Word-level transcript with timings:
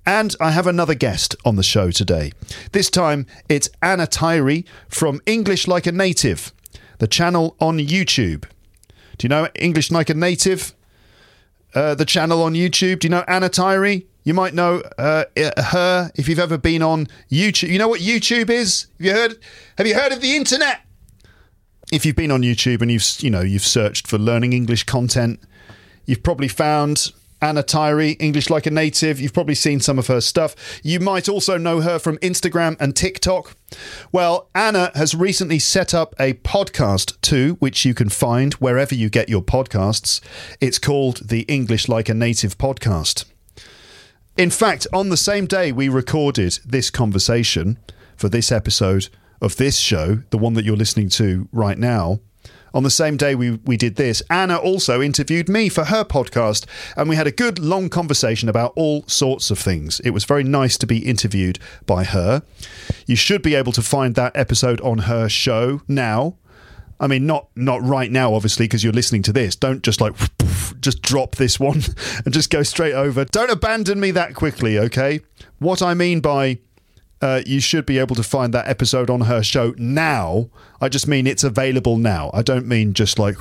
And 0.07 0.35
I 0.41 0.53
have 0.53 0.67
another 0.67 0.95
guest 0.95 1.37
on 1.45 1.57
the 1.57 1.63
show 1.63 1.91
today. 1.91 2.33
This 2.73 2.89
time 2.89 3.27
it's 3.51 3.69
Anna 3.83 4.07
Tyrie 4.07 4.65
from 4.89 5.21
English 5.27 5.69
Like 5.69 5.87
a 5.87 5.93
Native, 5.93 6.55
the 6.99 7.07
channel 7.07 7.57
on 7.61 7.79
YouTube. 7.79 8.45
Do 9.19 9.25
you 9.25 9.29
know 9.29 9.49
English 9.55 9.91
Like 9.91 10.11
a 10.11 10.15
Native? 10.15 10.75
Uh, 11.75 11.95
the 11.95 12.05
channel 12.05 12.43
on 12.43 12.55
YouTube. 12.55 13.01
Do 13.01 13.07
you 13.07 13.11
know 13.11 13.25
Anna 13.29 13.49
Tyrie? 13.49 14.07
You 14.25 14.35
might 14.35 14.55
know 14.55 14.83
uh, 14.99 15.25
her 15.37 16.11
if 16.15 16.29
you've 16.29 16.39
ever 16.39 16.59
been 16.59 16.83
on 16.83 17.07
YouTube. 17.31 17.69
You 17.69 17.79
know 17.79 17.89
what 17.89 18.01
YouTube 18.01 18.51
is? 18.51 18.87
Have 18.99 19.07
you 19.07 19.13
heard? 19.13 19.39
Have 19.79 19.87
you 19.87 19.95
heard 19.95 20.13
of 20.13 20.21
the 20.21 20.37
internet? 20.37 20.87
if 21.93 22.05
you've 22.05 22.17
been 22.17 22.31
on 22.31 22.43
YouTube 22.43 22.83
and 22.83 22.91
you've 22.91 23.05
you 23.21 23.31
know 23.31 23.43
you've 23.43 23.65
searched 23.65 24.07
for 24.07 24.19
learning 24.19 24.53
English 24.53 24.85
content, 24.85 25.41
you've 26.05 26.23
probably 26.23 26.49
found 26.49 27.13
Anna 27.43 27.63
Tyrie, 27.63 28.13
English 28.13 28.49
like 28.49 28.67
a 28.67 28.71
native. 28.71 29.21
You've 29.21 29.35
probably 29.35 29.55
seen 29.55 29.81
some 29.81 29.99
of 29.99 30.07
her 30.07 30.21
stuff. 30.21 30.81
You 30.83 31.01
might 31.01 31.29
also 31.29 31.59
know 31.59 31.81
her 31.81 31.99
from 31.99 32.19
Instagram 32.19 32.77
and 32.81 32.97
TikTok. 32.97 33.55
Well, 34.11 34.49
Anna 34.55 34.91
has 34.95 35.15
recently 35.15 35.59
set 35.59 35.93
up 35.93 36.15
a 36.19 36.35
podcast 36.35 37.21
too, 37.21 37.57
which 37.59 37.85
you 37.85 37.95
can 37.95 38.09
find 38.09 38.55
wherever 38.55 38.95
you 38.95 39.11
get 39.11 39.29
your 39.29 39.43
podcasts. 39.43 40.21
It's 40.61 40.79
called 40.79 41.29
the 41.29 41.43
English 41.43 41.89
Like 41.89 42.09
a 42.09 42.15
Native 42.15 42.57
podcast. 42.57 43.27
In 44.37 44.51
fact, 44.51 44.87
on 44.93 45.09
the 45.09 45.17
same 45.17 45.47
day 45.47 45.73
we 45.73 45.89
recorded 45.89 46.59
this 46.65 46.91
conversation 46.91 47.79
for 48.17 48.29
this 48.29 48.51
episode 48.51 49.09
of 49.41 49.57
this 49.57 49.79
show, 49.79 50.23
the 50.31 50.39
one 50.39 50.55
that 50.55 50.65
you're 50.65 50.77
listening 50.77 51.09
to 51.11 51.49
right 51.53 51.79
now, 51.79 52.21
on 52.77 52.83
the 52.83 52.91
same 52.91 53.17
day 53.17 53.35
we, 53.35 53.53
we 53.65 53.79
did 53.79 53.97
this, 53.97 54.23
Anna 54.29 54.59
also 54.59 55.01
interviewed 55.01 55.49
me 55.49 55.71
for 55.71 55.85
her 55.85 56.05
podcast, 56.05 56.67
and 56.95 57.09
we 57.09 57.17
had 57.17 57.27
a 57.27 57.31
good 57.31 57.59
long 57.59 57.89
conversation 57.89 58.51
about 58.51 58.75
all 58.77 59.03
sorts 59.07 59.51
of 59.51 59.59
things. 59.59 59.99
It 60.01 60.11
was 60.11 60.25
very 60.25 60.45
nice 60.45 60.77
to 60.79 60.87
be 60.87 60.99
interviewed 60.99 61.59
by 61.87 62.05
her. 62.05 62.43
You 63.07 63.17
should 63.17 63.41
be 63.41 63.55
able 63.55 63.73
to 63.73 63.81
find 63.81 64.15
that 64.17 64.37
episode 64.37 64.83
on 64.83 64.99
her 64.99 65.27
show 65.27 65.81
now. 65.89 66.37
I 67.01 67.07
mean, 67.07 67.25
not 67.27 67.49
not 67.57 67.83
right 67.83 68.11
now, 68.11 68.35
obviously, 68.35 68.65
because 68.65 68.85
you're 68.85 68.93
listening 68.93 69.23
to 69.23 69.33
this. 69.33 69.57
Don't 69.57 69.83
just 69.83 70.03
like 70.03 70.15
just 70.81 71.01
drop 71.01 71.37
this 71.37 71.59
one 71.59 71.83
and 72.27 72.35
just 72.35 72.51
go 72.51 72.63
straight 72.63 72.95
over. 72.95 73.25
Don't 73.25 73.51
abandon 73.51 74.01
me 74.01 74.11
that 74.11 74.35
quickly, 74.35 74.79
okay? 74.79 75.21
What 75.59 75.81
I 75.81 75.95
mean 75.95 76.21
by 76.21 76.59
uh, 77.21 77.43
you 77.47 77.61
should 77.61 77.87
be 77.87 77.99
able 77.99 78.15
to 78.17 78.23
find 78.23 78.53
that 78.55 78.69
episode 78.69 79.11
on 79.11 79.23
her 79.23 79.43
show 79.43 79.75
now. 79.79 80.51
I 80.81 80.89
just 80.89 81.09
mean 81.09 81.27
it's 81.27 81.45
available 81.45 81.97
now. 81.97 82.31
I 82.35 82.43
don't 82.43 82.67
mean 82.67 82.93
just 82.93 83.19
like 83.19 83.37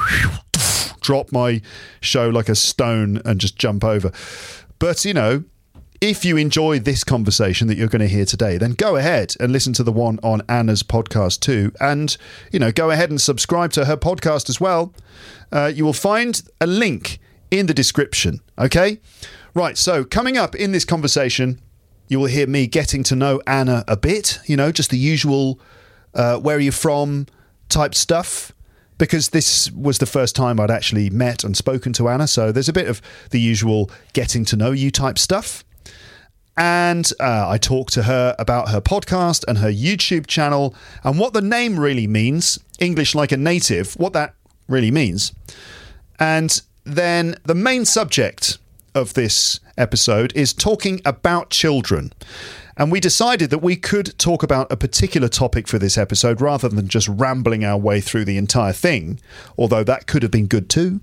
drop 1.02 1.32
my 1.32 1.62
show 2.02 2.30
like 2.30 2.50
a 2.50 2.56
stone 2.56 3.22
and 3.26 3.40
just 3.40 3.58
jump 3.58 3.84
over. 3.84 4.12
But, 4.80 5.06
you 5.06 5.14
know, 5.14 5.44
if 6.02 6.26
you 6.26 6.38
enjoy 6.38 6.80
this 6.80 7.04
conversation 7.04 7.68
that 7.68 7.78
you're 7.78 7.88
going 7.88 8.02
to 8.02 8.08
hear 8.08 8.26
today, 8.26 8.58
then 8.58 8.72
go 8.72 8.96
ahead 8.96 9.34
and 9.40 9.52
listen 9.52 9.74
to 9.74 9.84
the 9.84 9.92
one 9.92 10.20
on 10.24 10.42
Anna's 10.48 10.84
podcast 10.84 11.40
too. 11.40 11.72
And, 11.80 12.16
you 12.52 12.60
know, 12.60 12.72
go 12.72 12.92
ahead 12.92 13.10
and 13.10 13.20
subscribe 13.20 13.72
to 13.74 13.86
her 13.86 13.98
podcast 13.98 14.50
as 14.50 14.60
well. 14.60 14.94
Uh, 15.52 15.72
you 15.74 15.86
will 15.86 15.94
find 15.94 16.42
a 16.60 16.68
link 16.68 17.20
in 17.52 17.68
the 17.68 17.74
description. 17.74 18.42
Okay? 18.58 19.00
Right. 19.54 19.78
So, 19.78 20.04
coming 20.04 20.38
up 20.38 20.56
in 20.56 20.72
this 20.74 20.86
conversation, 20.86 21.62
you 22.08 22.20
will 22.20 22.28
hear 22.28 22.48
me 22.48 22.68
getting 22.68 23.04
to 23.04 23.16
know 23.16 23.42
Anna 23.48 23.84
a 23.88 23.98
bit, 23.98 24.40
you 24.46 24.56
know, 24.56 24.72
just 24.72 24.90
the 24.90 24.98
usual 24.98 25.60
uh, 26.14 26.38
where 26.38 26.58
are 26.58 26.60
you 26.62 26.72
from 26.72 27.28
type 27.70 27.96
stuff. 27.96 28.52
Because 28.98 29.30
this 29.30 29.70
was 29.72 29.98
the 29.98 30.06
first 30.06 30.38
time 30.38 30.58
I'd 30.58 30.72
actually 30.72 31.10
met 31.10 31.44
and 31.44 31.58
spoken 31.58 31.92
to 31.94 32.08
Anna. 32.08 32.28
So 32.28 32.54
there's 32.54 32.70
a 32.70 32.74
bit 32.74 32.88
of 32.88 33.02
the 33.32 33.42
usual 33.42 33.92
getting 34.14 34.46
to 34.46 34.56
know 34.56 34.72
you 34.72 34.90
type 34.90 35.20
stuff. 35.20 35.66
And 36.56 37.12
uh, 37.20 37.50
I 37.50 37.58
talked 37.58 37.92
to 37.94 38.04
her 38.04 38.36
about 38.40 38.70
her 38.70 38.80
podcast 38.80 39.44
and 39.50 39.58
her 39.58 39.70
YouTube 39.70 40.28
channel 40.28 40.74
and 41.04 41.20
what 41.20 41.34
the 41.34 41.42
name 41.42 41.78
really 41.78 42.08
means 42.08 42.58
English 42.80 43.14
like 43.14 43.34
a 43.34 43.38
native, 43.38 43.96
what 43.96 44.14
that 44.14 44.34
really 44.70 44.92
means. 44.92 45.34
And 46.18 46.62
then 46.86 47.36
the 47.44 47.56
main 47.56 47.84
subject 47.84 48.58
of 48.96 49.14
this 49.14 49.60
episode 49.78 50.32
is 50.36 50.54
talking 50.54 51.02
about 51.06 51.50
children. 51.50 52.14
And 52.78 52.92
we 52.92 53.00
decided 53.00 53.52
that 53.52 53.60
we 53.60 53.76
could 53.76 54.18
talk 54.18 54.44
about 54.44 54.72
a 54.72 54.78
particular 54.78 55.28
topic 55.28 55.68
for 55.68 55.78
this 55.78 55.98
episode 55.98 56.42
rather 56.42 56.68
than 56.68 56.88
just 56.88 57.08
rambling 57.08 57.64
our 57.64 57.78
way 57.78 58.02
through 58.02 58.26
the 58.26 58.38
entire 58.38 58.74
thing, 58.74 59.20
although 59.58 59.84
that 59.84 60.08
could 60.08 60.24
have 60.24 60.32
been 60.32 60.48
good 60.48 60.70
too. 60.70 61.00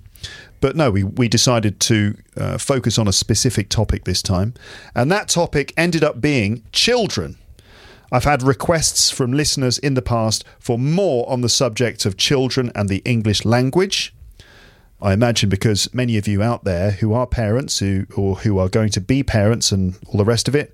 But 0.61 0.77
no, 0.77 0.91
we, 0.91 1.03
we 1.03 1.29
decided 1.29 1.81
to 1.81 2.17
uh, 2.37 2.59
focus 2.59 2.99
on 2.99 3.09
a 3.09 3.13
specific 3.13 3.69
topic 3.69 4.05
this 4.05 4.23
time. 4.23 4.55
And 4.95 5.11
that 5.11 5.29
topic 5.29 5.73
ended 5.77 6.05
up 6.05 6.21
being 6.21 6.63
children. 6.73 7.37
I've 8.13 8.25
had 8.25 8.43
requests 8.43 9.11
from 9.11 9.33
listeners 9.33 9.79
in 9.79 9.95
the 9.95 10.03
past 10.03 10.45
for 10.59 10.79
more 10.79 11.29
on 11.31 11.41
the 11.41 11.49
subject 11.49 12.05
of 12.05 12.19
children 12.19 12.71
and 12.75 12.91
the 12.91 13.03
English 13.07 13.47
language. 13.47 14.15
I 15.03 15.13
imagine 15.13 15.49
because 15.49 15.93
many 15.93 16.17
of 16.17 16.29
you 16.29 16.45
out 16.45 16.63
there 16.63 16.93
who 16.93 17.13
are 17.13 17.27
parents 17.27 17.81
who 17.81 18.07
or 18.17 18.37
who 18.37 18.59
are 18.59 18.69
going 18.69 18.91
to 18.91 19.01
be 19.01 19.25
parents 19.25 19.73
and 19.73 19.99
all 20.07 20.17
the 20.17 20.25
rest 20.25 20.47
of 20.47 20.55
it, 20.55 20.73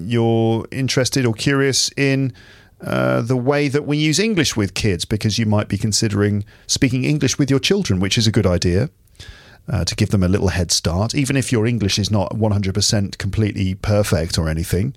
you're 0.00 0.66
interested 0.70 1.26
or 1.26 1.34
curious 1.34 1.90
in 1.94 2.32
uh, 2.80 3.20
the 3.20 3.36
way 3.36 3.68
that 3.68 3.86
we 3.86 3.98
use 3.98 4.18
English 4.18 4.56
with 4.56 4.72
kids 4.72 5.04
because 5.04 5.38
you 5.38 5.44
might 5.44 5.68
be 5.68 5.76
considering 5.76 6.46
speaking 6.66 7.04
English 7.04 7.38
with 7.38 7.50
your 7.50 7.60
children, 7.60 8.00
which 8.00 8.16
is 8.16 8.26
a 8.26 8.32
good 8.32 8.46
idea. 8.46 8.88
Uh, 9.70 9.84
to 9.84 9.94
give 9.94 10.08
them 10.08 10.22
a 10.22 10.28
little 10.28 10.48
head 10.48 10.72
start, 10.72 11.14
even 11.14 11.36
if 11.36 11.52
your 11.52 11.66
English 11.66 11.98
is 11.98 12.10
not 12.10 12.32
100% 12.32 13.18
completely 13.18 13.74
perfect 13.74 14.38
or 14.38 14.48
anything, 14.48 14.96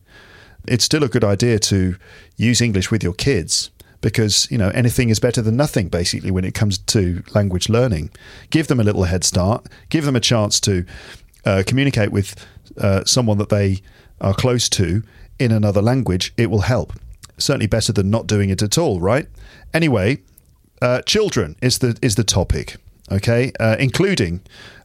it's 0.66 0.86
still 0.86 1.04
a 1.04 1.10
good 1.10 1.26
idea 1.26 1.60
to 1.60 1.98
use 2.38 2.62
English 2.62 2.90
with 2.90 3.04
your 3.04 3.12
kids 3.12 3.70
because 4.02 4.50
you 4.52 4.58
know 4.58 4.70
anything 4.70 5.10
is 5.10 5.20
better 5.20 5.42
than 5.42 5.56
nothing 5.56 5.88
basically 5.88 6.32
when 6.32 6.44
it 6.44 6.54
comes 6.54 6.78
to 6.78 7.24
language 7.34 7.70
learning. 7.70 8.10
Give 8.50 8.68
them 8.68 8.80
a 8.80 8.84
little 8.84 9.04
head 9.04 9.24
start. 9.24 9.68
Give 9.90 10.06
them 10.06 10.16
a 10.16 10.20
chance 10.20 10.60
to 10.62 10.86
uh, 11.46 11.64
communicate 11.66 12.12
with 12.12 12.36
uh, 12.78 13.04
someone 13.06 13.38
that 13.38 13.50
they 13.50 13.82
are 14.20 14.34
close 14.34 14.70
to 14.70 15.04
in 15.40 15.52
another 15.52 15.82
language. 15.82 16.34
It 16.38 16.50
will 16.50 16.62
help. 16.62 16.94
Certainly 17.38 17.68
better 17.68 17.92
than 17.92 18.10
not 18.10 18.28
doing 18.28 18.50
it 18.50 18.62
at 18.62 18.78
all, 18.78 19.00
right? 19.00 19.28
Anyway, 19.74 20.22
uh, 20.82 21.02
children 21.04 21.56
is 21.62 21.80
the 21.80 21.98
is 22.02 22.16
the 22.16 22.24
topic. 22.24 22.78
Okay, 23.12 23.52
uh, 23.60 23.76
including 23.80 24.42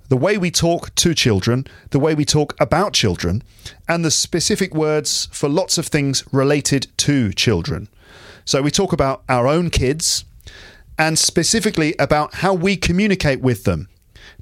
the 0.09 0.17
way 0.17 0.39
we 0.39 0.51
talk 0.51 0.95
to 0.97 1.15
children, 1.15 1.67
the 1.91 1.99
way 1.99 2.15
we 2.15 2.25
talk 2.25 2.55
about 2.61 2.93
children, 2.93 3.43
and 3.89 4.05
the 4.05 4.11
specific 4.11 4.75
words 4.75 5.29
for 5.33 5.49
lots 5.49 5.79
of 5.79 5.87
things 5.87 6.25
related 6.33 6.87
to 6.99 7.33
children. 7.33 7.89
So 8.47 8.63
we 8.63 8.71
talk 8.71 8.93
about 8.93 9.25
our 9.29 9.49
own 9.49 9.71
kids 9.71 10.25
and 10.97 11.19
specifically 11.19 11.97
about 11.99 12.37
how 12.37 12.55
we 12.55 12.77
communicate 12.77 13.41
with 13.41 13.65
them. 13.65 13.89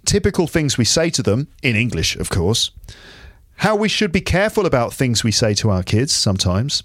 typical 0.04 0.46
things 0.46 0.76
we 0.76 0.84
say 0.84 1.08
to 1.08 1.22
them, 1.22 1.48
in 1.62 1.76
English, 1.76 2.16
of 2.16 2.28
course, 2.28 2.70
how 3.56 3.74
we 3.74 3.88
should 3.88 4.12
be 4.12 4.20
careful 4.20 4.66
about 4.66 4.92
things 4.92 5.24
we 5.24 5.32
say 5.32 5.54
to 5.54 5.70
our 5.70 5.82
kids 5.82 6.12
sometimes, 6.12 6.82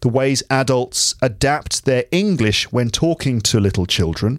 the 0.00 0.08
ways 0.08 0.42
adults 0.50 1.14
adapt 1.20 1.84
their 1.84 2.04
English 2.12 2.70
when 2.70 2.90
talking 2.90 3.40
to 3.40 3.58
little 3.58 3.86
children, 3.86 4.38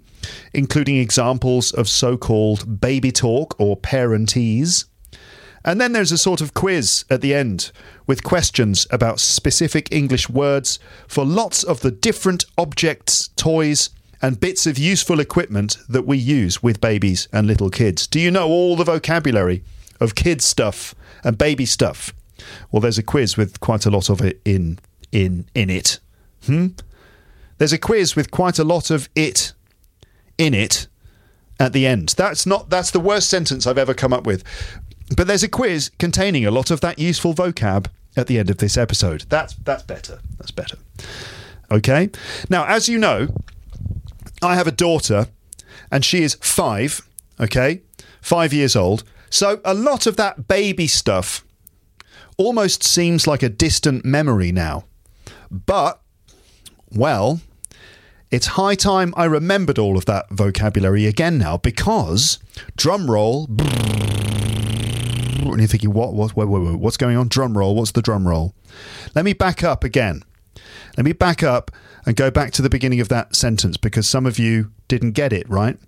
including 0.54 0.96
examples 0.96 1.72
of 1.72 1.88
so 1.88 2.16
called 2.16 2.80
baby 2.80 3.12
talk 3.12 3.54
or 3.58 3.76
parentese. 3.76 4.84
And 5.66 5.80
then 5.80 5.92
there's 5.92 6.12
a 6.12 6.18
sort 6.18 6.40
of 6.40 6.54
quiz 6.54 7.04
at 7.10 7.20
the 7.20 7.34
end 7.34 7.72
with 8.06 8.22
questions 8.22 8.86
about 8.90 9.18
specific 9.18 9.92
English 9.92 10.30
words 10.30 10.78
for 11.08 11.26
lots 11.26 11.64
of 11.64 11.80
the 11.80 11.90
different 11.90 12.44
objects, 12.56 13.28
toys, 13.36 13.90
and 14.22 14.40
bits 14.40 14.66
of 14.66 14.78
useful 14.78 15.18
equipment 15.18 15.76
that 15.88 16.06
we 16.06 16.16
use 16.16 16.62
with 16.62 16.80
babies 16.80 17.28
and 17.32 17.48
little 17.48 17.68
kids. 17.68 18.06
Do 18.06 18.20
you 18.20 18.30
know 18.30 18.48
all 18.48 18.76
the 18.76 18.84
vocabulary 18.84 19.64
of 20.00 20.14
kids 20.14 20.44
stuff 20.44 20.94
and 21.24 21.36
baby 21.36 21.66
stuff? 21.66 22.14
Well, 22.70 22.80
there's 22.80 22.98
a 22.98 23.02
quiz 23.02 23.36
with 23.36 23.60
quite 23.60 23.86
a 23.86 23.90
lot 23.90 24.08
of 24.08 24.20
it 24.20 24.40
in 24.44 24.78
in 25.10 25.46
in 25.54 25.68
it. 25.68 25.98
Hmm? 26.44 26.68
There's 27.58 27.72
a 27.72 27.78
quiz 27.78 28.14
with 28.14 28.30
quite 28.30 28.58
a 28.58 28.64
lot 28.64 28.90
of 28.90 29.08
it 29.14 29.52
in 30.38 30.54
it 30.54 30.86
at 31.58 31.72
the 31.72 31.86
end. 31.86 32.10
That's 32.16 32.46
not 32.46 32.70
that's 32.70 32.90
the 32.90 33.00
worst 33.00 33.28
sentence 33.28 33.66
I've 33.66 33.78
ever 33.78 33.94
come 33.94 34.12
up 34.12 34.26
with. 34.26 34.44
But 35.14 35.26
there's 35.26 35.42
a 35.42 35.48
quiz 35.48 35.90
containing 35.98 36.46
a 36.46 36.50
lot 36.50 36.70
of 36.70 36.80
that 36.80 36.98
useful 36.98 37.34
vocab 37.34 37.86
at 38.16 38.26
the 38.26 38.38
end 38.38 38.50
of 38.50 38.58
this 38.58 38.76
episode. 38.76 39.26
That's 39.28 39.54
that's 39.54 39.82
better. 39.82 40.20
That's 40.38 40.50
better. 40.50 40.78
Okay? 41.70 42.10
Now, 42.48 42.64
as 42.66 42.88
you 42.88 42.98
know, 42.98 43.28
I 44.42 44.54
have 44.56 44.66
a 44.66 44.72
daughter 44.72 45.28
and 45.90 46.04
she 46.04 46.22
is 46.22 46.36
5, 46.40 47.00
okay? 47.40 47.82
5 48.20 48.52
years 48.52 48.74
old. 48.74 49.04
So 49.30 49.60
a 49.64 49.74
lot 49.74 50.06
of 50.06 50.16
that 50.16 50.48
baby 50.48 50.86
stuff 50.86 51.44
almost 52.36 52.82
seems 52.82 53.26
like 53.26 53.42
a 53.42 53.48
distant 53.48 54.04
memory 54.04 54.52
now. 54.52 54.84
But, 55.50 56.00
well, 56.90 57.40
it's 58.30 58.46
high 58.48 58.74
time 58.74 59.14
I 59.16 59.24
remembered 59.24 59.78
all 59.78 59.96
of 59.96 60.04
that 60.06 60.30
vocabulary 60.30 61.06
again 61.06 61.38
now 61.38 61.56
because, 61.56 62.38
drum 62.76 63.10
roll, 63.10 63.46
and 65.52 65.60
you're 65.60 65.68
thinking, 65.68 65.92
what, 65.92 66.14
what, 66.14 66.36
wait, 66.36 66.48
wait, 66.48 66.60
wait, 66.60 66.78
what's 66.78 66.96
going 66.96 67.16
on? 67.16 67.28
Drum 67.28 67.56
roll, 67.56 67.74
what's 67.74 67.92
the 67.92 68.02
drum 68.02 68.26
roll? 68.26 68.54
Let 69.14 69.24
me 69.24 69.32
back 69.32 69.62
up 69.62 69.84
again. 69.84 70.22
Let 70.96 71.04
me 71.04 71.12
back 71.12 71.42
up 71.42 71.70
and 72.04 72.16
go 72.16 72.30
back 72.30 72.52
to 72.52 72.62
the 72.62 72.70
beginning 72.70 73.00
of 73.00 73.08
that 73.08 73.34
sentence 73.34 73.76
because 73.76 74.06
some 74.06 74.26
of 74.26 74.38
you 74.38 74.72
didn't 74.88 75.12
get 75.12 75.32
it, 75.32 75.48
right? 75.48 75.78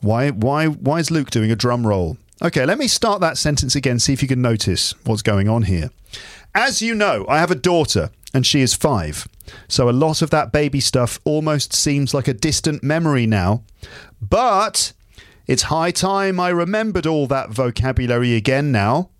Why, 0.00 0.30
why, 0.30 0.66
why 0.66 0.98
is 0.98 1.10
Luke 1.10 1.30
doing 1.30 1.50
a 1.50 1.56
drum 1.56 1.86
roll? 1.86 2.18
Okay, 2.40 2.64
let 2.64 2.78
me 2.78 2.86
start 2.86 3.20
that 3.20 3.36
sentence 3.36 3.74
again, 3.74 3.98
see 3.98 4.12
if 4.12 4.22
you 4.22 4.28
can 4.28 4.40
notice 4.40 4.94
what's 5.04 5.22
going 5.22 5.48
on 5.48 5.62
here. 5.62 5.90
As 6.54 6.80
you 6.80 6.94
know, 6.94 7.26
I 7.28 7.38
have 7.38 7.50
a 7.50 7.56
daughter 7.56 8.10
and 8.32 8.46
she 8.46 8.60
is 8.60 8.74
five. 8.74 9.26
So 9.66 9.88
a 9.88 9.90
lot 9.90 10.22
of 10.22 10.30
that 10.30 10.52
baby 10.52 10.80
stuff 10.80 11.18
almost 11.24 11.72
seems 11.72 12.14
like 12.14 12.28
a 12.28 12.34
distant 12.34 12.82
memory 12.82 13.26
now. 13.26 13.64
But 14.20 14.92
it's 15.48 15.62
high 15.64 15.90
time 15.90 16.38
I 16.38 16.50
remembered 16.50 17.06
all 17.06 17.26
that 17.26 17.50
vocabulary 17.50 18.36
again 18.36 18.70
now 18.70 19.10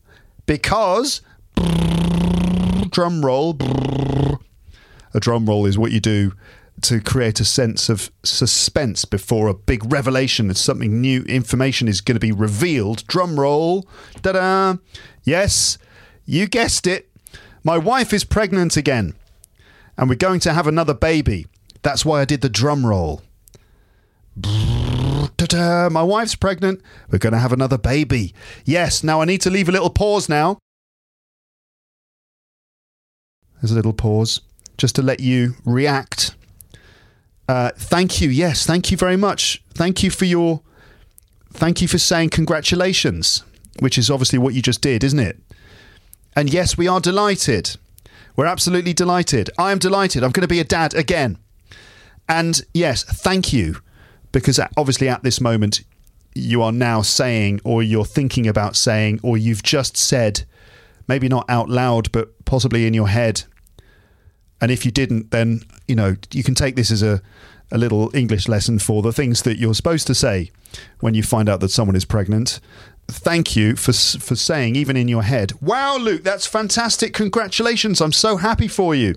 because 0.47 1.23
drum 2.91 3.25
roll 3.25 3.57
a 5.15 5.21
drum 5.21 5.47
roll 5.47 5.67
is 5.67 5.79
what 5.79 5.91
you 5.91 6.01
do 6.01 6.33
to 6.83 7.01
create 7.01 7.41
a 7.41 7.45
sense 7.45 7.89
of 7.89 8.11
suspense 8.23 9.05
before 9.05 9.49
a 9.49 9.55
big 9.55 9.91
revelation 9.91 10.49
that 10.49 10.57
something 10.57 11.01
new 11.01 11.23
information 11.23 11.89
is 11.89 12.01
going 12.01 12.15
to 12.15 12.21
be 12.21 12.31
revealed. 12.31 13.05
Drum 13.07 13.39
roll. 13.39 13.89
Da 14.23 14.33
da. 14.33 14.77
Yes, 15.25 15.79
you 16.25 16.47
guessed 16.47 16.87
it. 16.87 17.11
My 17.65 17.79
wife 17.79 18.13
is 18.13 18.23
pregnant 18.23 18.77
again, 18.77 19.15
and 19.97 20.09
we're 20.09 20.15
going 20.15 20.41
to 20.41 20.53
have 20.53 20.67
another 20.67 20.95
baby. 20.95 21.47
That's 21.83 22.05
why 22.05 22.21
I 22.21 22.25
did 22.25 22.41
the 22.43 22.49
drum 22.49 22.87
roll. 22.87 23.23
Ta-da, 25.39 25.89
my 25.89 26.03
wife's 26.03 26.35
pregnant. 26.35 26.83
We're 27.11 27.19
going 27.19 27.33
to 27.33 27.39
have 27.39 27.53
another 27.53 27.79
baby. 27.79 28.35
Yes, 28.65 29.05
now 29.05 29.21
I 29.21 29.25
need 29.25 29.41
to 29.43 29.51
leave 29.51 29.69
a 29.69 29.73
little 29.73 29.89
pause 29.89 30.29
now. 30.29 30.59
There's 33.61 33.71
a 33.71 33.77
little 33.77 33.93
pause 33.93 34.41
just 34.77 34.97
to 34.97 35.03
let 35.03 35.21
you 35.21 35.55
react. 35.65 36.35
Uh, 37.49 37.71
thank 37.77 38.21
you. 38.21 38.29
Yes, 38.29 38.67
thank 38.67 38.91
you 38.91 38.97
very 38.97 39.17
much. 39.17 39.63
Thank 39.75 40.03
you 40.03 40.11
for 40.11 40.25
your. 40.25 40.63
Thank 41.53 41.81
you 41.81 41.89
for 41.89 41.99
saying 41.99 42.31
congratulations, 42.31 43.43
which 43.79 43.97
is 43.97 44.11
obviously 44.11 44.39
what 44.39 44.55
you 44.55 44.63
just 44.63 44.81
did, 44.81 45.03
isn't 45.03 45.19
it? 45.19 45.39
And 46.37 46.53
yes, 46.53 46.77
we 46.77 46.87
are 46.87 47.01
delighted. 47.01 47.77
We're 48.37 48.47
absolutely 48.47 48.93
delighted. 48.93 49.51
I 49.59 49.73
am 49.73 49.79
delighted. 49.79 50.23
I'm 50.23 50.31
going 50.31 50.43
to 50.43 50.49
be 50.49 50.61
a 50.61 50.65
dad 50.65 50.95
again. 50.95 51.39
And 52.29 52.61
yes, 52.75 53.03
thank 53.03 53.53
you. 53.53 53.79
Because 54.41 54.61
obviously 54.77 55.09
at 55.09 55.23
this 55.23 55.41
moment, 55.41 55.83
you 56.35 56.63
are 56.63 56.73
now 56.73 57.03
saying, 57.03 57.61
or 57.65 57.83
you're 57.83 58.05
thinking 58.05 58.47
about 58.47 58.77
saying, 58.77 59.21
or 59.23 59.37
you've 59.37 59.63
just 59.63 59.97
said, 59.97 60.45
maybe 61.09 61.29
not 61.29 61.49
out 61.49 61.69
loud, 61.69 62.13
but 62.13 62.45
possibly 62.45 62.87
in 62.87 62.95
your 62.95 63.09
head, 63.09 63.45
and 64.61 64.71
if 64.71 64.85
you 64.85 64.91
didn't, 64.91 65.31
then 65.31 65.63
you 65.87 65.95
know 65.95 66.17
you 66.33 66.43
can 66.43 66.55
take 66.55 66.77
this 66.77 66.91
as 66.91 67.03
a 67.03 67.23
a 67.71 67.79
little 67.79 68.11
English 68.17 68.49
lesson 68.49 68.79
for 68.79 69.03
the 69.03 69.13
things 69.13 69.43
that 69.43 69.59
you're 69.59 69.75
supposed 69.75 70.07
to 70.07 70.15
say 70.15 70.51
when 71.01 71.13
you 71.15 71.23
find 71.23 71.49
out 71.49 71.61
that 71.61 71.71
someone 71.71 71.95
is 71.95 72.05
pregnant. 72.05 72.61
Thank 73.09 73.57
you 73.57 73.77
for 73.77 73.93
for 73.93 74.37
saying 74.37 74.77
even 74.77 74.97
in 74.97 75.09
your 75.09 75.23
head, 75.23 75.53
"Wow, 75.61 75.97
Luke, 75.97 76.25
that's 76.25 76.47
fantastic! 76.47 77.15
Congratulations! 77.15 78.01
I'm 78.01 78.13
so 78.13 78.37
happy 78.37 78.69
for 78.69 78.95
you." 78.95 79.15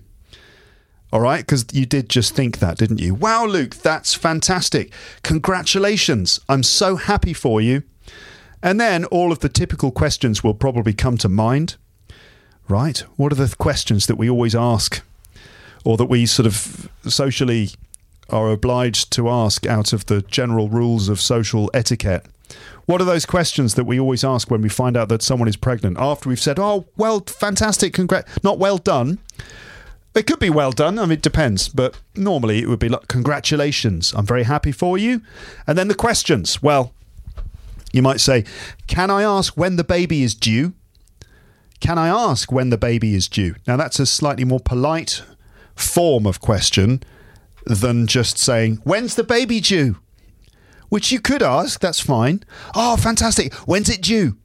All 1.12 1.22
right, 1.22 1.42
because 1.42 1.66
you 1.74 1.86
did 1.86 2.10
just 2.10 2.34
think 2.34 2.60
that, 2.60 2.78
didn't 2.78 3.02
you? 3.02 3.14
Wow, 3.14 3.46
Luke, 3.46 3.76
that's 3.76 4.14
fantastic! 4.14 4.92
Congratulations! 5.24 6.40
I'm 6.48 6.64
so 6.64 6.96
happy 6.96 7.34
for 7.34 7.60
you. 7.60 7.84
And 8.64 8.80
then 8.80 9.06
all 9.06 9.32
of 9.32 9.40
the 9.40 9.50
typical 9.50 9.92
questions 9.92 10.44
will 10.44 10.54
probably 10.54 10.94
come 10.94 11.18
to 11.18 11.30
mind. 11.30 11.76
Right? 12.68 13.00
What 13.18 13.32
are 13.32 13.36
the 13.36 13.54
questions 13.58 14.06
that 14.08 14.16
we 14.16 14.30
always 14.30 14.56
ask 14.56 15.02
or 15.84 15.98
that 15.98 16.06
we 16.06 16.26
sort 16.26 16.46
of 16.46 16.90
socially 17.08 17.70
are 18.32 18.52
obliged 18.52 19.12
to 19.12 19.30
ask 19.30 19.66
out 19.66 19.94
of 19.94 20.06
the 20.06 20.22
general 20.24 20.70
rules 20.70 21.10
of 21.10 21.20
social 21.20 21.70
etiquette. 21.74 22.26
What 22.86 23.02
are 23.02 23.06
those 23.06 23.26
questions 23.26 23.76
that 23.76 23.84
we 23.84 24.00
always 24.00 24.24
ask 24.24 24.50
when 24.50 24.62
we 24.62 24.70
find 24.70 24.98
out 24.98 25.10
that 25.10 25.22
someone 25.22 25.48
is 25.48 25.56
pregnant 25.56 25.98
after 26.00 26.30
we've 26.30 26.40
said, 26.40 26.60
"Oh, 26.60 26.88
well, 26.98 27.22
fantastic, 27.22 27.94
congrats, 27.94 28.44
not 28.44 28.58
well 28.58 28.78
done." 28.78 29.20
It 30.14 30.28
could 30.28 30.40
be 30.40 30.50
well 30.50 30.72
done. 30.72 31.00
I 31.00 31.04
mean, 31.04 31.14
it 31.14 31.22
depends, 31.22 31.70
but 31.70 31.98
normally 32.16 32.60
it 32.60 32.68
would 32.68 32.80
be 32.80 32.90
like, 32.90 33.08
"Congratulations, 33.08 34.14
I'm 34.16 34.26
very 34.26 34.44
happy 34.44 34.72
for 34.72 34.98
you." 34.98 35.22
And 35.66 35.78
then 35.78 35.88
the 35.88 35.96
questions. 35.96 36.62
Well, 36.62 36.94
you 37.94 38.02
might 38.02 38.20
say, 38.20 38.44
"Can 38.88 39.10
I 39.10 39.24
ask 39.24 39.56
when 39.56 39.78
the 39.78 39.84
baby 39.84 40.24
is 40.24 40.36
due?" 40.36 40.74
Can 41.82 41.98
I 41.98 42.10
ask 42.10 42.52
when 42.52 42.70
the 42.70 42.78
baby 42.78 43.16
is 43.16 43.28
due? 43.28 43.56
Now 43.68 43.76
that's 43.76 44.00
a 44.00 44.06
slightly 44.06 44.46
more 44.46 44.60
polite 44.60 45.24
form 45.76 46.28
of 46.28 46.40
question 46.40 47.02
than 47.66 48.08
just 48.08 48.38
saying, 48.38 48.80
When's 48.84 49.16
the 49.16 49.24
baby 49.24 49.60
due? 49.60 49.98
Which 50.90 51.12
you 51.12 51.20
could 51.20 51.42
ask, 51.42 51.80
that's 51.80 52.00
fine. 52.00 52.44
Oh, 52.76 52.98
fantastic. 52.98 53.54
When's 53.66 53.90
it 53.90 54.02
due? 54.02 54.38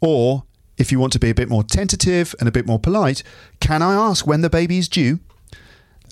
Or 0.00 0.44
if 0.76 0.90
you 0.90 0.98
want 0.98 1.12
to 1.12 1.18
be 1.18 1.30
a 1.30 1.34
bit 1.34 1.48
more 1.48 1.62
tentative 1.62 2.34
and 2.38 2.48
a 2.48 2.52
bit 2.52 2.66
more 2.66 2.78
polite, 2.78 3.22
can 3.60 3.82
I 3.82 3.94
ask 3.94 4.26
when 4.26 4.40
the 4.40 4.50
baby 4.50 4.78
is 4.78 4.88
due? 4.88 5.20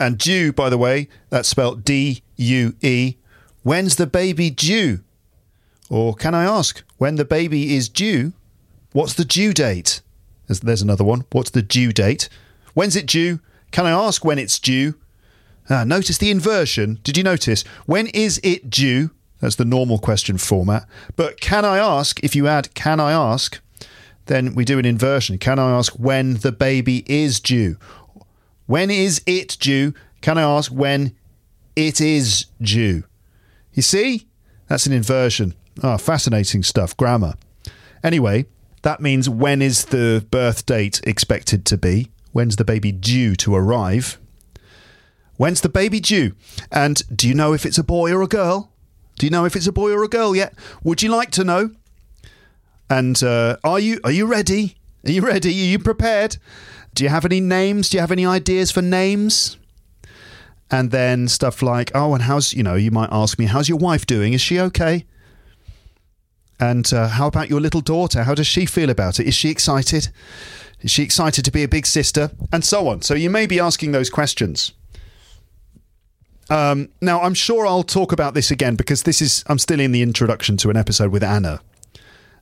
And 0.00 0.18
due, 0.18 0.52
by 0.52 0.70
the 0.70 0.78
way, 0.78 1.08
that's 1.30 1.48
spelled 1.48 1.84
D 1.84 2.22
U 2.36 2.74
E. 2.82 3.16
When's 3.62 3.96
the 3.96 4.06
baby 4.06 4.50
due? 4.50 5.00
Or 5.90 6.14
can 6.14 6.34
I 6.34 6.44
ask 6.44 6.82
when 6.98 7.16
the 7.16 7.24
baby 7.24 7.74
is 7.76 7.88
due? 7.88 8.32
What's 8.92 9.14
the 9.14 9.24
due 9.24 9.52
date? 9.52 10.00
There's, 10.46 10.60
there's 10.60 10.82
another 10.82 11.04
one. 11.04 11.24
What's 11.32 11.50
the 11.50 11.62
due 11.62 11.92
date? 11.92 12.28
When's 12.74 12.96
it 12.96 13.06
due? 13.06 13.40
Can 13.70 13.86
I 13.86 13.90
ask 13.90 14.24
when 14.24 14.38
it's 14.38 14.58
due? 14.58 14.94
Ah, 15.70 15.84
notice 15.84 16.18
the 16.18 16.30
inversion. 16.30 16.98
Did 17.04 17.16
you 17.16 17.22
notice? 17.22 17.62
When 17.86 18.08
is 18.08 18.40
it 18.42 18.68
due? 18.70 19.10
That's 19.40 19.56
the 19.56 19.64
normal 19.64 19.98
question 19.98 20.38
format. 20.38 20.86
But 21.16 21.40
can 21.40 21.64
I 21.64 21.78
ask, 21.78 22.22
if 22.24 22.34
you 22.34 22.48
add 22.48 22.74
can 22.74 23.00
I 23.00 23.12
ask, 23.12 23.60
then 24.26 24.54
we 24.54 24.64
do 24.64 24.78
an 24.78 24.84
inversion. 24.84 25.38
Can 25.38 25.58
I 25.58 25.70
ask 25.70 25.92
when 25.94 26.34
the 26.34 26.52
baby 26.52 27.04
is 27.06 27.40
due? 27.40 27.76
When 28.66 28.90
is 28.90 29.22
it 29.26 29.56
due? 29.60 29.94
Can 30.20 30.38
I 30.38 30.42
ask 30.42 30.70
when 30.70 31.14
it 31.74 32.00
is 32.00 32.46
due? 32.60 33.04
You 33.72 33.82
see? 33.82 34.26
That's 34.68 34.86
an 34.86 34.92
inversion. 34.92 35.54
Ah, 35.82 35.96
fascinating 35.96 36.62
stuff. 36.62 36.96
Grammar. 36.96 37.34
Anyway, 38.04 38.46
that 38.82 39.00
means 39.00 39.28
when 39.28 39.62
is 39.62 39.86
the 39.86 40.24
birth 40.30 40.66
date 40.66 41.00
expected 41.04 41.64
to 41.66 41.76
be? 41.76 42.10
When's 42.32 42.56
the 42.56 42.64
baby 42.64 42.92
due 42.92 43.36
to 43.36 43.54
arrive? 43.54 44.18
When's 45.36 45.60
the 45.60 45.68
baby 45.68 46.00
due? 46.00 46.34
And 46.70 47.02
do 47.14 47.28
you 47.28 47.34
know 47.34 47.52
if 47.52 47.66
it's 47.66 47.78
a 47.78 47.84
boy 47.84 48.12
or 48.12 48.22
a 48.22 48.26
girl? 48.28 48.72
Do 49.18 49.26
you 49.26 49.30
know 49.30 49.44
if 49.44 49.56
it's 49.56 49.66
a 49.66 49.72
boy 49.72 49.92
or 49.92 50.02
a 50.04 50.08
girl 50.08 50.34
yet? 50.34 50.54
Would 50.82 51.02
you 51.02 51.10
like 51.10 51.30
to 51.32 51.44
know? 51.44 51.70
And 52.92 53.22
uh, 53.22 53.56
are 53.64 53.80
you 53.80 54.00
are 54.04 54.10
you 54.12 54.26
ready? 54.26 54.76
Are 55.06 55.10
you 55.10 55.22
ready? 55.22 55.48
Are 55.48 55.70
you 55.72 55.78
prepared? 55.78 56.36
Do 56.94 57.02
you 57.02 57.08
have 57.08 57.24
any 57.24 57.40
names? 57.40 57.88
Do 57.88 57.96
you 57.96 58.02
have 58.02 58.12
any 58.12 58.26
ideas 58.26 58.70
for 58.70 58.82
names? 58.82 59.56
And 60.70 60.90
then 60.90 61.26
stuff 61.28 61.62
like, 61.62 61.90
oh, 61.94 62.12
and 62.12 62.24
how's 62.24 62.52
you 62.52 62.62
know, 62.62 62.74
you 62.74 62.90
might 62.90 63.08
ask 63.10 63.38
me, 63.38 63.46
how's 63.46 63.66
your 63.66 63.78
wife 63.78 64.04
doing? 64.04 64.34
Is 64.34 64.42
she 64.42 64.60
okay? 64.60 65.06
And 66.60 66.92
uh, 66.92 67.08
how 67.08 67.26
about 67.28 67.48
your 67.48 67.62
little 67.62 67.80
daughter? 67.80 68.24
How 68.24 68.34
does 68.34 68.46
she 68.46 68.66
feel 68.66 68.90
about 68.90 69.18
it? 69.18 69.26
Is 69.26 69.34
she 69.34 69.48
excited? 69.48 70.08
Is 70.82 70.90
she 70.90 71.02
excited 71.02 71.46
to 71.46 71.50
be 71.50 71.62
a 71.62 71.68
big 71.68 71.86
sister? 71.86 72.30
And 72.52 72.62
so 72.62 72.88
on. 72.88 73.00
So 73.00 73.14
you 73.14 73.30
may 73.30 73.46
be 73.46 73.58
asking 73.58 73.92
those 73.92 74.10
questions. 74.10 74.72
Um, 76.50 76.90
now, 77.00 77.22
I'm 77.22 77.34
sure 77.34 77.66
I'll 77.66 77.84
talk 77.84 78.12
about 78.12 78.34
this 78.34 78.50
again 78.50 78.76
because 78.76 79.04
this 79.04 79.22
is, 79.22 79.44
I'm 79.46 79.58
still 79.58 79.80
in 79.80 79.92
the 79.92 80.02
introduction 80.02 80.58
to 80.58 80.68
an 80.68 80.76
episode 80.76 81.10
with 81.10 81.24
Anna. 81.24 81.62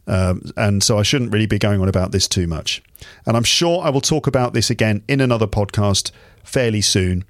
Um, 0.06 0.50
and 0.56 0.82
so 0.82 0.98
I 0.98 1.02
shouldn't 1.02 1.32
really 1.32 1.46
be 1.46 1.58
going 1.58 1.80
on 1.80 1.88
about 1.88 2.12
this 2.12 2.26
too 2.26 2.46
much. 2.46 2.82
And 3.26 3.36
I'm 3.36 3.44
sure 3.44 3.82
I 3.82 3.90
will 3.90 4.00
talk 4.00 4.26
about 4.26 4.54
this 4.54 4.70
again 4.70 5.02
in 5.08 5.20
another 5.20 5.46
podcast 5.46 6.10
fairly 6.42 6.80
soon. 6.80 7.24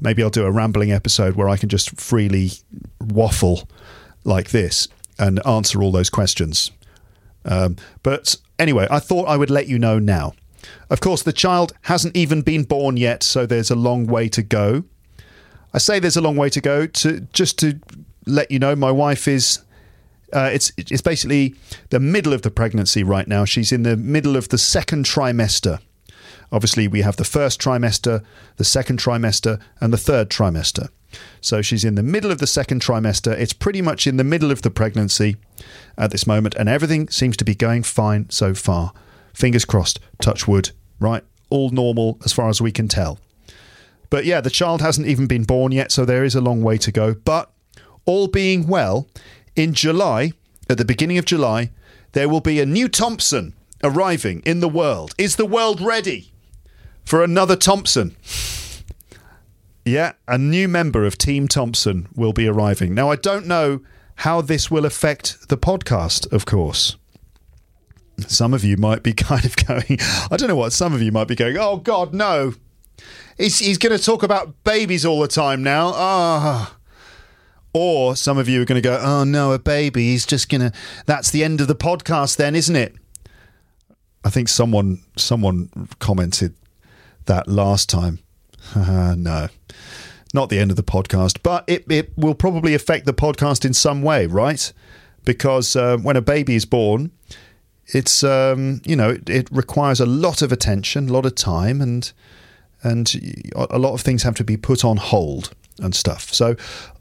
Maybe 0.00 0.22
I'll 0.22 0.30
do 0.30 0.44
a 0.44 0.50
rambling 0.50 0.92
episode 0.92 1.34
where 1.34 1.48
I 1.48 1.56
can 1.56 1.68
just 1.68 2.00
freely 2.00 2.50
waffle 3.00 3.68
like 4.24 4.50
this 4.50 4.88
and 5.18 5.44
answer 5.46 5.82
all 5.82 5.92
those 5.92 6.10
questions. 6.10 6.70
Um, 7.44 7.76
but 8.02 8.36
anyway, 8.58 8.86
I 8.90 8.98
thought 8.98 9.28
I 9.28 9.36
would 9.36 9.50
let 9.50 9.68
you 9.68 9.78
know 9.78 9.98
now. 9.98 10.34
Of 10.90 11.00
course, 11.00 11.22
the 11.22 11.32
child 11.32 11.72
hasn't 11.82 12.16
even 12.16 12.42
been 12.42 12.64
born 12.64 12.96
yet, 12.96 13.22
so 13.22 13.46
there's 13.46 13.70
a 13.70 13.76
long 13.76 14.06
way 14.06 14.28
to 14.30 14.42
go. 14.42 14.84
I 15.72 15.78
say 15.78 15.98
there's 15.98 16.16
a 16.16 16.22
long 16.22 16.36
way 16.36 16.48
to 16.50 16.60
go 16.60 16.86
to 16.86 17.20
just 17.32 17.58
to 17.58 17.78
let 18.26 18.50
you 18.50 18.58
know 18.58 18.74
my 18.74 18.90
wife 18.90 19.28
is 19.28 19.60
uh, 20.34 20.50
it's 20.52 20.72
it's 20.76 21.02
basically 21.02 21.54
the 21.90 22.00
middle 22.00 22.32
of 22.32 22.42
the 22.42 22.50
pregnancy 22.50 23.02
right 23.02 23.28
now. 23.28 23.44
She's 23.44 23.72
in 23.72 23.84
the 23.84 23.96
middle 23.96 24.36
of 24.36 24.48
the 24.48 24.58
second 24.58 25.06
trimester. 25.06 25.80
Obviously, 26.52 26.86
we 26.88 27.02
have 27.02 27.16
the 27.16 27.24
first 27.24 27.60
trimester, 27.60 28.22
the 28.56 28.64
second 28.64 28.98
trimester, 28.98 29.60
and 29.80 29.92
the 29.92 29.98
third 29.98 30.30
trimester. 30.30 30.88
So 31.40 31.62
she's 31.62 31.84
in 31.84 31.94
the 31.94 32.02
middle 32.02 32.30
of 32.30 32.38
the 32.38 32.46
second 32.46 32.82
trimester. 32.82 33.32
It's 33.32 33.52
pretty 33.52 33.80
much 33.80 34.06
in 34.06 34.16
the 34.16 34.24
middle 34.24 34.50
of 34.50 34.62
the 34.62 34.70
pregnancy 34.70 35.36
at 35.96 36.10
this 36.10 36.26
moment, 36.26 36.54
and 36.56 36.68
everything 36.68 37.08
seems 37.08 37.36
to 37.38 37.44
be 37.44 37.54
going 37.54 37.82
fine 37.82 38.28
so 38.30 38.54
far. 38.54 38.92
Fingers 39.32 39.64
crossed, 39.64 40.00
touch 40.20 40.46
wood, 40.46 40.70
right? 41.00 41.22
All 41.50 41.70
normal 41.70 42.18
as 42.24 42.32
far 42.32 42.48
as 42.48 42.60
we 42.60 42.72
can 42.72 42.88
tell. 42.88 43.18
But 44.10 44.24
yeah, 44.24 44.40
the 44.40 44.50
child 44.50 44.80
hasn't 44.80 45.06
even 45.06 45.26
been 45.26 45.44
born 45.44 45.72
yet, 45.72 45.90
so 45.92 46.04
there 46.04 46.24
is 46.24 46.34
a 46.34 46.40
long 46.40 46.62
way 46.62 46.78
to 46.78 46.92
go. 46.92 47.14
But 47.14 47.50
all 48.04 48.28
being 48.28 48.66
well, 48.66 49.08
in 49.56 49.74
July, 49.74 50.32
at 50.68 50.78
the 50.78 50.84
beginning 50.84 51.18
of 51.18 51.24
July, 51.24 51.70
there 52.12 52.28
will 52.28 52.40
be 52.40 52.60
a 52.60 52.66
new 52.66 52.88
Thompson 52.88 53.54
arriving 53.82 54.40
in 54.46 54.60
the 54.60 54.68
world. 54.68 55.14
Is 55.18 55.36
the 55.36 55.46
world 55.46 55.80
ready 55.80 56.32
for 57.04 57.22
another 57.22 57.56
Thompson? 57.56 58.16
Yeah, 59.84 60.12
a 60.26 60.38
new 60.38 60.66
member 60.66 61.04
of 61.04 61.18
Team 61.18 61.46
Thompson 61.46 62.08
will 62.14 62.32
be 62.32 62.48
arriving. 62.48 62.94
Now, 62.94 63.10
I 63.10 63.16
don't 63.16 63.46
know 63.46 63.80
how 64.16 64.40
this 64.40 64.70
will 64.70 64.86
affect 64.86 65.48
the 65.48 65.58
podcast, 65.58 66.32
of 66.32 66.46
course. 66.46 66.96
Some 68.26 68.54
of 68.54 68.64
you 68.64 68.76
might 68.76 69.02
be 69.02 69.12
kind 69.14 69.44
of 69.44 69.56
going, 69.56 69.98
I 70.30 70.36
don't 70.36 70.48
know 70.48 70.56
what, 70.56 70.72
some 70.72 70.94
of 70.94 71.02
you 71.02 71.12
might 71.12 71.28
be 71.28 71.34
going, 71.34 71.58
oh 71.58 71.76
God, 71.76 72.14
no. 72.14 72.54
He's, 73.36 73.58
he's 73.58 73.78
going 73.78 73.96
to 73.96 74.02
talk 74.02 74.22
about 74.22 74.64
babies 74.64 75.04
all 75.04 75.20
the 75.20 75.28
time 75.28 75.62
now. 75.62 75.92
Ah. 75.94 76.76
Or 77.74 78.14
some 78.14 78.38
of 78.38 78.48
you 78.48 78.62
are 78.62 78.64
going 78.64 78.80
to 78.80 78.88
go, 78.88 79.00
oh 79.02 79.24
no, 79.24 79.52
a 79.52 79.58
baby. 79.58 80.04
He's 80.10 80.24
just 80.24 80.48
going 80.48 80.60
to, 80.60 80.72
that's 81.06 81.30
the 81.30 81.42
end 81.42 81.60
of 81.60 81.66
the 81.66 81.74
podcast 81.74 82.36
then, 82.36 82.54
isn't 82.54 82.76
it? 82.76 82.94
I 84.24 84.30
think 84.30 84.48
someone 84.48 85.02
someone 85.16 85.68
commented 85.98 86.54
that 87.26 87.46
last 87.46 87.90
time. 87.90 88.20
no, 88.76 89.48
not 90.32 90.48
the 90.48 90.58
end 90.58 90.70
of 90.70 90.76
the 90.76 90.82
podcast, 90.82 91.40
but 91.42 91.64
it, 91.66 91.84
it 91.90 92.16
will 92.16 92.34
probably 92.34 92.74
affect 92.74 93.04
the 93.04 93.12
podcast 93.12 93.64
in 93.64 93.74
some 93.74 94.02
way, 94.02 94.26
right? 94.26 94.72
Because 95.24 95.76
uh, 95.76 95.98
when 95.98 96.16
a 96.16 96.22
baby 96.22 96.54
is 96.54 96.64
born, 96.64 97.10
it's 97.88 98.24
um, 98.24 98.80
you 98.86 98.96
know 98.96 99.10
it, 99.10 99.28
it, 99.28 99.48
requires 99.50 100.00
a 100.00 100.06
lot 100.06 100.40
of 100.40 100.52
attention, 100.52 101.08
a 101.08 101.12
lot 101.12 101.26
of 101.26 101.34
time, 101.34 101.82
and 101.82 102.10
and 102.82 103.46
a 103.56 103.78
lot 103.78 103.94
of 103.94 104.00
things 104.00 104.22
have 104.22 104.34
to 104.36 104.44
be 104.44 104.56
put 104.56 104.84
on 104.84 104.96
hold 104.96 105.54
and 105.80 105.94
stuff. 105.94 106.32
So, 106.32 106.56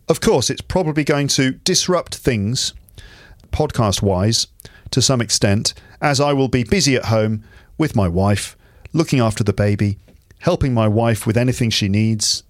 of 0.08 0.22
course, 0.22 0.50
it's 0.50 0.62
probably 0.62 1.04
going 1.04 1.28
to 1.30 1.52
disrupt 1.52 2.16
things 2.16 2.74
podcast 3.52 4.02
wise 4.02 4.48
to 4.92 5.02
some 5.02 5.22
extent, 5.22 5.74
as 6.02 6.20
I 6.20 6.34
will 6.34 6.48
be 6.48 6.64
busy 6.64 6.96
at 6.96 7.06
home 7.06 7.44
with 7.78 7.96
my 7.96 8.08
wife, 8.08 8.58
looking 8.92 9.20
after 9.20 9.44
the 9.44 9.54
baby, 9.54 9.98
helping 10.40 10.74
my 10.74 10.88
wife 10.88 11.26
with 11.26 11.38
anything 11.38 11.70
she 11.70 11.88
needs, 11.88 12.44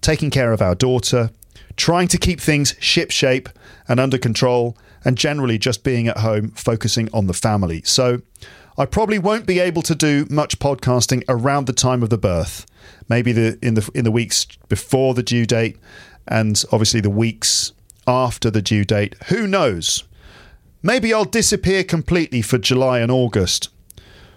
taking 0.00 0.30
care 0.30 0.52
of 0.52 0.62
our 0.62 0.74
daughter, 0.74 1.30
trying 1.76 2.08
to 2.08 2.18
keep 2.18 2.40
things 2.40 2.72
shipshape 2.74 3.48
and 3.86 4.00
under 4.00 4.18
control, 4.18 4.76
and 5.04 5.16
generally 5.16 5.58
just 5.58 5.84
being 5.84 6.08
at 6.08 6.18
home 6.18 6.50
focusing 6.50 7.08
on 7.12 7.26
the 7.26 7.34
family. 7.34 7.82
So 7.84 8.22
I 8.76 8.86
probably 8.86 9.18
won't 9.18 9.46
be 9.46 9.60
able 9.60 9.82
to 9.82 9.94
do 9.94 10.26
much 10.30 10.58
podcasting 10.58 11.22
around 11.28 11.66
the 11.66 11.72
time 11.72 12.02
of 12.02 12.10
the 12.10 12.18
birth. 12.18 12.66
Maybe 13.08 13.32
the 13.32 13.58
in 13.62 13.74
the 13.74 13.88
in 13.94 14.04
the 14.04 14.10
weeks 14.10 14.46
before 14.68 15.14
the 15.14 15.22
due 15.22 15.46
date 15.46 15.78
and 16.28 16.62
obviously 16.70 17.00
the 17.00 17.10
weeks 17.10 17.72
after 18.06 18.50
the 18.50 18.62
due 18.62 18.84
date. 18.84 19.14
Who 19.28 19.46
knows? 19.46 20.04
Maybe 20.82 21.12
I'll 21.12 21.24
disappear 21.24 21.82
completely 21.84 22.42
for 22.42 22.58
July 22.58 23.00
and 23.00 23.10
August. 23.10 23.68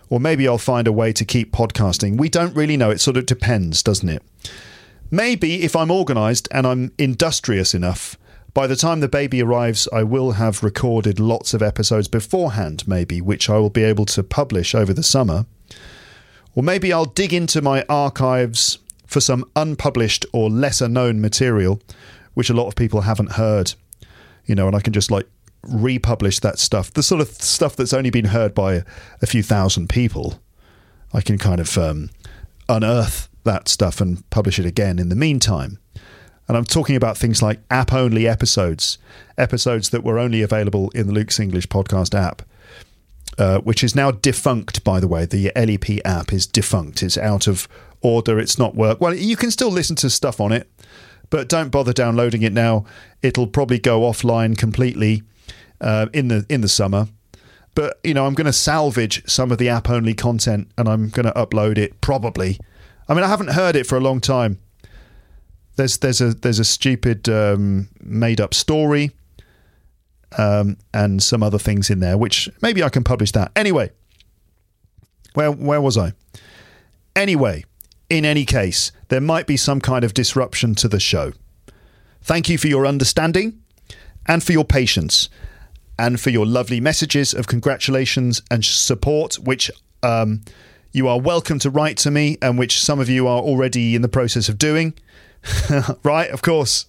Or 0.10 0.20
maybe 0.20 0.48
I'll 0.48 0.58
find 0.58 0.88
a 0.88 0.92
way 0.92 1.14
to 1.14 1.24
keep 1.24 1.54
podcasting. 1.54 2.18
We 2.18 2.28
don't 2.28 2.56
really 2.56 2.76
know. 2.76 2.90
It 2.90 3.00
sort 3.00 3.18
of 3.18 3.26
depends, 3.26 3.82
doesn't 3.82 4.10
it? 4.10 4.24
Maybe 5.10 5.64
if 5.64 5.76
I'm 5.76 5.92
organised 5.92 6.48
and 6.52 6.66
I'm 6.66 6.92
industrious 6.98 7.74
enough, 7.74 8.18
by 8.54 8.68
the 8.68 8.76
time 8.76 9.00
the 9.00 9.08
baby 9.08 9.42
arrives, 9.42 9.88
I 9.94 10.04
will 10.04 10.32
have 10.32 10.64
recorded 10.64 11.20
lots 11.20 11.54
of 11.54 11.62
episodes 11.62 12.10
beforehand, 12.10 12.86
maybe, 12.88 13.22
which 13.22 13.50
I 13.50 13.58
will 13.58 13.70
be 13.70 13.84
able 13.84 14.06
to 14.08 14.24
publish 14.24 14.76
over 14.76 14.94
the 14.94 15.04
summer. 15.04 15.46
Or 16.56 16.64
maybe 16.64 16.92
I'll 16.92 17.06
dig 17.06 17.34
into 17.34 17.62
my 17.62 17.86
archives 17.88 18.80
for 19.12 19.20
some 19.20 19.44
unpublished 19.58 20.26
or 20.32 20.50
lesser 20.50 20.88
known 20.88 21.20
material, 21.20 21.82
which 22.34 22.50
a 22.50 22.54
lot 22.54 22.68
of 22.68 22.76
people 22.76 23.02
haven't 23.02 23.34
heard. 23.34 23.74
You 24.46 24.56
know, 24.56 24.68
and 24.68 24.76
I 24.76 24.80
can 24.80 24.94
just 24.94 25.12
like 25.12 25.28
republish 25.64 26.40
that 26.40 26.58
stuff, 26.58 26.94
the 26.94 27.04
sort 27.04 27.22
of 27.22 27.28
stuff 27.28 27.76
that's 27.76 27.94
only 27.94 28.10
been 28.10 28.26
heard 28.26 28.56
by 28.56 28.84
a 29.22 29.28
few 29.28 29.44
thousand 29.44 29.90
people. 29.90 30.40
I 31.14 31.20
can 31.20 31.38
kind 31.38 31.60
of 31.60 31.78
um, 31.78 32.10
unearth 32.70 33.28
that 33.44 33.68
stuff 33.68 34.00
and 34.00 34.28
publish 34.30 34.58
it 34.60 34.66
again 34.66 34.98
in 34.98 35.10
the 35.10 35.16
meantime. 35.16 35.78
And 36.48 36.58
I'm 36.58 36.66
talking 36.66 36.96
about 36.96 37.18
things 37.18 37.42
like 37.42 37.60
app 37.70 37.92
only 37.92 38.28
episodes, 38.28 38.98
episodes 39.38 39.90
that 39.90 40.04
were 40.04 40.18
only 40.20 40.42
available 40.42 40.90
in 40.92 41.08
the 41.08 41.14
Luke's 41.14 41.40
English 41.40 41.68
podcast 41.68 42.18
app, 42.18 42.44
uh, 43.38 43.60
which 43.60 43.84
is 43.84 43.94
now 43.94 44.12
defunct, 44.12 44.84
by 44.86 45.02
the 45.02 45.08
way. 45.08 45.26
The 45.26 45.52
LEP 45.56 46.06
app 46.06 46.32
is 46.32 46.48
defunct. 46.48 47.04
It's 47.04 47.18
out 47.18 47.48
of 47.48 47.68
order. 48.02 48.40
It's 48.40 48.58
not 48.58 48.76
work. 48.76 49.02
Well, 49.02 49.14
you 49.14 49.36
can 49.36 49.52
still 49.52 49.72
listen 49.72 49.96
to 49.98 50.10
stuff 50.10 50.40
on 50.40 50.52
it, 50.52 50.70
but 51.30 51.48
don't 51.48 51.70
bother 51.70 51.94
downloading 51.94 52.42
it 52.42 52.54
now. 52.54 52.86
It'll 53.22 53.48
probably 53.48 53.80
go 53.80 54.02
offline 54.02 54.58
completely 54.58 55.24
uh, 55.80 56.08
in 56.14 56.28
the 56.28 56.46
in 56.50 56.62
the 56.62 56.68
summer. 56.68 57.08
But 57.74 58.00
you 58.04 58.14
know, 58.14 58.26
I'm 58.26 58.34
going 58.34 58.46
to 58.46 58.54
salvage 58.54 59.28
some 59.30 59.52
of 59.52 59.58
the 59.58 59.70
app 59.70 59.90
only 59.90 60.14
content 60.14 60.70
and 60.78 60.90
I'm 60.90 61.10
going 61.10 61.26
to 61.26 61.32
upload 61.32 61.78
it 61.78 62.02
probably. 62.02 62.60
I 63.08 63.14
mean, 63.14 63.24
I 63.24 63.28
haven't 63.28 63.52
heard 63.52 63.76
it 63.76 63.88
for 63.88 63.98
a 63.98 64.02
long 64.02 64.20
time. 64.20 64.60
There's 65.78 65.98
there's 66.00 66.22
a 66.22 66.34
there's 66.34 66.60
a 66.60 66.66
stupid 66.66 67.30
um, 67.30 67.90
made 68.02 68.42
up 68.42 68.54
story 68.54 69.12
um, 70.38 70.78
and 70.94 71.24
some 71.24 71.44
other 71.44 71.58
things 71.58 71.90
in 71.90 72.00
there, 72.00 72.18
which 72.18 72.50
maybe 72.62 72.84
I 72.84 72.90
can 72.90 73.04
publish 73.04 73.32
that 73.32 73.52
anyway. 73.56 73.92
Where 75.34 75.52
where 75.52 75.82
was 75.82 75.98
I? 75.98 76.14
Anyway, 77.16 77.64
in 78.12 78.26
any 78.26 78.44
case, 78.44 78.92
there 79.08 79.22
might 79.22 79.48
be 79.48 79.56
some 79.56 79.80
kind 79.80 80.04
of 80.04 80.14
disruption 80.14 80.76
to 80.76 80.90
the 80.90 81.00
show. 81.00 81.32
Thank 82.22 82.50
you 82.50 82.58
for 82.58 82.68
your 82.68 82.86
understanding 82.86 83.62
and 84.28 84.44
for 84.44 84.52
your 84.52 84.66
patience 84.66 85.30
and 85.98 86.20
for 86.20 86.30
your 86.30 86.46
lovely 86.46 86.82
messages 86.82 87.34
of 87.34 87.48
congratulations 87.48 88.42
and 88.52 88.66
support, 88.66 89.36
which 89.36 89.72
um, 90.04 90.42
you 90.92 91.08
are 91.08 91.22
welcome 91.22 91.58
to 91.60 91.70
write 91.70 91.96
to 92.00 92.12
me, 92.12 92.38
and 92.42 92.60
which 92.60 92.82
some 92.82 93.00
of 93.00 93.08
you 93.08 93.28
are 93.28 93.40
already 93.40 93.96
in 93.96 94.02
the 94.02 94.10
process 94.10 94.50
of 94.50 94.58
doing. 94.58 94.94
right, 96.04 96.30
of 96.32 96.42
course. 96.42 96.88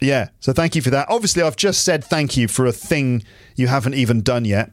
Yeah, 0.00 0.30
so 0.40 0.52
thank 0.52 0.74
you 0.74 0.82
for 0.82 0.90
that. 0.90 1.06
Obviously, 1.08 1.40
I've 1.40 1.56
just 1.56 1.84
said 1.84 2.02
thank 2.02 2.36
you 2.36 2.48
for 2.48 2.66
a 2.66 2.72
thing 2.72 3.22
you 3.54 3.68
haven't 3.68 3.94
even 3.94 4.22
done 4.22 4.44
yet. 4.44 4.72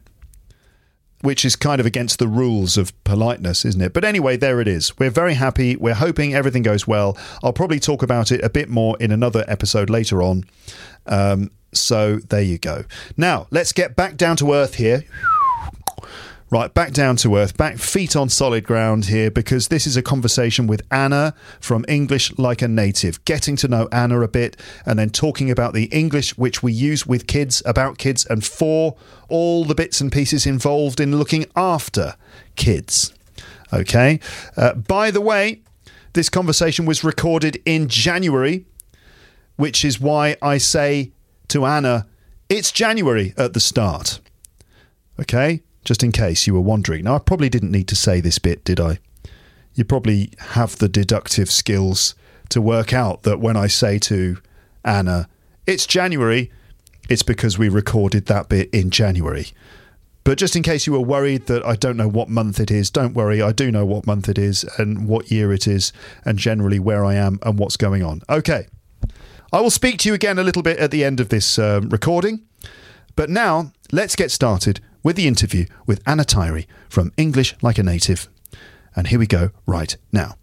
Which 1.22 1.44
is 1.44 1.56
kind 1.56 1.80
of 1.80 1.86
against 1.86 2.18
the 2.18 2.28
rules 2.28 2.76
of 2.76 2.92
politeness, 3.04 3.64
isn't 3.64 3.80
it? 3.80 3.92
But 3.92 4.04
anyway, 4.04 4.36
there 4.36 4.60
it 4.60 4.68
is. 4.68 4.96
We're 4.98 5.10
very 5.10 5.34
happy. 5.34 5.76
We're 5.76 5.94
hoping 5.94 6.34
everything 6.34 6.62
goes 6.62 6.86
well. 6.86 7.16
I'll 7.42 7.52
probably 7.52 7.80
talk 7.80 8.02
about 8.02 8.30
it 8.30 8.44
a 8.44 8.50
bit 8.50 8.68
more 8.68 8.96
in 9.00 9.10
another 9.10 9.44
episode 9.48 9.88
later 9.88 10.22
on. 10.22 10.44
Um, 11.06 11.50
so 11.72 12.16
there 12.16 12.42
you 12.42 12.58
go. 12.58 12.84
Now, 13.16 13.46
let's 13.50 13.72
get 13.72 13.96
back 13.96 14.16
down 14.16 14.36
to 14.36 14.52
earth 14.52 14.74
here. 14.74 15.04
Right, 16.52 16.74
back 16.74 16.92
down 16.92 17.16
to 17.16 17.34
earth, 17.36 17.56
back 17.56 17.78
feet 17.78 18.14
on 18.14 18.28
solid 18.28 18.64
ground 18.64 19.06
here, 19.06 19.30
because 19.30 19.68
this 19.68 19.86
is 19.86 19.96
a 19.96 20.02
conversation 20.02 20.66
with 20.66 20.82
Anna 20.90 21.32
from 21.60 21.82
English 21.88 22.36
Like 22.36 22.60
a 22.60 22.68
Native, 22.68 23.24
getting 23.24 23.56
to 23.56 23.68
know 23.68 23.88
Anna 23.90 24.20
a 24.20 24.28
bit, 24.28 24.58
and 24.84 24.98
then 24.98 25.08
talking 25.08 25.50
about 25.50 25.72
the 25.72 25.84
English 25.84 26.36
which 26.36 26.62
we 26.62 26.70
use 26.70 27.06
with 27.06 27.26
kids, 27.26 27.62
about 27.64 27.96
kids, 27.96 28.26
and 28.26 28.44
for 28.44 28.98
all 29.30 29.64
the 29.64 29.74
bits 29.74 30.02
and 30.02 30.12
pieces 30.12 30.44
involved 30.44 31.00
in 31.00 31.16
looking 31.16 31.46
after 31.56 32.16
kids. 32.54 33.14
Okay, 33.72 34.20
uh, 34.54 34.74
by 34.74 35.10
the 35.10 35.22
way, 35.22 35.62
this 36.12 36.28
conversation 36.28 36.84
was 36.84 37.02
recorded 37.02 37.62
in 37.64 37.88
January, 37.88 38.66
which 39.56 39.86
is 39.86 39.98
why 39.98 40.36
I 40.42 40.58
say 40.58 41.12
to 41.48 41.64
Anna, 41.64 42.06
it's 42.50 42.70
January 42.70 43.32
at 43.38 43.54
the 43.54 43.60
start. 43.60 44.20
Okay, 45.18 45.62
just 45.84 46.02
in 46.02 46.12
case 46.12 46.46
you 46.46 46.54
were 46.54 46.60
wondering. 46.60 47.04
Now, 47.04 47.16
I 47.16 47.18
probably 47.18 47.48
didn't 47.48 47.72
need 47.72 47.88
to 47.88 47.96
say 47.96 48.20
this 48.20 48.38
bit, 48.38 48.64
did 48.64 48.80
I? 48.80 48.98
You 49.74 49.84
probably 49.84 50.30
have 50.38 50.76
the 50.76 50.88
deductive 50.88 51.50
skills 51.50 52.14
to 52.50 52.60
work 52.60 52.92
out 52.92 53.22
that 53.22 53.40
when 53.40 53.56
I 53.56 53.66
say 53.66 53.98
to 54.00 54.36
Anna, 54.84 55.28
it's 55.66 55.86
January, 55.86 56.50
it's 57.08 57.22
because 57.22 57.58
we 57.58 57.68
recorded 57.68 58.26
that 58.26 58.48
bit 58.48 58.70
in 58.70 58.90
January. 58.90 59.48
But 60.24 60.38
just 60.38 60.54
in 60.54 60.62
case 60.62 60.86
you 60.86 60.92
were 60.92 61.00
worried 61.00 61.46
that 61.46 61.66
I 61.66 61.74
don't 61.74 61.96
know 61.96 62.08
what 62.08 62.28
month 62.28 62.60
it 62.60 62.70
is, 62.70 62.90
don't 62.90 63.14
worry. 63.14 63.42
I 63.42 63.50
do 63.50 63.72
know 63.72 63.84
what 63.84 64.06
month 64.06 64.28
it 64.28 64.38
is 64.38 64.64
and 64.78 65.08
what 65.08 65.30
year 65.32 65.52
it 65.52 65.66
is, 65.66 65.92
and 66.24 66.38
generally 66.38 66.78
where 66.78 67.04
I 67.04 67.14
am 67.14 67.40
and 67.42 67.58
what's 67.58 67.76
going 67.76 68.04
on. 68.04 68.22
Okay. 68.28 68.66
I 69.52 69.60
will 69.60 69.70
speak 69.70 69.98
to 70.00 70.08
you 70.08 70.14
again 70.14 70.38
a 70.38 70.44
little 70.44 70.62
bit 70.62 70.78
at 70.78 70.90
the 70.92 71.04
end 71.04 71.18
of 71.18 71.28
this 71.28 71.58
um, 71.58 71.88
recording. 71.88 72.42
But 73.16 73.30
now, 73.30 73.72
let's 73.90 74.16
get 74.16 74.30
started 74.30 74.80
with 75.02 75.16
the 75.16 75.26
interview 75.26 75.66
with 75.86 76.00
Anna 76.06 76.24
Tyrie 76.24 76.66
from 76.88 77.12
English 77.16 77.54
Like 77.62 77.78
a 77.78 77.82
Native. 77.82 78.28
And 78.94 79.08
here 79.08 79.18
we 79.18 79.26
go 79.26 79.50
right 79.66 79.96
now. 80.12 80.36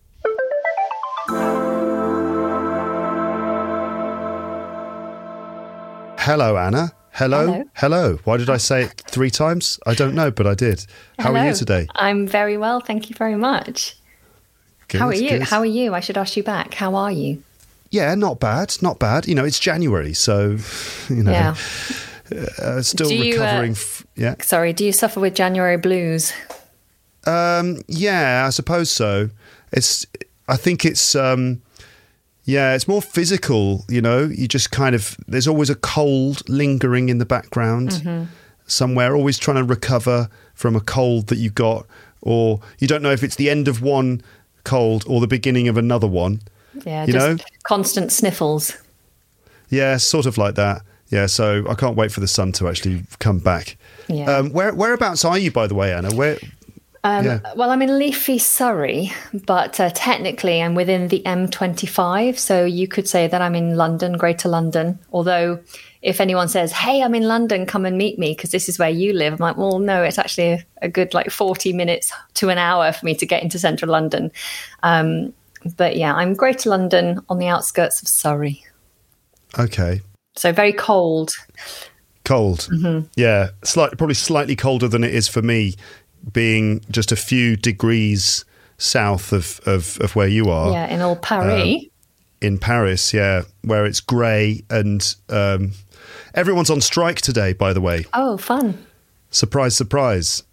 Hello, 6.19 6.57
Anna. 6.57 6.91
Hello. 7.11 7.47
Hello. 7.47 7.63
Hello. 7.75 8.19
Why 8.23 8.37
did 8.37 8.49
I 8.49 8.57
say 8.57 8.83
it 8.83 9.03
three 9.07 9.29
times? 9.31 9.79
I 9.87 9.93
don't 9.93 10.13
know, 10.13 10.29
but 10.31 10.45
I 10.45 10.53
did. 10.53 10.85
How 11.17 11.33
are 11.33 11.47
you 11.47 11.53
today? 11.53 11.87
I'm 11.95 12.27
very 12.27 12.57
well, 12.57 12.81
thank 12.81 13.09
you 13.09 13.15
very 13.15 13.35
much. 13.35 13.97
How 14.91 15.07
are 15.07 15.13
you? 15.13 15.29
good. 15.29 15.43
How 15.43 15.59
are 15.59 15.65
you? 15.65 15.93
I 15.93 16.01
should 16.01 16.17
ask 16.17 16.35
you 16.37 16.43
back. 16.43 16.73
How 16.73 16.95
are 16.95 17.11
you? 17.11 17.41
Yeah, 17.89 18.13
not 18.15 18.39
bad. 18.39 18.75
Not 18.81 18.99
bad. 18.99 19.27
You 19.27 19.35
know, 19.35 19.45
it's 19.45 19.59
January, 19.59 20.13
so, 20.13 20.57
you 21.09 21.23
know, 21.23 21.31
Yeah. 21.31 21.55
Uh, 22.31 22.81
still 22.81 23.07
uh, 23.11 23.21
recovering. 23.21 23.71
f- 23.71 24.05
yeah. 24.15 24.35
Sorry, 24.41 24.73
do 24.73 24.85
you 24.85 24.91
suffer 24.91 25.19
with 25.19 25.35
January 25.35 25.77
blues? 25.77 26.33
Um, 27.25 27.81
yeah, 27.87 28.45
I 28.47 28.49
suppose 28.49 28.89
so. 28.89 29.29
It's. 29.71 30.05
I 30.47 30.55
think 30.57 30.85
it's. 30.85 31.15
Um, 31.15 31.61
yeah, 32.45 32.73
it's 32.73 32.87
more 32.87 33.01
physical. 33.01 33.85
You 33.89 34.01
know, 34.01 34.23
you 34.23 34.47
just 34.47 34.71
kind 34.71 34.95
of. 34.95 35.17
There's 35.27 35.47
always 35.47 35.69
a 35.69 35.75
cold 35.75 36.47
lingering 36.49 37.09
in 37.09 37.17
the 37.19 37.25
background 37.25 37.89
Mm-hmm. 37.89 38.23
somewhere. 38.65 39.15
Always 39.15 39.37
trying 39.37 39.57
to 39.57 39.63
recover 39.63 40.29
from 40.55 40.75
a 40.75 40.81
cold 40.81 41.27
that 41.27 41.37
you 41.37 41.49
got, 41.49 41.85
or 42.21 42.59
you 42.79 42.87
don't 42.87 43.01
know 43.01 43.11
if 43.11 43.23
it's 43.23 43.35
the 43.35 43.49
end 43.49 43.67
of 43.67 43.81
one 43.81 44.21
cold 44.63 45.03
or 45.07 45.21
the 45.21 45.27
beginning 45.27 45.67
of 45.67 45.77
another 45.77 46.07
one. 46.07 46.41
Yeah, 46.85 47.05
You 47.05 47.13
just 47.13 47.27
know? 47.27 47.37
constant 47.63 48.11
sniffles. 48.11 48.77
Yeah, 49.69 49.97
sort 49.97 50.25
of 50.25 50.37
like 50.37 50.55
that. 50.55 50.81
Yeah, 51.09 51.25
so 51.25 51.65
I 51.67 51.75
can't 51.75 51.95
wait 51.95 52.11
for 52.11 52.19
the 52.19 52.27
sun 52.27 52.51
to 52.53 52.67
actually 52.67 53.03
come 53.19 53.39
back. 53.39 53.77
Yeah. 54.07 54.37
Um, 54.37 54.51
where 54.51 54.73
whereabouts 54.73 55.25
are 55.25 55.37
you, 55.37 55.51
by 55.51 55.67
the 55.67 55.75
way, 55.75 55.93
Anna? 55.93 56.13
Where? 56.13 56.37
Um, 57.03 57.25
yeah. 57.25 57.39
Well, 57.55 57.71
I'm 57.71 57.81
in 57.81 57.97
leafy 57.97 58.37
Surrey, 58.37 59.11
but 59.33 59.79
uh, 59.79 59.89
technically 59.93 60.61
I'm 60.61 60.75
within 60.75 61.07
the 61.07 61.21
M25. 61.25 62.37
So 62.37 62.65
you 62.65 62.87
could 62.87 63.07
say 63.07 63.27
that 63.27 63.41
I'm 63.41 63.55
in 63.55 63.75
London, 63.75 64.17
Greater 64.17 64.49
London. 64.49 64.99
Although, 65.13 65.61
if 66.01 66.19
anyone 66.19 66.49
says, 66.49 66.71
hey, 66.73 67.01
I'm 67.01 67.15
in 67.15 67.23
London, 67.23 67.65
come 67.65 67.85
and 67.85 67.97
meet 67.97 68.19
me 68.19 68.33
because 68.33 68.51
this 68.51 68.67
is 68.67 68.77
where 68.77 68.89
you 68.89 69.13
live, 69.13 69.33
I'm 69.33 69.39
like, 69.39 69.57
well, 69.57 69.79
no, 69.79 70.03
it's 70.03 70.17
actually 70.17 70.51
a, 70.51 70.65
a 70.81 70.89
good 70.89 71.13
like 71.13 71.29
40 71.29 71.71
minutes 71.71 72.11
to 72.35 72.49
an 72.49 72.57
hour 72.57 72.91
for 72.91 73.05
me 73.05 73.15
to 73.15 73.25
get 73.25 73.43
into 73.43 73.59
central 73.59 73.91
London. 73.91 74.31
Um, 74.83 75.33
but 75.77 75.95
yeah, 75.95 76.13
I'm 76.13 76.33
Greater 76.33 76.69
London 76.69 77.21
on 77.29 77.39
the 77.39 77.47
outskirts 77.47 78.01
of 78.01 78.09
Surrey. 78.09 78.65
Okay. 79.57 80.01
So 80.35 80.51
very 80.51 80.73
cold. 80.73 81.31
Cold. 82.23 82.67
Mm-hmm. 82.71 83.07
Yeah, 83.15 83.49
slight, 83.63 83.97
probably 83.97 84.13
slightly 84.15 84.55
colder 84.55 84.87
than 84.87 85.03
it 85.03 85.13
is 85.13 85.27
for 85.27 85.41
me, 85.41 85.75
being 86.31 86.81
just 86.91 87.11
a 87.11 87.15
few 87.15 87.55
degrees 87.55 88.45
south 88.77 89.33
of, 89.33 89.59
of, 89.65 89.97
of 90.01 90.15
where 90.15 90.27
you 90.27 90.49
are 90.49 90.71
Yeah, 90.71 90.87
in 90.87 91.01
old 91.01 91.21
Paris. 91.21 91.83
in 92.41 92.57
Paris. 92.57 93.13
Yeah, 93.13 93.43
where 93.63 93.85
it's 93.85 93.99
grey 93.99 94.63
and 94.69 95.15
um, 95.29 95.71
everyone's 96.33 96.69
on 96.69 96.81
strike 96.81 97.19
today. 97.21 97.53
By 97.53 97.73
the 97.73 97.81
way, 97.81 98.05
oh, 98.13 98.37
fun. 98.37 98.85
surprise, 99.31 99.75
surprise. 99.75 100.43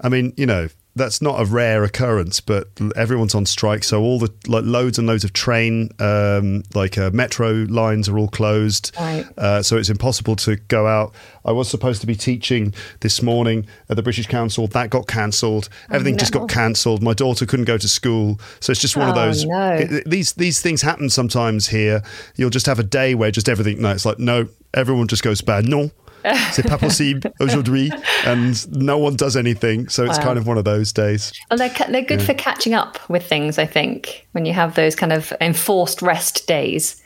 I 0.00 0.08
mean, 0.08 0.32
you 0.36 0.46
know, 0.46 0.68
that's 0.98 1.22
not 1.22 1.40
a 1.40 1.44
rare 1.44 1.84
occurrence, 1.84 2.40
but 2.40 2.68
everyone's 2.96 3.34
on 3.34 3.46
strike. 3.46 3.84
So 3.84 4.02
all 4.02 4.18
the 4.18 4.32
like 4.46 4.64
loads 4.64 4.98
and 4.98 5.06
loads 5.06 5.24
of 5.24 5.32
train, 5.32 5.90
um, 6.00 6.62
like 6.74 6.98
uh, 6.98 7.10
metro 7.12 7.50
lines, 7.68 8.08
are 8.08 8.18
all 8.18 8.28
closed. 8.28 8.92
Right. 8.98 9.24
Uh, 9.38 9.62
so 9.62 9.76
it's 9.76 9.88
impossible 9.88 10.36
to 10.36 10.56
go 10.56 10.86
out. 10.86 11.14
I 11.44 11.52
was 11.52 11.68
supposed 11.68 12.00
to 12.02 12.06
be 12.06 12.14
teaching 12.14 12.74
this 13.00 13.22
morning 13.22 13.66
at 13.88 13.96
the 13.96 14.02
British 14.02 14.26
Council. 14.26 14.66
That 14.66 14.90
got 14.90 15.06
cancelled. 15.06 15.68
Everything 15.90 16.18
just 16.18 16.34
no. 16.34 16.40
got 16.40 16.50
cancelled. 16.50 17.02
My 17.02 17.14
daughter 17.14 17.46
couldn't 17.46 17.64
go 17.64 17.78
to 17.78 17.88
school. 17.88 18.38
So 18.60 18.70
it's 18.72 18.80
just 18.80 18.96
one 18.96 19.08
of 19.08 19.16
Oh, 19.16 19.26
those. 19.26 19.44
no. 19.46 19.70
it- 19.74 20.08
these 20.10 20.32
these 20.34 20.60
things 20.60 20.82
happen 20.82 21.08
sometimes 21.08 21.68
here. 21.68 22.02
You'll 22.36 22.50
just 22.50 22.66
have 22.66 22.78
a 22.78 22.82
day 22.84 23.14
where 23.14 23.30
just 23.30 23.48
everything. 23.48 23.80
No, 23.80 23.90
it's 23.92 24.04
like 24.04 24.18
no. 24.18 24.48
Everyone 24.74 25.08
just 25.08 25.22
goes 25.22 25.40
bad. 25.40 25.64
No. 25.66 25.90
C'est 26.52 26.66
pas 26.66 26.78
possible 26.78 27.20
aujourd'hui, 27.40 27.90
and 28.26 28.54
no 28.76 28.98
one 28.98 29.16
does 29.16 29.36
anything. 29.36 29.88
So 29.88 30.04
it's 30.04 30.18
Wow. 30.18 30.24
kind 30.24 30.38
of 30.38 30.46
one 30.46 30.58
of 30.58 30.64
those 30.64 30.92
days. 30.92 31.32
Well, 31.50 31.58
they're, 31.58 31.74
they're 31.90 32.02
good 32.02 32.22
for 32.22 32.34
catching 32.34 32.74
up 32.74 32.98
with 33.08 33.24
things, 33.26 33.58
I 33.58 33.66
think, 33.66 34.26
when 34.32 34.44
you 34.46 34.52
have 34.52 34.74
those 34.74 34.94
kind 34.96 35.12
of 35.12 35.32
enforced 35.40 36.02
rest 36.02 36.46
days. 36.46 36.96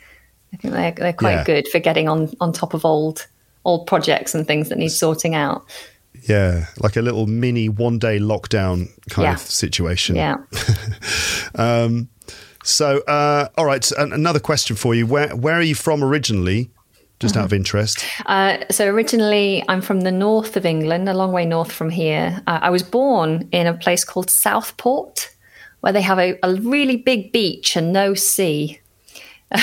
I 0.53 0.57
think 0.57 0.73
they're, 0.73 0.91
they're 0.91 1.13
quite 1.13 1.31
Yeah. 1.37 1.43
good 1.45 1.67
for 1.67 1.79
getting 1.79 2.07
on, 2.09 2.29
on 2.39 2.51
top 2.53 2.73
of 2.73 2.85
old 2.85 3.27
old 3.65 3.87
projects 3.87 4.35
and 4.35 4.45
things 4.45 4.67
that 4.69 4.77
need 4.77 4.89
sorting 4.89 5.35
out. 5.35 5.63
Yeah, 6.27 6.65
like 6.79 6.95
a 6.97 7.01
little 7.01 7.27
mini 7.27 7.69
one 7.69 7.97
day 7.97 8.19
lockdown 8.19 8.87
kind 9.09 9.25
Yeah. 9.25 9.33
of 9.33 9.39
situation. 9.39 10.15
Yeah. 10.15 10.35
Um, 11.55 12.09
so, 12.63 12.99
uh, 13.07 13.49
all 13.57 13.65
right. 13.65 13.83
So 13.83 13.95
another 13.99 14.39
question 14.39 14.75
for 14.75 14.95
you: 14.95 15.05
Where 15.05 15.29
where 15.35 15.55
are 15.55 15.61
you 15.63 15.75
from 15.75 16.03
originally? 16.03 16.71
Just 17.23 17.37
out 17.37 17.45
of 17.45 17.53
interest. 17.53 18.03
Uh, 18.25 18.57
so 18.69 18.85
originally, 18.85 19.63
I'm 19.69 19.79
from 19.81 20.01
the 20.01 20.11
north 20.11 20.57
of 20.57 20.65
England, 20.65 21.07
a 21.07 21.13
long 21.13 21.31
way 21.31 21.45
north 21.45 21.71
from 21.71 21.89
here. 21.89 22.41
Uh, 22.47 22.59
I 22.61 22.69
was 22.69 22.83
born 22.83 23.47
in 23.53 23.65
a 23.65 23.73
place 23.73 24.03
called 24.03 24.29
Southport, 24.29 25.33
where 25.79 25.93
they 25.93 26.01
have 26.01 26.19
a, 26.19 26.37
a 26.43 26.55
really 26.55 26.97
big 26.97 27.31
beach 27.31 27.77
and 27.77 27.93
no 27.93 28.13
sea. 28.13 28.81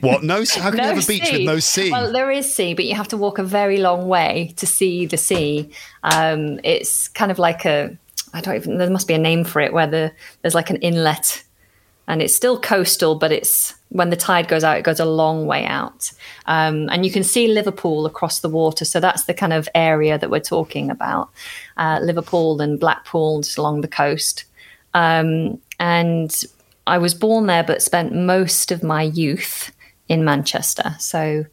What? 0.00 0.22
No. 0.22 0.44
How 0.44 0.70
can 0.70 0.78
you 0.78 0.84
have 0.84 1.02
a 1.02 1.06
beach 1.06 1.32
with 1.32 1.40
no 1.40 1.58
sea? 1.58 1.90
Well, 1.90 2.12
there 2.12 2.30
is 2.30 2.54
sea, 2.54 2.74
but 2.74 2.84
you 2.84 2.94
have 2.94 3.08
to 3.08 3.16
walk 3.16 3.38
a 3.38 3.42
very 3.42 3.78
long 3.78 4.06
way 4.06 4.54
to 4.56 4.66
see 4.66 5.06
the 5.06 5.16
sea. 5.16 5.70
Um, 6.04 6.60
it's 6.62 7.08
kind 7.08 7.32
of 7.32 7.40
like 7.40 7.64
a, 7.64 7.96
I 8.32 8.40
don't 8.40 8.54
even, 8.54 8.78
there 8.78 8.90
must 8.90 9.08
be 9.08 9.14
a 9.14 9.18
name 9.18 9.42
for 9.42 9.60
it 9.60 9.72
where 9.72 9.88
the, 9.88 10.12
there's 10.42 10.54
like 10.54 10.70
an 10.70 10.76
inlet 10.76 11.42
and 12.08 12.22
it's 12.22 12.34
still 12.34 12.58
coastal, 12.60 13.14
but 13.14 13.32
it's, 13.32 13.74
when 13.88 14.10
the 14.10 14.16
tide 14.16 14.48
goes 14.48 14.62
out, 14.62 14.78
it 14.78 14.84
goes 14.84 15.00
a 15.00 15.04
long 15.04 15.46
way 15.46 15.64
out. 15.64 16.12
Um, 16.46 16.88
and 16.90 17.04
you 17.04 17.10
can 17.10 17.24
see 17.24 17.48
Liverpool 17.48 18.06
across 18.06 18.40
the 18.40 18.48
water. 18.48 18.84
So 18.84 19.00
that's 19.00 19.24
the 19.24 19.34
kind 19.34 19.52
of 19.52 19.68
area 19.74 20.18
that 20.18 20.30
we're 20.30 20.40
talking 20.40 20.90
about 20.90 21.30
uh, 21.76 22.00
Liverpool 22.02 22.60
and 22.60 22.78
Blackpool, 22.78 23.40
just 23.42 23.58
along 23.58 23.80
the 23.80 23.88
coast. 23.88 24.44
Um, 24.94 25.60
and 25.80 26.44
I 26.86 26.98
was 26.98 27.14
born 27.14 27.46
there, 27.46 27.64
but 27.64 27.82
spent 27.82 28.14
most 28.14 28.70
of 28.70 28.82
my 28.82 29.02
youth 29.02 29.72
in 30.08 30.24
Manchester. 30.24 30.94
So, 30.98 31.44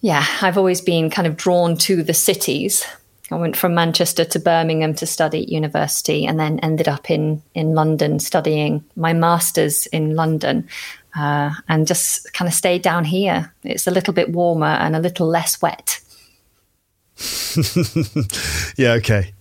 yeah, 0.00 0.24
I've 0.40 0.58
always 0.58 0.80
been 0.80 1.10
kind 1.10 1.26
of 1.26 1.36
drawn 1.36 1.76
to 1.78 2.02
the 2.02 2.14
cities. 2.14 2.84
I 3.32 3.36
went 3.36 3.56
from 3.56 3.74
Manchester 3.74 4.24
to 4.24 4.38
Birmingham 4.38 4.94
to 4.94 5.06
study 5.06 5.42
at 5.42 5.48
university, 5.48 6.26
and 6.26 6.38
then 6.38 6.58
ended 6.60 6.88
up 6.88 7.10
in 7.10 7.42
in 7.54 7.74
London 7.74 8.18
studying 8.18 8.84
my 8.96 9.12
masters 9.12 9.86
in 9.86 10.14
London, 10.14 10.68
uh, 11.16 11.50
and 11.68 11.86
just 11.86 12.32
kind 12.32 12.48
of 12.48 12.54
stayed 12.54 12.82
down 12.82 13.04
here. 13.04 13.52
It's 13.64 13.86
a 13.86 13.90
little 13.90 14.14
bit 14.14 14.30
warmer 14.32 14.66
and 14.66 14.94
a 14.96 15.00
little 15.00 15.26
less 15.26 15.60
wet. 15.62 16.00
yeah. 18.76 18.92
Okay. 18.94 19.32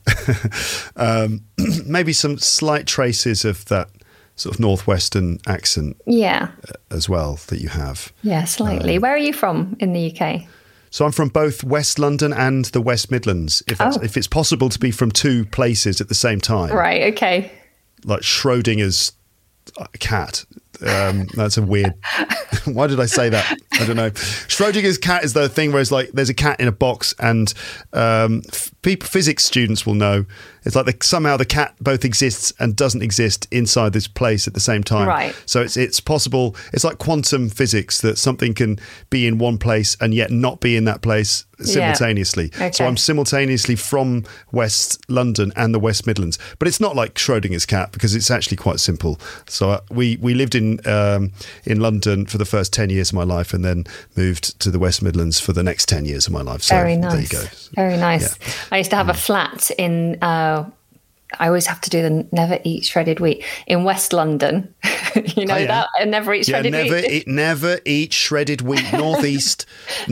um, 0.96 1.42
maybe 1.86 2.14
some 2.14 2.38
slight 2.38 2.86
traces 2.88 3.46
of 3.46 3.66
that 3.66 3.90
sort 4.36 4.56
of 4.56 4.60
northwestern 4.60 5.40
accent 5.48 5.98
Yeah. 6.06 6.50
as 6.90 7.08
well 7.08 7.40
that 7.48 7.60
you 7.62 7.70
have. 7.70 8.12
Yeah, 8.24 8.46
slightly. 8.46 8.98
Where 8.98 9.14
are 9.14 9.18
you 9.18 9.34
from 9.34 9.76
in 9.80 9.94
the 9.94 10.12
UK? 10.12 10.44
So 10.92 11.06
I'm 11.06 11.12
from 11.12 11.30
both 11.30 11.64
West 11.64 11.98
London 12.00 12.32
and 12.34 12.66
the 12.66 12.82
West 12.82 13.10
Midlands. 13.10 13.64
If 13.68 13.82
Oh. 13.82 13.98
if 14.04 14.16
it's 14.18 14.28
possible 14.28 14.70
to 14.70 14.78
be 14.78 14.92
from 14.92 15.10
two 15.12 15.46
places 15.46 16.00
at 16.02 16.10
the 16.10 16.16
same 16.16 16.40
time, 16.40 16.72
Right, 16.76 17.14
okay. 17.14 17.52
like 18.06 18.22
Schrodinger's 18.22 19.14
uh, 19.78 19.86
cat. 20.00 20.46
Um, 20.86 21.28
that's 21.36 21.58
a 21.58 21.62
weird. 21.62 21.94
Why 22.66 22.88
did 22.88 23.00
I 23.00 23.06
say 23.06 23.30
that? 23.30 23.58
I 23.74 23.86
don't 23.86 23.96
know. 23.96 24.12
Schrodinger's 24.12 24.98
cat 24.98 25.24
is 25.24 25.34
the 25.34 25.48
thing 25.48 25.72
where 25.72 25.82
it's 25.82 25.92
like 25.92 26.12
there's 26.12 26.30
a 26.30 26.34
cat 26.34 26.60
in 26.60 26.68
a 26.68 26.72
box, 26.72 27.16
and 27.20 27.54
um, 27.94 28.42
f- 28.52 28.72
people, 28.82 29.08
physics 29.08 29.44
students 29.46 29.86
will 29.86 29.94
know. 29.96 30.26
It's 30.64 30.76
like 30.76 30.86
the, 30.86 30.96
somehow 31.02 31.38
the 31.38 31.46
cat 31.46 31.76
both 31.82 32.06
exists 32.06 32.54
and 32.60 32.76
doesn't 32.76 33.02
exist 33.02 33.48
inside 33.52 33.94
this 33.94 34.08
place 34.08 34.48
at 34.48 34.54
the 34.54 34.60
same 34.60 34.84
time. 34.84 35.08
Right. 35.08 35.36
So 35.46 35.62
it's 35.62 35.76
it's 35.78 36.00
possible. 36.00 36.56
It's 36.74 36.84
like 36.84 36.98
quantum 37.00 37.50
physics 37.50 38.02
that 38.02 38.18
something 38.18 38.54
can 38.54 38.80
be 39.10 39.26
in 39.26 39.38
one 39.40 39.58
place 39.58 39.98
and 40.00 40.14
yet 40.14 40.30
not 40.32 40.60
be 40.60 40.76
in 40.76 40.86
that 40.86 41.02
place 41.02 41.46
simultaneously. 41.60 42.52
So 42.52 42.66
Okay. 42.66 42.86
I'm 42.86 42.98
simultaneously 42.98 43.76
from 43.76 44.24
West 44.52 45.00
London 45.10 45.52
and 45.56 45.74
the 45.74 45.80
West 45.80 46.08
Midlands. 46.08 46.38
But 46.60 46.68
it's 46.68 46.80
not 46.80 46.96
like 46.96 47.16
Schrodinger's 47.16 47.66
cat 47.66 47.92
because 47.92 48.16
it's 48.16 48.32
actually 48.32 48.58
quite 48.58 48.80
simple. 48.80 49.20
So 49.48 49.72
uh, 49.72 49.80
we 49.90 50.18
we 50.22 50.34
lived 50.34 50.56
in 50.56 50.80
um, 50.88 51.32
in 51.66 51.80
London 51.80 52.26
for 52.26 52.38
the 52.38 52.46
first 52.46 52.74
ten 52.74 52.90
years 52.90 53.10
of 53.10 53.16
my 53.16 53.24
life, 53.24 53.54
and 53.54 53.64
then 53.64 53.86
moved 54.16 54.60
to 54.60 54.72
the 54.72 54.80
West 54.80 55.02
Midlands 55.02 55.40
for 55.40 55.54
the 55.54 55.64
next 55.64 55.88
ten 55.90 56.06
years 56.06 56.28
of 56.28 56.34
my 56.34 56.42
life. 56.42 56.62
So 56.64 56.76
Very 56.76 56.98
there 56.98 57.12
you 57.12 57.18
nice. 57.18 57.30
go. 57.30 57.44
Very 57.76 57.98
nice. 57.98 58.38
Yeah. 58.40 58.54
I 58.72 58.78
used 58.80 58.90
to 58.92 58.96
have 58.98 59.10
a 59.10 59.14
flat 59.14 59.72
in. 59.78 60.18
Uh, 60.22 60.51
I 61.40 61.48
always 61.48 61.66
have 61.68 61.82
to 61.82 61.90
do 61.90 62.02
the 62.02 62.28
never 62.32 62.60
eat 62.64 62.86
shredded 62.86 63.20
wheat 63.20 63.44
in 63.68 63.84
West 63.84 64.14
London. 64.14 64.74
you 65.36 65.46
know 65.46 65.56
Oh, 65.56 65.58
yeah. 65.58 65.68
that 65.68 65.88
and 66.00 66.12
never 66.12 66.34
eat 66.34 66.48
Yeah, 66.48 66.56
shredded 66.58 66.72
never 66.74 66.96
wheat. 66.96 67.12
eat, 67.12 67.28
never 67.28 67.80
eat 67.86 68.14
shredded 68.14 68.62
wheat. 68.62 68.86
Northeast, 68.94 69.66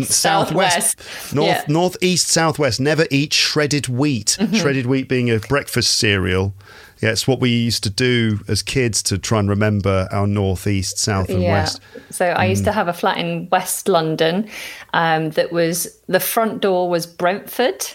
southwest, 0.04 1.00
Southwest. 1.00 1.34
north, 1.36 1.48
Yeah. 1.48 1.62
Mm-hmm. 1.62 1.74
northeast, 1.74 2.28
southwest. 2.30 2.80
Never 2.80 3.06
eat 3.12 3.34
shredded 3.34 3.88
wheat. 3.88 4.38
Shredded 4.54 4.86
wheat 4.86 5.08
being 5.10 5.30
a 5.30 5.40
breakfast 5.40 5.98
cereal. 5.98 6.54
Yeah, 7.02 7.12
it's 7.12 7.26
what 7.28 7.40
we 7.40 7.50
used 7.50 7.84
to 7.84 7.90
do 7.90 8.40
as 8.50 8.62
kids 8.62 9.02
to 9.04 9.18
try 9.18 9.40
and 9.40 9.48
remember 9.50 10.08
our 10.12 10.28
northeast, 10.28 10.98
south, 10.98 11.30
and 11.30 11.44
west. 11.44 11.80
So 12.10 12.26
I 12.32 12.48
Mm. 12.48 12.50
used 12.50 12.66
to 12.66 12.74
have 12.74 12.90
a 12.90 12.94
flat 12.94 13.18
in 13.18 13.48
West 13.52 13.88
London 13.88 14.50
um, 14.94 15.30
that 15.32 15.52
was 15.54 15.88
the 16.08 16.20
front 16.20 16.62
door 16.62 16.90
was 16.90 17.06
Brentford, 17.08 17.86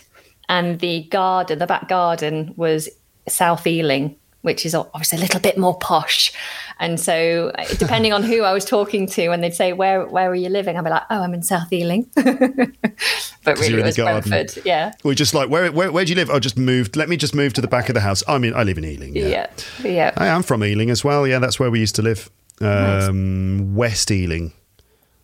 and 0.49 0.81
the 0.81 1.03
garden, 1.11 1.59
the 1.59 1.67
back 1.67 1.87
garden, 1.89 2.55
was 2.57 2.89
South 3.29 3.67
Ealing, 3.67 4.17
which 4.43 4.67
is 4.67 4.75
obviously 4.75 5.19
a 5.19 5.21
little 5.23 5.41
bit 5.41 5.57
more 5.59 5.77
posh. 5.79 6.33
And 6.81 6.99
so, 6.99 7.53
uh, 7.57 7.65
depending 7.79 8.13
on 8.13 8.23
who 8.25 8.43
I 8.43 8.53
was 8.53 8.65
talking 8.65 9.07
to, 9.09 9.29
when 9.29 9.41
they'd 9.41 9.55
say, 9.55 9.73
"Where 9.73 10.07
where 10.07 10.29
are 10.31 10.35
you 10.35 10.49
living?" 10.49 10.77
I'd 10.77 10.85
be 10.85 10.91
like, 10.91 11.05
"Oh, 11.09 11.23
I'm 11.23 11.33
in 11.35 11.43
South 11.43 11.73
Ealing," 11.73 12.07
but 12.17 13.59
really 13.61 13.81
it 13.81 13.85
was 13.85 13.97
garden. 13.97 14.29
Brentford. 14.31 14.65
Yeah. 14.67 14.93
we're 15.05 15.15
just 15.15 15.35
like 15.35 15.49
where, 15.51 15.71
where 15.71 15.93
where 15.93 16.05
do 16.05 16.11
you 16.11 16.17
live? 16.17 16.31
I 16.31 16.39
just 16.41 16.59
moved. 16.59 16.97
Let 16.97 17.09
me 17.09 17.17
just 17.17 17.35
move 17.35 17.53
to 17.55 17.61
the 17.61 17.69
back 17.69 17.89
of 17.89 17.95
the 17.95 18.01
house. 18.01 18.23
I 18.27 18.39
mean, 18.39 18.55
I 18.55 18.63
live 18.65 18.77
in 18.79 18.85
Ealing. 18.85 19.15
Yeah, 19.15 19.29
Yeah, 19.29 19.47
yeah. 19.85 20.11
I 20.17 20.27
am 20.27 20.43
from 20.43 20.65
Ealing 20.65 20.91
as 20.91 21.05
well. 21.05 21.27
Yeah, 21.27 21.39
that's 21.39 21.59
where 21.61 21.71
we 21.71 21.81
used 21.81 21.95
to 21.97 22.03
live. 22.03 22.31
Um, 22.61 23.75
West 23.75 24.11
Ealing. 24.11 24.53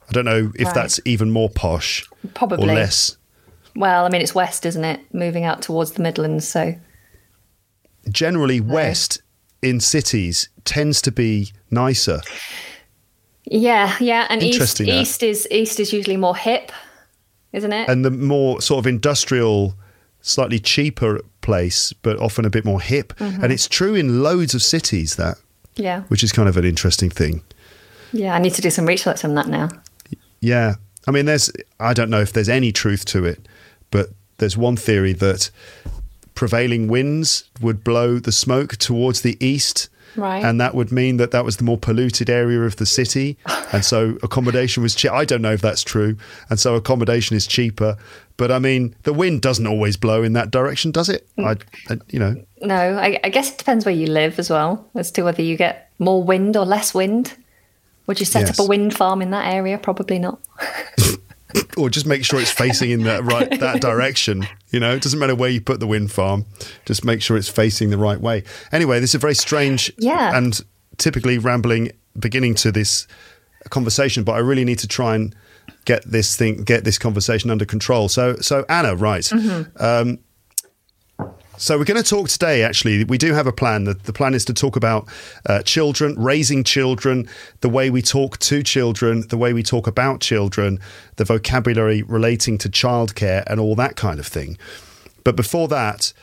I 0.09 0.13
don't 0.13 0.25
know 0.25 0.51
if 0.57 0.67
Right. 0.67 0.75
that's 0.75 0.99
even 1.05 1.31
more 1.31 1.49
posh 1.49 2.05
Probably. 2.35 2.69
or 2.69 2.75
less. 2.75 3.17
Well, 3.77 4.05
I 4.05 4.09
mean, 4.09 4.21
it's 4.21 4.35
west, 4.35 4.67
isn't 4.67 4.85
it? 4.85 5.01
Moving 5.15 5.45
out 5.45 5.63
towards 5.63 5.93
the 5.93 6.03
Midlands, 6.03 6.47
so 6.49 6.75
Generally, 8.11 8.61
West 8.61 9.23
in 9.63 9.81
cities 9.81 10.49
tends 10.65 11.03
to 11.03 11.13
be 11.13 11.53
nicer. 11.71 12.21
yeah, 13.45 13.97
yeah. 14.01 14.27
And 14.31 14.43
east, 14.43 14.81
east 14.81 15.23
is 15.23 15.47
east 15.51 15.81
is 15.81 15.93
usually 15.93 16.17
more 16.17 16.37
hip, 16.37 16.73
isn't 17.53 17.73
it? 17.73 17.89
and 17.89 18.05
the 18.05 18.11
more 18.11 18.61
sort 18.61 18.79
of 18.79 18.87
industrial, 18.87 19.75
slightly 20.21 20.59
cheaper 20.59 21.21
place, 21.41 21.93
but 21.93 22.19
often 22.19 22.45
a 22.45 22.51
bit 22.51 22.65
more 22.65 22.81
hip. 22.81 23.13
Mm-hmm. 23.17 23.43
And 23.43 23.53
it's 23.53 23.69
true 23.69 23.95
in 23.95 24.23
loads 24.23 24.55
of 24.55 24.63
cities 24.63 25.17
that, 25.17 25.37
yeah, 25.77 26.03
which 26.03 26.23
is 26.23 26.33
kind 26.33 26.49
of 26.49 26.57
an 26.57 26.65
interesting 26.65 27.11
thing. 27.11 27.43
yeah. 28.13 28.35
I 28.35 28.39
need 28.39 28.55
to 28.55 28.63
do 28.63 28.71
some 28.71 28.87
research 28.87 29.25
on 29.25 29.35
that 29.35 29.49
now. 29.49 29.69
Yeah, 30.41 30.75
I 31.07 31.11
mean, 31.11 31.27
there's 31.27 31.51
I 31.79 31.93
don't 31.93 32.11
know 32.11 32.21
if 32.21 32.33
there's 32.33 32.49
any 32.49 32.73
truth 32.73 33.05
to 33.07 33.25
it, 33.25 33.47
but 33.91 34.11
there's 34.39 34.57
one 34.57 34.77
theory 34.77 35.13
that 35.15 35.51
prevailing 36.41 36.89
winds 36.89 37.45
would 37.61 37.85
blow 37.85 38.19
the 38.19 38.33
smoke 38.33 38.75
towards 38.79 39.21
the 39.21 39.37
east. 39.45 39.91
Right. 40.17 40.43
And 40.43 40.59
that 40.59 40.75
would 40.75 40.91
mean 40.91 41.19
that 41.19 41.33
that 41.33 41.45
was 41.45 41.59
the 41.59 41.65
more 41.65 41.77
polluted 41.77 42.31
area 42.31 42.63
of 42.63 42.77
the 42.77 42.87
city. 42.87 43.37
And 43.73 43.85
so 43.85 44.19
accommodation 44.25 44.83
was 44.83 44.97
cheap. 44.97 45.13
I 45.13 45.25
don't 45.25 45.43
know 45.43 45.53
if 45.53 45.61
that's 45.61 45.85
true. 45.85 46.17
And 46.49 46.59
so 46.59 46.75
accommodation 46.75 47.37
is 47.37 47.47
cheaper. 47.47 47.97
But 48.37 48.51
I 48.51 48.59
mean, 48.59 48.97
the 49.03 49.13
wind 49.13 49.43
doesn't 49.43 49.67
always 49.67 49.97
blow 49.99 50.23
in 50.25 50.33
that 50.33 50.51
direction, 50.51 50.91
does 50.91 51.09
it? 51.11 51.29
Mm. 51.39 51.45
I, 51.47 51.93
I 51.93 51.99
you 52.09 52.19
know, 52.19 52.35
No, 52.63 52.75
I, 52.75 53.21
I 53.23 53.29
guess 53.29 53.53
it 53.53 53.59
depends 53.59 53.85
where 53.85 53.95
you 53.95 54.07
live 54.07 54.39
as 54.41 54.49
well, 54.51 54.89
as 54.97 55.13
to 55.13 55.23
whether 55.23 55.43
you 55.43 55.57
get 55.57 55.93
more 56.01 56.25
wind 56.25 56.57
or 56.57 56.65
less 56.65 56.95
wind. 56.95 57.37
Would 58.07 58.19
you 58.19 58.27
set 58.27 58.47
Yes. 58.47 58.59
up 58.59 58.65
a 58.65 58.69
wind 58.69 58.97
farm 58.97 59.21
in 59.23 59.31
that 59.31 59.55
area? 59.55 59.77
Probably 59.79 60.19
not. 60.19 60.41
or 61.77 61.91
just 61.91 62.07
make 62.07 62.25
sure 62.25 62.41
it's 62.41 62.51
facing 62.51 62.91
in 62.91 63.03
that 63.05 63.25
right 63.33 63.49
that 63.61 63.81
direction. 63.81 64.47
You 64.71 64.81
know, 64.81 64.95
it 64.95 65.03
doesn't 65.03 65.19
matter 65.19 65.35
where 65.35 65.51
you 65.51 65.61
put 65.61 65.81
the 65.81 65.87
wind 65.87 66.11
farm, 66.13 66.45
just 66.85 67.05
make 67.05 67.23
sure 67.23 67.37
it's 67.37 67.49
facing 67.49 67.91
the 67.91 67.99
right 67.99 68.21
way. 68.21 68.45
Anyway, 68.73 69.01
this 69.01 69.11
is 69.11 69.15
a 69.17 69.19
very 69.19 69.35
strange 69.35 69.93
Yeah. 69.99 70.37
and 70.37 70.61
typically 70.99 71.39
rambling 71.39 71.93
beginning 72.19 72.55
to 72.57 72.73
this 72.73 73.07
conversation, 73.71 74.25
but 74.25 74.33
I 74.33 74.39
really 74.39 74.65
need 74.65 74.79
to 74.81 74.89
try 74.89 75.15
and 75.15 75.35
get 75.85 76.05
this 76.05 76.37
thing, 76.37 76.63
get 76.65 76.85
this 76.85 76.99
conversation 76.99 77.51
under 77.51 77.65
control. 77.65 78.09
So, 78.09 78.37
so 78.37 78.65
Anna, 78.69 78.95
right? 78.97 79.31
Um, 79.79 80.19
so 81.61 81.77
we're 81.77 81.85
going 81.85 82.03
to 82.03 82.09
talk 82.09 82.31
today. 82.31 82.63
Actually, 82.63 83.05
we 83.05 83.19
do 83.19 83.35
have 83.35 83.47
a 83.47 83.53
plan. 83.53 83.85
The, 83.85 83.93
the 83.93 84.15
plan 84.15 84.33
is 84.33 84.47
to 84.47 84.55
talk 84.55 84.77
about 84.77 85.07
uh, 85.45 85.63
children, 85.63 86.15
raising 86.17 86.65
children, 86.65 87.29
the 87.61 87.69
way 87.69 87.91
we 87.91 88.01
talk 88.01 88.39
to 88.39 88.63
children, 88.63 89.29
the 89.29 89.37
way 89.37 89.53
we 89.53 89.63
talk 89.63 89.87
about 89.87 90.23
children, 90.23 90.81
the 91.17 91.27
vocabulary 91.27 92.03
relating 92.03 92.57
to 92.57 92.71
childcare, 92.71 93.45
and 93.47 93.61
all 93.61 93.75
that 93.75 93.95
kind 93.95 94.19
of 94.19 94.27
thing. 94.27 94.57
But 95.23 95.37
before 95.37 95.69
that, 95.69 96.15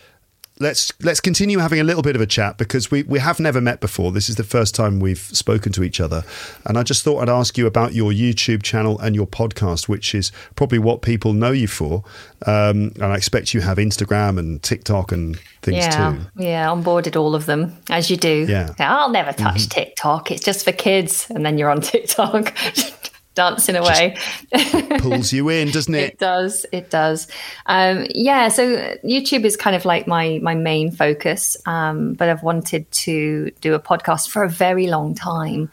let's 0.60 0.92
let's 1.02 1.20
continue 1.20 1.60
having 1.60 1.80
a 1.80 1.84
little 1.84 2.02
bit 2.02 2.16
of 2.16 2.22
a 2.22 2.26
chat 2.26 2.58
because 2.58 2.90
we, 2.92 3.04
we 3.04 3.20
have 3.20 3.40
never 3.40 3.62
met 3.62 3.80
before. 3.80 4.12
This 4.12 4.30
is 4.30 4.36
the 4.36 4.44
first 4.44 4.76
time 4.76 5.00
we've 5.00 5.20
spoken 5.20 5.72
to 5.74 5.84
each 5.84 6.00
other. 6.00 6.24
And 6.66 6.78
I 6.78 6.84
just 6.84 7.04
thought 7.04 7.22
I'd 7.22 7.30
ask 7.30 7.58
you 7.58 7.68
about 7.68 7.94
your 7.94 8.12
YouTube 8.12 8.64
channel 8.64 9.00
and 9.00 9.16
your 9.16 9.28
podcast, 9.28 9.88
which 9.88 10.16
is 10.16 10.32
probably 10.56 10.80
what 10.80 11.02
people 11.02 11.34
know 11.34 11.52
you 11.52 11.68
for. 11.68 12.04
Um, 12.46 12.92
and 12.96 13.06
I 13.06 13.16
expect 13.16 13.54
you 13.54 13.62
have 13.62 13.78
Instagram 13.78 14.38
and 14.38 14.62
TikTok 14.62 15.12
and 15.12 15.38
things 15.62 15.86
too. 15.86 15.92
yeah, 15.92 16.14
too. 16.14 16.44
yeah. 16.44 16.68
Onboarded 16.68 17.20
all 17.20 17.36
of 17.36 17.46
them 17.46 17.76
as 17.90 18.10
you 18.10 18.18
do. 18.18 18.46
Yeah. 18.48 18.74
I'll 18.80 19.10
never 19.10 19.34
touch 19.34 19.70
TikTok. 19.70 20.32
It's 20.32 20.44
just 20.44 20.64
for 20.64 20.72
kids, 20.72 21.28
and 21.30 21.46
then 21.46 21.58
you're 21.58 21.70
on 21.70 21.82
TikTok 21.88 22.54
dancing 23.38 23.76
away. 23.76 24.18
Pulls 25.00 25.32
you 25.32 25.48
in, 25.50 25.70
doesn't 25.70 25.94
it? 25.94 26.14
It 26.14 26.20
does. 26.20 26.66
It 26.72 26.90
does. 26.90 27.28
Um, 27.68 28.08
yeah. 28.10 28.50
So 28.50 28.98
YouTube 29.06 29.46
is 29.46 29.56
kind 29.56 29.76
of 29.76 29.86
like 29.86 30.08
my 30.08 30.40
my 30.42 30.56
main 30.56 30.92
focus, 30.92 31.56
um, 31.68 32.14
but 32.16 32.28
I've 32.28 32.44
wanted 32.44 32.92
to 32.92 33.52
do 33.62 33.76
a 33.76 33.80
podcast 33.80 34.30
for 34.30 34.44
a 34.44 34.50
very 34.50 34.88
long 34.88 35.14
time. 35.14 35.70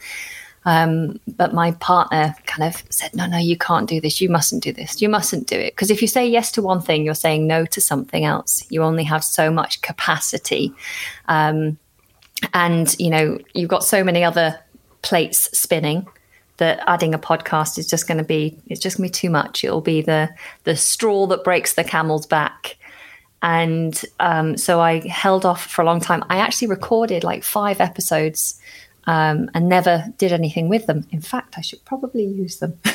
Um, 0.67 1.21
but 1.27 1.53
my 1.53 1.73
partner 1.73 2.35
kind 2.47 2.75
of 2.75 2.83
said, 2.91 3.15
"No, 3.15 3.27
no, 3.27 3.39
you 3.39 3.57
can't 3.57 3.89
do 3.89 4.01
this. 4.01 4.21
You 4.21 4.29
mustn't 4.29 4.63
do 4.63 4.73
this. 4.73 5.01
You 5.01 5.09
mustn't 5.09 5.47
do 5.47 5.59
it. 5.59 5.75
Because 5.75 5.91
if 5.91 6.03
you 6.03 6.09
say 6.09 6.29
yes 6.29 6.53
to 6.53 6.63
one 6.63 6.83
thing, 6.83 7.05
you're 7.05 7.15
saying 7.15 7.47
no 7.47 7.65
to 7.67 7.81
something 7.81 8.25
else. 8.25 8.65
You 8.69 8.83
only 8.83 9.05
have 9.05 9.25
so 9.25 9.51
much 9.51 9.81
capacity, 9.81 10.73
um, 11.29 11.79
and 12.53 12.95
you 12.99 13.09
know 13.09 13.39
you've 13.55 13.71
got 13.71 13.85
so 13.85 14.05
many 14.05 14.23
other 14.23 14.61
plates 15.01 15.59
spinning." 15.59 16.07
That 16.59 16.83
adding 16.87 17.15
a 17.15 17.19
podcast 17.19 17.79
is 17.79 17.89
just 17.89 18.07
going 18.07 18.19
to 18.19 18.25
be 18.25 18.59
it's 18.67 18.81
just 18.81 18.97
going 18.97 19.09
to 19.09 19.13
be 19.13 19.21
too 19.21 19.31
much. 19.31 19.65
It'll 19.65 19.81
be 19.81 20.03
the 20.03 20.31
the 20.65 20.77
straw 20.77 21.27
that 21.27 21.45
breaks 21.45 21.75
the 21.75 21.85
camel's 21.85 22.27
back. 22.27 22.77
And 23.43 24.03
um, 24.21 24.57
so 24.57 24.81
i 24.81 25.07
held 25.07 25.45
off 25.45 25.67
for 25.67 25.83
a 25.83 25.85
long 25.85 26.01
time. 26.01 26.25
I 26.31 26.39
actually 26.39 26.69
recorded 26.69 27.25
like 27.25 27.45
five 27.45 27.81
episodes 27.81 28.59
um, 29.07 29.51
and 29.53 29.69
never 29.69 30.03
did 30.17 30.33
anything 30.33 30.69
with 30.69 30.87
them. 30.87 31.07
In 31.11 31.21
fact 31.21 31.55
i 31.59 31.61
should 31.61 31.85
probably 31.85 32.25
use 32.25 32.59
them. 32.59 32.79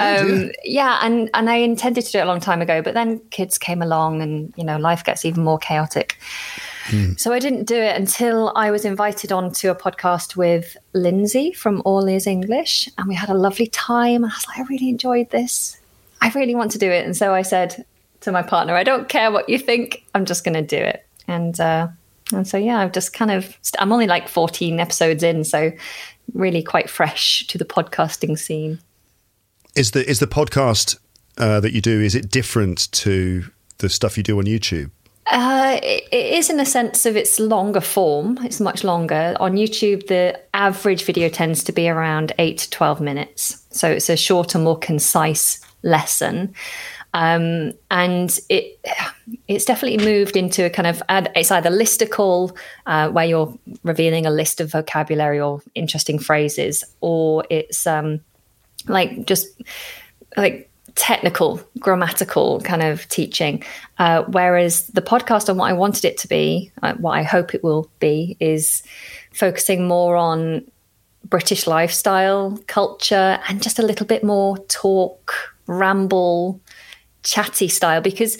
Um, 0.00 0.50
yeah 0.64 0.98
and 1.02 1.28
and 1.34 1.50
i 1.50 1.56
intended 1.56 2.04
to 2.04 2.12
do 2.12 2.18
it 2.18 2.22
a 2.22 2.24
long 2.24 2.40
time 2.40 2.62
ago 2.62 2.82
but 2.82 2.94
then 2.94 3.20
kids 3.30 3.58
came 3.58 3.82
along 3.82 4.22
and 4.22 4.52
you 4.56 4.64
know 4.64 4.76
life 4.76 5.04
gets 5.04 5.24
even 5.24 5.44
more 5.44 5.58
chaotic 5.58 6.18
so 7.16 7.32
I 7.32 7.38
didn't 7.38 7.64
do 7.64 7.76
it 7.76 7.96
until 7.96 8.52
I 8.56 8.70
was 8.70 8.84
invited 8.84 9.32
on 9.32 9.52
to 9.54 9.70
a 9.70 9.74
podcast 9.74 10.36
with 10.36 10.76
Lindsay 10.92 11.52
from 11.52 11.82
All 11.84 12.08
Ears 12.08 12.26
English, 12.26 12.88
and 12.98 13.08
we 13.08 13.14
had 13.14 13.28
a 13.28 13.34
lovely 13.34 13.66
time. 13.66 14.24
I 14.24 14.28
was 14.28 14.46
like, 14.48 14.58
I 14.58 14.62
really 14.62 14.88
enjoyed 14.88 15.30
this. 15.30 15.78
I 16.20 16.30
really 16.30 16.54
want 16.54 16.72
to 16.72 16.78
do 16.78 16.90
it, 16.90 17.04
and 17.04 17.16
so 17.16 17.34
I 17.34 17.42
said 17.42 17.84
to 18.20 18.32
my 18.32 18.42
partner, 18.42 18.74
I 18.74 18.84
don't 18.84 19.08
care 19.08 19.30
what 19.30 19.48
you 19.48 19.58
think. 19.58 20.04
I'm 20.14 20.24
just 20.24 20.44
going 20.44 20.54
to 20.54 20.62
do 20.62 20.76
it. 20.76 21.06
and 21.28 21.58
uh, 21.60 21.88
and 22.32 22.46
so 22.46 22.58
yeah, 22.58 22.78
I've 22.78 22.92
just 22.92 23.12
kind 23.12 23.30
of 23.30 23.56
I'm 23.78 23.92
only 23.92 24.06
like 24.06 24.28
14 24.28 24.80
episodes 24.80 25.22
in, 25.22 25.44
so 25.44 25.72
really 26.34 26.62
quite 26.62 26.90
fresh 26.90 27.46
to 27.46 27.58
the 27.58 27.64
podcasting 27.64 28.38
scene. 28.38 28.80
Is 29.76 29.92
the 29.92 30.08
is 30.08 30.18
the 30.18 30.26
podcast 30.26 30.98
uh, 31.36 31.60
that 31.60 31.72
you 31.72 31.80
do 31.80 32.00
is 32.00 32.14
it 32.14 32.30
different 32.30 32.90
to 32.92 33.44
the 33.78 33.88
stuff 33.88 34.16
you 34.16 34.22
do 34.22 34.38
on 34.38 34.44
YouTube? 34.44 34.90
Uh, 35.30 35.78
it, 35.82 36.08
is 36.12 36.48
in 36.48 36.58
a 36.58 36.64
sense 36.64 37.04
of 37.04 37.16
its 37.16 37.38
longer 37.38 37.82
form. 37.82 38.38
It's 38.42 38.60
much 38.60 38.82
longer. 38.82 39.36
On 39.40 39.52
YouTube, 39.52 40.06
the 40.06 40.40
average 40.54 41.04
video 41.04 41.28
tends 41.28 41.62
to 41.64 41.72
be 41.72 41.88
around 41.88 42.32
eight 42.38 42.58
to 42.58 42.70
12 42.70 43.00
minutes. 43.00 43.66
So 43.70 43.90
it's 43.90 44.08
a 44.08 44.16
shorter, 44.16 44.58
more 44.58 44.78
concise 44.78 45.60
lesson. 45.82 46.54
Um, 47.14 47.72
and 47.90 48.38
it 48.48 48.78
it's 49.48 49.64
definitely 49.64 50.04
moved 50.04 50.36
into 50.36 50.64
a 50.64 50.70
kind 50.70 50.86
of 50.86 51.02
it's 51.08 51.50
either 51.50 51.70
listicle 51.70 52.56
uh, 52.86 53.08
where 53.08 53.24
you're 53.24 53.52
revealing 53.82 54.26
a 54.26 54.30
list 54.30 54.60
of 54.60 54.70
vocabulary 54.72 55.40
or 55.40 55.62
interesting 55.74 56.18
phrases, 56.18 56.84
or 57.00 57.44
it's 57.48 57.86
um, 57.86 58.20
like 58.88 59.26
just 59.26 59.48
like 60.36 60.67
technical 60.98 61.60
grammatical 61.78 62.60
kind 62.62 62.82
of 62.82 63.08
teaching. 63.08 63.62
Uh, 63.98 64.24
whereas 64.24 64.88
the 64.88 65.00
podcast 65.00 65.48
and 65.48 65.58
what 65.58 65.70
i 65.70 65.72
wanted 65.72 66.04
it 66.04 66.18
to 66.18 66.28
be 66.28 66.70
uh, 66.82 66.92
what 66.94 67.12
i 67.12 67.22
hope 67.22 67.54
it 67.54 67.62
will 67.62 67.88
be 68.00 68.36
is 68.40 68.82
focusing 69.32 69.86
more 69.86 70.16
on 70.16 70.62
british 71.24 71.66
lifestyle 71.66 72.58
culture 72.66 73.38
and 73.48 73.62
just 73.62 73.78
a 73.78 73.82
little 73.82 74.06
bit 74.06 74.24
more 74.24 74.58
talk 74.66 75.54
ramble 75.66 76.60
chatty 77.22 77.68
style 77.68 78.00
because 78.00 78.36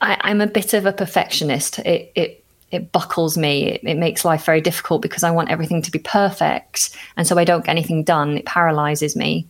I, 0.00 0.30
am 0.30 0.40
a 0.40 0.46
bit 0.46 0.72
of 0.72 0.86
a 0.86 0.92
perfectionist. 0.92 1.78
It, 1.80 2.12
it 2.14 2.44
it 2.70 2.92
buckles 2.92 3.36
me. 3.36 3.66
It, 3.66 3.80
it 3.84 3.96
makes 3.96 4.24
life 4.24 4.44
very 4.44 4.60
difficult 4.60 5.02
because 5.02 5.22
i 5.24 5.30
want 5.30 5.50
everything 5.50 5.82
to 5.82 5.90
be 5.90 5.98
perfect. 5.98 6.96
And 7.16 7.26
so 7.26 7.36
i 7.38 7.44
don't 7.44 7.64
get 7.64 7.72
anything 7.72 8.04
done. 8.04 8.38
It 8.38 8.46
paralyzes 8.46 9.14
me 9.16 9.46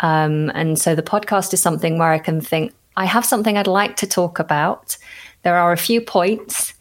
um, 0.00 0.50
and 0.54 0.78
so 0.78 0.94
the 0.94 1.02
podcast 1.02 1.52
is 1.54 1.62
something 1.62 1.98
where 1.98 2.12
I 2.12 2.18
can 2.18 2.40
think, 2.40 2.72
I 2.96 3.04
have 3.04 3.24
something 3.24 3.56
I'd 3.56 3.66
like 3.66 3.96
to 3.96 4.06
talk 4.06 4.38
about. 4.38 4.96
There 5.42 5.56
are 5.56 5.72
a 5.72 5.76
few 5.76 6.00
points, 6.00 6.74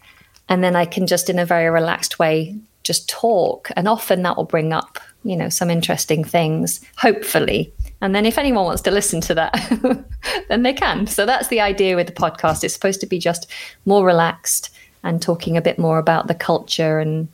and 0.49 0.63
then 0.63 0.75
I 0.75 0.86
can 0.86 1.08
just, 1.08 1.30
in 1.30 1.39
a 1.39 1.45
very 1.45 1.69
relaxed 1.69 2.19
way, 2.19 2.56
just 2.84 3.10
talk. 3.10 3.69
And 3.75 3.88
often 3.88 4.21
that 4.23 4.38
will 4.38 4.45
bring 4.45 4.71
up, 4.71 4.99
you 5.23 5.36
know, 5.36 5.49
some 5.49 5.69
interesting 5.69 6.23
things, 6.23 6.82
hopefully. 6.97 7.73
And 8.01 8.13
then 8.13 8.25
if 8.25 8.38
anyone 8.38 8.65
wants 8.65 8.84
to 8.84 8.91
listen 8.91 9.21
to 9.21 9.36
that, 9.36 10.06
then 10.49 10.63
they 10.63 10.73
can. 10.73 11.08
So 11.08 11.25
that's 11.25 11.47
the 11.47 11.62
idea 11.62 11.95
with 11.95 12.08
the 12.08 12.13
podcast. 12.13 12.63
It's 12.63 12.73
supposed 12.73 13.01
to 13.01 13.08
be 13.08 13.19
just 13.19 13.49
more 13.86 14.06
relaxed 14.06 14.69
and 15.04 15.21
talking 15.21 15.58
a 15.58 15.62
bit 15.62 15.80
more 15.80 15.97
about 15.97 16.28
the 16.28 16.36
culture 16.36 16.99
and 16.99 17.28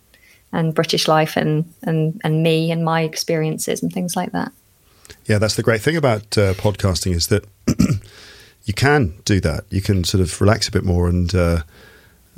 and 0.53 0.75
British 0.75 1.07
life 1.07 1.37
and 1.37 1.73
and 1.83 2.19
and 2.23 2.43
me 2.43 2.71
and 2.71 2.83
my 2.83 3.01
experiences 3.01 3.81
and 3.81 3.91
things 3.91 4.15
like 4.15 4.31
that. 4.33 4.51
Yeah, 5.25 5.37
that's 5.37 5.55
the 5.55 5.63
great 5.63 5.81
thing 5.81 5.95
about 5.95 6.37
uh, 6.37 6.53
podcasting 6.53 7.13
is 7.15 7.27
that 7.27 7.45
you 8.65 8.73
can 8.73 9.13
do 9.25 9.39
that. 9.41 9.65
You 9.69 9.81
can 9.81 10.03
sort 10.03 10.21
of 10.21 10.41
relax 10.41 10.67
a 10.67 10.71
bit 10.71 10.83
more 10.83 11.07
and 11.07 11.33
uh, 11.33 11.63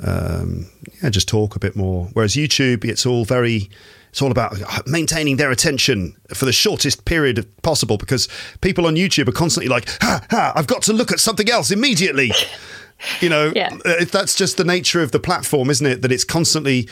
um, 0.02 0.70
yeah, 1.02 1.10
just 1.10 1.28
talk 1.28 1.56
a 1.56 1.58
bit 1.58 1.76
more. 1.76 2.08
Whereas 2.12 2.34
YouTube, 2.34 2.84
it's 2.84 3.06
all 3.06 3.24
very 3.24 3.70
it's 4.14 4.22
all 4.22 4.30
about 4.30 4.56
maintaining 4.86 5.38
their 5.38 5.50
attention 5.50 6.16
for 6.32 6.44
the 6.44 6.52
shortest 6.52 7.04
period 7.04 7.48
possible 7.62 7.96
because 7.96 8.28
people 8.60 8.86
on 8.86 8.94
YouTube 8.94 9.26
are 9.26 9.32
constantly 9.32 9.68
like, 9.68 9.88
ha, 10.00 10.24
ha, 10.30 10.52
I've 10.54 10.68
got 10.68 10.82
to 10.82 10.92
look 10.92 11.10
at 11.10 11.18
something 11.18 11.50
else 11.50 11.72
immediately. 11.72 12.30
you 13.20 13.28
know, 13.28 13.52
yeah. 13.56 13.76
Uh, 13.84 14.04
that's 14.04 14.36
just 14.36 14.56
the 14.56 14.62
nature 14.62 15.02
of 15.02 15.10
the 15.10 15.18
platform, 15.18 15.68
isn't 15.68 15.84
it? 15.84 16.02
That 16.02 16.12
it's 16.12 16.22
constantly, 16.22 16.88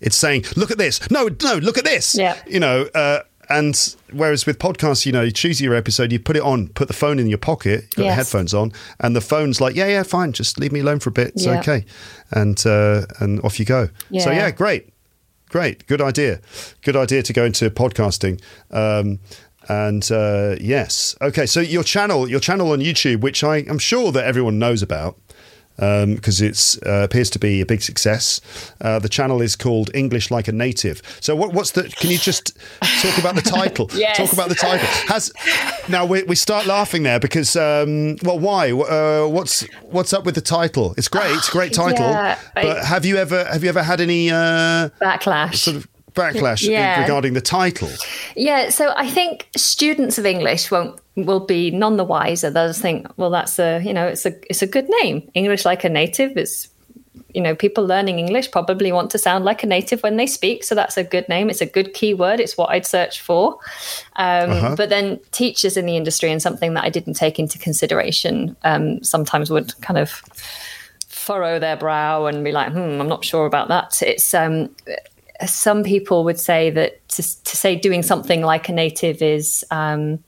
it's 0.00 0.16
saying, 0.16 0.46
look 0.56 0.70
at 0.70 0.78
this. 0.78 1.10
No, 1.10 1.28
no, 1.42 1.56
look 1.56 1.76
at 1.76 1.84
this. 1.84 2.14
Yeah. 2.14 2.40
You 2.46 2.60
know, 2.60 2.88
uh, 2.94 3.20
and 3.52 3.96
whereas 4.12 4.46
with 4.46 4.58
podcasts, 4.58 5.06
you 5.06 5.12
know, 5.12 5.22
you 5.22 5.30
choose 5.30 5.60
your 5.60 5.74
episode, 5.74 6.12
you 6.12 6.18
put 6.18 6.36
it 6.36 6.42
on, 6.42 6.68
put 6.68 6.88
the 6.88 6.94
phone 6.94 7.18
in 7.18 7.26
your 7.26 7.38
pocket, 7.38 7.94
got 7.94 8.04
yes. 8.04 8.10
the 8.10 8.14
headphones 8.14 8.54
on, 8.54 8.72
and 9.00 9.14
the 9.14 9.20
phone's 9.20 9.60
like, 9.60 9.76
yeah, 9.76 9.86
yeah, 9.86 10.02
fine, 10.02 10.32
just 10.32 10.58
leave 10.58 10.72
me 10.72 10.80
alone 10.80 10.98
for 10.98 11.10
a 11.10 11.12
bit, 11.12 11.28
it's 11.28 11.44
yeah. 11.44 11.58
okay, 11.58 11.84
and 12.30 12.66
uh, 12.66 13.06
and 13.20 13.40
off 13.42 13.58
you 13.58 13.64
go. 13.64 13.88
Yeah. 14.10 14.24
So 14.24 14.30
yeah, 14.30 14.50
great, 14.50 14.92
great, 15.48 15.86
good 15.86 16.00
idea, 16.00 16.40
good 16.82 16.96
idea 16.96 17.22
to 17.22 17.32
go 17.32 17.44
into 17.44 17.70
podcasting. 17.70 18.40
Um, 18.70 19.20
and 19.68 20.10
uh, 20.10 20.56
yes, 20.60 21.14
okay. 21.20 21.46
So 21.46 21.60
your 21.60 21.84
channel, 21.84 22.28
your 22.28 22.40
channel 22.40 22.72
on 22.72 22.80
YouTube, 22.80 23.20
which 23.20 23.44
I 23.44 23.58
am 23.58 23.78
sure 23.78 24.10
that 24.12 24.24
everyone 24.24 24.58
knows 24.58 24.82
about, 24.82 25.18
because 25.76 26.40
um, 26.40 26.46
it 26.46 26.78
uh, 26.86 27.04
appears 27.04 27.30
to 27.30 27.38
be 27.38 27.60
a 27.60 27.66
big 27.66 27.82
success. 27.82 28.40
Uh, 28.80 28.98
the 28.98 29.08
channel 29.08 29.40
is 29.40 29.56
called 29.56 29.90
English 29.94 30.30
Like 30.30 30.48
a 30.48 30.52
Native. 30.52 31.02
So, 31.20 31.34
what, 31.34 31.52
what's 31.52 31.72
the? 31.72 31.84
Can 31.84 32.10
you 32.10 32.18
just 32.18 32.56
talk 33.00 33.18
about 33.18 33.34
the 33.34 33.42
title? 33.42 33.88
yes. 33.94 34.16
Talk 34.16 34.32
about 34.32 34.48
the 34.48 34.54
title. 34.54 34.86
Has 35.08 35.32
now 35.88 36.04
we, 36.04 36.22
we 36.24 36.34
start 36.34 36.66
laughing 36.66 37.02
there 37.02 37.20
because 37.20 37.56
um, 37.56 38.16
well, 38.22 38.38
why? 38.38 38.70
Uh, 38.70 39.26
what's 39.26 39.62
what's 39.82 40.12
up 40.12 40.24
with 40.24 40.34
the 40.34 40.40
title? 40.40 40.94
It's 40.96 41.08
great. 41.08 41.32
It's 41.36 41.48
a 41.48 41.52
great 41.52 41.72
title. 41.82 42.06
Yeah, 42.06 42.38
I, 42.56 42.62
but 42.62 42.84
have 42.84 43.04
you 43.04 43.16
ever 43.16 43.44
have 43.44 43.62
you 43.62 43.68
ever 43.68 43.82
had 43.82 44.00
any 44.00 44.30
uh, 44.30 44.90
backlash? 45.00 45.56
Sort 45.56 45.76
of 45.76 45.88
backlash 46.14 46.66
yeah. 46.68 47.00
regarding 47.00 47.34
the 47.34 47.40
title. 47.40 47.90
Yeah, 48.36 48.70
so 48.70 48.92
I 48.96 49.08
think 49.08 49.48
students 49.56 50.18
of 50.18 50.26
English 50.26 50.70
won't 50.70 50.98
will 51.14 51.44
be 51.44 51.70
none 51.70 51.96
the 51.96 52.04
wiser. 52.04 52.50
They'll 52.50 52.68
just 52.68 52.80
think, 52.80 53.06
well, 53.16 53.30
that's 53.30 53.58
a 53.58 53.80
you 53.82 53.92
know, 53.92 54.06
it's 54.06 54.26
a 54.26 54.34
it's 54.50 54.62
a 54.62 54.66
good 54.66 54.88
name. 55.02 55.28
English 55.34 55.64
like 55.64 55.84
a 55.84 55.88
native 55.88 56.36
is 56.36 56.68
you 57.34 57.40
know, 57.40 57.54
people 57.54 57.84
learning 57.86 58.18
English 58.18 58.50
probably 58.50 58.92
want 58.92 59.10
to 59.10 59.18
sound 59.18 59.44
like 59.44 59.62
a 59.62 59.66
native 59.66 60.02
when 60.02 60.16
they 60.16 60.26
speak. 60.26 60.64
So 60.64 60.74
that's 60.74 60.96
a 60.96 61.04
good 61.04 61.28
name. 61.28 61.48
It's 61.48 61.60
a 61.60 61.66
good 61.66 61.94
keyword. 61.94 62.40
It's 62.40 62.56
what 62.56 62.70
I'd 62.70 62.86
search 62.86 63.20
for. 63.20 63.54
Um, 64.16 64.50
uh-huh. 64.50 64.74
But 64.76 64.90
then 64.90 65.18
teachers 65.30 65.76
in 65.76 65.86
the 65.86 65.96
industry, 65.96 66.30
and 66.30 66.42
something 66.42 66.74
that 66.74 66.84
I 66.84 66.90
didn't 66.90 67.14
take 67.14 67.38
into 67.38 67.58
consideration, 67.58 68.56
um, 68.64 69.02
sometimes 69.02 69.50
would 69.50 69.80
kind 69.80 69.98
of 69.98 70.22
furrow 71.08 71.58
their 71.58 71.76
brow 71.76 72.26
and 72.26 72.44
be 72.44 72.52
like, 72.52 72.72
hmm, 72.72 73.00
I'm 73.00 73.08
not 73.08 73.24
sure 73.24 73.46
about 73.46 73.68
that. 73.68 74.02
It's 74.02 74.34
um, 74.34 74.74
some 75.46 75.82
people 75.82 76.24
would 76.24 76.38
say 76.38 76.70
that 76.70 77.06
to, 77.10 77.22
to 77.22 77.56
say 77.56 77.76
doing 77.76 78.02
something 78.02 78.42
like 78.42 78.68
a 78.68 78.72
native 78.72 79.22
is 79.22 79.64
um, 79.70 80.22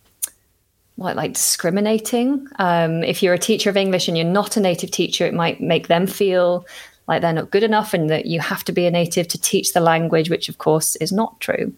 like, 0.97 1.17
like 1.17 1.33
discriminating. 1.33 2.47
Um, 2.59 3.03
if 3.03 3.23
you're 3.23 3.35
a 3.35 3.39
teacher 3.39 3.71
of 3.71 3.77
English 3.77 4.09
and 4.09 4.17
you're 4.17 4.27
not 4.27 4.57
a 4.57 4.61
native 4.61 4.91
teacher, 4.91 5.27
it 5.27 5.35
might 5.35 5.61
make 5.61 5.89
them 5.89 6.07
feel 6.07 6.67
like 7.07 7.21
they're 7.21 7.33
not 7.33 7.51
good 7.51 7.63
enough 7.63 7.93
and 7.93 8.09
that 8.11 8.27
you 8.27 8.41
have 8.41 8.65
to 8.65 8.73
be 8.73 8.87
a 8.87 8.91
native 8.91 9.29
to 9.29 9.41
teach 9.41 9.73
the 9.73 9.81
language, 9.81 10.31
which 10.31 10.49
of 10.49 10.59
course 10.59 10.97
is 10.97 11.13
not 11.13 11.39
true. 11.41 11.73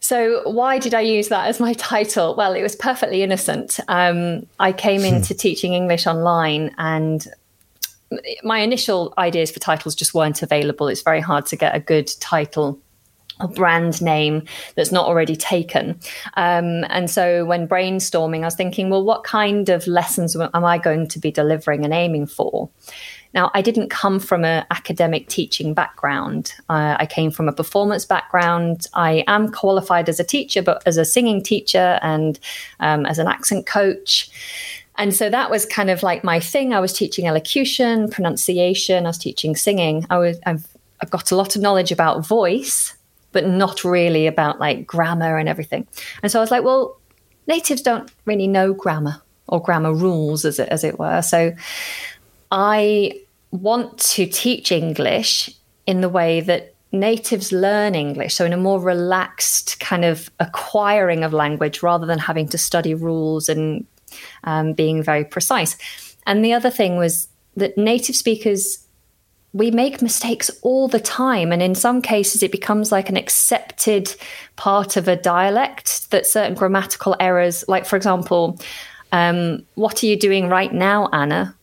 So, 0.00 0.46
why 0.50 0.78
did 0.78 0.92
I 0.92 1.00
use 1.00 1.28
that 1.28 1.48
as 1.48 1.60
my 1.60 1.72
title? 1.78 2.34
Well, 2.34 2.54
it 2.54 2.62
was 2.62 2.76
perfectly 2.76 3.22
innocent. 3.22 3.80
Um, 3.88 4.46
I 4.58 4.72
came 4.72 5.00
hmm. 5.00 5.06
into 5.06 5.34
teaching 5.34 5.74
English 5.74 6.06
online 6.06 6.74
and 6.78 7.26
my 8.42 8.58
initial 8.58 9.14
ideas 9.18 9.50
for 9.50 9.60
titles 9.60 9.94
just 9.94 10.14
weren't 10.14 10.42
available. 10.42 10.88
It's 10.88 11.02
very 11.02 11.20
hard 11.20 11.46
to 11.46 11.56
get 11.56 11.74
a 11.74 11.80
good 11.80 12.08
title 12.20 12.80
a 13.40 13.48
brand 13.48 14.00
name 14.00 14.44
that's 14.76 14.92
not 14.92 15.06
already 15.06 15.36
taken. 15.36 15.98
Um, 16.34 16.84
and 16.88 17.10
so 17.10 17.44
when 17.44 17.66
brainstorming, 17.66 18.42
I 18.42 18.44
was 18.44 18.54
thinking, 18.54 18.90
well, 18.90 19.04
what 19.04 19.24
kind 19.24 19.68
of 19.68 19.86
lessons 19.86 20.36
am 20.36 20.64
I 20.64 20.78
going 20.78 21.08
to 21.08 21.18
be 21.18 21.30
delivering 21.30 21.84
and 21.84 21.92
aiming 21.92 22.26
for? 22.26 22.70
Now, 23.32 23.50
I 23.52 23.62
didn't 23.62 23.88
come 23.88 24.20
from 24.20 24.44
an 24.44 24.64
academic 24.70 25.28
teaching 25.28 25.74
background. 25.74 26.54
Uh, 26.68 26.96
I 27.00 27.06
came 27.06 27.32
from 27.32 27.48
a 27.48 27.52
performance 27.52 28.04
background. 28.04 28.86
I 28.94 29.24
am 29.26 29.50
qualified 29.50 30.08
as 30.08 30.20
a 30.20 30.24
teacher, 30.24 30.62
but 30.62 30.82
as 30.86 30.96
a 30.96 31.04
singing 31.04 31.42
teacher 31.42 31.98
and 32.00 32.38
um, 32.78 33.04
as 33.06 33.18
an 33.18 33.26
accent 33.26 33.66
coach. 33.66 34.30
And 34.96 35.14
so 35.14 35.28
that 35.28 35.50
was 35.50 35.66
kind 35.66 35.90
of 35.90 36.02
like 36.02 36.22
my 36.22 36.38
thing. 36.38 36.72
I 36.72 36.80
was 36.80 36.92
teaching 36.92 37.26
elocution, 37.26 38.08
pronunciation, 38.10 39.06
I 39.06 39.08
was 39.08 39.18
teaching 39.18 39.56
singing. 39.56 40.06
I 40.10 40.18
was 40.18 40.38
I've, 40.46 40.66
I've 41.00 41.10
got 41.10 41.30
a 41.30 41.36
lot 41.36 41.56
of 41.56 41.62
knowledge 41.62 41.90
about 41.90 42.26
voice, 42.26 42.94
but 43.32 43.46
not 43.46 43.84
really 43.84 44.26
about 44.26 44.60
like 44.60 44.86
grammar 44.86 45.36
and 45.36 45.48
everything. 45.48 45.86
And 46.22 46.30
so 46.30 46.38
I 46.38 46.42
was 46.42 46.50
like, 46.50 46.64
well, 46.64 46.98
natives 47.46 47.82
don't 47.82 48.10
really 48.24 48.46
know 48.46 48.72
grammar 48.72 49.20
or 49.48 49.60
grammar 49.60 49.92
rules 49.92 50.44
as 50.44 50.58
it 50.58 50.68
as 50.68 50.84
it 50.84 50.98
were. 50.98 51.22
So 51.22 51.52
I 52.50 53.20
want 53.50 53.98
to 53.98 54.26
teach 54.26 54.70
English 54.72 55.50
in 55.86 56.00
the 56.00 56.08
way 56.08 56.40
that 56.40 56.74
natives 56.92 57.50
learn 57.52 57.94
English, 57.94 58.34
so 58.34 58.44
in 58.44 58.52
a 58.52 58.56
more 58.56 58.80
relaxed 58.80 59.80
kind 59.80 60.04
of 60.04 60.30
acquiring 60.38 61.24
of 61.24 61.32
language 61.32 61.82
rather 61.82 62.06
than 62.06 62.18
having 62.18 62.48
to 62.48 62.56
study 62.56 62.94
rules 62.94 63.48
and 63.48 63.84
um, 64.44 64.72
being 64.72 65.02
very 65.02 65.24
precise. 65.24 65.76
And 66.26 66.44
the 66.44 66.52
other 66.52 66.70
thing 66.70 66.96
was 66.96 67.28
that 67.56 67.76
native 67.76 68.16
speakers 68.16 68.80
we 69.52 69.70
make 69.70 70.02
mistakes 70.02 70.50
all 70.62 70.88
the 70.88 70.98
time. 70.98 71.52
And 71.52 71.62
in 71.62 71.76
some 71.76 72.02
cases, 72.02 72.42
it 72.42 72.50
becomes 72.50 72.90
like 72.90 73.08
an 73.08 73.16
accepted 73.16 74.12
part 74.56 74.96
of 74.96 75.06
a 75.06 75.14
dialect 75.14 76.10
that 76.10 76.26
certain 76.26 76.54
grammatical 76.54 77.14
errors, 77.20 77.64
like, 77.68 77.86
for 77.86 77.94
example, 77.94 78.58
um, 79.12 79.64
what 79.76 80.02
are 80.02 80.06
you 80.06 80.18
doing 80.18 80.48
right 80.48 80.72
now, 80.72 81.08
Anna? 81.12 81.54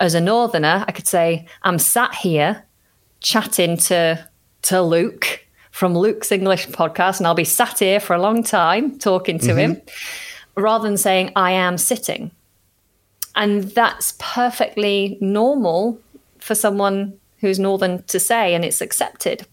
as 0.00 0.14
a 0.14 0.20
northerner, 0.20 0.84
I 0.86 0.92
could 0.92 1.06
say, 1.06 1.46
I'm 1.62 1.78
sat 1.78 2.14
here 2.14 2.64
chatting 3.20 3.76
to 3.78 4.28
to 4.62 4.82
Luke 4.82 5.44
from 5.70 5.96
Luke's 5.96 6.32
English 6.32 6.68
podcast, 6.68 7.18
and 7.18 7.26
I'll 7.26 7.34
be 7.34 7.44
sat 7.44 7.78
here 7.78 8.00
for 8.00 8.14
a 8.14 8.20
long 8.20 8.42
time 8.42 8.98
talking 8.98 9.38
to 9.40 9.48
mm-hmm. 9.48 9.58
him, 9.58 9.82
rather 10.56 10.86
than 10.86 10.96
saying 10.96 11.32
I 11.36 11.52
am 11.52 11.78
sitting. 11.78 12.30
And 13.36 13.64
that's 13.64 14.14
perfectly 14.18 15.18
normal 15.20 16.00
for 16.38 16.54
someone 16.54 17.18
who's 17.38 17.58
northern 17.58 18.02
to 18.04 18.20
say, 18.20 18.54
and 18.54 18.64
it's 18.64 18.80
accepted. 18.80 19.46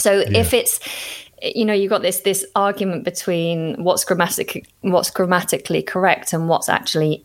So 0.00 0.20
yeah. 0.20 0.38
if 0.38 0.52
it's 0.52 0.80
you 1.42 1.64
know 1.64 1.72
you've 1.72 1.90
got 1.90 2.02
this 2.02 2.20
this 2.20 2.44
argument 2.54 3.04
between 3.04 3.82
what's 3.82 4.04
grammatic 4.04 4.66
what's 4.82 5.10
grammatically 5.10 5.82
correct 5.82 6.32
and 6.32 6.48
what's 6.48 6.68
actually 6.68 7.24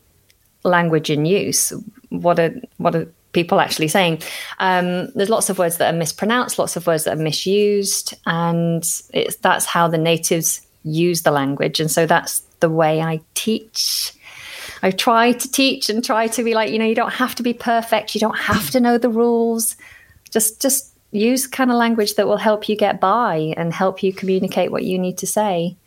language 0.64 1.10
in 1.10 1.26
use 1.26 1.72
what 2.10 2.40
are 2.40 2.54
what 2.78 2.96
are 2.96 3.08
people 3.34 3.60
actually 3.60 3.88
saying 3.88 4.20
um, 4.60 5.08
there's 5.14 5.30
lots 5.30 5.50
of 5.50 5.60
words 5.60 5.78
that 5.78 5.94
are 5.94 5.98
mispronounced 5.98 6.58
lots 6.58 6.76
of 6.76 6.88
words 6.88 7.04
that 7.04 7.18
are 7.18 7.22
misused 7.22 8.16
and 8.26 8.84
it's 9.14 9.36
that's 9.38 9.66
how 9.66 9.88
the 9.88 9.98
natives 9.98 10.66
use 10.84 11.22
the 11.22 11.32
language 11.32 11.80
and 11.80 11.92
so 11.92 12.06
that's 12.06 12.42
the 12.60 12.70
way 12.70 13.02
i 13.02 13.22
teach. 13.34 14.14
I 14.84 14.92
try 14.92 15.32
to 15.32 15.52
teach 15.52 15.90
and 15.90 16.04
try 16.04 16.28
to 16.28 16.44
be 16.44 16.54
like 16.54 16.72
you 16.72 16.80
know 16.80 16.86
you 16.86 16.96
don't 16.96 17.14
have 17.14 17.36
to 17.36 17.44
be 17.44 17.54
perfect. 17.54 18.14
You 18.14 18.22
don't 18.22 18.38
have 18.38 18.70
to 18.72 18.80
know 18.80 18.98
the 18.98 19.10
rules. 19.10 19.76
Just 20.30 20.62
just 20.62 20.94
use 21.12 21.48
kind 21.48 21.72
of 21.72 21.78
language 21.78 22.16
that 22.16 22.28
will 22.28 22.38
help 22.38 22.70
you 22.70 22.76
get 22.76 23.00
by 23.00 23.54
and 23.58 23.74
help 23.74 24.04
you 24.04 24.14
communicate 24.14 24.72
what 24.72 24.84
you 24.84 25.00
need 25.00 25.18
to 25.20 25.28
say. 25.28 25.78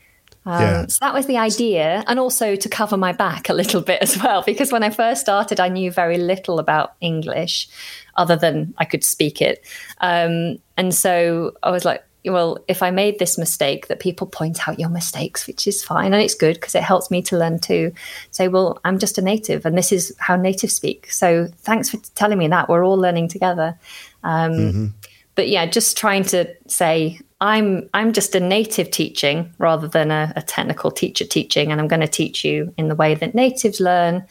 Um, 0.46 0.62
yeah. 0.62 0.86
So 0.86 0.98
that 1.02 1.14
was 1.14 1.26
the 1.26 1.36
idea, 1.36 2.02
and 2.06 2.18
also 2.18 2.56
to 2.56 2.68
cover 2.68 2.96
my 2.96 3.12
back 3.12 3.48
a 3.48 3.52
little 3.52 3.80
bit 3.90 4.00
as 4.02 4.20
well, 4.20 4.42
because 4.42 4.72
when 4.72 4.82
I 4.82 4.90
first 4.90 5.20
started, 5.20 5.60
I 5.60 5.68
knew 5.68 5.90
very 5.90 6.18
little 6.18 6.58
about 6.58 6.94
English, 7.00 7.68
other 8.16 8.36
than 8.36 8.74
I 8.78 8.86
could 8.86 9.04
speak 9.04 9.42
it, 9.42 9.64
um, 10.00 10.56
and 10.76 10.94
so 10.94 11.52
I 11.62 11.70
was 11.70 11.84
like, 11.84 12.02
well, 12.24 12.58
if 12.68 12.82
I 12.82 12.90
made 12.90 13.18
this 13.18 13.38
mistake, 13.38 13.88
that 13.88 14.00
people 14.00 14.26
point 14.26 14.68
out 14.68 14.78
your 14.78 14.90
mistakes, 14.90 15.46
which 15.46 15.66
is 15.66 15.82
fine, 15.82 16.12
and 16.12 16.22
it's 16.22 16.34
good 16.34 16.54
because 16.54 16.74
it 16.74 16.82
helps 16.82 17.10
me 17.10 17.22
to 17.22 17.38
learn 17.38 17.58
to 17.60 17.92
Say, 18.30 18.48
well, 18.48 18.78
I'm 18.84 18.98
just 18.98 19.18
a 19.18 19.22
native, 19.22 19.66
and 19.66 19.76
this 19.76 19.92
is 19.92 20.14
how 20.18 20.36
natives 20.36 20.74
speak. 20.74 21.10
So 21.10 21.48
thanks 21.58 21.88
for 21.88 21.96
telling 22.14 22.38
me 22.38 22.48
that. 22.48 22.68
We're 22.68 22.84
all 22.84 22.98
learning 22.98 23.28
together. 23.28 23.78
Um, 24.22 24.52
mm-hmm 24.52 24.86
but 25.40 25.48
yeah, 25.48 25.64
just 25.64 25.96
trying 25.96 26.24
to 26.24 26.54
say 26.66 27.18
I'm 27.40 27.88
I'm 27.94 28.12
just 28.12 28.34
a 28.34 28.40
native 28.40 28.90
teaching 28.90 29.52
rather 29.56 29.88
than 29.88 30.10
a, 30.10 30.32
a 30.36 30.42
technical 30.42 30.90
teacher 30.90 31.24
teaching, 31.24 31.72
and 31.72 31.80
I'm 31.80 31.88
going 31.88 32.00
to 32.00 32.08
teach 32.08 32.44
you 32.44 32.74
in 32.76 32.88
the 32.88 32.94
way 32.94 33.14
that 33.14 33.34
natives 33.34 33.80
learn 33.80 34.26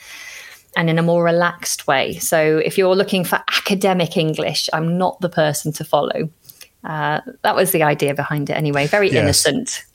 and 0.78 0.88
in 0.88 1.00
a 1.00 1.02
more 1.02 1.24
relaxed 1.24 1.88
way. 1.88 2.14
So 2.20 2.58
if 2.64 2.78
you're 2.78 2.96
looking 2.96 3.24
for 3.24 3.42
academic 3.48 4.18
English, 4.18 4.70
I'm 4.72 5.00
not 5.00 5.20
the 5.20 5.30
person 5.30 5.74
to 5.74 5.84
follow. 5.84 6.30
Uh, 6.84 7.22
that 7.42 7.56
was 7.56 7.72
the 7.72 7.84
idea 7.84 8.14
behind 8.14 8.50
it, 8.50 8.54
anyway. 8.54 8.88
Very 8.88 9.12
yes. 9.12 9.24
innocent. 9.24 9.86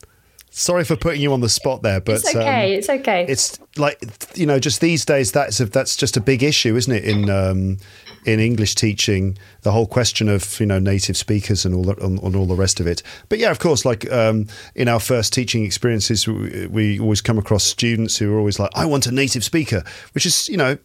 Sorry 0.57 0.85
for 0.85 0.94
putting 0.94 1.20
you 1.20 1.33
on 1.33 1.40
the 1.40 1.49
spot 1.49 1.83
there, 1.83 2.01
but 2.01 2.16
it's 2.16 2.29
okay. 2.29 2.75
Um, 2.75 2.79
it's 2.79 2.88
okay. 2.88 3.27
It's 3.29 3.59
like 3.77 4.01
you 4.37 4.47
know, 4.47 4.61
just 4.61 4.81
these 4.81 5.05
days, 5.05 5.33
that's 5.33 5.59
a, 5.59 5.64
that's 5.64 5.97
just 5.97 6.16
a 6.16 6.20
big 6.20 6.44
issue, 6.44 6.77
isn't 6.77 6.92
it? 6.92 7.05
In 7.05 7.29
um, 7.29 7.79
in 8.25 8.38
English 8.38 8.77
teaching, 8.77 9.37
the 9.62 9.73
whole 9.73 9.88
question 9.88 10.29
of 10.29 10.61
you 10.61 10.66
know 10.66 10.79
native 10.79 11.16
speakers 11.16 11.64
and 11.64 11.75
all 11.75 11.90
and 11.90 12.37
all 12.37 12.47
the 12.47 12.55
rest 12.55 12.79
of 12.79 12.87
it. 12.87 13.03
But 13.29 13.40
yeah, 13.40 13.51
of 13.51 13.59
course, 13.59 13.85
like 13.85 14.11
um, 14.12 14.47
in 14.77 14.87
our 14.87 15.01
first 15.01 15.33
teaching 15.33 15.64
experiences, 15.64 16.29
we, 16.29 16.68
we, 16.68 17.01
always 17.01 17.20
come 17.20 17.37
across 17.37 17.64
students 17.64 18.16
who 18.18 18.33
are 18.33 18.38
always 18.38 18.61
like, 18.61 18.70
"I 18.77 18.87
want 18.87 19.07
a 19.07 19.12
native 19.12 19.42
speaker," 19.42 19.83
which 20.12 20.25
is 20.25 20.49
you 20.49 20.57
know 20.57 20.79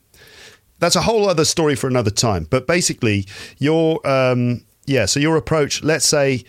that's 0.79 0.95
a 0.95 1.01
whole 1.01 1.29
other 1.29 1.45
story 1.45 1.75
for 1.75 1.87
another 1.87 2.11
time. 2.11 2.47
But 2.49 2.65
basically, 2.65 3.27
your 3.59 4.05
um, 4.07 4.63
yeah, 4.89 5.05
so 5.05 5.19
your 5.19 5.37
approach, 5.37 5.83
let's 5.83 6.07
say, 6.07 6.43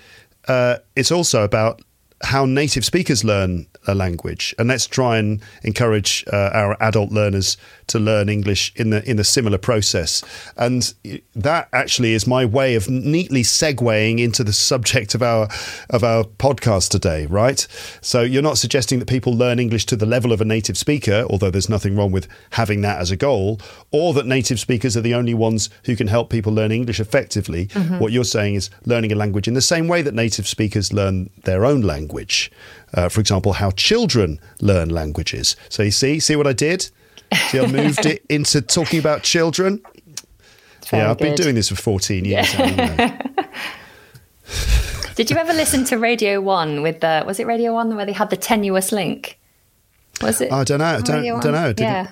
uh, 0.49 0.79
it's 0.97 1.13
also 1.13 1.45
about 1.45 1.83
how 2.23 2.47
native 2.47 2.87
speakers 2.87 3.23
learn 3.23 3.67
a 3.87 3.95
language, 3.95 4.55
and 4.59 4.69
let's 4.69 4.87
try 4.87 5.19
and 5.19 5.43
encourage 5.63 6.25
uh, 6.33 6.51
our 6.55 6.75
adult 6.81 7.11
learners 7.11 7.59
to 7.91 7.99
learn 7.99 8.29
English 8.29 8.73
in 8.77 8.91
the 8.91 9.09
in 9.09 9.19
a 9.19 9.25
similar 9.25 9.59
process. 9.59 10.23
And 10.57 10.93
that 11.35 11.69
actually 11.73 12.15
is 12.15 12.27
my 12.27 12.45
way 12.45 12.75
of 12.75 12.89
neatly 12.89 13.43
segueing 13.43 14.19
into 14.19 14.43
the 14.45 14.53
subject 14.53 15.15
of 15.15 15.23
our 15.23 15.49
of 15.91 16.03
our 16.03 16.25
podcast 16.25 16.91
today, 16.91 17.27
right? 17.27 17.67
So 18.01 18.23
you're 18.23 18.43
not 18.43 18.59
suggesting 18.59 18.99
that 18.99 19.09
people 19.09 19.35
learn 19.35 19.59
English 19.59 19.87
to 19.87 19.97
the 19.97 20.07
level 20.07 20.33
of 20.33 20.41
a 20.41 20.45
native 20.45 20.79
speaker, 20.79 21.25
although 21.29 21.51
there's 21.51 21.69
nothing 21.69 21.97
wrong 21.97 22.13
with 22.13 22.29
having 22.51 22.81
that 22.83 23.01
as 23.01 23.11
a 23.11 23.17
goal, 23.17 23.61
or 23.91 24.15
that 24.15 24.27
native 24.27 24.59
speakers 24.59 24.97
are 24.97 25.01
the 25.03 25.15
only 25.15 25.35
ones 25.35 25.71
who 25.85 25.97
can 25.97 26.07
help 26.07 26.31
people 26.31 26.53
learn 26.53 26.73
English 26.73 27.01
effectively. 27.01 27.67
Mm-hmm. 27.67 27.99
What 27.99 28.13
you're 28.13 28.25
saying 28.25 28.55
is 28.55 28.71
learning 28.87 29.13
a 29.13 29.17
language 29.17 29.49
in 29.49 29.55
the 29.55 29.61
same 29.61 29.89
way 29.89 30.03
that 30.03 30.15
native 30.15 30.47
speakers 30.47 30.93
learn 30.93 31.31
their 31.45 31.65
own 31.65 31.83
language. 31.83 32.51
Uh, 32.95 33.09
for 33.09 33.21
example, 33.21 33.53
how 33.55 33.71
children 33.73 34.41
learn 34.61 34.89
languages. 34.89 35.57
So 35.69 35.83
you 35.83 35.91
see, 35.91 36.21
see 36.21 36.37
what 36.37 36.47
I 36.47 36.53
did? 36.53 36.91
See, 37.35 37.61
I 37.61 37.67
moved 37.67 38.07
it 38.07 38.25
into 38.29 38.61
talking 38.61 38.99
about 38.99 39.23
children. 39.23 39.83
yeah, 40.93 41.11
I've 41.11 41.19
good. 41.19 41.25
been 41.25 41.35
doing 41.35 41.55
this 41.55 41.69
for 41.69 41.77
14 41.77 42.25
years. 42.25 42.53
Yeah. 42.55 43.23
did 45.15 45.31
you 45.31 45.37
ever 45.37 45.53
listen 45.53 45.85
to 45.87 45.99
Radio 45.99 46.41
One 46.41 46.83
with 46.83 47.01
the? 47.01 47.23
Was 47.27 47.39
it 47.41 47.47
Radio 47.47 47.73
One 47.73 47.95
where 47.97 48.07
they 48.07 48.13
had 48.13 48.31
the 48.31 48.37
tenuous 48.37 48.93
link? 48.93 49.39
Was 50.23 50.41
it? 50.41 50.53
I 50.53 50.65
don't 50.65 50.81
know. 50.81 51.01
Don't, 51.01 51.41
don't 51.41 51.53
know. 51.53 51.73
Did 51.73 51.85
yeah. 51.85 52.11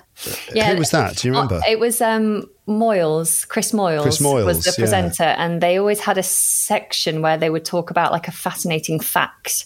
Yeah. 0.53 0.71
Who 0.71 0.79
was 0.79 0.91
that? 0.91 1.17
Do 1.17 1.27
you 1.27 1.33
remember? 1.33 1.55
Uh, 1.55 1.61
it 1.67 1.79
was 1.79 2.01
um, 2.01 2.49
Moyles. 2.67 3.47
Chris 3.47 3.71
Moyles, 3.71 4.01
Chris 4.01 4.19
Moyles 4.19 4.45
was 4.45 4.63
the 4.63 4.71
presenter, 4.71 5.23
yeah. 5.23 5.43
and 5.43 5.61
they 5.61 5.77
always 5.77 5.99
had 5.99 6.17
a 6.17 6.23
section 6.23 7.21
where 7.21 7.37
they 7.37 7.49
would 7.49 7.65
talk 7.65 7.91
about 7.91 8.11
like 8.11 8.27
a 8.27 8.31
fascinating 8.31 8.99
fact 8.99 9.65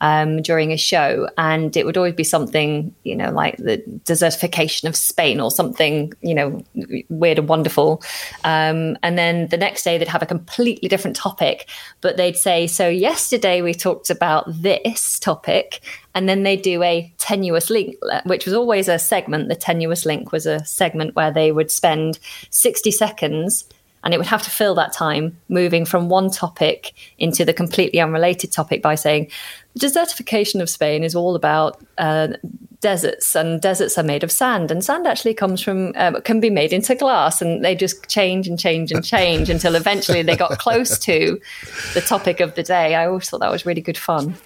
um, 0.00 0.42
during 0.42 0.72
a 0.72 0.76
show, 0.76 1.28
and 1.38 1.76
it 1.76 1.86
would 1.86 1.96
always 1.96 2.14
be 2.14 2.24
something, 2.24 2.94
you 3.04 3.16
know, 3.16 3.30
like 3.30 3.56
the 3.56 3.78
desertification 4.04 4.88
of 4.88 4.96
Spain 4.96 5.40
or 5.40 5.50
something, 5.50 6.12
you 6.20 6.34
know, 6.34 6.64
weird 7.08 7.38
and 7.38 7.48
wonderful. 7.48 8.02
Um, 8.44 8.96
and 9.02 9.16
then 9.18 9.48
the 9.48 9.56
next 9.56 9.84
day 9.84 9.98
they'd 9.98 10.08
have 10.08 10.22
a 10.22 10.26
completely 10.26 10.88
different 10.88 11.16
topic, 11.16 11.68
but 12.00 12.16
they'd 12.16 12.36
say, 12.36 12.66
"So 12.66 12.88
yesterday 12.88 13.62
we 13.62 13.74
talked 13.74 14.10
about 14.10 14.44
this 14.48 15.18
topic," 15.18 15.80
and 16.14 16.28
then 16.28 16.42
they 16.42 16.56
do 16.56 16.82
a 16.82 17.12
tenuous 17.18 17.70
link, 17.70 17.96
which 18.24 18.44
was 18.44 18.54
always 18.54 18.88
a 18.88 18.98
segment. 18.98 19.48
The 19.48 19.56
tenuous 19.56 20.04
link 20.04 20.32
was 20.32 20.46
a 20.46 20.64
segment 20.64 21.14
where 21.16 21.30
they 21.30 21.52
would 21.52 21.70
spend 21.70 22.18
sixty 22.50 22.90
seconds 22.90 23.64
and 24.04 24.12
it 24.12 24.18
would 24.18 24.26
have 24.26 24.42
to 24.42 24.50
fill 24.50 24.74
that 24.74 24.92
time 24.92 25.36
moving 25.48 25.84
from 25.84 26.08
one 26.08 26.30
topic 26.30 26.92
into 27.18 27.44
the 27.44 27.54
completely 27.54 28.00
unrelated 28.00 28.52
topic 28.52 28.82
by 28.82 28.94
saying 28.94 29.30
desertification 29.78 30.60
of 30.60 30.70
Spain 30.70 31.02
is 31.02 31.14
all 31.14 31.34
about 31.34 31.84
uh, 31.98 32.28
deserts, 32.80 33.34
and 33.34 33.60
deserts 33.60 33.98
are 33.98 34.04
made 34.04 34.22
of 34.22 34.30
sand, 34.30 34.70
and 34.70 34.84
sand 34.84 35.06
actually 35.06 35.34
comes 35.34 35.60
from 35.60 35.92
um, 35.96 36.20
can 36.22 36.40
be 36.40 36.50
made 36.50 36.72
into 36.72 36.94
glass, 36.94 37.42
and 37.42 37.64
they 37.64 37.74
just 37.74 38.08
change 38.08 38.46
and 38.46 38.58
change 38.58 38.92
and 38.92 39.04
change 39.04 39.50
until 39.50 39.74
eventually 39.74 40.22
they 40.22 40.36
got 40.36 40.58
close 40.58 40.98
to 41.00 41.40
the 41.94 42.00
topic 42.00 42.40
of 42.40 42.54
the 42.54 42.62
day. 42.62 42.94
I 42.94 43.06
always 43.06 43.28
thought 43.28 43.40
that 43.40 43.50
was 43.50 43.66
really 43.66 43.80
good 43.80 43.98
fun 43.98 44.36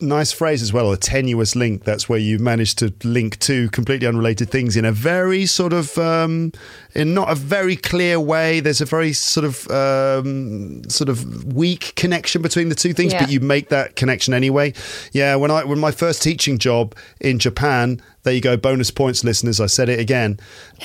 nice 0.00 0.32
phrase 0.32 0.62
as 0.62 0.72
well 0.72 0.92
a 0.92 0.96
tenuous 0.96 1.56
link. 1.56 1.84
That's 1.84 2.08
where 2.08 2.18
you 2.18 2.38
manage 2.38 2.74
to 2.76 2.92
link 3.04 3.38
two 3.38 3.70
completely 3.70 4.06
unrelated 4.06 4.50
things 4.50 4.76
in 4.76 4.84
a 4.84 4.92
very 4.92 5.46
sort 5.46 5.72
of 5.72 5.96
um, 5.98 6.52
in 6.94 7.14
not 7.14 7.30
a 7.30 7.34
very 7.34 7.76
clear 7.76 8.20
way. 8.20 8.60
There's 8.60 8.80
a 8.80 8.84
very 8.84 9.12
sort 9.12 9.44
of 9.44 9.70
um, 9.70 10.88
sort 10.88 11.08
of 11.08 11.54
weak 11.54 11.94
connection 11.96 12.42
between 12.42 12.68
the 12.68 12.74
two 12.74 12.92
things 12.92 13.12
yeah. 13.12 13.22
but 13.22 13.30
you 13.30 13.40
make 13.40 13.68
that 13.70 13.96
connection 13.96 14.34
anyway. 14.34 14.74
Yeah 15.12 15.36
when 15.36 15.50
i 15.50 15.64
when 15.64 15.78
my 15.78 15.90
first 15.90 16.22
teaching 16.22 16.58
job 16.58 16.94
in 17.20 17.38
japan 17.38 18.00
there 18.22 18.34
you 18.34 18.40
go 18.40 18.56
bonus 18.56 18.90
points 18.90 19.22
listeners. 19.22 19.60
I 19.60 19.66
said 19.66 19.88
it 19.88 20.00
again. 20.00 20.40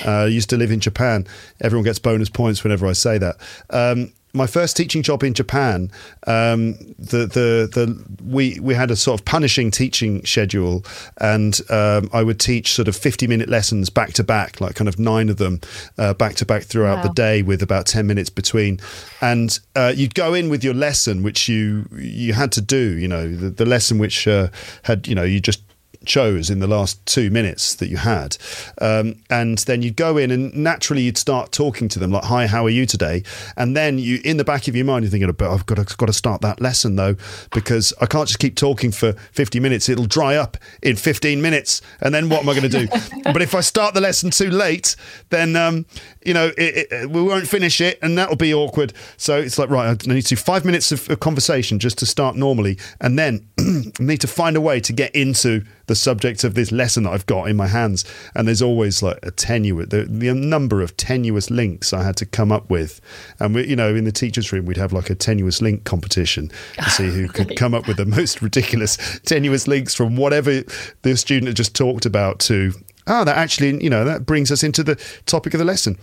Uh, 0.06 0.10
i 0.10 0.26
used 0.26 0.48
to 0.50 0.56
live 0.56 0.70
in 0.70 0.80
japan. 0.80 1.26
Everyone 1.60 1.84
gets 1.84 1.98
bonus 1.98 2.28
points 2.28 2.62
whenever 2.62 2.86
i 2.86 2.92
say 2.92 3.18
that. 3.18 3.36
Um, 3.70 4.12
my 4.34 4.46
first 4.46 4.76
teaching 4.76 5.02
job 5.02 5.22
in 5.22 5.34
Japan, 5.34 5.90
um, 6.26 6.72
the 6.98 7.26
the 7.26 7.68
the 7.72 8.04
we 8.24 8.58
we 8.60 8.74
had 8.74 8.90
a 8.90 8.96
sort 8.96 9.20
of 9.20 9.24
punishing 9.24 9.70
teaching 9.70 10.24
schedule, 10.24 10.84
and 11.18 11.60
um, 11.68 12.08
I 12.12 12.22
would 12.22 12.40
teach 12.40 12.72
sort 12.72 12.88
of 12.88 12.96
fifty 12.96 13.26
minute 13.26 13.48
lessons 13.48 13.90
back 13.90 14.14
to 14.14 14.24
back, 14.24 14.60
like 14.60 14.74
kind 14.74 14.88
of 14.88 14.98
nine 14.98 15.28
of 15.28 15.36
them 15.36 15.60
uh, 15.98 16.14
back 16.14 16.34
to 16.36 16.46
back 16.46 16.62
throughout 16.62 16.98
wow. 16.98 17.02
the 17.02 17.14
day, 17.14 17.42
with 17.42 17.62
about 17.62 17.86
ten 17.86 18.06
minutes 18.06 18.30
between. 18.30 18.80
And 19.20 19.58
uh, 19.76 19.92
you'd 19.94 20.14
go 20.14 20.34
in 20.34 20.48
with 20.48 20.64
your 20.64 20.74
lesson, 20.74 21.22
which 21.22 21.48
you 21.48 21.86
you 21.92 22.32
had 22.32 22.52
to 22.52 22.62
do. 22.62 22.96
You 22.98 23.08
know, 23.08 23.34
the, 23.34 23.50
the 23.50 23.66
lesson 23.66 23.98
which 23.98 24.26
uh, 24.26 24.48
had 24.82 25.06
you 25.06 25.14
know 25.14 25.24
you 25.24 25.40
just 25.40 25.62
chose 26.06 26.50
in 26.50 26.58
the 26.58 26.66
last 26.66 27.04
two 27.06 27.30
minutes 27.30 27.74
that 27.76 27.88
you 27.88 27.96
had. 27.96 28.36
Um, 28.80 29.16
and 29.30 29.58
then 29.58 29.82
you'd 29.82 29.96
go 29.96 30.16
in 30.16 30.30
and 30.30 30.54
naturally 30.54 31.02
you'd 31.02 31.18
start 31.18 31.52
talking 31.52 31.88
to 31.88 31.98
them 31.98 32.10
like, 32.10 32.24
hi, 32.24 32.46
how 32.46 32.64
are 32.64 32.70
you 32.70 32.86
today? 32.86 33.22
And 33.56 33.76
then 33.76 33.98
you, 33.98 34.20
in 34.24 34.36
the 34.36 34.44
back 34.44 34.68
of 34.68 34.76
your 34.76 34.84
mind, 34.84 35.04
you're 35.04 35.10
thinking, 35.10 35.30
but 35.32 35.52
I've 35.52 35.66
got 35.66 35.86
to, 35.86 35.96
got 35.96 36.06
to 36.06 36.12
start 36.12 36.40
that 36.42 36.60
lesson 36.60 36.96
though, 36.96 37.16
because 37.52 37.92
I 38.00 38.06
can't 38.06 38.26
just 38.26 38.38
keep 38.38 38.56
talking 38.56 38.92
for 38.92 39.12
50 39.12 39.60
minutes. 39.60 39.88
It'll 39.88 40.06
dry 40.06 40.36
up 40.36 40.56
in 40.82 40.96
15 40.96 41.40
minutes. 41.40 41.82
And 42.00 42.14
then 42.14 42.28
what 42.28 42.42
am 42.42 42.48
I 42.48 42.54
going 42.54 42.70
to 42.70 42.86
do? 42.86 42.88
but 43.24 43.42
if 43.42 43.54
I 43.54 43.60
start 43.60 43.94
the 43.94 44.00
lesson 44.00 44.30
too 44.30 44.50
late, 44.50 44.96
then, 45.30 45.56
um, 45.56 45.86
you 46.24 46.34
know, 46.34 46.52
it, 46.58 46.88
it, 46.90 47.10
we 47.10 47.22
won't 47.22 47.46
finish 47.46 47.80
it 47.80 47.98
and 48.02 48.18
that'll 48.18 48.36
be 48.36 48.52
awkward. 48.52 48.92
So 49.16 49.38
it's 49.38 49.58
like, 49.58 49.70
right, 49.70 50.08
I 50.08 50.12
need 50.12 50.22
to 50.22 50.36
five 50.36 50.64
minutes 50.64 50.92
of, 50.92 51.08
of 51.10 51.20
conversation 51.20 51.78
just 51.78 51.98
to 51.98 52.06
start 52.06 52.36
normally. 52.36 52.78
And 53.00 53.18
then 53.18 53.46
I 53.58 53.92
need 54.00 54.20
to 54.20 54.26
find 54.26 54.56
a 54.56 54.60
way 54.60 54.80
to 54.80 54.92
get 54.92 55.14
into 55.14 55.64
the 55.86 55.94
subject 55.94 56.44
of 56.44 56.54
this 56.54 56.72
lesson 56.72 57.04
that 57.04 57.10
I've 57.10 57.26
got 57.26 57.48
in 57.48 57.56
my 57.56 57.66
hands. 57.66 58.04
And 58.34 58.46
there's 58.46 58.62
always 58.62 59.02
like 59.02 59.18
a 59.22 59.30
tenuous, 59.30 59.88
the, 59.88 60.04
the 60.04 60.34
number 60.34 60.80
of 60.80 60.96
tenuous 60.96 61.50
links 61.50 61.92
I 61.92 62.04
had 62.04 62.16
to 62.16 62.26
come 62.26 62.52
up 62.52 62.70
with. 62.70 63.00
And 63.40 63.54
we, 63.54 63.66
you 63.66 63.76
know, 63.76 63.94
in 63.94 64.04
the 64.04 64.12
teacher's 64.12 64.52
room, 64.52 64.66
we'd 64.66 64.76
have 64.76 64.92
like 64.92 65.10
a 65.10 65.14
tenuous 65.14 65.60
link 65.60 65.84
competition 65.84 66.50
to 66.74 66.90
see 66.90 67.08
who 67.10 67.28
could 67.28 67.56
come 67.56 67.74
up 67.74 67.86
with 67.86 67.96
the 67.96 68.06
most 68.06 68.42
ridiculous 68.42 69.20
tenuous 69.20 69.66
links 69.66 69.94
from 69.94 70.16
whatever 70.16 70.62
the 71.02 71.16
student 71.16 71.48
had 71.48 71.56
just 71.56 71.74
talked 71.74 72.06
about 72.06 72.38
to, 72.40 72.72
oh, 73.06 73.24
that 73.24 73.36
actually, 73.36 73.82
you 73.82 73.90
know, 73.90 74.04
that 74.04 74.26
brings 74.26 74.50
us 74.50 74.62
into 74.62 74.82
the 74.82 74.96
topic 75.26 75.54
of 75.54 75.58
the 75.58 75.64
lesson. 75.64 75.98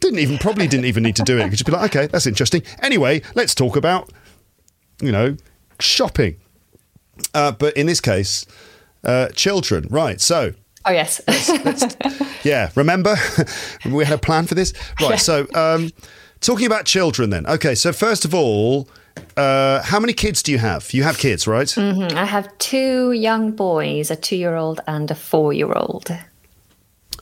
Didn't 0.00 0.18
even, 0.18 0.38
probably 0.38 0.66
didn't 0.66 0.86
even 0.86 1.02
need 1.02 1.16
to 1.16 1.22
do 1.22 1.38
it. 1.38 1.44
Could 1.44 1.52
just 1.52 1.66
be 1.66 1.72
like, 1.72 1.96
okay, 1.96 2.06
that's 2.08 2.26
interesting. 2.26 2.62
Anyway, 2.82 3.22
let's 3.34 3.54
talk 3.54 3.76
about, 3.76 4.10
you 5.00 5.12
know, 5.12 5.36
shopping. 5.80 6.36
Uh, 7.32 7.52
but 7.52 7.76
in 7.76 7.86
this 7.86 8.00
case, 8.00 8.44
uh, 9.04 9.28
children. 9.28 9.86
Right. 9.90 10.20
So. 10.20 10.54
Oh 10.86 10.90
yes. 10.92 11.20
let's, 11.28 11.48
let's, 11.64 12.44
yeah. 12.44 12.70
Remember, 12.74 13.16
we 13.86 14.04
had 14.04 14.14
a 14.14 14.18
plan 14.18 14.46
for 14.46 14.54
this. 14.54 14.74
Right. 15.00 15.10
Yeah. 15.10 15.16
So, 15.16 15.46
um, 15.54 15.90
talking 16.40 16.66
about 16.66 16.84
children, 16.84 17.30
then. 17.30 17.46
Okay. 17.46 17.74
So 17.74 17.92
first 17.92 18.24
of 18.24 18.34
all, 18.34 18.88
uh, 19.36 19.82
how 19.82 19.98
many 19.98 20.12
kids 20.12 20.42
do 20.42 20.52
you 20.52 20.58
have? 20.58 20.92
You 20.92 21.02
have 21.04 21.18
kids, 21.18 21.46
right? 21.46 21.66
Mm-hmm. 21.66 22.16
I 22.16 22.24
have 22.24 22.56
two 22.58 23.12
young 23.12 23.52
boys, 23.52 24.10
a 24.10 24.16
two-year-old 24.16 24.80
and 24.86 25.10
a 25.10 25.14
four-year-old. 25.14 26.10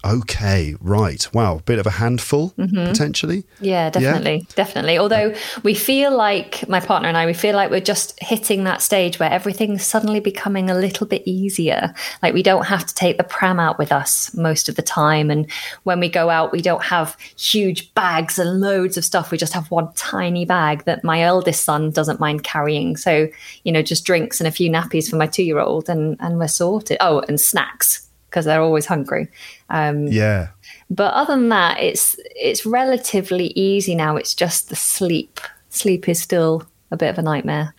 Okay, 0.04 0.74
right. 0.80 1.26
Wow, 1.32 1.60
bit 1.64 1.78
of 1.78 1.86
a 1.86 1.90
handful 1.90 2.50
mm-hmm. 2.58 2.86
potentially. 2.88 3.44
Yeah, 3.60 3.88
definitely, 3.88 4.38
yeah. 4.38 4.54
definitely. 4.56 4.98
Although 4.98 5.32
we 5.62 5.74
feel 5.74 6.16
like 6.16 6.68
my 6.68 6.80
partner 6.80 7.08
and 7.08 7.16
I, 7.16 7.24
we 7.24 7.34
feel 7.34 7.54
like 7.54 7.70
we're 7.70 7.80
just 7.80 8.20
hitting 8.20 8.64
that 8.64 8.82
stage 8.82 9.20
where 9.20 9.30
everything's 9.30 9.84
suddenly 9.84 10.18
becoming 10.18 10.70
a 10.70 10.74
little 10.74 11.06
bit 11.06 11.22
easier. 11.24 11.94
Like 12.20 12.34
we 12.34 12.42
don't 12.42 12.66
have 12.66 12.84
to 12.86 12.94
take 12.94 13.16
the 13.16 13.24
pram 13.24 13.60
out 13.60 13.78
with 13.78 13.92
us 13.92 14.34
most 14.34 14.68
of 14.68 14.74
the 14.74 14.82
time, 14.82 15.30
and 15.30 15.48
when 15.84 16.00
we 16.00 16.08
go 16.08 16.30
out, 16.30 16.50
we 16.50 16.62
don't 16.62 16.82
have 16.82 17.16
huge 17.38 17.94
bags 17.94 18.40
and 18.40 18.60
loads 18.60 18.96
of 18.96 19.04
stuff. 19.04 19.30
We 19.30 19.38
just 19.38 19.52
have 19.52 19.70
one 19.70 19.92
tiny 19.94 20.44
bag 20.44 20.84
that 20.84 21.04
my 21.04 21.22
eldest 21.22 21.64
son 21.64 21.90
doesn't 21.90 22.18
mind 22.18 22.42
carrying. 22.42 22.96
So 22.96 23.28
you 23.62 23.70
know, 23.70 23.82
just 23.82 24.04
drinks 24.04 24.40
and 24.40 24.48
a 24.48 24.52
few 24.52 24.68
nappies 24.68 25.08
for 25.08 25.16
my 25.16 25.28
two-year-old, 25.28 25.88
and 25.88 26.16
and 26.18 26.40
we're 26.40 26.48
sorted. 26.48 26.96
Oh, 27.00 27.20
and 27.28 27.40
snacks 27.40 28.08
because 28.32 28.46
they're 28.46 28.62
always 28.62 28.86
hungry. 28.86 29.28
Um, 29.72 30.06
yeah. 30.06 30.48
But 30.90 31.14
other 31.14 31.34
than 31.34 31.48
that, 31.48 31.80
it's 31.80 32.16
it's 32.36 32.64
relatively 32.64 33.46
easy 33.56 33.94
now. 33.94 34.16
It's 34.16 34.34
just 34.34 34.68
the 34.68 34.76
sleep. 34.76 35.40
Sleep 35.70 36.08
is 36.08 36.20
still 36.20 36.66
a 36.90 36.96
bit 36.96 37.08
of 37.08 37.18
a 37.18 37.22
nightmare. 37.22 37.74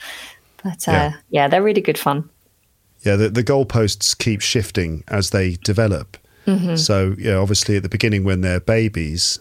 But 0.64 0.88
uh, 0.88 0.92
yeah. 0.92 1.14
yeah, 1.30 1.48
they're 1.48 1.64
really 1.64 1.82
good 1.82 2.00
fun. 2.00 2.30
Yeah, 3.04 3.16
the, 3.16 3.30
the 3.30 3.44
goalposts 3.44 4.18
keep 4.18 4.42
shifting 4.42 5.04
as 5.10 5.30
they 5.30 5.52
develop. 5.64 6.18
Mm-hmm. 6.48 6.78
So, 6.78 7.16
yeah, 7.18 7.36
obviously 7.36 7.78
at 7.78 7.84
the 7.84 7.90
beginning 7.90 8.24
when 8.24 8.42
they're 8.42 8.60
babies, 8.60 9.40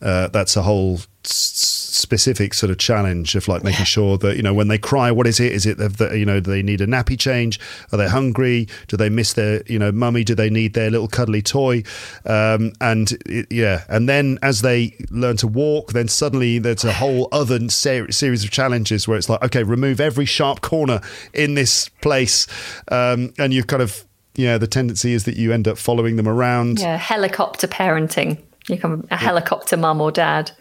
uh, 0.00 0.28
that's 0.28 0.56
a 0.56 0.62
whole 0.62 1.00
specific 1.22 2.54
sort 2.54 2.70
of 2.70 2.78
challenge 2.78 3.34
of 3.34 3.46
like 3.46 3.62
making 3.62 3.84
sure 3.84 4.16
that 4.18 4.36
you 4.36 4.42
know 4.42 4.54
when 4.54 4.68
they 4.68 4.78
cry 4.78 5.10
what 5.10 5.26
is 5.26 5.38
it? 5.38 5.52
Is 5.52 5.66
it 5.66 5.78
that 5.78 6.16
you 6.16 6.24
know 6.24 6.40
they 6.40 6.62
need 6.62 6.80
a 6.80 6.86
nappy 6.86 7.18
change? 7.18 7.60
Are 7.92 7.98
they 7.98 8.08
hungry? 8.08 8.68
Do 8.88 8.96
they 8.96 9.08
miss 9.08 9.34
their 9.34 9.62
you 9.66 9.78
know 9.78 9.92
mummy? 9.92 10.24
Do 10.24 10.34
they 10.34 10.50
need 10.50 10.74
their 10.74 10.90
little 10.90 11.08
cuddly 11.08 11.42
toy? 11.42 11.82
Um, 12.24 12.72
and 12.80 13.12
it, 13.26 13.46
yeah. 13.50 13.84
And 13.88 14.08
then 14.08 14.38
as 14.42 14.62
they 14.62 14.96
learn 15.10 15.36
to 15.38 15.46
walk 15.46 15.92
then 15.92 16.08
suddenly 16.08 16.58
there's 16.58 16.84
a 16.84 16.92
whole 16.92 17.28
other 17.32 17.68
ser- 17.68 18.10
series 18.10 18.44
of 18.44 18.50
challenges 18.50 19.06
where 19.06 19.18
it's 19.18 19.28
like 19.28 19.42
okay 19.44 19.62
remove 19.62 20.00
every 20.00 20.26
sharp 20.26 20.62
corner 20.62 21.00
in 21.34 21.54
this 21.54 21.88
place. 22.00 22.46
Um, 22.88 23.32
and 23.38 23.52
you 23.52 23.64
kind 23.64 23.82
of 23.82 24.04
yeah 24.36 24.58
the 24.58 24.66
tendency 24.66 25.12
is 25.12 25.24
that 25.24 25.36
you 25.36 25.52
end 25.52 25.68
up 25.68 25.76
following 25.76 26.16
them 26.16 26.28
around. 26.28 26.80
Yeah 26.80 26.96
helicopter 26.96 27.66
parenting. 27.66 28.38
You 28.68 28.76
become 28.76 29.06
a 29.10 29.16
helicopter 29.16 29.76
mum 29.76 30.00
or 30.00 30.12
dad 30.12 30.52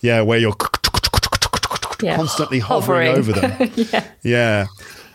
yeah, 0.00 0.20
where 0.20 0.38
you're 0.38 0.56
yeah. 2.02 2.16
constantly 2.16 2.58
hovering, 2.58 3.14
hovering. 3.14 3.18
over 3.18 3.32
them. 3.32 3.72
yeah. 3.92 4.04
yeah. 4.22 4.66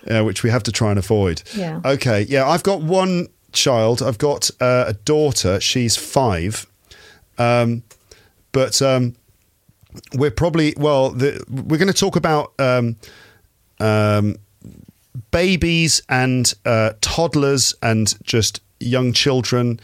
Yeah, 0.08 0.22
which 0.22 0.42
we 0.42 0.50
have 0.50 0.64
to 0.64 0.72
try 0.72 0.90
and 0.90 0.98
avoid. 0.98 1.44
Yeah. 1.56 1.80
Okay. 1.86 2.24
Yeah, 2.24 2.50
I've 2.50 2.64
got 2.64 2.82
one 2.82 3.28
child. 3.52 4.02
I've 4.02 4.18
got 4.18 4.50
uh, 4.60 4.86
a 4.88 4.94
daughter. 4.94 5.60
She's 5.60 5.96
five. 5.96 6.66
Um, 7.38 7.84
but 8.52 8.82
um, 8.82 9.16
we're 10.14 10.32
probably 10.32 10.74
well. 10.78 11.12
The, 11.12 11.44
we're 11.50 11.78
going 11.78 11.88
to 11.88 11.94
talk 11.94 12.16
about 12.16 12.54
um, 12.60 12.96
um, 13.80 14.38
babies 15.32 16.02
and 16.10 16.52
uh, 16.66 16.94
toddlers 17.02 17.76
and 17.82 18.14
just 18.24 18.62
young 18.80 19.14
children 19.14 19.80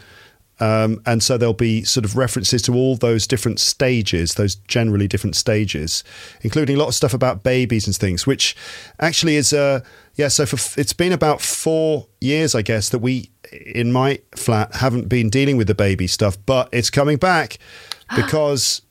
um, 0.60 1.00
and 1.06 1.22
so 1.22 1.38
there'll 1.38 1.54
be 1.54 1.84
sort 1.84 2.04
of 2.04 2.16
references 2.16 2.62
to 2.62 2.74
all 2.74 2.96
those 2.96 3.26
different 3.26 3.60
stages, 3.60 4.34
those 4.34 4.56
generally 4.56 5.06
different 5.06 5.36
stages, 5.36 6.02
including 6.42 6.76
a 6.76 6.78
lot 6.78 6.88
of 6.88 6.94
stuff 6.94 7.14
about 7.14 7.42
babies 7.42 7.86
and 7.86 7.94
things, 7.94 8.26
which 8.26 8.56
actually 8.98 9.36
is, 9.36 9.52
uh, 9.52 9.80
yeah, 10.14 10.28
so 10.28 10.46
for, 10.46 10.80
it's 10.80 10.92
been 10.92 11.12
about 11.12 11.40
four 11.40 12.08
years, 12.20 12.54
I 12.54 12.62
guess, 12.62 12.88
that 12.88 12.98
we 12.98 13.30
in 13.52 13.92
my 13.92 14.20
flat 14.34 14.74
haven't 14.76 15.08
been 15.08 15.30
dealing 15.30 15.56
with 15.56 15.68
the 15.68 15.74
baby 15.74 16.06
stuff, 16.06 16.36
but 16.44 16.68
it's 16.72 16.90
coming 16.90 17.18
back 17.18 17.58
because 18.16 18.82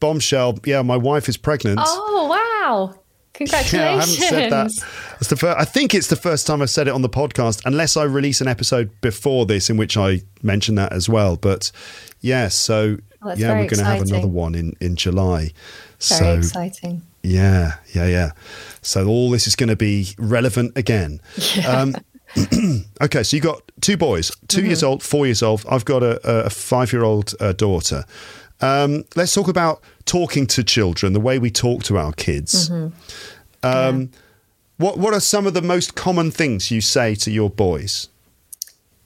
bombshell, 0.00 0.58
yeah, 0.64 0.82
my 0.82 0.96
wife 0.96 1.28
is 1.28 1.36
pregnant. 1.36 1.80
Oh, 1.82 2.26
wow. 2.28 3.00
Congratulations. 3.38 3.72
Yeah, 3.72 3.88
I 3.88 3.92
haven't 3.92 4.08
said 4.08 4.52
that. 4.52 5.16
It's 5.20 5.30
the 5.30 5.36
first, 5.36 5.58
I 5.58 5.64
think 5.64 5.94
it's 5.94 6.08
the 6.08 6.16
first 6.16 6.44
time 6.44 6.60
I've 6.60 6.70
said 6.70 6.88
it 6.88 6.90
on 6.90 7.02
the 7.02 7.08
podcast, 7.08 7.62
unless 7.64 7.96
I 7.96 8.02
release 8.02 8.40
an 8.40 8.48
episode 8.48 8.90
before 9.00 9.46
this 9.46 9.70
in 9.70 9.76
which 9.76 9.96
I 9.96 10.22
mention 10.42 10.74
that 10.74 10.92
as 10.92 11.08
well. 11.08 11.36
But 11.36 11.70
yeah, 12.20 12.48
so 12.48 12.96
well, 13.22 13.38
yeah, 13.38 13.52
we're 13.52 13.68
going 13.68 13.78
to 13.78 13.84
have 13.84 14.02
another 14.02 14.26
one 14.26 14.56
in, 14.56 14.76
in 14.80 14.96
July. 14.96 15.38
Very 15.40 15.52
so, 15.98 16.34
exciting. 16.38 17.02
Yeah, 17.22 17.74
yeah, 17.94 18.06
yeah. 18.06 18.32
So 18.82 19.06
all 19.06 19.30
this 19.30 19.46
is 19.46 19.54
going 19.54 19.68
to 19.68 19.76
be 19.76 20.08
relevant 20.18 20.72
again. 20.76 21.20
Yeah. 21.54 21.68
Um, 21.68 21.94
okay, 23.00 23.22
so 23.22 23.36
you 23.36 23.40
got 23.40 23.62
two 23.80 23.96
boys, 23.96 24.32
2 24.48 24.58
mm-hmm. 24.58 24.66
years 24.66 24.82
old, 24.82 25.04
four 25.04 25.26
years 25.26 25.44
old. 25.44 25.64
I've 25.70 25.84
got 25.84 26.02
a, 26.02 26.46
a 26.46 26.50
five 26.50 26.92
year 26.92 27.04
old 27.04 27.34
uh, 27.38 27.52
daughter. 27.52 28.04
Um, 28.60 29.04
let's 29.14 29.34
talk 29.34 29.48
about 29.48 29.82
talking 30.04 30.46
to 30.48 30.64
children, 30.64 31.12
the 31.12 31.20
way 31.20 31.38
we 31.38 31.50
talk 31.50 31.82
to 31.84 31.96
our 31.96 32.12
kids. 32.12 32.68
Mm-hmm. 32.68 32.94
Um, 33.62 34.00
yeah. 34.00 34.06
What 34.78 34.98
What 34.98 35.14
are 35.14 35.20
some 35.20 35.46
of 35.46 35.54
the 35.54 35.62
most 35.62 35.94
common 35.94 36.30
things 36.30 36.70
you 36.70 36.80
say 36.80 37.14
to 37.16 37.30
your 37.30 37.50
boys? 37.50 38.08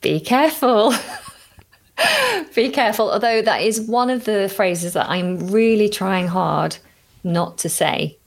Be 0.01 0.19
careful. 0.19 0.93
Be 2.55 2.69
careful. 2.69 3.11
Although 3.11 3.41
that 3.41 3.61
is 3.61 3.81
one 3.81 4.09
of 4.09 4.25
the 4.25 4.49
phrases 4.49 4.93
that 4.93 5.09
I'm 5.09 5.49
really 5.49 5.89
trying 5.89 6.27
hard 6.27 6.77
not 7.23 7.57
to 7.59 7.69
say, 7.69 8.17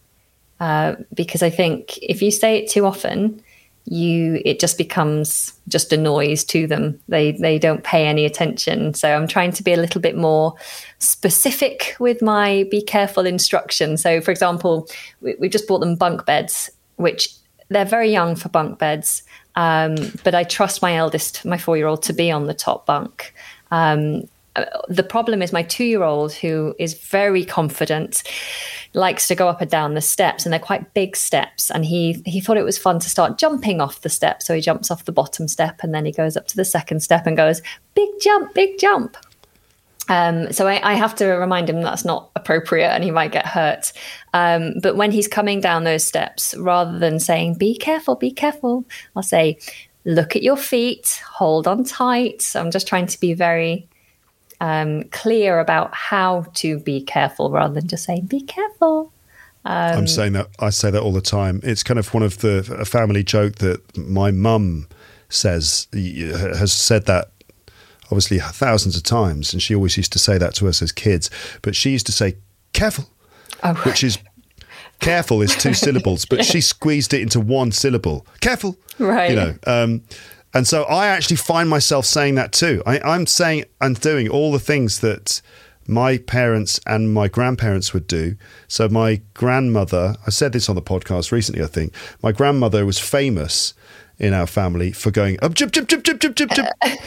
uh, 0.60 0.96
because 1.12 1.42
I 1.42 1.50
think 1.50 1.98
if 1.98 2.22
you 2.22 2.30
say 2.30 2.58
it 2.58 2.70
too 2.70 2.86
often, 2.86 3.42
you 3.86 4.42
it 4.44 4.58
just 4.58 4.76
becomes 4.76 5.52
just 5.68 5.92
a 5.92 5.96
noise 5.96 6.44
to 6.44 6.66
them. 6.66 7.00
They 7.08 7.32
they 7.32 7.58
don't 7.58 7.84
pay 7.84 8.06
any 8.06 8.24
attention. 8.24 8.94
So 8.94 9.14
i'm 9.14 9.28
trying 9.28 9.52
to 9.52 9.62
be 9.62 9.72
a 9.72 9.76
little 9.76 10.00
bit 10.00 10.16
more 10.16 10.54
specific 10.98 11.96
with 11.98 12.20
my 12.22 12.66
be 12.70 12.82
careful 12.82 13.26
instruction. 13.26 13.96
So 13.96 14.20
for 14.20 14.30
example 14.30 14.88
we, 15.20 15.34
we 15.38 15.48
just 15.48 15.68
bought 15.68 15.80
them 15.80 15.96
bunk 15.96 16.26
beds 16.26 16.70
which 16.96 17.28
they're 17.68 17.84
very 17.84 18.10
young 18.10 18.36
for 18.36 18.48
bunk 18.48 18.78
beds 18.78 19.22
um, 19.56 19.96
but 20.22 20.34
i 20.34 20.44
trust 20.44 20.82
my 20.82 20.94
eldest 20.94 21.44
my 21.44 21.58
four 21.58 21.76
year 21.76 21.86
old 21.86 22.02
to 22.02 22.12
be 22.12 22.30
on 22.30 22.46
the 22.46 22.54
top 22.54 22.86
bunk. 22.86 23.34
Um, 23.70 24.28
the 24.88 25.02
problem 25.02 25.42
is 25.42 25.52
my 25.52 25.62
two 25.62 25.84
year 25.84 26.02
old, 26.02 26.32
who 26.32 26.74
is 26.78 26.94
very 26.94 27.44
confident, 27.44 28.22
likes 28.94 29.28
to 29.28 29.34
go 29.34 29.48
up 29.48 29.60
and 29.60 29.70
down 29.70 29.94
the 29.94 30.00
steps, 30.00 30.44
and 30.44 30.52
they're 30.52 30.60
quite 30.60 30.94
big 30.94 31.16
steps. 31.16 31.70
And 31.70 31.84
he 31.84 32.22
he 32.24 32.40
thought 32.40 32.56
it 32.56 32.64
was 32.64 32.78
fun 32.78 32.98
to 33.00 33.10
start 33.10 33.38
jumping 33.38 33.80
off 33.80 34.00
the 34.00 34.08
step, 34.08 34.42
so 34.42 34.54
he 34.54 34.60
jumps 34.60 34.90
off 34.90 35.04
the 35.04 35.12
bottom 35.12 35.48
step, 35.48 35.80
and 35.82 35.94
then 35.94 36.04
he 36.04 36.12
goes 36.12 36.36
up 36.36 36.46
to 36.48 36.56
the 36.56 36.64
second 36.64 37.00
step 37.00 37.26
and 37.26 37.36
goes 37.36 37.62
big 37.94 38.08
jump, 38.20 38.54
big 38.54 38.78
jump. 38.78 39.16
Um, 40.08 40.52
so 40.52 40.68
I, 40.68 40.92
I, 40.92 40.94
have 40.94 41.16
to 41.16 41.26
remind 41.26 41.68
him 41.68 41.82
that's 41.82 42.04
not 42.04 42.30
appropriate, 42.36 42.90
and 42.90 43.02
he 43.02 43.10
might 43.10 43.32
get 43.32 43.44
hurt. 43.44 43.92
Um, 44.34 44.74
but 44.80 44.96
when 44.96 45.10
he's 45.10 45.26
coming 45.26 45.60
down 45.60 45.82
those 45.82 46.06
steps, 46.06 46.54
rather 46.56 46.98
than 46.98 47.18
saying 47.18 47.58
"be 47.58 47.76
careful, 47.76 48.14
be 48.14 48.30
careful," 48.30 48.84
I'll 49.16 49.24
say 49.24 49.58
look 50.06 50.36
at 50.36 50.42
your 50.42 50.56
feet, 50.56 51.20
hold 51.28 51.66
on 51.66 51.84
tight. 51.84 52.40
So 52.40 52.60
I'm 52.60 52.70
just 52.70 52.86
trying 52.86 53.06
to 53.08 53.20
be 53.20 53.34
very 53.34 53.88
um, 54.60 55.04
clear 55.04 55.60
about 55.60 55.94
how 55.94 56.46
to 56.54 56.78
be 56.78 57.02
careful 57.02 57.50
rather 57.50 57.74
than 57.74 57.88
just 57.88 58.04
saying, 58.04 58.26
be 58.26 58.40
careful. 58.40 59.12
Um, 59.64 59.98
I'm 59.98 60.06
saying 60.06 60.34
that 60.34 60.48
I 60.60 60.70
say 60.70 60.90
that 60.90 61.02
all 61.02 61.12
the 61.12 61.20
time. 61.20 61.60
It's 61.64 61.82
kind 61.82 61.98
of 61.98 62.14
one 62.14 62.22
of 62.22 62.38
the 62.38 62.76
a 62.78 62.84
family 62.84 63.24
joke 63.24 63.56
that 63.56 63.96
my 63.96 64.30
mum 64.30 64.86
says 65.28 65.88
has 65.92 66.72
said 66.72 67.06
that 67.06 67.32
obviously 68.04 68.38
thousands 68.38 68.96
of 68.96 69.02
times, 69.02 69.52
and 69.52 69.60
she 69.60 69.74
always 69.74 69.96
used 69.96 70.12
to 70.12 70.20
say 70.20 70.38
that 70.38 70.54
to 70.54 70.68
us 70.68 70.82
as 70.82 70.92
kids. 70.92 71.30
But 71.62 71.74
she 71.74 71.90
used 71.90 72.06
to 72.06 72.12
say 72.12 72.36
"careful," 72.72 73.10
oh. 73.64 73.74
which 73.84 74.04
is 74.04 74.18
careful 75.00 75.42
is 75.42 75.56
two 75.56 75.74
syllables, 75.86 76.24
but 76.26 76.44
she 76.44 76.60
squeezed 76.60 77.12
it 77.12 77.20
into 77.20 77.40
one 77.40 77.72
syllable. 77.72 78.24
Careful, 78.40 78.76
right? 79.00 79.30
You 79.30 79.36
know. 79.36 79.54
Um, 79.66 80.02
and 80.56 80.66
so 80.66 80.84
I 80.84 81.08
actually 81.08 81.36
find 81.36 81.68
myself 81.68 82.06
saying 82.06 82.34
that 82.36 82.52
too. 82.52 82.82
I, 82.86 82.98
I'm 83.00 83.26
saying 83.26 83.64
and 83.80 83.98
doing 84.00 84.28
all 84.28 84.52
the 84.52 84.58
things 84.58 85.00
that 85.00 85.42
my 85.86 86.18
parents 86.18 86.80
and 86.86 87.12
my 87.12 87.28
grandparents 87.28 87.92
would 87.92 88.06
do. 88.06 88.36
So 88.66 88.88
my 88.88 89.20
grandmother, 89.34 90.16
I 90.26 90.30
said 90.30 90.52
this 90.52 90.68
on 90.68 90.74
the 90.74 90.82
podcast 90.82 91.30
recently, 91.30 91.62
I 91.62 91.66
think. 91.66 91.92
My 92.22 92.32
grandmother 92.32 92.84
was 92.86 92.98
famous 92.98 93.74
in 94.18 94.32
our 94.32 94.46
family 94.46 94.92
for 94.92 95.10
going 95.10 95.38
up 95.42 95.54
jump 95.54 95.72
jump 95.72 95.88
jump 95.88 96.04
jump 96.04 96.20
jump 96.20 96.36
jump 96.36 96.52
jump. 96.52 96.68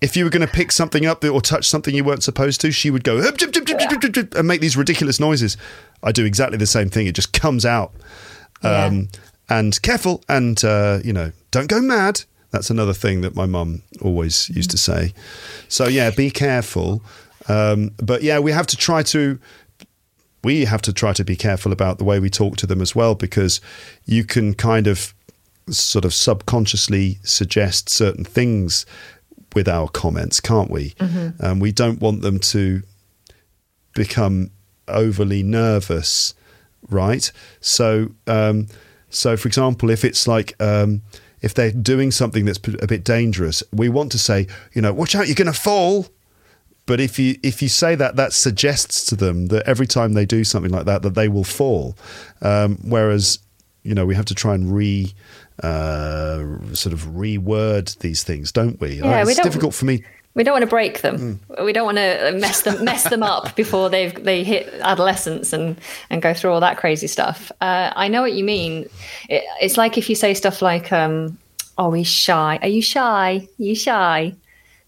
If 0.00 0.18
you 0.18 0.24
were 0.24 0.30
going 0.30 0.46
to 0.46 0.52
pick 0.52 0.70
something 0.70 1.06
up 1.06 1.24
or 1.24 1.40
touch 1.40 1.66
something 1.66 1.94
you 1.94 2.04
weren't 2.04 2.22
supposed 2.22 2.60
to, 2.60 2.70
she 2.70 2.90
would 2.90 3.04
go 3.04 3.18
up 3.18 3.38
jump 3.38 3.54
jump 3.54 3.66
jump 3.66 3.80
jump 3.80 4.02
jump 4.02 4.14
jump 4.14 4.34
and 4.34 4.46
make 4.46 4.60
these 4.60 4.76
ridiculous 4.76 5.18
noises. 5.18 5.56
I 6.02 6.12
do 6.12 6.26
exactly 6.26 6.58
the 6.58 6.66
same 6.66 6.90
thing. 6.90 7.06
It 7.06 7.14
just 7.14 7.32
comes 7.32 7.64
out. 7.64 7.94
Um, 8.62 9.08
And 9.48 9.80
careful, 9.82 10.22
and 10.28 10.62
uh, 10.62 11.00
you 11.02 11.12
know, 11.12 11.32
don't 11.50 11.68
go 11.68 11.80
mad. 11.80 12.24
That's 12.54 12.70
another 12.70 12.92
thing 12.92 13.22
that 13.22 13.34
my 13.34 13.46
mum 13.46 13.82
always 14.00 14.48
used 14.48 14.70
to 14.70 14.78
say. 14.78 15.12
So 15.66 15.88
yeah, 15.88 16.10
be 16.10 16.30
careful. 16.30 17.02
Um, 17.48 17.90
but 17.96 18.22
yeah, 18.22 18.38
we 18.38 18.52
have 18.52 18.68
to 18.68 18.76
try 18.76 19.02
to 19.02 19.40
we 20.44 20.64
have 20.66 20.80
to 20.82 20.92
try 20.92 21.12
to 21.14 21.24
be 21.24 21.34
careful 21.34 21.72
about 21.72 21.98
the 21.98 22.04
way 22.04 22.20
we 22.20 22.30
talk 22.30 22.56
to 22.58 22.66
them 22.68 22.80
as 22.80 22.94
well 22.94 23.16
because 23.16 23.60
you 24.04 24.22
can 24.22 24.54
kind 24.54 24.86
of 24.86 25.14
sort 25.68 26.04
of 26.04 26.14
subconsciously 26.14 27.18
suggest 27.24 27.88
certain 27.88 28.24
things 28.24 28.86
with 29.56 29.66
our 29.66 29.88
comments, 29.88 30.38
can't 30.38 30.70
we? 30.70 30.90
Mm-hmm. 30.90 31.44
Um, 31.44 31.58
we 31.58 31.72
don't 31.72 32.00
want 32.00 32.22
them 32.22 32.38
to 32.38 32.84
become 33.96 34.52
overly 34.86 35.42
nervous, 35.42 36.34
right? 36.88 37.32
So, 37.60 38.12
um, 38.28 38.68
so 39.10 39.36
for 39.36 39.48
example, 39.48 39.90
if 39.90 40.04
it's 40.04 40.28
like 40.28 40.54
um, 40.60 41.02
if 41.44 41.52
they're 41.52 41.70
doing 41.70 42.10
something 42.10 42.46
that's 42.46 42.58
a 42.80 42.86
bit 42.86 43.04
dangerous, 43.04 43.62
we 43.70 43.90
want 43.90 44.10
to 44.12 44.18
say, 44.18 44.46
you 44.72 44.80
know, 44.80 44.94
watch 44.94 45.14
out, 45.14 45.26
you're 45.26 45.34
going 45.34 45.52
to 45.52 45.52
fall. 45.52 46.06
But 46.86 47.00
if 47.00 47.18
you 47.18 47.36
if 47.42 47.60
you 47.62 47.68
say 47.68 47.94
that, 47.94 48.16
that 48.16 48.32
suggests 48.32 49.04
to 49.06 49.16
them 49.16 49.46
that 49.46 49.66
every 49.66 49.86
time 49.86 50.14
they 50.14 50.24
do 50.24 50.42
something 50.42 50.72
like 50.72 50.86
that, 50.86 51.02
that 51.02 51.14
they 51.14 51.28
will 51.28 51.44
fall. 51.44 51.96
Um, 52.40 52.78
whereas, 52.82 53.38
you 53.82 53.94
know, 53.94 54.06
we 54.06 54.14
have 54.14 54.24
to 54.26 54.34
try 54.34 54.54
and 54.54 54.74
re 54.74 55.14
uh, 55.62 56.42
sort 56.72 56.92
of 56.94 57.00
reword 57.08 57.98
these 57.98 58.22
things, 58.22 58.50
don't 58.50 58.80
we? 58.80 58.94
Yeah, 58.94 59.20
it's 59.20 59.28
we 59.28 59.34
difficult 59.34 59.74
for 59.74 59.84
me. 59.84 60.02
We 60.34 60.42
don't 60.42 60.52
want 60.52 60.64
to 60.64 60.70
break 60.70 61.00
them. 61.02 61.38
Mm. 61.48 61.64
We 61.64 61.72
don't 61.72 61.84
want 61.84 61.98
to 61.98 62.36
mess 62.38 62.62
them 62.62 62.84
mess 62.84 63.04
them 63.04 63.22
up 63.22 63.54
before 63.62 63.88
they've 63.88 64.14
they 64.24 64.42
hit 64.44 64.72
adolescence 64.80 65.52
and 65.52 65.78
and 66.10 66.20
go 66.20 66.34
through 66.34 66.52
all 66.52 66.60
that 66.60 66.76
crazy 66.76 67.06
stuff. 67.06 67.52
Uh, 67.60 67.92
I 67.94 68.08
know 68.08 68.20
what 68.20 68.32
you 68.32 68.44
mean. 68.44 68.88
It, 69.28 69.44
it's 69.60 69.76
like 69.76 69.96
if 69.96 70.08
you 70.08 70.16
say 70.16 70.34
stuff 70.34 70.60
like, 70.60 70.92
um, 70.92 71.38
"Oh, 71.78 71.92
he's 71.92 72.08
shy. 72.08 72.58
Are 72.62 72.68
you 72.68 72.82
shy? 72.82 73.46
Are 73.58 73.62
you 73.62 73.74
shy?" 73.74 74.34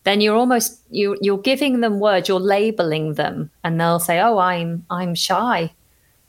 then 0.07 0.21
you're 0.21 0.37
almost 0.37 0.81
you 0.91 1.19
you're 1.21 1.37
giving 1.39 1.81
them 1.81 1.99
words, 1.99 2.29
you're 2.29 2.39
labeling 2.39 3.15
them, 3.15 3.51
and 3.65 3.81
they'll 3.81 3.99
say, 3.99 4.21
"Oh, 4.21 4.39
I'm 4.39 4.87
I'm 4.89 5.17
shy, 5.17 5.73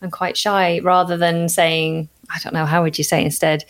I'm 0.01 0.09
quite 0.09 0.35
shy," 0.35 0.79
rather 0.79 1.15
than 1.15 1.47
saying, 1.47 2.09
"I 2.31 2.39
don't 2.39 2.55
know, 2.55 2.65
how 2.65 2.81
would 2.81 2.97
you 2.97 3.03
say 3.03 3.23
instead?" 3.23 3.63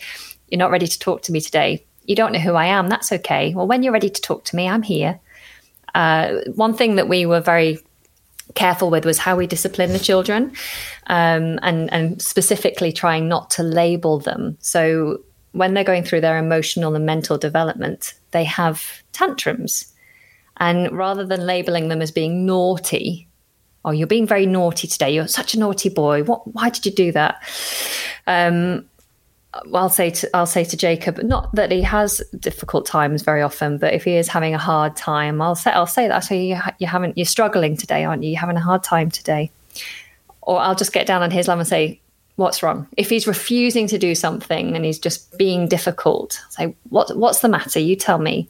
You're 0.48 0.58
not 0.58 0.70
ready 0.70 0.86
to 0.86 0.98
talk 0.98 1.20
to 1.22 1.32
me 1.32 1.42
today. 1.42 1.84
You 2.06 2.16
don't 2.16 2.32
know 2.32 2.38
who 2.38 2.54
I 2.54 2.64
am. 2.64 2.88
That's 2.88 3.12
okay. 3.12 3.54
Well, 3.54 3.66
when 3.66 3.82
you're 3.82 3.92
ready 3.92 4.08
to 4.08 4.22
talk 4.22 4.44
to 4.44 4.56
me, 4.56 4.66
I'm 4.66 4.80
here. 4.82 5.20
Uh, 5.94 6.38
one 6.54 6.74
thing 6.74 6.96
that 6.96 7.08
we 7.08 7.26
were 7.26 7.40
very 7.40 7.78
careful 8.54 8.90
with 8.90 9.04
was 9.04 9.18
how 9.18 9.36
we 9.36 9.46
discipline 9.46 9.92
the 9.92 9.98
children, 9.98 10.52
um, 11.06 11.58
and 11.62 11.92
and 11.92 12.22
specifically 12.22 12.92
trying 12.92 13.28
not 13.28 13.50
to 13.50 13.62
label 13.62 14.18
them. 14.18 14.56
So 14.60 15.20
when 15.52 15.74
they're 15.74 15.84
going 15.84 16.04
through 16.04 16.20
their 16.20 16.38
emotional 16.38 16.94
and 16.94 17.06
mental 17.06 17.38
development, 17.38 18.14
they 18.30 18.44
have 18.44 19.02
tantrums. 19.12 19.92
And 20.58 20.90
rather 20.92 21.24
than 21.24 21.46
labeling 21.46 21.88
them 21.88 22.02
as 22.02 22.10
being 22.10 22.44
naughty, 22.44 23.28
oh, 23.84 23.92
you're 23.92 24.06
being 24.06 24.26
very 24.26 24.46
naughty 24.46 24.88
today. 24.88 25.14
You're 25.14 25.28
such 25.28 25.54
a 25.54 25.58
naughty 25.58 25.88
boy. 25.88 26.24
What? 26.24 26.52
Why 26.52 26.70
did 26.70 26.84
you 26.84 26.92
do 26.92 27.12
that? 27.12 27.42
Um, 28.26 28.88
I'll 29.74 29.88
say 29.88 30.10
to 30.10 30.36
I'll 30.36 30.46
say 30.46 30.64
to 30.64 30.76
Jacob, 30.76 31.22
not 31.22 31.54
that 31.54 31.70
he 31.70 31.82
has 31.82 32.22
difficult 32.38 32.86
times 32.86 33.22
very 33.22 33.42
often, 33.42 33.78
but 33.78 33.94
if 33.94 34.04
he 34.04 34.16
is 34.16 34.28
having 34.28 34.54
a 34.54 34.58
hard 34.58 34.96
time, 34.96 35.40
I'll 35.40 35.54
say 35.54 35.70
I'll 35.70 35.86
say 35.86 36.08
that. 36.08 36.20
So 36.20 36.34
you 36.34 36.58
you 36.78 36.86
haven't 36.86 37.16
you're 37.16 37.24
struggling 37.24 37.76
today, 37.76 38.04
aren't 38.04 38.22
you? 38.22 38.30
You're 38.30 38.40
having 38.40 38.56
a 38.56 38.60
hard 38.60 38.82
time 38.82 39.10
today, 39.10 39.50
or 40.42 40.60
I'll 40.60 40.74
just 40.74 40.92
get 40.92 41.06
down 41.06 41.22
on 41.22 41.30
his 41.30 41.48
level 41.48 41.60
and 41.60 41.68
say, 41.68 42.00
what's 42.36 42.62
wrong? 42.62 42.86
If 42.96 43.10
he's 43.10 43.26
refusing 43.26 43.88
to 43.88 43.98
do 43.98 44.14
something 44.14 44.76
and 44.76 44.84
he's 44.84 44.98
just 44.98 45.36
being 45.36 45.66
difficult, 45.66 46.40
say, 46.50 46.74
what 46.88 47.16
what's 47.16 47.40
the 47.40 47.48
matter? 47.48 47.80
You 47.80 47.96
tell 47.96 48.18
me. 48.18 48.48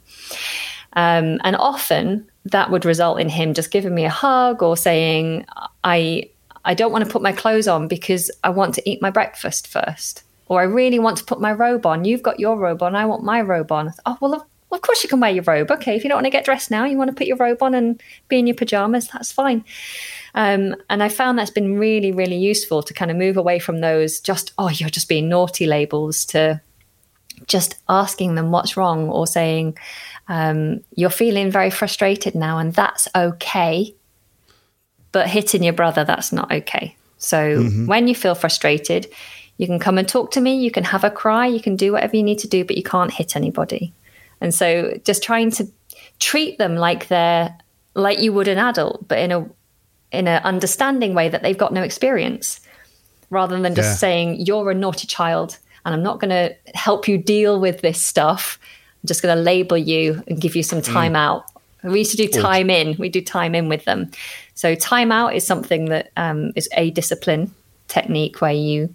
Um, 0.95 1.39
and 1.45 1.55
often 1.57 2.29
that 2.47 2.71
would 2.71 2.85
result 2.85 3.21
in 3.21 3.29
him 3.29 3.55
just 3.55 3.71
giving 3.71 3.95
me 3.95 4.05
a 4.05 4.11
hug 4.11 4.63
or 4.63 4.77
saying, 4.77 5.47
I, 5.85 6.31
I 6.65 6.75
don't 6.75 6.93
want 6.93 7.05
to 7.05 7.11
put 7.11 7.23
my 7.23 7.33
clothes 7.33 7.69
on 7.69 7.89
because 7.89 8.31
I 8.43 8.51
want 8.51 8.75
to 8.75 8.89
eat 8.89 9.03
my 9.03 9.11
breakfast 9.11 9.69
first. 9.69 10.23
Or 10.49 10.61
I 10.61 10.65
really 10.65 10.99
want 10.99 11.19
to 11.19 11.25
put 11.25 11.41
my 11.41 11.53
robe 11.53 11.87
on. 11.87 12.05
You've 12.05 12.23
got 12.23 12.41
your 12.41 12.57
robe 12.59 12.83
on. 12.83 12.97
I 12.97 13.07
want 13.07 13.23
my 13.23 13.41
robe 13.41 13.71
on. 13.71 13.93
Oh, 14.07 14.17
well, 14.21 14.35
of, 14.35 14.43
of 14.73 14.81
course 14.81 15.03
you 15.03 15.09
can 15.09 15.21
wear 15.21 15.31
your 15.31 15.45
robe. 15.45 15.71
Okay, 15.71 15.95
if 15.95 16.05
you 16.05 16.09
don't 16.09 16.17
want 16.17 16.27
to 16.27 16.31
get 16.31 16.45
dressed 16.45 16.71
now, 16.71 16.85
you 16.85 16.97
want 16.97 17.11
to 17.11 17.17
put 17.17 17.27
your 17.27 17.37
robe 17.37 17.63
on 17.63 17.75
and 17.75 18.03
be 18.29 18.39
in 18.39 18.47
your 18.47 18.57
pajamas, 18.57 19.09
that's 19.09 19.31
fine. 19.31 19.65
Um, 20.35 20.77
and 20.89 21.03
I 21.03 21.09
found 21.09 21.39
that's 21.39 21.51
been 21.51 21.79
really, 21.79 22.13
really 22.13 22.37
useful 22.37 22.83
to 22.83 22.95
kind 22.95 23.11
of 23.11 23.17
move 23.17 23.37
away 23.37 23.59
from 23.59 23.81
those 23.81 24.21
just, 24.21 24.53
oh, 24.59 24.69
you're 24.69 24.91
just 24.91 25.09
being 25.09 25.29
naughty 25.29 25.67
labels 25.67 26.25
to 26.27 26.61
just 27.47 27.77
asking 27.89 28.35
them 28.35 28.51
what's 28.51 28.77
wrong 28.77 29.09
or 29.09 29.27
saying, 29.27 29.77
um, 30.29 30.81
you're 30.95 31.11
feeling 31.11 31.51
very 31.51 31.71
frustrated 31.71 32.35
now, 32.35 32.59
and 32.59 32.75
that's 32.75 33.09
okay. 33.15 33.95
But 35.13 35.29
hitting 35.29 35.63
your 35.63 35.73
brother, 35.73 36.05
that's 36.05 36.33
not 36.33 36.53
okay. 36.53 36.97
So 37.17 37.59
mm-hmm. 37.59 37.87
when 37.87 38.09
you 38.09 38.15
feel 38.15 38.35
frustrated, 38.35 39.09
you 39.59 39.67
can 39.67 39.79
come 39.79 39.99
and 39.99 40.09
talk 40.09 40.31
to 40.33 40.41
me, 40.41 40.57
you 40.57 40.71
can 40.71 40.85
have 40.85 41.05
a 41.05 41.11
cry, 41.11 41.47
you 41.47 41.61
can 41.61 41.77
do 41.77 41.93
whatever 41.93 42.17
you 42.17 42.23
need 42.23 42.39
to 42.39 42.49
do, 42.49 42.65
but 42.65 42.77
you 42.77 42.83
can't 42.83 43.13
hit 43.13 43.37
anybody. 43.37 43.93
And 44.41 44.55
so 44.55 44.99
just 45.05 45.23
trying 45.23 45.51
to 45.53 45.69
treat 46.21 46.59
them 46.59 46.77
like 46.77 47.09
they're 47.09 47.57
like 47.95 48.21
you 48.21 48.33
would 48.33 48.49
an 48.49 48.59
adult, 48.59 49.07
but 49.09 49.19
in 49.19 49.33
a 49.33 49.49
in 50.11 50.27
an 50.27 50.43
understanding 50.43 51.13
way 51.13 51.29
that 51.29 51.43
they've 51.43 51.59
got 51.59 51.73
no 51.73 51.83
experience, 51.83 52.61
rather 53.31 53.61
than 53.61 53.75
just 53.75 53.91
yeah. 53.91 53.95
saying 53.97 54.47
you're 54.47 54.71
a 54.71 54.75
naughty 54.75 55.07
child 55.07 55.59
and 55.85 55.95
I'm 55.95 56.03
not 56.03 56.21
going 56.21 56.31
to 56.31 56.55
help 56.75 57.09
you 57.09 57.19
deal 57.19 57.61
with 57.61 57.81
this 57.81 58.01
stuff. 58.01 58.59
I'm 59.03 59.07
just 59.07 59.23
going 59.23 59.37
to 59.37 59.43
label 59.43 59.77
you 59.77 60.23
and 60.27 60.41
give 60.41 60.57
you 60.57 60.63
some 60.63 60.83
time 60.83 61.13
mm. 61.13 61.19
out. 61.19 61.45
We 61.83 62.01
used 62.01 62.11
to 62.11 62.17
do 62.17 62.29
time 62.29 62.69
in. 62.71 62.97
We 62.99 63.09
do 63.09 63.21
time 63.21 63.55
in 63.55 63.69
with 63.69 63.85
them. 63.85 64.11
So 64.55 64.75
time 64.75 65.13
out 65.13 65.35
is 65.35 65.47
something 65.47 65.87
that 65.87 66.11
um, 66.17 66.53
is 66.57 66.69
a 66.73 66.91
discipline 66.91 67.53
technique 67.87 68.41
where 68.41 68.53
you. 68.53 68.93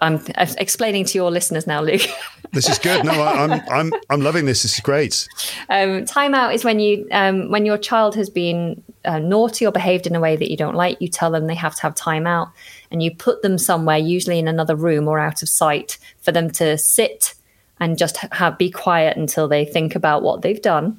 I'm 0.00 0.20
explaining 0.36 1.04
to 1.06 1.18
your 1.18 1.30
listeners 1.30 1.66
now, 1.66 1.80
Luke. 1.80 2.02
this 2.52 2.68
is 2.68 2.78
good. 2.78 3.04
No, 3.04 3.12
I, 3.12 3.44
am 3.44 3.52
I'm, 3.52 3.62
I'm 3.70 3.92
I'm 4.10 4.20
loving 4.20 4.46
this. 4.46 4.62
This 4.62 4.74
is 4.74 4.80
great. 4.80 5.28
Um, 5.68 6.04
time 6.04 6.34
out 6.34 6.54
is 6.54 6.64
when 6.64 6.80
you 6.80 7.06
um, 7.10 7.50
when 7.50 7.66
your 7.66 7.78
child 7.78 8.14
has 8.14 8.30
been 8.30 8.82
uh, 9.04 9.18
naughty 9.18 9.66
or 9.66 9.72
behaved 9.72 10.06
in 10.06 10.14
a 10.14 10.20
way 10.20 10.36
that 10.36 10.50
you 10.50 10.56
don't 10.56 10.74
like. 10.74 11.00
You 11.00 11.08
tell 11.08 11.30
them 11.30 11.46
they 11.46 11.54
have 11.54 11.74
to 11.76 11.82
have 11.82 11.94
time 11.94 12.26
out, 12.26 12.48
and 12.90 13.02
you 13.02 13.14
put 13.14 13.42
them 13.42 13.58
somewhere, 13.58 13.98
usually 13.98 14.38
in 14.38 14.48
another 14.48 14.76
room 14.76 15.08
or 15.08 15.18
out 15.18 15.42
of 15.42 15.48
sight, 15.48 15.98
for 16.20 16.32
them 16.32 16.50
to 16.52 16.76
sit 16.78 17.34
and 17.80 17.96
just 17.96 18.16
have 18.32 18.58
be 18.58 18.70
quiet 18.70 19.16
until 19.16 19.48
they 19.48 19.64
think 19.64 19.94
about 19.94 20.22
what 20.22 20.42
they've 20.42 20.62
done 20.62 20.98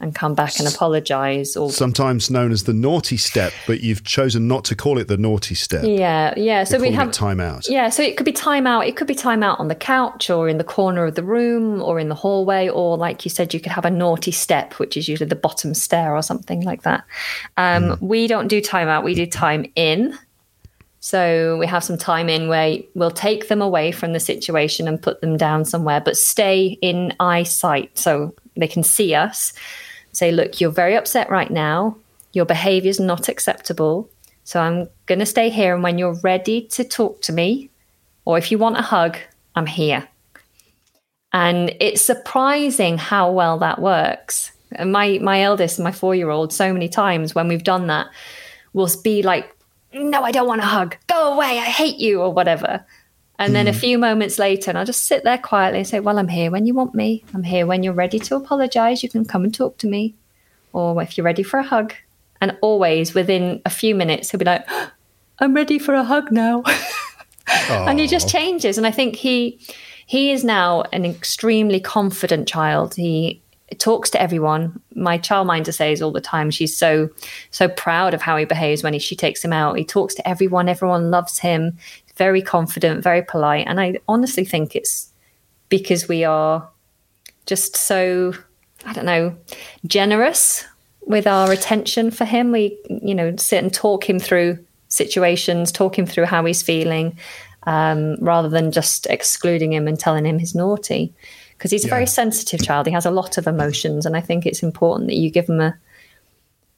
and 0.00 0.14
come 0.14 0.34
back 0.34 0.58
and 0.58 0.68
apologize 0.68 1.56
or 1.56 1.70
sometimes 1.70 2.30
known 2.30 2.52
as 2.52 2.64
the 2.64 2.72
naughty 2.72 3.16
step 3.16 3.52
but 3.66 3.80
you've 3.80 4.04
chosen 4.04 4.46
not 4.46 4.64
to 4.64 4.76
call 4.76 4.98
it 4.98 5.08
the 5.08 5.16
naughty 5.16 5.54
step. 5.54 5.84
Yeah 5.84 6.34
yeah. 6.36 6.64
So 6.64 6.78
we 6.78 6.90
have 6.92 7.10
time 7.10 7.40
out. 7.40 7.68
Yeah 7.68 7.88
so 7.88 8.02
it 8.02 8.16
could 8.16 8.24
be 8.24 8.32
time 8.32 8.66
out 8.66 8.86
it 8.86 8.96
could 8.96 9.06
be 9.06 9.14
time 9.14 9.42
out 9.42 9.58
on 9.58 9.68
the 9.68 9.74
couch 9.74 10.30
or 10.30 10.48
in 10.48 10.58
the 10.58 10.64
corner 10.64 11.04
of 11.04 11.14
the 11.14 11.24
room 11.24 11.82
or 11.82 11.98
in 11.98 12.08
the 12.08 12.14
hallway 12.14 12.68
or 12.68 12.96
like 12.96 13.24
you 13.24 13.30
said 13.30 13.52
you 13.52 13.60
could 13.60 13.72
have 13.72 13.84
a 13.84 13.90
naughty 13.90 14.30
step 14.30 14.74
which 14.74 14.96
is 14.96 15.08
usually 15.08 15.28
the 15.28 15.36
bottom 15.36 15.74
stair 15.74 16.14
or 16.14 16.22
something 16.22 16.62
like 16.62 16.82
that. 16.82 17.04
Um, 17.56 17.84
mm. 17.84 18.00
we 18.00 18.26
don't 18.26 18.48
do 18.48 18.60
time 18.60 18.88
out 18.88 19.04
we 19.04 19.14
do 19.14 19.26
time 19.26 19.66
in. 19.74 20.16
So 21.00 21.56
we 21.58 21.66
have 21.66 21.84
some 21.84 21.96
time 21.96 22.28
in 22.28 22.48
where 22.48 22.78
we'll 22.94 23.10
take 23.10 23.48
them 23.48 23.62
away 23.62 23.92
from 23.92 24.12
the 24.12 24.20
situation 24.20 24.88
and 24.88 25.00
put 25.00 25.20
them 25.20 25.36
down 25.36 25.64
somewhere, 25.64 26.00
but 26.00 26.16
stay 26.16 26.76
in 26.82 27.14
eyesight 27.20 27.96
so 27.96 28.34
they 28.56 28.68
can 28.68 28.82
see 28.82 29.14
us. 29.14 29.52
Say, 30.12 30.32
look, 30.32 30.60
you're 30.60 30.70
very 30.70 30.96
upset 30.96 31.30
right 31.30 31.50
now. 31.50 31.96
Your 32.32 32.44
behavior 32.44 32.90
is 32.90 33.00
not 33.00 33.28
acceptable. 33.28 34.08
So 34.44 34.60
I'm 34.60 34.88
going 35.06 35.18
to 35.18 35.26
stay 35.26 35.50
here. 35.50 35.74
And 35.74 35.82
when 35.82 35.98
you're 35.98 36.18
ready 36.22 36.62
to 36.62 36.84
talk 36.84 37.20
to 37.22 37.32
me, 37.32 37.70
or 38.24 38.38
if 38.38 38.50
you 38.50 38.58
want 38.58 38.78
a 38.78 38.82
hug, 38.82 39.16
I'm 39.54 39.66
here. 39.66 40.08
And 41.32 41.74
it's 41.80 42.02
surprising 42.02 42.98
how 42.98 43.30
well 43.30 43.58
that 43.58 43.80
works. 43.80 44.52
My 44.84 45.18
my 45.22 45.42
eldest, 45.42 45.78
my 45.78 45.92
four 45.92 46.14
year 46.14 46.30
old, 46.30 46.52
so 46.52 46.72
many 46.72 46.88
times 46.88 47.34
when 47.34 47.48
we've 47.48 47.64
done 47.64 47.86
that, 47.88 48.08
will 48.72 48.88
be 49.02 49.22
like, 49.22 49.54
"No, 49.92 50.22
I 50.22 50.30
don't 50.30 50.46
want 50.46 50.60
a 50.60 50.66
hug. 50.66 50.96
Go 51.06 51.34
away. 51.34 51.58
I 51.58 51.64
hate 51.64 51.98
you," 51.98 52.20
or 52.20 52.32
whatever. 52.32 52.84
And 53.38 53.54
then 53.54 53.68
a 53.68 53.72
hmm. 53.72 53.78
few 53.78 53.98
moments 53.98 54.38
later, 54.38 54.70
and 54.70 54.78
I'll 54.78 54.84
just 54.84 55.06
sit 55.06 55.22
there 55.22 55.38
quietly 55.38 55.78
and 55.78 55.88
say, 55.88 56.00
"Well, 56.00 56.18
I'm 56.18 56.28
here 56.28 56.50
when 56.50 56.66
you 56.66 56.74
want 56.74 56.94
me. 56.94 57.24
I'm 57.34 57.44
here 57.44 57.66
when 57.66 57.82
you're 57.82 57.92
ready 57.92 58.18
to 58.18 58.36
apologize. 58.36 59.02
You 59.02 59.08
can 59.08 59.24
come 59.24 59.44
and 59.44 59.54
talk 59.54 59.78
to 59.78 59.86
me, 59.86 60.14
or 60.72 61.00
if 61.02 61.16
you're 61.16 61.24
ready 61.24 61.44
for 61.44 61.58
a 61.58 61.62
hug." 61.62 61.94
And 62.40 62.56
always 62.60 63.14
within 63.14 63.62
a 63.64 63.70
few 63.70 63.94
minutes, 63.94 64.30
he'll 64.30 64.38
be 64.38 64.44
like, 64.44 64.66
"I'm 65.38 65.54
ready 65.54 65.78
for 65.78 65.94
a 65.94 66.02
hug 66.02 66.32
now," 66.32 66.64
and 67.68 68.00
he 68.00 68.08
just 68.08 68.28
changes. 68.28 68.76
And 68.76 68.86
I 68.86 68.90
think 68.90 69.14
he 69.14 69.60
he 70.06 70.32
is 70.32 70.42
now 70.42 70.82
an 70.92 71.04
extremely 71.04 71.78
confident 71.80 72.48
child. 72.48 72.94
He 72.94 73.40
talks 73.76 74.10
to 74.10 74.20
everyone. 74.20 74.80
My 74.94 75.18
childminder 75.18 75.74
says 75.74 76.00
all 76.00 76.10
the 76.10 76.20
time 76.20 76.50
she's 76.50 76.76
so 76.76 77.10
so 77.50 77.68
proud 77.68 78.14
of 78.14 78.22
how 78.22 78.36
he 78.36 78.44
behaves 78.46 78.82
when 78.82 78.94
he, 78.94 78.98
she 78.98 79.14
takes 79.14 79.44
him 79.44 79.52
out. 79.52 79.76
He 79.76 79.84
talks 79.84 80.14
to 80.14 80.26
everyone. 80.26 80.68
Everyone 80.68 81.10
loves 81.10 81.38
him. 81.38 81.76
Very 82.18 82.42
confident, 82.42 83.02
very 83.02 83.22
polite. 83.22 83.66
And 83.66 83.80
I 83.80 83.94
honestly 84.06 84.44
think 84.44 84.76
it's 84.76 85.10
because 85.68 86.08
we 86.08 86.24
are 86.24 86.68
just 87.46 87.76
so 87.76 88.34
I 88.84 88.92
don't 88.92 89.06
know 89.06 89.36
generous 89.86 90.64
with 91.06 91.26
our 91.26 91.50
attention 91.50 92.10
for 92.10 92.24
him. 92.24 92.52
We 92.52 92.78
you 92.88 93.14
know 93.14 93.34
sit 93.36 93.62
and 93.62 93.72
talk 93.72 94.08
him 94.08 94.18
through 94.18 94.58
situations, 94.88 95.72
talk 95.72 95.98
him 95.98 96.06
through 96.06 96.26
how 96.26 96.44
he's 96.44 96.62
feeling, 96.62 97.18
um, 97.64 98.16
rather 98.20 98.48
than 98.48 98.72
just 98.72 99.06
excluding 99.06 99.72
him 99.72 99.88
and 99.88 99.98
telling 99.98 100.26
him 100.26 100.38
he's 100.38 100.54
naughty. 100.54 101.14
Because 101.56 101.72
he's 101.72 101.84
a 101.84 101.88
very 101.88 102.06
sensitive 102.06 102.62
child. 102.62 102.86
He 102.86 102.92
has 102.92 103.04
a 103.04 103.10
lot 103.10 103.36
of 103.36 103.48
emotions, 103.48 104.06
and 104.06 104.16
I 104.16 104.20
think 104.20 104.46
it's 104.46 104.62
important 104.62 105.08
that 105.08 105.16
you 105.16 105.28
give 105.28 105.48
him 105.48 105.60
a, 105.60 105.76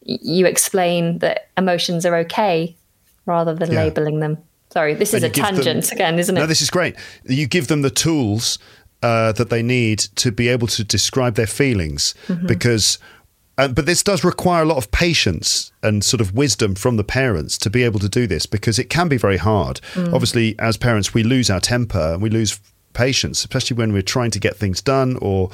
you 0.00 0.46
explain 0.46 1.18
that 1.18 1.50
emotions 1.58 2.06
are 2.06 2.16
okay 2.16 2.74
rather 3.26 3.54
than 3.54 3.72
yeah. 3.72 3.84
labeling 3.84 4.20
them. 4.20 4.38
Sorry, 4.72 4.94
this 4.94 5.14
is 5.14 5.22
a 5.22 5.28
tangent 5.28 5.84
them, 5.84 5.92
again, 5.92 6.18
isn't 6.18 6.36
it? 6.36 6.40
No, 6.40 6.46
this 6.46 6.62
is 6.62 6.70
great. 6.70 6.96
You 7.24 7.46
give 7.46 7.66
them 7.66 7.82
the 7.82 7.90
tools 7.90 8.58
uh, 9.02 9.32
that 9.32 9.50
they 9.50 9.62
need 9.62 9.98
to 10.16 10.30
be 10.30 10.48
able 10.48 10.68
to 10.68 10.84
describe 10.84 11.34
their 11.34 11.46
feelings 11.46 12.14
mm-hmm. 12.28 12.46
because 12.46 12.98
uh, 13.58 13.68
but 13.68 13.84
this 13.84 14.02
does 14.02 14.24
require 14.24 14.62
a 14.62 14.64
lot 14.64 14.78
of 14.78 14.90
patience 14.90 15.70
and 15.82 16.02
sort 16.02 16.22
of 16.22 16.34
wisdom 16.34 16.74
from 16.74 16.96
the 16.96 17.04
parents 17.04 17.58
to 17.58 17.68
be 17.68 17.82
able 17.82 18.00
to 18.00 18.08
do 18.08 18.26
this 18.26 18.46
because 18.46 18.78
it 18.78 18.88
can 18.88 19.06
be 19.06 19.18
very 19.18 19.36
hard. 19.36 19.82
Mm. 19.92 20.14
Obviously, 20.14 20.58
as 20.58 20.78
parents, 20.78 21.12
we 21.12 21.22
lose 21.22 21.50
our 21.50 21.60
temper 21.60 22.14
and 22.14 22.22
we 22.22 22.30
lose 22.30 22.58
patience, 22.92 23.40
especially 23.40 23.76
when 23.76 23.92
we're 23.92 24.02
trying 24.02 24.30
to 24.30 24.40
get 24.40 24.56
things 24.56 24.80
done 24.80 25.16
or 25.20 25.50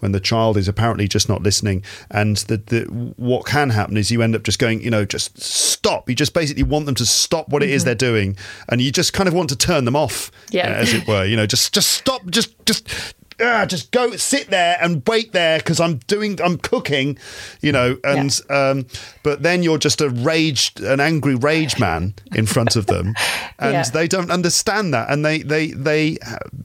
when 0.00 0.12
the 0.12 0.20
child 0.20 0.56
is 0.56 0.68
apparently 0.68 1.08
just 1.08 1.28
not 1.28 1.42
listening. 1.42 1.84
And 2.10 2.36
the, 2.38 2.56
the 2.58 2.82
what 3.16 3.46
can 3.46 3.70
happen 3.70 3.96
is 3.96 4.10
you 4.10 4.22
end 4.22 4.34
up 4.34 4.42
just 4.42 4.58
going, 4.58 4.82
you 4.82 4.90
know, 4.90 5.04
just 5.04 5.40
stop. 5.40 6.08
You 6.08 6.14
just 6.14 6.34
basically 6.34 6.62
want 6.62 6.86
them 6.86 6.94
to 6.96 7.06
stop 7.06 7.48
what 7.48 7.62
it 7.62 7.66
mm-hmm. 7.66 7.74
is 7.74 7.84
they're 7.84 7.94
doing, 7.94 8.36
and 8.68 8.80
you 8.80 8.92
just 8.92 9.12
kind 9.12 9.28
of 9.28 9.34
want 9.34 9.48
to 9.50 9.56
turn 9.56 9.84
them 9.84 9.96
off, 9.96 10.30
yeah. 10.50 10.66
as 10.66 10.92
it 10.92 11.06
were. 11.06 11.24
You 11.24 11.36
know, 11.36 11.46
just 11.46 11.72
just 11.72 11.90
stop, 11.92 12.26
just 12.30 12.54
just 12.66 13.14
ah, 13.40 13.66
just 13.66 13.90
go 13.90 14.16
sit 14.16 14.48
there 14.48 14.76
and 14.80 15.02
wait 15.06 15.32
there 15.32 15.58
because 15.58 15.80
I'm 15.80 15.98
doing, 16.06 16.40
I'm 16.42 16.58
cooking, 16.58 17.18
you 17.60 17.72
know, 17.72 17.98
and 18.04 18.40
yeah. 18.48 18.70
um, 18.70 18.86
but 19.22 19.42
then 19.42 19.62
you're 19.62 19.78
just 19.78 20.00
a 20.00 20.08
rage, 20.10 20.72
an 20.80 21.00
angry 21.00 21.34
rage 21.34 21.78
man 21.78 22.14
in 22.34 22.46
front 22.46 22.76
of 22.76 22.86
them, 22.86 23.14
and 23.58 23.72
yeah. 23.72 23.82
they 23.84 24.08
don't 24.08 24.30
understand 24.30 24.94
that, 24.94 25.10
and 25.10 25.24
they 25.24 25.38
they 25.38 25.68
they 25.68 26.18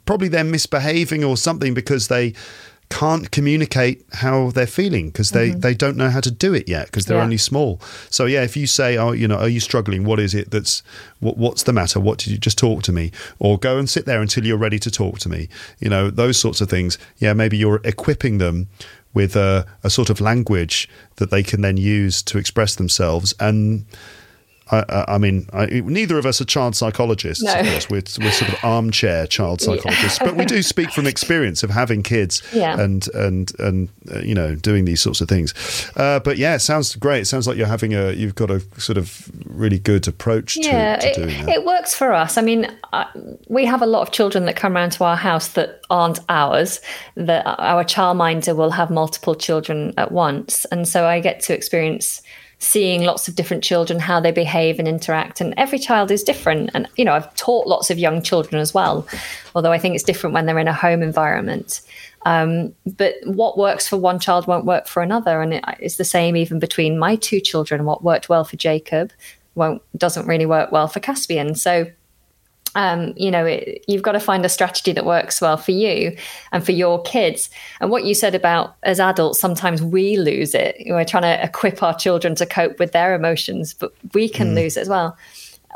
probably 0.06 0.28
they're 0.28 0.44
misbehaving 0.44 1.24
or 1.24 1.38
something 1.38 1.74
because 1.74 2.08
they 2.08 2.34
can't 2.90 3.32
communicate 3.32 4.06
how 4.14 4.52
they're 4.52 4.68
feeling 4.68 5.08
because 5.08 5.32
they, 5.32 5.50
mm-hmm. 5.50 5.60
they 5.60 5.74
don't 5.74 5.98
know 5.98 6.10
how 6.10 6.20
to 6.22 6.32
do 6.32 6.54
it 6.54 6.70
yet 6.70 6.86
because 6.86 7.06
they're 7.06 7.18
yeah. 7.18 7.24
only 7.24 7.38
small. 7.38 7.82
So 8.10 8.26
yeah, 8.26 8.44
if 8.44 8.56
you 8.56 8.68
say, 8.68 8.98
"Oh, 8.98 9.12
you 9.12 9.28
know, 9.28 9.38
are 9.38 9.50
you 9.50 9.60
struggling? 9.60 10.04
What 10.04 10.20
is 10.20 10.34
it 10.34 10.52
that's 10.52 10.84
what, 11.20 11.38
what's 11.38 11.64
the 11.64 11.74
matter? 11.74 12.00
What 12.00 12.20
did 12.20 12.28
you 12.28 12.38
just 12.38 12.58
talk 12.58 12.84
to 12.84 12.92
me?" 12.92 13.12
Or 13.40 13.58
go 13.58 13.78
and 13.78 13.90
sit 13.90 14.06
there 14.06 14.22
until 14.22 14.46
you're 14.46 14.58
ready 14.58 14.80
to 14.80 14.92
talk 14.92 15.20
to 15.20 15.30
me. 15.30 15.50
You 15.80 15.90
know, 15.90 16.10
those 16.10 16.38
sorts 16.38 16.62
of 16.62 16.70
things. 16.70 16.98
Yeah, 17.18 17.34
maybe 17.34 17.58
you're 17.58 17.82
equipping 17.84 18.38
them 18.38 18.68
with 19.14 19.36
a, 19.36 19.66
a 19.84 19.90
sort 19.90 20.10
of 20.10 20.22
language 20.22 20.90
that 21.16 21.32
they 21.32 21.42
can 21.42 21.62
then 21.62 21.78
use 21.78 22.22
to 22.22 22.38
express 22.38 22.76
themselves 22.76 23.34
and 23.40 23.86
I, 24.72 25.06
I 25.10 25.18
mean, 25.20 25.48
I, 25.54 25.68
neither 25.68 26.18
of 26.18 26.26
us 26.26 26.42
are 26.42 26.46
child 26.46 26.76
psychologists. 26.76 27.44
No. 27.44 27.54
We're, 27.90 28.02
we're 28.20 28.32
sort 28.32 28.52
of 28.52 28.58
armchair 28.64 29.28
child 29.28 29.62
psychologists, 29.62 30.20
yeah. 30.20 30.28
but 30.28 30.36
we 30.36 30.46
do 30.46 30.64
speak 30.64 30.92
from 30.92 31.06
experience 31.06 31.62
of 31.62 31.70
having 31.70 32.02
kids 32.02 32.42
yeah. 32.52 32.80
and 32.80 33.08
and 33.14 33.52
and 33.60 33.90
uh, 34.12 34.20
you 34.20 34.34
know 34.34 34.56
doing 34.56 34.86
these 34.86 35.02
sorts 35.02 35.22
of 35.22 35.30
things. 35.30 35.54
Uh, 35.96 36.20
but 36.20 36.38
yeah, 36.38 36.56
it 36.56 36.60
sounds 36.60 36.96
great. 36.96 37.22
It 37.22 37.26
sounds 37.26 37.48
like 37.48 37.58
you're 37.58 37.68
having 37.68 37.94
a 37.94 38.12
you've 38.14 38.34
got 38.34 38.50
a 38.50 38.60
sort 38.80 38.98
of 38.98 39.30
really 39.46 39.78
good 39.78 40.08
approach 40.08 40.58
yeah, 40.58 40.96
to, 40.96 41.14
to 41.14 41.22
doing 41.22 41.30
it, 41.36 41.46
that. 41.46 41.56
It 41.58 41.66
works 41.66 41.94
for 41.94 42.12
us. 42.12 42.38
I 42.38 42.42
mean, 42.42 42.68
uh, 42.92 43.06
we 43.48 43.66
have 43.66 43.84
a 43.84 43.88
lot 43.88 44.02
of 44.02 44.12
children 44.12 44.46
that 44.46 44.56
come 44.56 44.76
around 44.76 44.94
to 44.94 45.04
our 45.04 45.16
house 45.16 45.50
that 45.50 45.82
aren't 45.92 46.20
ours. 46.28 46.82
That 47.14 47.46
our 47.46 47.84
childminder 47.84 48.56
will 48.56 48.72
have 48.72 48.90
multiple 48.90 49.36
children 49.36 49.94
at 49.98 50.12
once, 50.12 50.66
and 50.66 50.88
so 50.88 51.06
I 51.06 51.20
get 51.20 51.40
to 51.42 51.54
experience 51.54 52.24
seeing 52.66 53.04
lots 53.04 53.28
of 53.28 53.36
different 53.36 53.64
children 53.64 54.00
how 54.00 54.20
they 54.20 54.32
behave 54.32 54.80
and 54.80 54.88
interact 54.88 55.40
and 55.40 55.54
every 55.56 55.80
child 55.80 56.10
is 56.12 56.24
different. 56.24 56.72
And 56.74 56.88
you 56.98 57.06
know 57.06 57.14
i've 57.14 57.34
taught 57.36 57.68
lots 57.68 57.90
of 57.90 58.00
young 58.00 58.22
children 58.22 58.60
as 58.60 58.74
well 58.74 59.08
although 59.54 59.72
i 59.72 59.78
think 59.78 59.96
it's 59.96 60.04
different 60.04 60.34
when 60.34 60.46
they're 60.46 60.60
in 60.60 60.68
a 60.68 60.74
home 60.74 61.02
environment. 61.02 61.82
Um, 62.28 62.74
but 62.88 63.14
what 63.24 63.56
works 63.56 63.88
for 63.88 63.98
one 63.98 64.20
child 64.20 64.48
won't 64.48 64.66
work 64.66 64.88
for 64.88 65.04
another 65.04 65.42
and 65.42 65.54
it, 65.54 65.64
it's 65.80 65.98
the 65.98 66.04
same 66.04 66.36
even 66.36 66.58
between 66.58 66.98
my 66.98 67.18
two 67.18 67.40
children. 67.40 67.86
What 67.86 68.04
worked 68.04 68.30
well 68.30 68.44
for 68.44 68.58
jacob 68.58 69.12
won't 69.54 69.82
doesn't 69.98 70.28
really 70.28 70.46
work 70.46 70.72
well 70.72 70.88
for 70.88 71.00
caspian. 71.00 71.56
So 71.56 71.86
um, 72.76 73.14
you 73.16 73.32
know, 73.32 73.46
it, 73.46 73.84
you've 73.88 74.04
got 74.04 74.12
to 74.12 74.20
find 74.20 74.46
a 74.46 74.50
strategy 74.50 74.92
that 74.92 75.06
works 75.06 75.42
well 75.42 75.58
for 75.58 75.72
you 75.72 76.16
and 76.52 76.66
for 76.66 76.74
your 76.74 77.02
kids. 77.04 77.50
And 77.80 77.90
what 77.90 78.04
you 78.04 78.14
said 78.14 78.36
about 78.36 78.76
as 78.84 79.00
adults, 79.00 79.40
sometimes 79.40 79.82
we 79.82 80.18
lose 80.18 80.54
it. 80.54 80.76
We're 80.86 81.06
trying 81.06 81.24
to 81.24 81.44
equip 81.44 81.82
our 81.82 81.96
children 81.96 82.36
to 82.36 82.46
cope 82.46 82.78
with 82.78 82.92
their 82.92 83.16
emotions, 83.16 83.74
but 83.74 83.94
we 84.14 84.30
can 84.30 84.52
mm. 84.52 84.56
lose 84.56 84.78
it 84.78 84.82
as 84.82 84.90
well. 84.90 85.18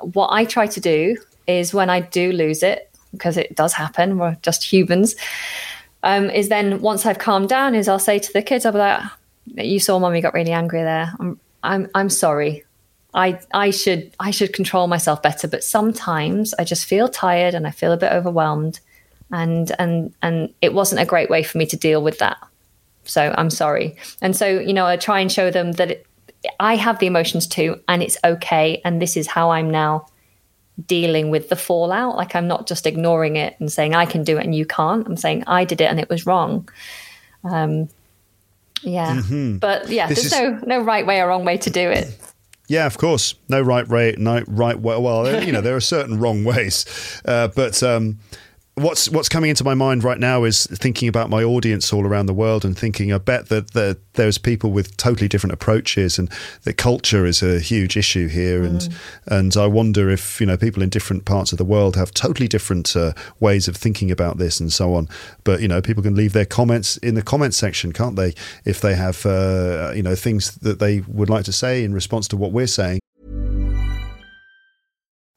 What 0.01 0.29
I 0.31 0.45
try 0.45 0.67
to 0.67 0.79
do 0.79 1.17
is 1.47 1.73
when 1.73 1.89
I 1.89 2.01
do 2.01 2.31
lose 2.31 2.61
it, 2.61 2.89
because 3.11 3.37
it 3.37 3.55
does 3.55 3.73
happen, 3.73 4.19
we're 4.19 4.37
just 4.43 4.63
humans, 4.63 5.15
um, 6.03 6.29
is 6.29 6.49
then 6.49 6.79
once 6.81 7.05
I've 7.05 7.19
calmed 7.19 7.49
down, 7.49 7.75
is 7.75 7.87
I'll 7.87 7.97
say 7.97 8.19
to 8.19 8.33
the 8.33 8.41
kids, 8.41 8.65
I'll 8.65 8.71
be 8.71 8.77
like, 8.77 9.03
you 9.55 9.79
saw 9.79 9.97
mommy 9.99 10.21
got 10.21 10.33
really 10.33 10.51
angry 10.51 10.83
there. 10.83 11.11
I'm, 11.19 11.39
I'm, 11.63 11.89
I'm 11.95 12.09
sorry. 12.09 12.63
I 13.13 13.39
I 13.53 13.71
should 13.71 14.11
I 14.19 14.31
should 14.31 14.53
control 14.53 14.87
myself 14.87 15.21
better, 15.21 15.47
but 15.47 15.63
sometimes 15.63 16.53
I 16.59 16.63
just 16.63 16.85
feel 16.85 17.07
tired 17.07 17.55
and 17.55 17.65
I 17.65 17.71
feel 17.71 17.91
a 17.91 17.97
bit 17.97 18.11
overwhelmed, 18.11 18.79
and 19.31 19.71
and 19.79 20.13
and 20.21 20.53
it 20.61 20.73
wasn't 20.73 21.01
a 21.01 21.05
great 21.05 21.29
way 21.29 21.43
for 21.43 21.57
me 21.57 21.65
to 21.67 21.77
deal 21.77 22.03
with 22.03 22.19
that. 22.19 22.37
So 23.03 23.33
I'm 23.37 23.49
sorry. 23.49 23.97
And 24.21 24.35
so 24.35 24.47
you 24.47 24.73
know 24.73 24.85
I 24.85 24.97
try 24.97 25.19
and 25.19 25.31
show 25.31 25.49
them 25.49 25.71
that 25.73 25.91
it, 25.91 26.05
I 26.59 26.75
have 26.75 26.99
the 26.99 27.07
emotions 27.07 27.47
too, 27.47 27.81
and 27.87 28.03
it's 28.03 28.17
okay. 28.23 28.81
And 28.85 29.01
this 29.01 29.17
is 29.17 29.27
how 29.27 29.51
I'm 29.51 29.71
now 29.71 30.05
dealing 30.85 31.29
with 31.29 31.49
the 31.49 31.55
fallout. 31.55 32.15
Like 32.15 32.35
I'm 32.35 32.47
not 32.47 32.67
just 32.67 32.85
ignoring 32.85 33.35
it 33.35 33.55
and 33.59 33.71
saying 33.71 33.95
I 33.95 34.05
can 34.05 34.23
do 34.23 34.37
it 34.37 34.43
and 34.43 34.55
you 34.55 34.65
can't. 34.65 35.05
I'm 35.07 35.17
saying 35.17 35.43
I 35.47 35.65
did 35.65 35.81
it 35.81 35.85
and 35.85 35.99
it 35.99 36.09
was 36.09 36.25
wrong. 36.25 36.69
Um, 37.43 37.89
yeah, 38.81 39.15
mm-hmm. 39.15 39.57
but 39.57 39.89
yeah, 39.89 40.07
this 40.07 40.29
there's 40.29 40.33
is... 40.33 40.63
no 40.63 40.77
no 40.77 40.83
right 40.83 41.05
way 41.05 41.19
or 41.19 41.27
wrong 41.27 41.43
way 41.43 41.57
to 41.57 41.69
do 41.69 41.89
it. 41.89 42.17
Yeah, 42.69 42.85
of 42.85 42.99
course. 42.99 43.33
No 43.49 43.59
right 43.61 43.87
way, 43.87 44.13
no 44.19 44.43
right 44.47 44.79
way. 44.79 44.95
Well, 44.99 45.43
you 45.43 45.51
know, 45.51 45.59
there 45.59 45.75
are 45.75 45.81
certain 45.81 46.19
wrong 46.19 46.43
ways, 46.45 46.85
uh, 47.25 47.47
but 47.47 47.81
um, 47.81 48.19
what's 48.75 49.09
what's 49.09 49.29
coming 49.29 49.49
into 49.49 49.63
my 49.63 49.73
mind 49.73 50.03
right 50.03 50.19
now 50.19 50.43
is 50.43 50.65
thinking 50.67 51.07
about 51.07 51.29
my 51.29 51.43
audience 51.43 51.91
all 51.91 52.05
around 52.05 52.27
the 52.27 52.33
world 52.33 52.63
and 52.63 52.77
thinking 52.77 53.11
I 53.11 53.17
bet 53.17 53.49
that, 53.49 53.71
that 53.73 53.99
there's 54.13 54.37
people 54.37 54.71
with 54.71 54.95
totally 54.97 55.27
different 55.27 55.53
approaches 55.53 56.17
and 56.17 56.29
that 56.63 56.77
culture 56.77 57.25
is 57.25 57.43
a 57.43 57.59
huge 57.59 57.97
issue 57.97 58.27
here. 58.27 58.63
And 58.63 58.79
mm. 58.79 58.95
and 59.27 59.55
I 59.57 59.67
wonder 59.67 60.09
if 60.09 60.39
you 60.39 60.47
know 60.47 60.57
people 60.57 60.81
in 60.81 60.89
different 60.89 61.25
parts 61.25 61.51
of 61.51 61.57
the 61.57 61.65
world 61.65 61.95
have 61.95 62.13
totally 62.13 62.47
different 62.47 62.95
uh, 62.95 63.13
ways 63.39 63.67
of 63.67 63.75
thinking 63.75 64.11
about 64.11 64.37
this 64.37 64.59
and 64.59 64.71
so 64.71 64.93
on. 64.93 65.07
But 65.43 65.61
you 65.61 65.67
know 65.67 65.81
people 65.81 66.03
can 66.03 66.15
leave 66.15 66.33
their 66.33 66.45
comments 66.45 66.97
in 66.97 67.15
the 67.15 67.21
comments 67.21 67.57
section 67.57 67.91
can't 67.91 68.15
they 68.15 68.33
if 68.65 68.81
they 68.81 68.95
have 68.95 69.25
uh, 69.25 69.91
you 69.95 70.03
know 70.03 70.15
things 70.15 70.55
that 70.55 70.79
they 70.79 71.01
would 71.01 71.29
like 71.29 71.45
to 71.45 71.53
say 71.53 71.83
in 71.83 71.93
response 71.93 72.27
to 72.29 72.37
what 72.37 72.51
we're 72.51 72.67
saying 72.67 72.99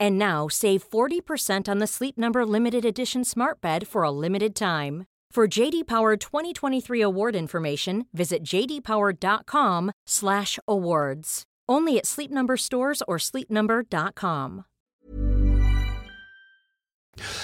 And 0.00 0.18
now 0.18 0.48
save 0.48 0.88
40% 0.88 1.68
on 1.68 1.78
the 1.78 1.86
Sleep 1.86 2.16
Number 2.18 2.44
limited 2.46 2.84
edition 2.84 3.24
Smart 3.24 3.60
Bed 3.60 3.86
for 3.88 4.02
a 4.02 4.10
limited 4.10 4.54
time. 4.54 5.04
For 5.30 5.46
JD 5.46 5.86
Power 5.86 6.16
2023 6.16 7.00
award 7.00 7.36
information, 7.36 8.06
visit 8.12 8.42
jdpower.com/awards. 8.42 11.42
Only 11.68 11.98
at 11.98 12.06
Sleep 12.06 12.30
Number 12.30 12.56
stores 12.56 13.02
or 13.06 13.18
sleepnumber.com. 13.18 14.64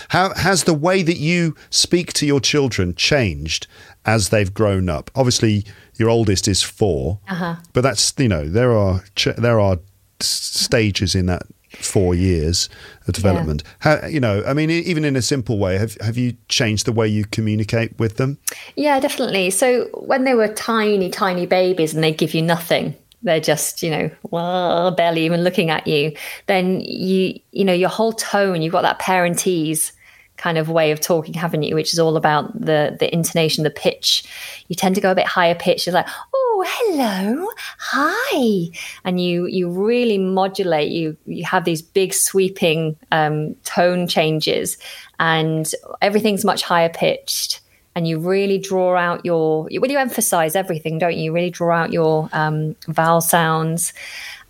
How 0.09 0.33
has 0.35 0.65
the 0.65 0.75
way 0.75 1.03
that 1.03 1.19
you 1.19 1.55
speak 1.71 2.13
to 2.15 2.27
your 2.27 2.41
children 2.41 2.95
changed 2.95 3.67
as 4.05 4.29
they've 4.29 4.53
grown 4.55 4.89
up? 4.89 5.11
Obviously, 5.15 5.65
your 5.97 6.09
oldest 6.09 6.49
is 6.49 6.63
4 6.63 7.21
uh-huh. 7.29 7.57
but 7.73 7.83
that's 7.83 8.13
you 8.19 8.29
know 8.29 8.49
there 8.49 8.73
are 8.73 9.05
ch- 9.15 9.37
there 9.37 9.61
are 9.61 9.79
s- 10.21 10.27
stages 10.27 11.15
in 11.15 11.27
that 11.27 11.43
four 11.77 12.15
years 12.15 12.69
of 13.07 13.15
development. 13.15 13.63
How, 13.81 14.07
you 14.07 14.21
know, 14.21 14.43
I 14.47 14.55
mean, 14.55 14.71
even 14.71 15.05
in 15.05 15.17
a 15.17 15.23
simple 15.23 15.59
way, 15.59 15.79
have 15.79 15.97
have 16.01 16.17
you 16.17 16.37
changed 16.49 16.87
the 16.87 16.93
way 16.93 17.09
you 17.09 17.25
communicate 17.25 17.99
with 17.99 18.17
them? 18.17 18.39
Yeah, 18.77 19.01
definitely. 19.01 19.51
So 19.51 19.85
when 19.95 20.25
they 20.25 20.35
were 20.35 20.49
tiny, 20.49 21.11
tiny 21.11 21.47
babies 21.47 21.95
and 21.95 22.03
they 22.03 22.13
give 22.13 22.35
you 22.35 22.43
nothing, 22.43 22.97
they're 23.23 23.41
just, 23.41 23.83
you 23.83 23.91
know, 23.91 24.11
well, 24.31 24.91
barely 24.91 25.25
even 25.25 25.43
looking 25.43 25.71
at 25.71 25.87
you, 25.87 26.15
then 26.47 26.81
you, 26.81 27.41
you 27.53 27.65
know, 27.65 27.73
your 27.73 27.89
whole 27.89 28.13
tone, 28.13 28.63
you've 28.63 28.73
got 28.73 28.83
that 28.83 29.01
parentese 29.01 29.93
kind 30.37 30.59
of 30.59 30.69
way 30.69 30.91
of 30.91 31.01
talking, 31.01 31.35
haven't 31.35 31.63
you? 31.63 31.75
Which 31.75 31.93
is 31.93 31.99
all 31.99 32.17
about 32.17 32.53
the 32.59 32.97
the 32.99 33.13
intonation, 33.13 33.65
the 33.65 33.71
pitch. 33.71 34.25
You 34.69 34.77
tend 34.77 34.95
to 34.97 35.01
go 35.01 35.11
a 35.11 35.15
bit 35.15 35.27
higher 35.27 35.55
pitch. 35.55 35.87
It's 35.87 35.95
like, 35.95 36.09
oh, 36.35 36.65
hello, 36.67 37.49
hi, 37.79 38.71
and 39.05 39.21
you 39.21 39.47
you 39.47 39.71
really 39.71 40.19
modulate. 40.19 40.91
You 40.91 41.17
you 41.27 41.45
have 41.45 41.65
these 41.65 41.83
big 41.83 42.15
sweeping 42.15 42.97
um, 43.13 43.55
tone 43.65 44.09
changes, 44.09 44.77
and 45.19 45.71
everything's 46.03 46.45
much 46.45 46.63
higher 46.63 46.89
pitched. 46.91 47.61
And 47.97 48.09
you 48.09 48.19
really 48.19 48.59
draw 48.59 48.97
out 48.97 49.25
your 49.25 49.69
well, 49.71 49.91
you 49.91 49.99
emphasize 49.99 50.57
everything, 50.57 50.99
don't 50.99 51.17
you? 51.17 51.25
You 51.25 51.33
really 51.33 51.51
draw 51.51 51.77
out 51.77 51.93
your 51.93 52.29
um, 52.33 52.75
vowel 52.89 53.21
sounds, 53.21 53.93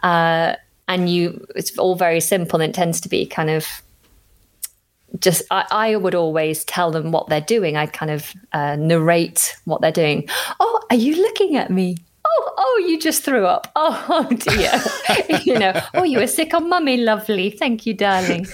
uh, 0.03 0.55
and 0.89 1.11
you 1.11 1.47
it's 1.55 1.77
all 1.77 1.95
very 1.95 2.21
simple. 2.21 2.59
And 2.59 2.71
it 2.71 2.75
tends 2.75 3.03
to 3.03 3.09
be 3.11 3.27
kind 3.27 3.51
of 3.51 3.84
just 5.21 5.43
I, 5.51 5.65
I 5.71 5.97
would 5.97 6.15
always 6.15 6.65
tell 6.65 6.91
them 6.91 7.13
what 7.13 7.29
they're 7.29 7.41
doing. 7.41 7.77
I'd 7.77 7.93
kind 7.93 8.11
of 8.11 8.33
uh, 8.53 8.77
narrate 8.77 9.57
what 9.65 9.81
they're 9.81 9.93
doing. 9.93 10.29
Oh, 10.61 10.81
are 10.91 10.97
you 10.97 11.17
looking 11.17 11.57
at 11.57 11.71
me? 11.71 11.97
Oh, 12.27 12.55
oh, 12.57 12.85
you 12.89 12.99
just 12.99 13.23
threw 13.23 13.47
up. 13.47 13.71
Oh, 13.77 14.05
oh 14.09 14.29
dear. 14.35 15.39
you 15.45 15.59
know, 15.59 15.79
oh, 15.95 16.05
you 16.05 16.19
were 16.19 16.27
sick 16.27 16.55
on 16.55 16.69
mummy. 16.69 16.97
Lovely. 16.97 17.51
Thank 17.51 17.87
you, 17.87 17.95
darling. 17.95 18.47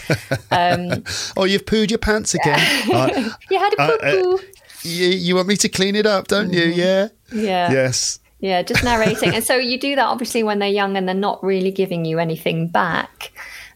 Um, 0.51 1.05
Oh, 1.37 1.45
you've 1.45 1.67
pooed 1.67 1.91
your 1.91 1.99
pants 1.99 2.35
again. 2.35 2.59
Right. 2.89 3.15
you 3.51 3.59
had 3.59 3.73
a 3.75 3.83
Uh, 3.83 3.99
poo 3.99 4.35
uh, 4.35 4.39
you, 4.83 5.09
you 5.09 5.35
want 5.37 5.47
me 5.49 5.57
to 5.57 5.69
clean 5.69 5.95
it 5.95 6.07
up, 6.07 6.29
don't 6.29 6.53
you? 6.53 6.65
Yeah. 6.65 7.09
Yeah. 7.33 7.71
Yes. 7.71 8.19
Yeah, 8.41 8.63
just 8.63 8.83
narrating. 8.83 9.35
and 9.35 9.45
so 9.45 9.57
you 9.57 9.79
do 9.79 9.95
that 9.97 10.07
obviously 10.07 10.43
when 10.43 10.59
they're 10.61 10.69
young 10.69 10.97
and 10.97 11.07
they're 11.07 11.15
not 11.15 11.43
really 11.45 11.71
giving 11.71 12.05
you 12.07 12.19
anything 12.19 12.69
back. 12.69 13.31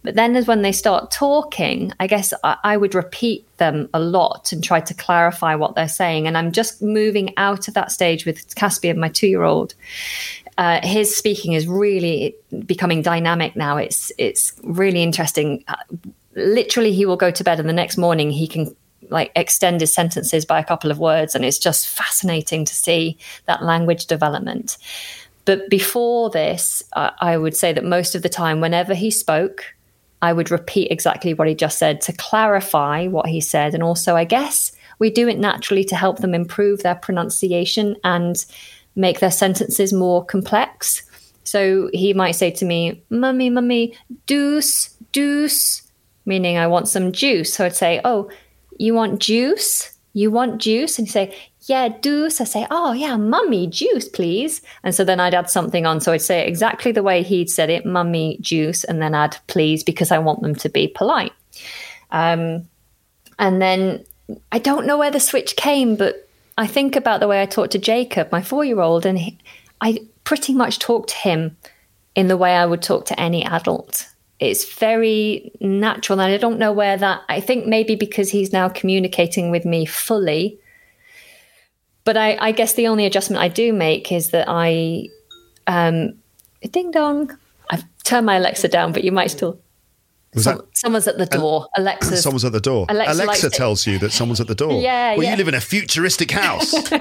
But 0.04 0.16
then 0.16 0.36
as 0.36 0.46
when 0.46 0.60
they 0.60 0.70
start 0.70 1.10
talking, 1.10 1.90
I 1.98 2.06
guess 2.06 2.34
I, 2.44 2.58
I 2.62 2.76
would 2.76 2.94
repeat 2.94 3.44
them 3.56 3.88
a 3.94 3.98
lot 3.98 4.52
and 4.52 4.62
try 4.62 4.80
to 4.80 4.94
clarify 4.94 5.54
what 5.54 5.74
they're 5.74 5.88
saying. 5.88 6.26
And 6.26 6.36
I'm 6.36 6.52
just 6.52 6.82
moving 6.82 7.32
out 7.38 7.68
of 7.68 7.74
that 7.74 7.90
stage 7.90 8.26
with 8.26 8.54
Caspian, 8.54 9.00
my 9.00 9.08
two 9.08 9.26
year 9.26 9.42
old. 9.42 9.74
Uh, 10.58 10.86
his 10.86 11.16
speaking 11.16 11.54
is 11.54 11.66
really 11.66 12.36
becoming 12.66 13.02
dynamic 13.02 13.56
now. 13.56 13.78
It's 13.78 14.12
it's 14.18 14.52
really 14.62 15.02
interesting. 15.02 15.64
Uh, 15.66 15.74
literally, 16.36 16.92
he 16.92 17.06
will 17.06 17.16
go 17.16 17.30
to 17.30 17.42
bed 17.42 17.58
and 17.58 17.68
the 17.68 17.72
next 17.72 17.96
morning 17.96 18.30
he 18.30 18.46
can 18.46 18.76
like 19.10 19.32
extend 19.36 19.80
his 19.80 19.92
sentences 19.92 20.44
by 20.44 20.60
a 20.60 20.64
couple 20.64 20.90
of 20.90 20.98
words, 20.98 21.34
and 21.34 21.44
it's 21.44 21.58
just 21.58 21.88
fascinating 21.88 22.64
to 22.66 22.74
see 22.74 23.18
that 23.46 23.64
language 23.64 24.06
development. 24.06 24.76
But 25.46 25.68
before 25.68 26.30
this, 26.30 26.82
I, 26.94 27.12
I 27.18 27.36
would 27.36 27.56
say 27.56 27.72
that 27.72 27.84
most 27.84 28.14
of 28.14 28.22
the 28.22 28.28
time, 28.28 28.60
whenever 28.60 28.94
he 28.94 29.10
spoke, 29.10 29.74
I 30.24 30.32
would 30.32 30.50
repeat 30.50 30.90
exactly 30.90 31.34
what 31.34 31.48
he 31.48 31.54
just 31.54 31.76
said 31.76 32.00
to 32.02 32.12
clarify 32.14 33.08
what 33.08 33.26
he 33.26 33.42
said. 33.42 33.74
And 33.74 33.82
also, 33.82 34.16
I 34.16 34.24
guess 34.24 34.72
we 34.98 35.10
do 35.10 35.28
it 35.28 35.38
naturally 35.38 35.84
to 35.84 35.96
help 35.96 36.20
them 36.20 36.32
improve 36.32 36.82
their 36.82 36.94
pronunciation 36.94 37.94
and 38.04 38.42
make 38.96 39.20
their 39.20 39.30
sentences 39.30 39.92
more 39.92 40.24
complex. 40.24 41.02
So 41.44 41.90
he 41.92 42.14
might 42.14 42.36
say 42.36 42.50
to 42.52 42.64
me, 42.64 43.02
Mummy, 43.10 43.50
Mummy, 43.50 43.94
deuce, 44.24 44.96
deuce, 45.12 45.82
meaning 46.24 46.56
I 46.56 46.68
want 46.68 46.88
some 46.88 47.12
juice. 47.12 47.52
So 47.52 47.66
I'd 47.66 47.76
say, 47.76 48.00
Oh, 48.02 48.30
you 48.78 48.94
want 48.94 49.20
juice? 49.20 49.93
You 50.14 50.30
want 50.30 50.62
juice? 50.62 50.98
And 50.98 51.06
he'd 51.06 51.12
say, 51.12 51.36
Yeah, 51.62 51.88
juice. 51.88 52.40
I 52.40 52.44
say, 52.44 52.66
Oh, 52.70 52.92
yeah, 52.92 53.16
mummy, 53.16 53.66
juice, 53.66 54.08
please. 54.08 54.62
And 54.82 54.94
so 54.94 55.04
then 55.04 55.20
I'd 55.20 55.34
add 55.34 55.50
something 55.50 55.84
on. 55.84 56.00
So 56.00 56.12
I'd 56.12 56.22
say 56.22 56.46
exactly 56.46 56.92
the 56.92 57.02
way 57.02 57.22
he'd 57.22 57.50
said 57.50 57.68
it, 57.68 57.84
mummy, 57.84 58.38
juice, 58.40 58.84
and 58.84 59.02
then 59.02 59.14
add 59.14 59.36
please 59.48 59.84
because 59.84 60.10
I 60.10 60.18
want 60.18 60.40
them 60.40 60.54
to 60.54 60.68
be 60.68 60.88
polite. 60.88 61.32
Um, 62.10 62.68
and 63.38 63.60
then 63.60 64.04
I 64.52 64.58
don't 64.58 64.86
know 64.86 64.96
where 64.96 65.10
the 65.10 65.20
switch 65.20 65.56
came, 65.56 65.96
but 65.96 66.28
I 66.56 66.68
think 66.68 66.96
about 66.96 67.20
the 67.20 67.28
way 67.28 67.42
I 67.42 67.46
talked 67.46 67.72
to 67.72 67.78
Jacob, 67.78 68.30
my 68.30 68.42
four 68.42 68.64
year 68.64 68.80
old, 68.80 69.04
and 69.04 69.18
he, 69.18 69.38
I 69.80 69.98
pretty 70.22 70.54
much 70.54 70.78
talked 70.78 71.10
to 71.10 71.16
him 71.16 71.56
in 72.14 72.28
the 72.28 72.36
way 72.36 72.54
I 72.54 72.66
would 72.66 72.82
talk 72.82 73.06
to 73.06 73.20
any 73.20 73.44
adult. 73.44 74.08
It's 74.40 74.74
very 74.74 75.52
natural, 75.60 76.20
and 76.20 76.32
I 76.32 76.36
don't 76.38 76.58
know 76.58 76.72
where 76.72 76.96
that. 76.96 77.22
I 77.28 77.40
think 77.40 77.66
maybe 77.66 77.94
because 77.94 78.30
he's 78.30 78.52
now 78.52 78.68
communicating 78.68 79.50
with 79.50 79.64
me 79.64 79.86
fully. 79.86 80.58
But 82.04 82.16
I, 82.16 82.36
I 82.40 82.52
guess 82.52 82.74
the 82.74 82.88
only 82.88 83.06
adjustment 83.06 83.40
I 83.42 83.48
do 83.48 83.72
make 83.72 84.12
is 84.12 84.30
that 84.30 84.46
I, 84.48 85.08
um, 85.66 86.14
ding 86.70 86.90
dong. 86.90 87.36
I've 87.70 87.84
turned 88.02 88.26
my 88.26 88.36
Alexa 88.36 88.68
down, 88.68 88.92
but 88.92 89.04
you 89.04 89.12
might 89.12 89.30
still. 89.30 89.58
Was 90.34 90.44
Some, 90.44 90.56
that 90.58 90.76
someone's 90.76 91.06
at 91.08 91.16
the 91.16 91.26
door. 91.26 91.68
Alexa. 91.76 92.16
someone's 92.26 92.44
at 92.44 92.52
the 92.52 92.60
door? 92.60 92.86
Alexa 92.88 93.14
Alexa, 93.24 93.50
tells 93.50 93.86
you 93.86 93.98
that 94.00 94.10
someone's 94.12 94.40
at 94.40 94.48
the 94.48 94.54
door. 94.54 94.72
Yeah, 94.82 95.14
Well, 95.14 95.22
yeah. 95.22 95.30
you 95.30 95.36
live 95.36 95.48
in 95.48 95.54
a 95.54 95.60
futuristic 95.60 96.30
house. 96.32 96.74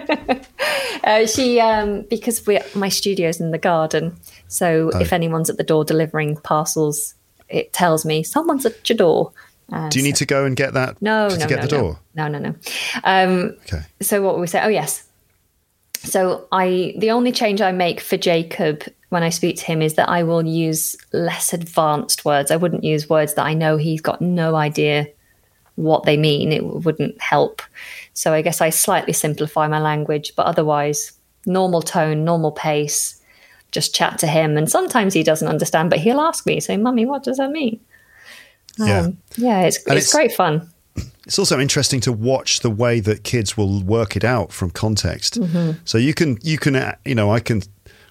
Uh, 1.04 1.26
she 1.26 1.60
um, 1.60 2.04
because 2.10 2.48
we 2.48 2.58
my 2.76 2.88
studio's 2.88 3.42
in 3.42 3.52
the 3.52 3.58
garden, 3.58 4.16
so 4.48 4.90
Oh. 4.94 5.00
if 5.02 5.12
anyone's 5.12 5.50
at 5.50 5.58
the 5.58 5.64
door 5.64 5.84
delivering 5.84 6.38
parcels, 6.38 7.14
it 7.50 7.74
tells 7.74 8.06
me 8.06 8.24
someone's 8.24 8.66
at 8.66 8.88
your 8.89 8.98
door. 8.98 9.32
Uh, 9.72 9.89
Do 9.89 10.00
you 10.00 10.04
need 10.04 10.18
to 10.18 10.26
go 10.26 10.46
and 10.46 10.56
get 10.56 10.74
that 10.74 11.02
no, 11.02 11.30
no, 11.30 11.36
get 11.36 11.50
no, 11.50 11.56
the 11.56 11.62
no. 11.62 11.68
door? 11.68 12.00
No, 12.16 12.28
no, 12.28 12.39
no. 12.39 12.56
Um, 13.04 13.56
Okay. 13.66 13.82
so 14.02 14.22
what 14.22 14.36
would 14.36 14.41
we 14.41 14.48
say? 14.48 14.62
Oh 14.64 14.68
yes. 14.70 15.04
So 15.96 16.48
I 16.52 16.94
the 16.98 17.12
only 17.12 17.32
change 17.32 17.62
I 17.62 17.72
make 17.72 18.02
for 18.02 18.18
Jacob 18.18 18.84
when 19.10 19.24
I 19.24 19.30
speak 19.30 19.58
to 19.58 19.66
him 19.66 19.82
is 19.82 19.94
that 19.96 20.10
I 20.10 20.24
will 20.24 20.46
use 20.46 20.98
less 21.14 21.54
advanced 21.54 22.26
words. 22.26 22.52
I 22.52 22.56
wouldn't 22.58 22.84
use 22.84 23.10
words 23.10 23.36
that 23.36 23.46
I 23.46 23.54
know 23.54 23.78
he's 23.78 24.02
got 24.02 24.22
no 24.22 24.56
idea 24.56 25.08
what 25.76 26.04
they 26.04 26.18
mean. 26.18 26.52
It 26.52 26.66
wouldn't 26.66 27.20
help. 27.22 27.62
So 28.14 28.34
I 28.34 28.41
guess 28.41 28.60
I 28.60 28.70
slightly 28.70 29.14
simplify 29.14 29.68
my 29.68 29.80
language, 29.80 30.34
but 30.36 30.46
otherwise 30.46 31.14
normal 31.46 31.82
tone, 31.82 32.26
normal 32.26 32.52
pace. 32.52 33.22
Just 33.74 33.93
chat 33.93 34.17
to 34.19 34.28
him, 34.28 34.55
and 34.57 34.69
sometimes 34.71 35.13
he 35.13 35.24
doesn't 35.24 35.47
understand, 35.47 35.89
but 35.89 35.99
he'll 35.99 36.21
ask 36.21 36.45
me, 36.45 36.59
say, 36.61 36.78
"Mummy, 36.78 37.05
what 37.05 37.24
does 37.24 37.38
that 37.38 37.51
mean?" 37.51 37.80
Yeah. 38.78 39.01
Um, 39.01 39.17
yeah, 39.36 39.61
it's 39.63 39.78
it's 39.78 39.88
it's- 39.88 40.11
great 40.13 40.32
fun. 40.32 40.69
it's 41.26 41.39
also 41.39 41.59
interesting 41.59 41.99
to 42.01 42.11
watch 42.11 42.59
the 42.61 42.69
way 42.69 42.99
that 42.99 43.24
kids 43.24 43.57
will 43.57 43.82
work 43.84 44.15
it 44.15 44.24
out 44.24 44.51
from 44.51 44.69
context. 44.69 45.39
So 45.86 45.97
you 45.97 46.13
can 46.13 46.38
you 46.41 46.57
can 46.57 46.76
uh, 46.76 46.95
you 47.03 47.15
know 47.15 47.32
I 47.32 47.39
can 47.39 47.63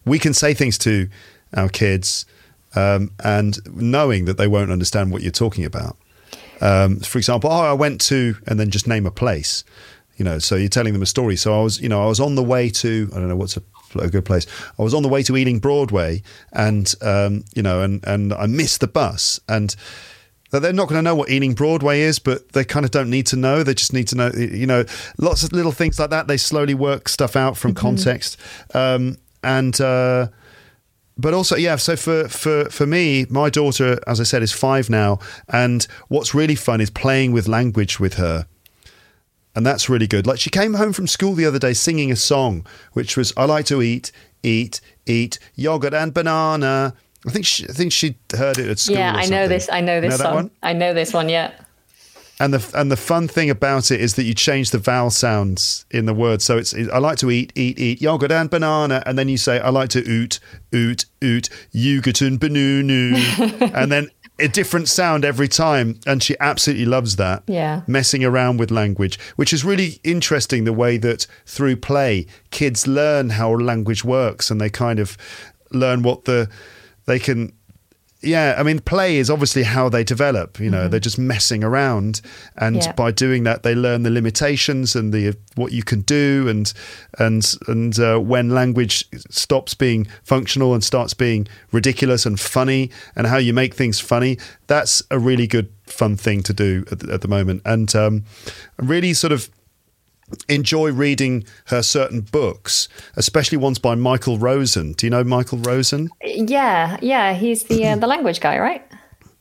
we 0.05 0.19
can 0.19 0.35
say 0.35 0.53
things 0.55 0.77
to 0.79 1.09
our 1.55 1.69
kids 1.69 2.27
um, 2.75 3.11
and 3.23 3.59
knowing 3.75 4.25
that 4.25 4.37
they 4.37 4.49
won't 4.49 4.71
understand 4.71 5.13
what 5.13 5.23
you're 5.23 5.31
talking 5.31 5.65
about. 5.65 5.97
Um, 6.61 7.01
for 7.01 7.19
example, 7.19 7.51
oh, 7.51 7.71
I 7.71 7.73
went 7.73 8.01
to 8.03 8.37
and 8.47 8.59
then 8.59 8.71
just 8.71 8.87
name 8.87 9.07
a 9.07 9.11
place. 9.11 9.65
You 10.17 10.25
know, 10.25 10.39
so 10.39 10.57
you're 10.57 10.69
telling 10.69 10.93
them 10.93 11.03
a 11.03 11.07
story. 11.07 11.37
So 11.37 11.59
I 11.59 11.63
was, 11.63 11.81
you 11.81 11.89
know, 11.89 12.03
I 12.03 12.07
was 12.07 12.21
on 12.21 12.35
the 12.35 12.43
way 12.43 12.69
to 12.71 13.09
I 13.13 13.17
don't 13.19 13.29
know 13.29 13.37
what's 13.37 13.57
a, 13.57 13.63
a 13.97 14.09
good 14.09 14.25
place. 14.25 14.47
I 14.79 14.83
was 14.83 14.95
on 14.95 15.03
the 15.03 15.09
way 15.09 15.23
to 15.25 15.37
Ealing 15.37 15.59
Broadway, 15.59 16.23
and 16.53 16.93
um, 17.01 17.45
you 17.55 17.63
know, 17.63 17.83
and 17.83 18.05
and 18.07 18.33
I 18.33 18.47
missed 18.47 18.81
the 18.81 18.89
bus 18.89 19.41
and 19.49 19.75
they're 20.61 20.73
not 20.73 20.89
going 20.89 20.99
to 20.99 21.03
know 21.03 21.15
what 21.15 21.31
Ealing 21.31 21.55
Broadway 21.55 22.03
is, 22.03 22.19
but 22.19 22.53
they 22.53 22.65
kind 22.65 22.85
of 22.85 22.91
don't 22.91 23.09
need 23.09 23.27
to 23.29 23.37
know. 23.37 23.63
They 23.63 23.75
just 23.75 23.93
need 23.93 24.09
to 24.09 24.17
know, 24.17 24.31
you 24.35 24.67
know, 24.67 24.85
lots 25.19 25.45
of 25.45 25.53
little 25.53 25.73
things 25.73 25.99
like 25.99 26.11
that. 26.11 26.27
They 26.27 26.37
slowly 26.37 26.75
work 26.75 27.09
stuff 27.09 27.37
out 27.37 27.57
from 27.57 27.75
context, 27.75 28.37
um, 28.75 29.17
and 29.43 29.81
uh, 29.81 30.29
but 31.17 31.35
also, 31.35 31.57
yeah. 31.57 31.77
So 31.77 31.97
for 31.97 32.29
for 32.29 32.67
for 32.67 32.87
me, 32.87 33.27
my 33.31 33.49
daughter, 33.49 33.99
as 34.07 34.21
I 34.21 34.25
said, 34.25 34.43
is 34.43 34.53
five 34.53 34.91
now, 34.91 35.19
and 35.49 35.87
what's 36.09 36.35
really 36.35 36.55
fun 36.55 36.81
is 36.81 36.91
playing 36.91 37.33
with 37.33 37.49
language 37.49 37.99
with 37.99 38.15
her. 38.15 38.47
And 39.55 39.67
that's 39.67 39.89
really 39.89 40.07
good. 40.07 40.27
Like 40.27 40.41
she 40.41 40.51
came 40.51 40.75
home 40.75 40.93
from 40.93 41.07
school 41.07 41.35
the 41.35 41.45
other 41.45 41.59
day 41.59 41.75
singing 41.75 42.11
a 42.11 42.17
song, 42.17 42.67
which 42.95 43.17
was 43.17 43.33
"I 43.37 43.45
like 43.45 43.67
to 43.67 43.83
eat, 43.83 44.11
eat, 44.43 44.81
eat 45.07 45.39
yogurt 45.55 45.93
and 45.95 46.15
banana." 46.15 46.95
I 47.27 47.31
think 47.31 47.47
she, 47.47 47.65
I 47.69 47.73
think 47.73 47.93
she 47.93 48.17
heard 48.37 48.59
it 48.59 48.69
at 48.69 48.79
school. 48.79 48.97
Yeah, 48.97 49.13
I 49.15 49.27
know 49.27 49.47
this. 49.47 49.69
I 49.71 49.81
know 49.81 50.01
this 50.01 50.19
Know 50.19 50.25
song. 50.25 50.35
one? 50.35 50.51
I 50.63 50.73
know 50.73 50.93
this 50.95 51.13
one. 51.13 51.29
Yeah. 51.29 51.53
And 52.41 52.53
the 52.55 52.71
and 52.77 52.91
the 52.91 52.97
fun 52.97 53.29
thing 53.29 53.51
about 53.51 53.91
it 53.93 54.01
is 54.01 54.15
that 54.15 54.25
you 54.25 54.35
change 54.35 54.71
the 54.71 54.79
vowel 54.79 55.11
sounds 55.11 55.85
in 55.91 56.07
the 56.07 56.15
word. 56.15 56.43
So 56.43 56.57
it's 56.59 56.75
I 56.75 56.99
like 56.99 57.19
to 57.19 57.31
eat, 57.31 57.53
eat, 57.55 57.79
eat 57.79 58.01
yogurt 58.01 58.33
and 58.33 58.51
banana, 58.51 59.03
and 59.07 59.17
then 59.17 59.29
you 59.29 59.37
say 59.37 59.61
I 59.61 59.69
like 59.69 59.91
to 59.91 60.01
oot, 60.01 60.41
oot, 60.75 61.05
oot 61.23 61.49
yogurt 61.71 62.21
and 62.23 62.41
banana, 62.41 63.17
and 63.75 63.93
then 63.93 64.09
a 64.43 64.49
different 64.49 64.89
sound 64.89 65.25
every 65.25 65.49
time. 65.49 66.01
And 66.07 66.23
she 66.23 66.37
absolutely 66.41 66.87
loves 66.87 67.17
that. 67.17 67.43
Yeah. 67.47 67.83
messing 67.87 68.25
around 68.25 68.59
with 68.59 68.71
language, 68.71 69.19
which 69.37 69.53
is 69.53 69.65
really 69.65 70.01
interesting. 70.05 70.65
The 70.65 70.73
way 70.73 70.97
that 70.99 71.27
through 71.47 71.77
play, 71.77 72.27
kids 72.51 72.87
learn 72.87 73.31
how 73.31 73.51
language 73.53 74.05
works, 74.05 74.51
and 74.51 74.61
they 74.61 74.71
kind 74.71 74.99
of 74.99 75.17
learn 75.71 76.03
what 76.03 76.25
the 76.25 76.49
they 77.07 77.19
can 77.19 77.53
yeah, 78.23 78.55
I 78.59 78.63
mean, 78.63 78.79
play 78.81 79.17
is 79.17 79.29
obviously 79.31 79.63
how 79.65 79.89
they 79.89 80.05
develop. 80.05 80.59
You 80.61 80.71
know, 80.71 80.89
they're 80.89 81.01
just 81.01 81.19
messing 81.19 81.65
around, 81.65 82.21
and 82.57 82.77
Yeah. 82.77 82.93
by 82.93 83.11
doing 83.11 83.45
that, 83.45 83.63
they 83.63 83.75
learn 83.75 84.03
the 84.03 84.11
limitations 84.11 84.95
and 84.97 85.13
the 85.13 85.37
what 85.55 85.73
you 85.73 85.83
can 85.83 86.01
do, 86.03 86.47
and 86.49 86.73
and 87.19 87.55
and 87.69 87.99
uh, 87.99 88.19
when 88.19 88.51
language 88.51 89.05
stops 89.31 89.75
being 89.75 90.07
functional 90.25 90.75
and 90.75 90.83
starts 90.85 91.15
being 91.15 91.47
ridiculous 91.73 92.25
and 92.27 92.39
funny, 92.39 92.91
and 93.17 93.27
how 93.27 93.39
you 93.39 93.53
make 93.53 93.75
things 93.75 94.01
funny. 94.01 94.39
That's 94.67 95.03
a 95.11 95.19
really 95.19 95.47
good 95.47 95.69
fun 95.87 96.17
thing 96.17 96.43
to 96.45 96.53
do 96.53 96.85
at 96.91 97.01
the, 97.01 97.13
at 97.13 97.21
the 97.21 97.29
moment, 97.29 97.63
and 97.65 97.95
um, 97.97 98.25
really 98.79 99.15
sort 99.15 99.33
of 99.33 99.51
enjoy 100.49 100.93
reading 100.93 101.45
her 101.67 101.83
certain 101.83 102.21
books, 102.21 102.89
especially 103.17 103.59
ones 103.59 103.79
by 103.79 103.95
Michael 103.95 104.39
Rosen. 104.39 104.93
Do 104.93 105.07
you 105.07 105.11
know 105.11 105.25
Michael 105.25 105.59
Rosen? 105.59 106.11
Yeah. 106.23 106.99
Yeah. 107.03 107.35
He's 107.35 107.65
the 107.65 107.87
uh, 107.87 107.97
the 107.97 108.07
language 108.07 108.41
guy, 108.41 108.59
right? 108.59 108.87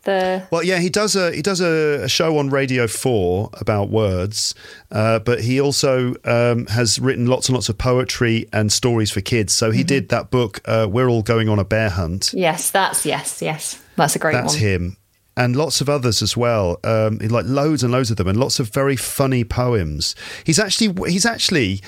The 0.04 0.48
Well, 0.50 0.64
yeah, 0.64 0.80
he 0.80 0.90
does 0.90 1.16
a 1.16 1.32
he 1.32 1.42
does 1.42 1.62
a, 1.62 2.08
show 2.10 2.38
on 2.38 2.50
Radio 2.50 2.88
Four 2.88 3.52
about 3.54 3.90
words, 3.90 4.56
uh, 4.92 5.20
but 5.20 5.42
he 5.42 5.62
also 5.62 6.16
um, 6.26 6.66
has 6.68 6.98
written 7.00 7.28
lots 7.28 7.50
and 7.50 7.56
lots 7.56 7.70
of 7.70 7.78
poetry 7.78 8.48
and 8.52 8.72
stories 8.72 9.12
for 9.12 9.22
kids. 9.22 9.54
So 9.54 9.70
he 9.70 9.84
did 9.84 10.10
that 10.10 10.32
book, 10.32 10.60
uh, 10.66 10.88
"We're 10.90 11.08
All 11.08 11.22
Going 11.22 11.50
on 11.50 11.60
a 11.60 11.66
Bear 11.66 11.90
Hunt." 11.90 12.34
yes. 12.34 12.72
That's 12.72 13.06
yes. 13.06 13.42
Yes. 13.42 13.80
That's 13.96 14.16
a 14.16 14.20
great 14.20 14.34
That's 14.34 14.54
one. 14.54 14.62
him, 14.62 14.98
and 15.38 15.56
lots 15.56 15.82
of 15.82 15.90
others 15.90 16.22
as 16.22 16.36
well. 16.36 16.80
Um, 16.84 17.18
like 17.18 17.46
loads 17.46 17.84
and 17.84 17.92
loads 17.92 18.12
of 18.12 18.18
them, 18.18 18.28
and 18.28 18.40
lots 18.40 18.60
of 18.60 18.70
very 18.70 18.96
funny 18.96 19.44
poems. 19.44 20.16
He's 20.44 20.60
actually 20.60 21.10
he's 21.10 21.26
actually. 21.26 21.82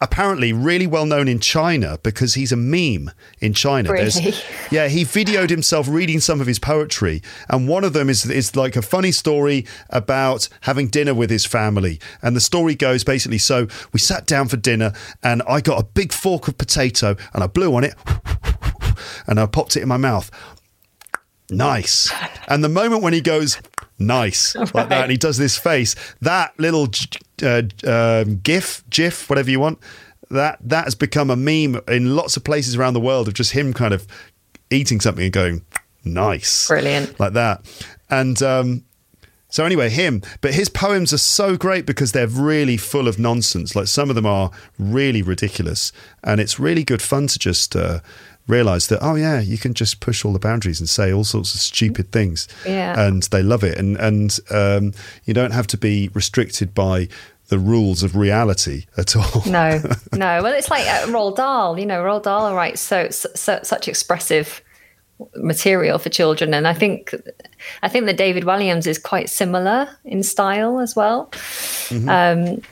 Apparently, 0.00 0.52
really 0.52 0.86
well 0.86 1.06
known 1.06 1.26
in 1.26 1.40
China 1.40 1.98
because 2.04 2.34
he's 2.34 2.52
a 2.52 2.56
meme 2.56 3.10
in 3.40 3.52
China. 3.52 3.90
Really? 3.90 4.32
yeah, 4.70 4.86
he 4.86 5.02
videoed 5.02 5.50
himself 5.50 5.88
reading 5.88 6.20
some 6.20 6.40
of 6.40 6.46
his 6.46 6.60
poetry, 6.60 7.20
and 7.50 7.66
one 7.66 7.82
of 7.82 7.94
them 7.94 8.08
is 8.08 8.24
is 8.24 8.54
like 8.54 8.76
a 8.76 8.82
funny 8.82 9.10
story 9.10 9.66
about 9.90 10.48
having 10.60 10.86
dinner 10.86 11.14
with 11.14 11.30
his 11.30 11.44
family. 11.44 11.98
And 12.22 12.36
the 12.36 12.40
story 12.40 12.76
goes 12.76 13.02
basically: 13.02 13.38
so 13.38 13.66
we 13.92 13.98
sat 13.98 14.24
down 14.24 14.46
for 14.46 14.56
dinner, 14.56 14.92
and 15.24 15.42
I 15.48 15.60
got 15.60 15.80
a 15.80 15.84
big 15.84 16.12
fork 16.12 16.46
of 16.46 16.56
potato, 16.58 17.16
and 17.34 17.42
I 17.42 17.48
blew 17.48 17.74
on 17.74 17.82
it, 17.82 17.96
and 19.26 19.40
I 19.40 19.46
popped 19.46 19.76
it 19.76 19.82
in 19.82 19.88
my 19.88 19.96
mouth. 19.96 20.30
Nice. 21.50 22.12
And 22.46 22.62
the 22.62 22.68
moment 22.68 23.02
when 23.02 23.12
he 23.12 23.20
goes, 23.20 23.60
nice, 23.98 24.54
like 24.74 24.88
that, 24.88 25.02
and 25.02 25.10
he 25.10 25.16
does 25.16 25.38
this 25.38 25.56
face, 25.56 25.94
that 26.20 26.58
little 26.58 26.88
uh, 27.42 27.62
um, 27.86 28.36
GIF, 28.38 28.84
GIF, 28.90 29.28
whatever 29.28 29.50
you 29.50 29.60
want, 29.60 29.78
that 30.30 30.58
that 30.62 30.84
has 30.84 30.94
become 30.94 31.30
a 31.30 31.36
meme 31.36 31.80
in 31.88 32.14
lots 32.14 32.36
of 32.36 32.44
places 32.44 32.76
around 32.76 32.94
the 32.94 33.00
world 33.00 33.28
of 33.28 33.34
just 33.34 33.52
him 33.52 33.72
kind 33.72 33.94
of 33.94 34.06
eating 34.70 35.00
something 35.00 35.24
and 35.24 35.32
going, 35.32 35.64
nice. 36.04 36.68
Brilliant. 36.68 37.18
Like 37.18 37.32
that. 37.32 37.64
And 38.10 38.42
um, 38.42 38.84
so 39.48 39.64
anyway, 39.64 39.88
him, 39.88 40.22
but 40.42 40.52
his 40.52 40.68
poems 40.68 41.12
are 41.12 41.18
so 41.18 41.56
great 41.56 41.86
because 41.86 42.12
they're 42.12 42.26
really 42.26 42.76
full 42.76 43.08
of 43.08 43.18
nonsense. 43.18 43.74
Like 43.74 43.86
some 43.86 44.10
of 44.10 44.16
them 44.16 44.26
are 44.26 44.50
really 44.78 45.22
ridiculous, 45.22 45.92
and 46.22 46.40
it's 46.40 46.58
really 46.58 46.84
good 46.84 47.00
fun 47.00 47.28
to 47.28 47.38
just 47.38 47.74
uh, 47.74 48.00
realize 48.48 48.86
that 48.88 48.98
oh 49.02 49.14
yeah, 49.14 49.40
you 49.40 49.58
can 49.58 49.74
just 49.74 50.00
push 50.00 50.24
all 50.24 50.32
the 50.32 50.38
boundaries 50.38 50.80
and 50.80 50.88
say 50.88 51.12
all 51.12 51.24
sorts 51.24 51.54
of 51.54 51.60
stupid 51.60 52.10
things, 52.10 52.48
Yeah. 52.66 52.98
and 53.06 53.22
they 53.24 53.42
love 53.42 53.62
it, 53.62 53.78
and 53.78 53.96
and 53.98 54.38
um, 54.50 54.92
you 55.24 55.34
don't 55.34 55.52
have 55.52 55.66
to 55.68 55.76
be 55.76 56.10
restricted 56.14 56.74
by 56.74 57.08
the 57.48 57.58
rules 57.58 58.02
of 58.02 58.14
reality 58.16 58.84
at 58.96 59.16
all. 59.16 59.42
No, 59.46 59.80
no. 60.12 60.42
Well, 60.42 60.52
it's 60.52 60.70
like 60.70 60.86
uh, 60.86 61.06
Roald 61.06 61.36
Dahl. 61.36 61.78
You 61.78 61.86
know, 61.86 62.02
Roald 62.02 62.24
Dahl 62.24 62.54
writes 62.54 62.80
so, 62.80 63.08
so 63.10 63.60
such 63.62 63.88
expressive 63.88 64.62
material 65.34 65.98
for 65.98 66.10
children, 66.10 66.54
and 66.54 66.66
I 66.68 66.74
think 66.74 67.14
I 67.82 67.88
think 67.88 68.06
that 68.06 68.16
David 68.16 68.44
Walliams 68.44 68.86
is 68.86 68.98
quite 68.98 69.28
similar 69.30 69.88
in 70.04 70.22
style 70.22 70.78
as 70.80 70.94
well. 70.94 71.30
Um, 72.06 72.62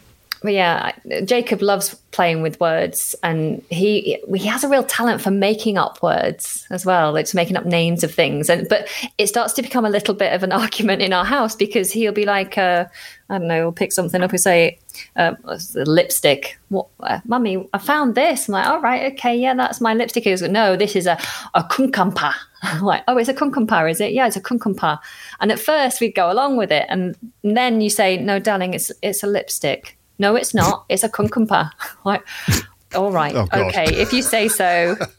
but 0.43 0.53
yeah, 0.53 0.93
Jacob 1.25 1.63
loves 1.63 1.95
playing 2.11 2.43
with 2.43 2.59
words, 2.61 3.15
and 3.23 3.63
he 3.71 4.19
he 4.35 4.47
has 4.47 4.65
a 4.65 4.69
real 4.69 4.85
talent 4.85 5.21
for 5.21 5.31
making 5.31 5.79
up 5.79 6.03
words 6.03 6.67
as 6.71 6.85
well. 6.85 7.17
It's 7.17 7.35
making 7.35 7.57
up 7.57 7.65
names 7.65 8.05
of 8.05 8.13
things, 8.13 8.49
and 8.49 8.69
but 8.69 8.89
it 9.19 9.29
starts 9.29 9.53
to 9.55 9.63
become 9.63 9.85
a 9.85 9.91
little 9.91 10.15
bit 10.15 10.33
of 10.33 10.43
an 10.43 10.53
argument 10.63 11.03
in 11.03 11.13
our 11.13 11.25
house 11.25 11.57
because 11.57 11.93
he'll 11.93 12.13
be 12.13 12.25
like, 12.25 12.59
uh, 12.59 12.87
I 13.29 13.39
don't 13.39 13.49
know, 13.49 13.57
he'll 13.57 13.73
pick 13.73 13.93
something 13.93 14.23
up 14.23 14.31
and 14.31 14.41
say, 14.41 14.79
uh, 15.17 15.35
lipstick. 15.75 16.59
What, 16.69 16.89
uh, 17.01 17.21
mummy? 17.25 17.69
I 17.73 17.79
found 17.79 18.15
this. 18.15 18.49
I'm 18.49 18.53
like, 18.53 18.67
all 18.67 18.81
right, 18.81 19.13
okay, 19.13 19.37
yeah, 19.37 19.55
that's 19.55 19.81
my 19.81 19.95
lipstick. 19.95 20.25
He 20.25 20.31
goes, 20.31 20.43
no, 20.43 20.77
this 20.77 20.97
is 20.97 21.07
a 21.07 21.19
a 21.55 21.63
kunkampa. 21.65 22.35
I'm 22.63 22.83
like, 22.83 23.05
oh, 23.09 23.17
it's 23.19 23.29
a 23.29 23.35
kunkampa, 23.35 23.91
is 23.91 24.01
it? 24.01 24.13
Yeah, 24.13 24.27
it's 24.27 24.37
a 24.37 24.41
kunkampa. 24.41 24.99
And 25.41 25.53
at 25.53 25.61
first 25.61 26.01
we'd 26.01 26.15
go 26.15 26.31
along 26.31 26.57
with 26.57 26.73
it, 26.73 26.87
and 26.89 27.17
then 27.43 27.81
you 27.81 27.91
say, 27.91 28.17
no, 28.17 28.39
darling, 28.39 28.75
it's 28.75 28.93
it's 29.03 29.23
a 29.23 29.27
lipstick. 29.27 29.96
No, 30.19 30.35
it's 30.37 30.55
not. 30.55 30.85
It's 30.89 31.03
a 31.05 31.09
kunkampa. 31.09 31.71
like, 32.05 32.23
all 32.95 33.11
right, 33.11 33.35
Oh, 33.35 33.47
okay, 33.53 33.85
if 33.95 34.13
you 34.13 34.23
say 34.23 34.49
so. 34.49 34.97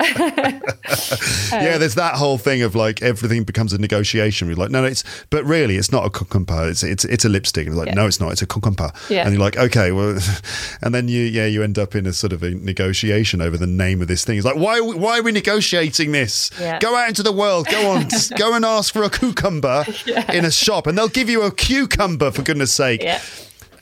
yeah, 1.51 1.77
there's 1.77 1.95
that 1.95 2.15
whole 2.15 2.37
thing 2.37 2.61
of 2.63 2.75
like 2.75 3.01
everything 3.01 3.43
becomes 3.43 3.73
a 3.73 3.77
negotiation. 3.77 4.47
We're 4.47 4.55
like, 4.55 4.71
no, 4.71 4.81
no, 4.81 4.87
it's 4.87 5.03
but 5.29 5.43
really 5.45 5.75
it's 5.77 5.91
not 5.91 6.05
a 6.05 6.09
cucumber. 6.09 6.69
It's 6.69 6.81
it's 6.83 7.05
it's 7.05 7.25
a 7.25 7.29
lipstick. 7.29 7.67
And 7.67 7.75
like, 7.77 7.87
Yeah. 7.87 7.93
no, 7.95 8.07
it's 8.07 8.19
not. 8.19 8.31
It's 8.31 8.41
a 8.41 8.47
cucumber. 8.47 8.91
Yeah. 9.09 9.23
And 9.23 9.33
you're 9.33 9.41
like, 9.41 9.57
okay, 9.57 9.91
well, 9.91 10.17
and 10.81 10.95
then 10.95 11.07
you 11.07 11.23
yeah 11.23 11.45
you 11.45 11.61
end 11.61 11.77
up 11.77 11.93
in 11.95 12.05
a 12.07 12.13
sort 12.13 12.33
of 12.33 12.41
a 12.41 12.51
negotiation 12.51 13.41
over 13.41 13.57
the 13.57 13.67
name 13.67 14.01
of 14.01 14.07
this 14.07 14.23
thing. 14.25 14.37
It's 14.37 14.45
like, 14.45 14.55
why 14.57 14.79
are 14.79 14.83
we, 14.83 14.95
why 14.95 15.19
are 15.19 15.23
we 15.23 15.31
negotiating 15.31 16.11
this? 16.13 16.49
Yeah. 16.59 16.79
Go 16.79 16.95
out 16.95 17.09
into 17.09 17.21
the 17.21 17.33
world. 17.33 17.67
Go 17.69 17.91
on, 17.91 18.07
go 18.37 18.53
and 18.55 18.65
ask 18.65 18.93
for 18.93 19.03
a 19.03 19.09
cucumber 19.09 19.85
in 20.33 20.45
a 20.45 20.51
shop, 20.51 20.87
and 20.87 20.97
they'll 20.97 21.07
give 21.09 21.29
you 21.29 21.43
a 21.43 21.51
cucumber 21.51 22.31
for 22.31 22.41
goodness 22.41 22.73
sake. 22.73 23.03
yeah. 23.03 23.21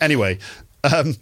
Anyway. 0.01 0.39
Um, 0.93 1.15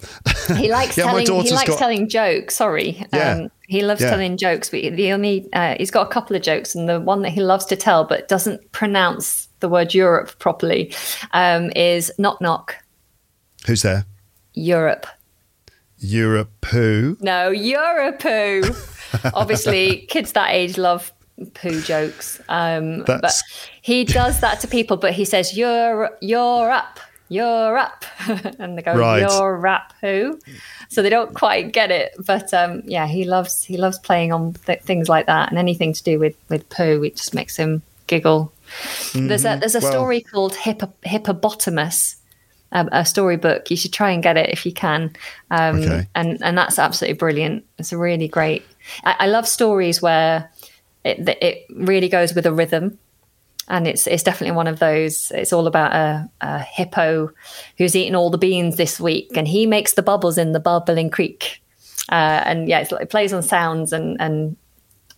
He 0.58 0.72
likes 0.72 0.98
Yeah, 0.98 1.06
telling. 1.06 1.26
He 1.26 1.52
likes 1.52 1.70
got- 1.70 1.80
telling 1.80 2.10
jokes. 2.10 2.56
Sorry, 2.56 3.06
Yeah. 3.14 3.32
um, 3.34 3.52
he 3.68 3.82
loves 3.82 4.02
Yeah. 4.02 4.10
telling 4.10 4.38
jokes. 4.38 4.70
But 4.70 4.82
the 4.96 5.12
only 5.14 5.48
uh, 5.54 5.76
he's 5.78 5.92
got 5.92 6.06
a 6.08 6.10
couple 6.10 6.36
of 6.36 6.42
jokes, 6.42 6.76
and 6.76 6.88
the 6.90 7.00
one 7.00 7.22
that 7.24 7.32
he 7.32 7.42
loves 7.42 7.66
to 7.66 7.76
tell 7.76 8.04
but 8.04 8.28
doesn't 8.28 8.72
pronounce 8.72 9.48
the 9.60 9.70
word 9.70 9.94
Europe 9.94 10.38
properly 10.40 10.94
um, 11.32 11.72
is 11.76 12.12
knock 12.18 12.42
knock 12.42 12.76
who's 13.66 13.82
there? 13.82 14.06
Europe. 14.54 15.08
Europe 16.00 16.52
poo. 16.62 17.16
No, 17.22 17.50
Europe. 17.50 18.20
Poo. 18.20 18.62
Obviously, 19.34 20.06
kids 20.10 20.34
that 20.34 20.50
age 20.52 20.78
love 20.78 21.14
poo 21.54 21.80
jokes. 21.82 22.42
Um, 22.50 23.04
but 23.06 23.42
he 23.82 24.04
does 24.04 24.40
that 24.42 24.60
to 24.62 24.68
people, 24.68 24.98
but 24.98 25.14
he 25.14 25.24
says 25.26 25.56
You're, 25.58 26.12
you're 26.22 26.68
Europe. 26.68 27.00
You're 27.30 27.78
up. 27.78 28.06
And 28.60 28.78
they 28.78 28.82
go 28.82 28.96
Right. 28.96 29.22
you're 29.22 29.68
up 29.68 29.94
who? 30.02 30.40
So 30.90 31.02
they 31.02 31.10
don't 31.10 31.34
quite 31.34 31.72
get 31.74 31.90
it 31.92 32.14
but 32.26 32.54
um 32.54 32.82
yeah 32.86 33.08
he 33.08 33.24
loves 33.26 33.64
he 33.64 33.78
loves 33.78 33.98
playing 34.00 34.32
on 34.32 34.54
th- 34.66 34.82
things 34.82 35.10
like 35.10 35.26
that 35.26 35.50
and 35.50 35.58
anything 35.58 35.94
to 35.94 36.04
do 36.04 36.20
with 36.20 36.36
with 36.50 36.68
poo 36.70 37.04
it 37.04 37.16
just 37.16 37.34
makes 37.34 37.56
him 37.58 37.82
giggle. 38.08 38.52
There's 39.14 39.46
a 39.46 39.58
there's 39.60 39.76
a 39.76 39.80
Well- 39.80 39.92
story 39.92 40.22
called 40.22 40.56
Hippo, 40.56 40.94
hippopotamus 41.04 42.18
um, 42.72 42.90
a 42.92 43.06
storybook 43.06 43.70
you 43.70 43.78
should 43.78 43.94
try 43.94 44.10
and 44.12 44.24
get 44.24 44.36
it 44.38 44.50
if 44.50 44.66
you 44.66 44.72
can. 44.74 45.12
Um 45.52 45.78
Okay. 45.82 46.08
and 46.16 46.38
and 46.44 46.58
that's 46.58 46.78
absolutely 46.80 47.18
brilliant. 47.18 47.66
It's 47.80 47.92
a 47.94 47.98
really 47.98 48.28
great 48.28 48.64
i, 49.06 49.16
I 49.20 49.28
love 49.28 49.48
stories 49.48 50.02
where 50.02 50.50
it, 51.04 51.28
it 51.42 51.66
really 51.76 52.10
goes 52.10 52.34
with 52.34 52.46
a 52.46 52.52
rhythm 52.54 52.98
and 53.68 53.88
it's 53.88 54.08
it's 54.08 54.24
definitely 54.24 54.56
one 54.56 54.68
of 54.68 54.80
those. 54.80 55.32
It's 55.34 55.54
all 55.54 55.68
about 55.68 55.94
a, 55.94 56.30
a 56.42 56.60
hippo 56.60 57.32
who's 57.78 57.96
eaten 57.96 58.16
all 58.16 58.30
the 58.30 58.38
beans 58.38 58.76
this 58.76 59.00
week, 59.00 59.32
and 59.36 59.48
he 59.48 59.66
makes 59.66 59.94
the 59.94 60.02
bubbles 60.04 60.38
in 60.38 60.52
the 60.52 60.60
bubbling 60.60 61.10
creek. 61.10 61.62
Uh, 62.12 62.44
and 62.46 62.68
yeah, 62.68 62.80
it's, 62.80 62.92
like- 62.92 63.04
it 63.04 63.10
plays 63.10 63.32
on 63.34 63.42
sounds 63.44 63.94
and 63.94 64.18
and 64.20 64.58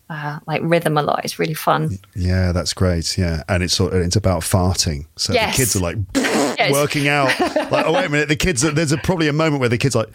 uh, 0.09 0.39
like 0.45 0.61
rhythm 0.63 0.97
a 0.97 1.01
lot. 1.01 1.21
It's 1.25 1.39
really 1.39 1.55
fun. 1.55 1.97
Yeah, 2.15 2.51
that's 2.51 2.73
great. 2.73 3.17
Yeah, 3.17 3.43
and 3.49 3.63
it's 3.63 3.79
it's 3.79 4.15
about 4.15 4.41
farting. 4.41 5.07
So 5.15 5.33
Yes. 5.33 5.55
the 5.55 5.61
kids 5.63 5.75
are 5.75 5.79
like 5.79 5.97
Yes. 6.15 6.71
working 6.71 7.07
out. 7.07 7.37
Like, 7.71 7.85
oh 7.87 7.93
wait 7.93 8.05
a 8.05 8.09
minute, 8.09 8.29
the 8.29 8.35
kids. 8.35 8.63
Are, 8.63 8.71
there's 8.71 8.91
a, 8.91 8.97
probably 8.97 9.27
a 9.27 9.33
moment 9.33 9.59
where 9.61 9.69
the 9.69 9.77
kids 9.79 9.95
are 9.95 10.03
like, 10.05 10.13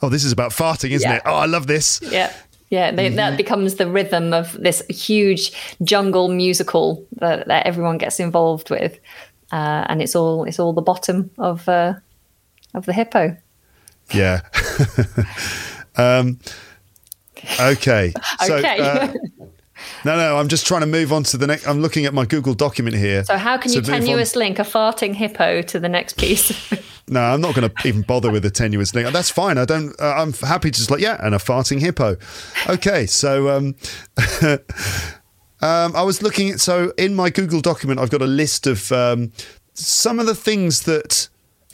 oh, 0.00 0.08
this 0.08 0.24
is 0.24 0.30
about 0.32 0.52
farting, 0.52 0.90
isn't 0.92 1.08
Yeah. 1.10 1.16
it? 1.16 1.22
Oh, 1.26 1.34
I 1.34 1.46
love 1.46 1.66
this. 1.66 2.00
Yeah. 2.02 2.32
Yeah, 2.72 2.90
they, 2.90 3.10
that 3.10 3.36
becomes 3.36 3.74
the 3.74 3.86
rhythm 3.86 4.32
of 4.32 4.54
this 4.54 4.82
huge 4.88 5.52
jungle 5.82 6.28
musical 6.28 7.06
that, 7.20 7.46
that 7.46 7.66
everyone 7.66 7.98
gets 7.98 8.18
involved 8.18 8.70
with, 8.70 8.98
uh, 9.52 9.84
and 9.90 10.00
it's 10.00 10.16
all 10.16 10.44
it's 10.44 10.58
all 10.58 10.72
the 10.72 10.80
bottom 10.80 11.30
of 11.36 11.68
uh, 11.68 11.92
of 12.72 12.86
the 12.86 12.94
hippo. 12.94 13.36
Yeah. 14.14 14.40
um, 15.96 16.40
okay. 17.60 18.14
So, 18.40 18.54
Okay. 18.56 18.78
uh, 18.80 19.12
no, 20.04 20.16
no, 20.16 20.36
I'm 20.36 20.48
just 20.48 20.66
trying 20.66 20.80
to 20.82 20.86
move 20.86 21.12
on 21.12 21.22
to 21.24 21.36
the 21.36 21.46
next. 21.46 21.66
I'm 21.66 21.80
looking 21.80 22.06
at 22.06 22.14
my 22.14 22.24
Google 22.24 22.54
document 22.54 22.96
here. 22.96 23.24
So 23.24 23.36
how 23.36 23.56
can 23.56 23.72
you 23.72 23.80
move 23.80 23.88
on- 23.90 24.00
tenuous 24.00 24.36
link 24.36 24.58
a 24.58 24.62
farting 24.62 25.14
hippo 25.14 25.62
to 25.62 25.80
the 25.80 25.88
next 25.88 26.16
piece? 26.18 26.52
No, 27.08 27.20
I'm 27.20 27.40
not 27.40 27.54
going 27.54 27.68
to 27.68 27.88
even 27.88 28.02
bother 28.02 28.30
with 28.30 28.44
the 28.44 28.50
tenuous 28.50 28.94
link. 28.94 29.12
That's 29.12 29.28
fine. 29.28 29.58
I 29.58 29.64
don't. 29.64 29.94
Uh, 30.00 30.14
I'm 30.14 30.32
happy 30.32 30.70
to 30.70 30.76
just 30.78 30.90
like 30.90 31.00
yeah, 31.00 31.18
and 31.20 31.34
a 31.34 31.38
farting 31.38 31.80
hippo. 31.80 32.16
Okay, 32.68 33.06
so 33.06 33.50
um, 33.50 33.74
um, 35.60 35.96
I 35.96 36.02
was 36.02 36.22
looking 36.22 36.50
at 36.50 36.60
so 36.60 36.92
in 36.96 37.14
my 37.14 37.28
Google 37.28 37.60
document, 37.60 38.00
I've 38.00 38.10
got 38.10 38.22
a 38.22 38.26
list 38.26 38.66
of 38.66 38.90
um, 38.92 39.32
some 39.74 40.20
of 40.20 40.26
the 40.26 40.34
things 40.34 40.82
that 40.82 41.28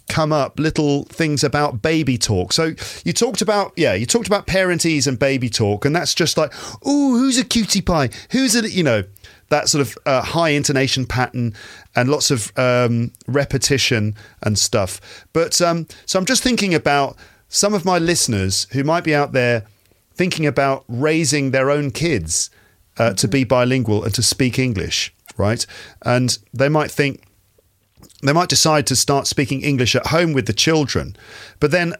come 0.09 0.33
up, 0.33 0.59
little 0.59 1.05
things 1.05 1.45
about 1.45 1.83
baby 1.83 2.19
talk. 2.19 2.53
So 2.53 2.75
you 3.05 3.13
talked 3.13 3.43
about 3.43 3.73
yeah, 3.77 3.95
you 3.95 4.07
talked 4.07 4.27
about 4.27 4.47
parentese 4.47 5.07
and 5.07 5.19
baby 5.19 5.49
talk, 5.49 5.85
and 5.85 5.95
that's 5.95 6.15
just 6.15 6.37
like 6.37 6.53
oh, 6.85 7.19
who's 7.19 7.39
a 7.39 7.45
cutie 7.45 7.83
pie? 7.83 8.11
Who's 8.31 8.55
a 8.55 8.69
you 8.69 8.83
know 8.83 9.05
that 9.49 9.69
sort 9.69 9.81
of 9.81 9.97
uh, 10.05 10.23
high 10.23 10.51
intonation 10.51 11.07
pattern 11.07 11.55
and 11.97 12.09
lots 12.09 12.31
of 12.31 12.53
um, 12.59 13.13
repetition 13.27 14.15
and 14.43 14.59
stuff. 14.59 15.01
But 15.33 15.61
um, 15.63 15.87
so 16.07 16.19
I'm 16.19 16.27
just 16.27 16.43
thinking 16.43 16.75
about 16.75 17.17
some 17.49 17.75
of 17.75 17.85
my 17.85 17.99
listeners 17.99 18.67
who 18.73 18.85
might 18.85 19.05
be 19.05 19.15
out 19.15 19.33
there 19.33 19.65
thinking 20.15 20.47
about 20.47 20.85
raising 20.89 21.51
their 21.51 21.71
own 21.71 21.91
kids 21.91 22.51
uh, 22.99 23.15
to 23.15 23.29
be 23.29 23.45
bilingual 23.45 24.05
and 24.05 24.15
to 24.15 24.23
speak 24.23 24.59
English, 24.59 25.15
right? 25.37 25.65
And 26.03 26.37
they 26.53 26.69
might 26.69 26.91
think 26.91 27.23
they 28.23 28.33
might 28.33 28.49
decide 28.49 28.87
to 28.89 28.97
start 28.97 29.27
speaking 29.27 29.63
English 29.63 29.95
at 29.95 30.09
home 30.09 30.33
with 30.33 30.47
the 30.47 30.53
children, 30.53 31.17
but 31.61 31.71
then 31.71 31.95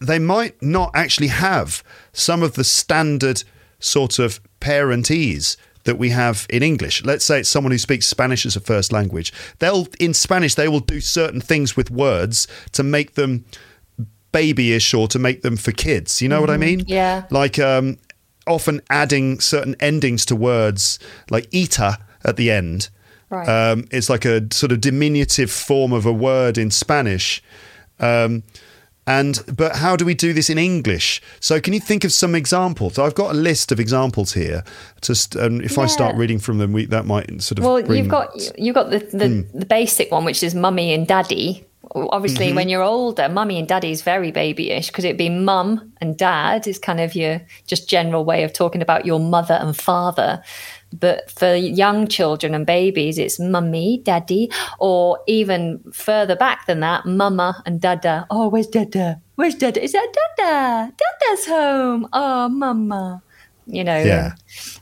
they 0.00 0.18
might 0.18 0.60
not 0.60 0.90
actually 0.94 1.28
have 1.28 1.84
some 2.12 2.42
of 2.42 2.54
the 2.54 2.64
standard 2.64 3.44
sort 3.78 4.18
of 4.18 4.40
parentese 4.60 5.56
that 5.84 5.98
we 5.98 6.10
have 6.10 6.46
in 6.48 6.62
English. 6.62 7.04
Let's 7.04 7.24
say 7.24 7.40
it's 7.40 7.48
someone 7.48 7.72
who 7.72 7.78
speaks 7.78 8.06
Spanish 8.06 8.46
as 8.46 8.56
a 8.56 8.60
first 8.60 8.92
language. 8.92 9.32
They'll 9.58 9.88
in 9.98 10.14
Spanish 10.14 10.54
they 10.54 10.68
will 10.68 10.80
do 10.80 11.00
certain 11.00 11.40
things 11.40 11.76
with 11.76 11.90
words 11.90 12.46
to 12.72 12.82
make 12.82 13.14
them 13.14 13.44
babyish 14.32 14.94
or 14.94 15.08
to 15.08 15.18
make 15.18 15.42
them 15.42 15.56
for 15.56 15.72
kids. 15.72 16.22
You 16.22 16.28
know 16.28 16.40
what 16.40 16.50
I 16.50 16.56
mean? 16.56 16.84
Yeah. 16.86 17.24
Like 17.30 17.58
um, 17.58 17.98
often 18.46 18.80
adding 18.90 19.40
certain 19.40 19.76
endings 19.80 20.24
to 20.26 20.36
words, 20.36 20.98
like 21.30 21.52
"ita" 21.54 21.98
at 22.24 22.36
the 22.36 22.50
end. 22.50 22.88
Right. 23.32 23.48
Um, 23.48 23.86
it's 23.90 24.08
like 24.10 24.24
a 24.26 24.46
sort 24.52 24.72
of 24.72 24.80
diminutive 24.82 25.50
form 25.50 25.92
of 25.92 26.04
a 26.06 26.12
word 26.12 26.58
in 26.58 26.70
Spanish. 26.70 27.42
Um, 27.98 28.42
and 29.06 29.42
but 29.56 29.76
how 29.76 29.96
do 29.96 30.04
we 30.04 30.14
do 30.14 30.32
this 30.32 30.48
in 30.50 30.58
English? 30.58 31.20
So 31.40 31.60
can 31.60 31.72
you 31.72 31.80
think 31.80 32.04
of 32.04 32.12
some 32.12 32.34
examples? 32.36 32.98
I've 32.98 33.14
got 33.16 33.30
a 33.34 33.38
list 33.38 33.72
of 33.72 33.80
examples 33.80 34.34
here. 34.34 34.62
Just 35.00 35.34
um, 35.36 35.60
if 35.62 35.76
I 35.78 35.86
start 35.86 36.14
reading 36.14 36.38
from 36.38 36.58
them, 36.58 36.72
we, 36.72 36.84
that 36.86 37.04
might 37.06 37.42
sort 37.42 37.58
of 37.58 37.64
Well, 37.64 37.82
bring- 37.82 37.98
you've 37.98 38.08
got 38.08 38.28
you've 38.58 38.74
got 38.76 38.90
the 38.90 38.98
the, 38.98 39.28
Hmm. 39.28 39.58
the 39.58 39.66
basic 39.66 40.12
one, 40.12 40.24
which 40.24 40.42
is 40.44 40.54
mummy 40.54 40.92
and 40.94 41.06
daddy. 41.08 41.66
Obviously, 41.94 42.46
Mm-hmm. 42.46 42.56
when 42.56 42.68
you're 42.68 42.82
older, 42.82 43.28
mummy 43.28 43.58
and 43.58 43.66
daddy 43.66 43.90
is 43.90 44.02
very 44.02 44.30
babyish 44.30 44.86
because 44.86 45.04
it'd 45.04 45.18
be 45.18 45.28
mum 45.28 45.92
and 46.00 46.16
dad 46.16 46.66
is 46.68 46.78
kind 46.78 47.00
of 47.00 47.14
your 47.16 47.42
just 47.66 47.88
general 47.88 48.24
way 48.24 48.44
of 48.44 48.52
talking 48.52 48.82
about 48.82 49.04
your 49.04 49.18
mother 49.18 49.54
and 49.60 49.76
father. 49.76 50.42
But 50.92 51.30
for 51.30 51.54
young 51.54 52.06
children 52.06 52.54
and 52.54 52.66
babies, 52.66 53.18
it's 53.18 53.38
mummy, 53.40 54.02
daddy, 54.04 54.50
or 54.78 55.18
even 55.26 55.80
further 55.92 56.36
back 56.36 56.66
than 56.66 56.80
that, 56.80 57.06
mama 57.06 57.62
and 57.66 57.80
dada. 57.80 58.26
Oh, 58.30 58.48
where's 58.48 58.66
dada? 58.66 59.20
Where's 59.36 59.54
dada? 59.54 59.82
Is 59.82 59.92
that 59.92 60.12
dada? 60.36 60.92
Dada's 60.92 61.46
home. 61.46 62.08
Oh, 62.12 62.48
mama. 62.48 63.22
You 63.66 63.84
know. 63.84 63.98
Yeah. 63.98 64.34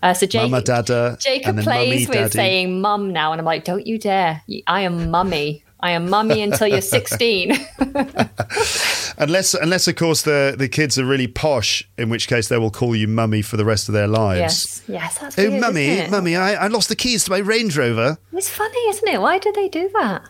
Uh, 0.02 0.14
so 0.14 0.26
Jake, 0.26 0.50
Mama, 0.50 0.62
dada, 0.62 1.16
Jacob 1.20 1.58
plays 1.58 1.66
mummy, 1.66 2.06
with 2.06 2.14
daddy. 2.14 2.30
saying 2.30 2.80
mum 2.80 3.12
now, 3.12 3.32
and 3.32 3.40
I'm 3.40 3.44
like, 3.44 3.64
don't 3.64 3.86
you 3.86 3.98
dare. 3.98 4.42
I 4.66 4.80
am 4.82 5.11
mummy. 5.11 5.64
I 5.82 5.92
am 5.92 6.10
mummy 6.10 6.42
until 6.42 6.68
you're 6.68 6.80
16. 6.98 7.52
unless 9.18 9.54
unless 9.54 9.88
of 9.88 9.96
course 9.96 10.22
the 10.22 10.54
the 10.56 10.68
kids 10.68 10.98
are 10.98 11.04
really 11.04 11.26
posh, 11.26 11.88
in 11.98 12.08
which 12.08 12.28
case 12.28 12.48
they 12.48 12.58
will 12.58 12.70
call 12.70 12.94
you 12.94 13.08
mummy 13.08 13.42
for 13.42 13.56
the 13.56 13.64
rest 13.64 13.88
of 13.88 13.92
their 13.94 14.06
lives. 14.08 14.40
yes. 14.40 14.82
Yes, 14.88 15.18
that's 15.18 15.38
Oh, 15.38 15.48
weird, 15.48 15.60
mummy, 15.60 15.86
isn't 15.88 16.04
it? 16.06 16.10
mummy, 16.10 16.36
I, 16.36 16.54
I 16.54 16.66
lost 16.68 16.88
the 16.88 16.96
keys 16.96 17.24
to 17.24 17.30
my 17.30 17.38
Range 17.38 17.76
Rover. 17.76 18.18
It's 18.32 18.48
funny, 18.48 18.78
isn't 18.90 19.08
it? 19.08 19.20
Why 19.20 19.38
do 19.38 19.52
they 19.52 19.68
do 19.68 19.88
that? 19.94 20.22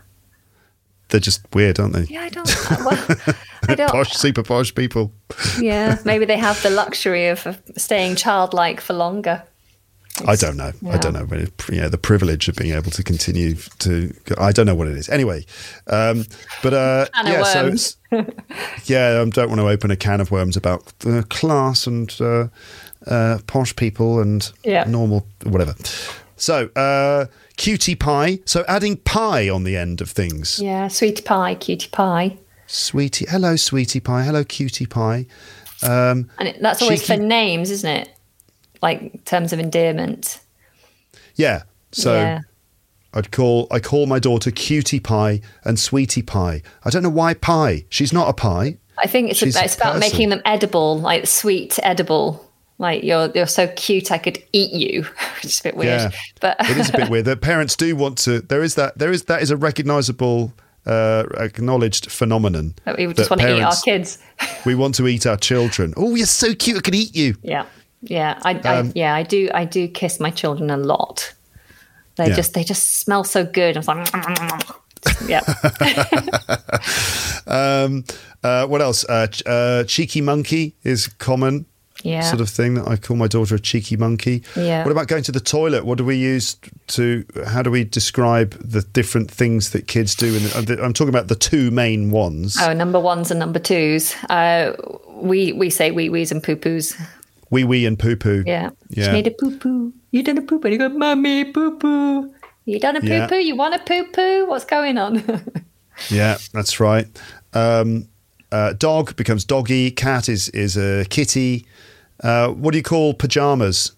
They're 1.09 1.19
just 1.21 1.43
weird, 1.55 1.81
aren't 1.81 1.95
they? 1.95 2.05
Yeah, 2.05 2.23
I 2.23 2.29
don't. 2.29 2.71
uh, 2.71 2.77
well, 2.87 3.35
I 3.69 3.75
don't. 3.75 3.91
Posh, 3.91 4.13
super 4.13 4.45
posh 4.45 4.73
people. 4.75 5.13
Yeah, 5.61 5.99
maybe 6.05 6.25
they 6.25 6.37
have 6.37 6.63
the 6.63 6.71
luxury 6.71 7.27
of 7.29 7.61
staying 7.77 8.15
childlike 8.17 8.81
for 8.81 8.93
longer. 8.93 9.43
I 10.27 10.37
don't 10.37 10.57
know. 10.57 10.73
I 10.89 10.99
don't 10.99 11.13
know. 11.13 11.27
But 11.27 11.39
it, 11.41 11.53
yeah, 11.71 11.89
the 11.89 11.99
privilege 11.99 12.49
of 12.49 12.57
being 12.57 12.75
able 12.75 12.91
to 12.93 13.03
continue 13.03 13.55
to. 13.81 14.15
I 14.39 14.53
don't 14.53 14.67
know 14.67 14.75
what 14.75 14.89
it 14.89 14.97
is. 14.97 15.09
Anyway, 15.09 15.47
um, 15.87 16.25
but 16.63 16.75
uh, 16.75 17.07
Can 17.15 17.27
of 17.27 17.33
yeah, 17.33 17.63
worms. 17.63 17.97
so 18.11 18.27
yeah, 18.85 19.21
I 19.21 19.29
don't 19.29 19.49
want 19.49 19.61
to 19.61 19.69
open 19.69 19.91
a 19.91 19.97
can 19.97 20.21
of 20.21 20.31
worms 20.31 20.57
about 20.57 20.93
uh, 21.07 21.23
class 21.31 21.87
and 21.87 22.15
uh, 22.21 22.49
uh, 23.07 23.39
posh 23.47 23.75
people 23.77 24.21
and 24.21 24.51
Yeah. 24.65 24.85
normal 24.85 25.27
whatever. 25.45 25.75
So 26.37 26.71
uh, 26.77 27.27
cutie 27.57 27.95
pie. 27.95 28.41
So 28.45 28.65
adding 28.69 28.97
pie 28.99 29.49
on 29.49 29.65
the 29.65 29.77
end 29.77 30.01
of 30.01 30.11
things. 30.11 30.59
Yeah, 30.59 30.89
sweetie 30.89 31.23
pie, 31.23 31.55
cutie 31.55 31.89
pie. 31.91 32.37
Sweetie, 32.67 33.27
hello, 33.29 33.57
sweetie 33.57 34.01
pie. 34.01 34.23
Hello, 34.25 34.45
cutie 34.45 34.87
pie. 34.87 35.27
Um, 35.83 36.31
And 36.39 36.49
it, 36.49 36.61
that's 36.63 36.81
always 36.83 37.01
Cheeky- 37.01 37.17
for 37.17 37.23
names, 37.27 37.71
isn't 37.71 37.91
it? 37.91 38.09
Like 38.83 39.25
terms 39.25 39.53
of 39.53 39.59
endearment. 39.59 40.41
yeah. 41.37 41.63
So. 41.93 42.15
yeah. 42.15 42.41
I'd 43.13 43.33
call 43.33 43.67
I 43.73 43.81
call 43.81 44.07
my 44.07 44.21
daughter 44.21 44.53
cutie 44.53 45.01
pie 45.01 45.41
and 45.65 45.81
sweetie 45.81 46.23
pie. 46.23 46.63
I 46.85 46.91
don't 46.91 47.03
know 47.03 47.11
why 47.11 47.35
pie. 47.35 47.85
She's 47.89 48.13
not 48.13 48.29
a 48.29 48.33
pie. 48.33 48.79
I 48.99 49.09
think 49.09 49.31
it's 49.31 49.39
She's 49.41 49.57
about, 49.57 49.65
it's 49.65 49.75
about 49.75 49.95
person. 49.95 50.01
making 50.01 50.29
them 50.29 50.41
edible, 50.45 51.01
like 51.01 51.27
sweet 51.27 51.77
edible. 51.83 52.49
Like 52.79 53.03
you're 53.03 53.29
you're 53.35 53.49
so 53.49 53.67
cute, 53.75 54.13
I 54.13 54.19
could 54.19 54.41
eat 54.53 54.73
you. 54.73 55.07
it's 55.43 55.59
a 55.59 55.65
bit 55.65 55.77
weird, 55.77 56.01
Yeah, 56.03 56.11
but 56.41 56.57
it 56.61 56.77
is 56.77 56.89
a 56.91 56.93
bit 56.93 57.11
weird. 57.11 57.25
That 57.25 57.41
parents 57.53 57.75
do 57.75 57.97
want 57.97 58.17
to. 58.19 58.43
There 58.43 58.63
is 58.63 58.77
that. 58.77 58.97
There 58.97 59.11
is 59.11 59.25
that 59.25 59.43
is 59.43 59.51
a 59.51 59.57
recognisable, 59.57 60.53
uh, 60.87 61.25
acknowledged 61.37 62.13
phenomenon. 62.13 62.75
that 62.85 62.97
we 62.97 63.13
just 63.13 63.29
want 63.29 63.43
to 63.43 63.57
eat 63.57 63.61
our 63.63 63.75
kids. 63.85 64.19
We 64.65 64.75
want 64.75 64.95
to 64.95 65.09
eat 65.09 65.27
our 65.27 65.37
children. 65.37 65.95
Oh, 65.97 66.15
you're 66.15 66.27
so 66.27 66.55
cute. 66.55 66.77
I 66.79 66.81
could 66.81 66.95
eat 66.95 67.15
you. 67.17 67.35
Yeah, 67.43 67.67
yeah, 68.03 68.39
I, 68.43 68.55
Um, 68.55 68.87
I 68.89 68.93
yeah 68.95 69.15
I 69.15 69.23
do 69.23 69.49
I 69.55 69.65
do 69.65 69.89
kiss 69.89 70.21
my 70.21 70.31
children 70.31 70.71
a 70.71 70.77
lot. 70.77 71.35
They 72.17 72.29
Yeah. 72.29 72.37
just 72.37 72.55
they 72.55 72.65
just 72.65 72.99
smell 73.01 73.25
so 73.25 73.45
good. 73.45 73.77
I'm 73.77 73.85
like, 73.87 74.63
yeah, 75.29 75.41
Um, 77.47 78.05
uh, 78.45 78.67
what 78.67 78.81
else? 78.81 79.05
Uh, 79.09 79.27
ch- 79.27 79.43
uh, 79.47 79.85
cheeky 79.85 80.21
monkey 80.21 80.75
is 80.85 81.07
common. 81.09 81.67
Yeah. 82.03 82.23
sort 82.23 82.41
of 82.41 82.49
thing 82.49 82.75
that 82.77 82.89
I 82.89 82.97
call 82.97 83.19
my 83.19 83.27
daughter 83.29 83.55
a 83.57 83.59
cheeky 83.61 83.95
monkey. 83.95 84.43
Yeah. 84.57 84.85
What 84.85 84.91
about 84.91 85.07
going 85.07 85.23
to 85.25 85.33
the 85.33 85.41
toilet? 85.41 85.85
What 85.85 85.99
do 85.99 86.05
we 86.07 86.17
use 86.17 86.57
to? 86.89 87.27
How 87.47 87.61
do 87.61 87.71
we 87.71 87.85
describe 87.85 88.53
the 88.59 88.81
different 88.81 89.31
things 89.31 89.71
that 89.73 89.87
kids 89.87 90.15
do? 90.15 90.39
The, 90.39 90.83
I'm 90.83 90.95
talking 90.95 91.11
about 91.11 91.29
the 91.29 91.35
two 91.35 91.71
main 91.71 92.11
ones: 92.11 92.57
Oh, 92.59 92.73
number 92.73 92.99
ones 92.99 93.31
and 93.31 93.39
number 93.39 93.59
twos. 93.59 94.15
Uh, 94.31 94.73
we 95.13 95.53
we 95.53 95.69
say 95.69 95.91
wee 95.91 96.09
wees 96.09 96.33
and 96.33 96.43
poo 96.43 96.57
poos. 96.57 96.97
Wee 97.51 97.65
wee 97.65 97.87
and 97.87 97.99
poo 97.99 98.17
poo. 98.17 98.43
Yeah. 98.47 98.71
Yeah. 98.89 99.05
She 99.07 99.13
made 99.13 99.27
a 99.27 99.31
poo 99.33 99.57
poo. 99.59 99.93
You 100.11 100.23
done 100.23 100.39
a 100.39 100.43
poo 100.43 100.59
poo. 100.59 100.67
And 100.69 100.73
you 100.73 100.79
go, 100.79 100.89
mummy, 100.89 101.45
poo 101.53 101.77
poo. 101.79 102.33
You 102.65 102.79
done 102.81 102.97
a 102.97 103.01
poo 103.01 103.07
Yeah. 103.09 103.27
poo? 103.27 103.37
You 103.37 103.57
want 103.57 103.75
a 103.75 103.79
poo 103.81 104.05
poo? 104.13 104.47
What's 104.47 104.65
going 104.65 104.99
on? 104.99 105.23
Yeah, 106.09 106.39
that's 106.55 106.81
right. 106.81 107.07
Um, 107.53 108.09
uh, 108.51 108.73
dog 108.73 109.17
becomes 109.17 109.45
doggy. 109.45 109.91
Cat 109.91 110.31
is 110.31 110.49
is 110.51 110.79
a 110.79 111.05
kitty. 111.11 111.67
Uh, 112.25 112.49
what 112.49 112.71
do 112.73 112.79
you 112.79 112.83
call 112.83 113.13
pajamas? 113.13 113.93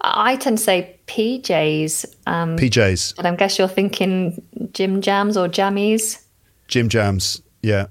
I 0.00 0.36
tend 0.36 0.56
to 0.58 0.64
say 0.64 0.98
PJs, 1.06 2.06
um, 2.26 2.56
PJs, 2.56 3.16
but 3.16 3.26
I 3.26 3.34
guess 3.36 3.58
you're 3.58 3.68
thinking 3.68 4.42
Jim 4.72 5.02
Jams 5.02 5.36
or 5.36 5.46
Jammies. 5.46 6.22
Jim 6.68 6.88
Jams. 6.88 7.42
Yeah, 7.62 7.88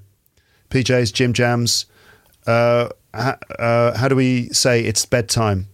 PJs, 0.72 1.14
Jim 1.14 1.34
Jams. 1.34 1.86
Uh, 2.48 2.90
uh, 3.14 3.98
how 3.98 4.08
do 4.08 4.16
we 4.16 4.50
say 4.50 4.82
it's 4.84 5.06
bedtime? 5.06 5.68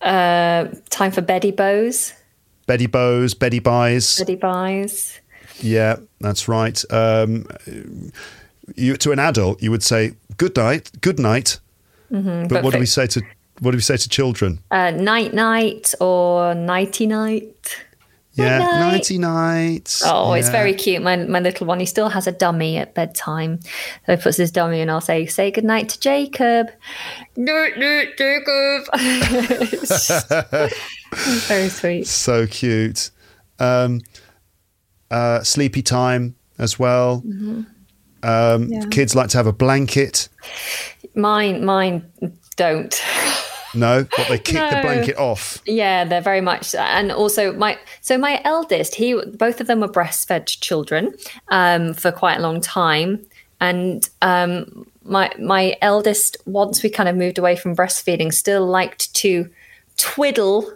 Uh, 0.00 0.66
time 0.90 1.12
for 1.12 1.20
Betty 1.22 1.50
Bows. 1.52 2.12
Betty 2.66 2.86
bows, 2.86 3.34
Betty 3.34 3.58
buys. 3.58 4.18
Betty 4.18 4.36
buys. 4.36 5.20
Yeah, 5.60 5.96
that's 6.20 6.48
right. 6.48 6.82
Um, 6.90 7.46
you 8.76 8.96
to 8.96 9.12
an 9.12 9.18
adult, 9.18 9.62
you 9.62 9.70
would 9.70 9.82
say 9.82 10.14
good 10.36 10.56
night, 10.56 10.90
good 11.00 11.18
night. 11.18 11.58
but, 12.10 12.16
Mm-hmm. 12.18 12.46
but 12.48 12.62
what 12.62 12.72
do 12.72 12.78
we 12.78 12.86
say 12.86 13.06
to 13.08 13.22
what 13.60 13.72
do 13.72 13.76
we 13.76 13.82
say 13.82 13.96
to 13.96 14.08
children? 14.08 14.60
Uh, 14.70 14.90
night 14.92 15.34
night 15.34 15.94
or 16.00 16.54
nighty 16.54 17.06
night. 17.06 17.76
Yeah, 18.34 18.58
Night-night. 18.58 18.92
nighty 18.92 19.18
night. 19.18 20.00
Oh, 20.06 20.32
it's 20.32 20.48
very 20.48 20.72
cute. 20.72 21.02
My 21.02 21.16
my 21.16 21.38
little 21.40 21.66
one, 21.66 21.80
he 21.80 21.86
still 21.86 22.08
has 22.08 22.26
a 22.26 22.32
dummy 22.32 22.78
at 22.78 22.94
bedtime. 22.94 23.60
So 24.06 24.16
he 24.16 24.22
puts 24.22 24.38
his 24.38 24.50
dummy 24.50 24.80
and 24.80 24.90
I'll 24.90 25.02
say, 25.02 25.26
say 25.26 25.50
goodnight 25.50 25.90
to 25.90 26.00
Jacob. 26.00 26.68
Night 27.36 27.76
night, 27.78 28.16
Jacob. 28.16 28.88
It's 28.94 30.08
just- 30.08 31.46
very 31.48 31.68
sweet. 31.68 32.06
so 32.06 32.46
cute. 32.46 33.10
Um, 33.58 34.00
uh, 35.10 35.42
sleepy 35.42 35.82
time 35.82 36.34
as 36.58 36.78
well. 36.78 37.22
Mm-hmm. 37.26 37.62
Um, 38.24 38.90
Kids 38.90 39.14
like 39.14 39.28
to 39.30 39.36
have 39.36 39.46
a 39.46 39.52
blanket. 39.52 40.28
Mine 41.14 41.64
mine 41.66 42.10
don't. 42.56 42.98
No, 43.74 44.06
but 44.16 44.28
they 44.28 44.38
kick 44.38 44.54
the 44.54 44.80
blanket 44.82 45.16
off. 45.16 45.62
Yeah, 45.66 46.04
they're 46.04 46.20
very 46.20 46.40
much, 46.40 46.74
and 46.74 47.10
also 47.10 47.52
my 47.52 47.78
so 48.00 48.18
my 48.18 48.40
eldest, 48.44 48.94
he 48.94 49.20
both 49.34 49.60
of 49.60 49.66
them 49.66 49.80
were 49.80 49.88
breastfed 49.88 50.60
children 50.60 51.14
um, 51.48 51.94
for 51.94 52.12
quite 52.12 52.36
a 52.36 52.40
long 52.40 52.60
time, 52.60 53.24
and 53.60 54.08
um, 54.20 54.86
my 55.04 55.30
my 55.38 55.76
eldest, 55.80 56.36
once 56.46 56.82
we 56.82 56.90
kind 56.90 57.08
of 57.08 57.16
moved 57.16 57.38
away 57.38 57.56
from 57.56 57.74
breastfeeding, 57.74 58.32
still 58.32 58.66
liked 58.66 59.12
to 59.14 59.50
twiddle 59.96 60.70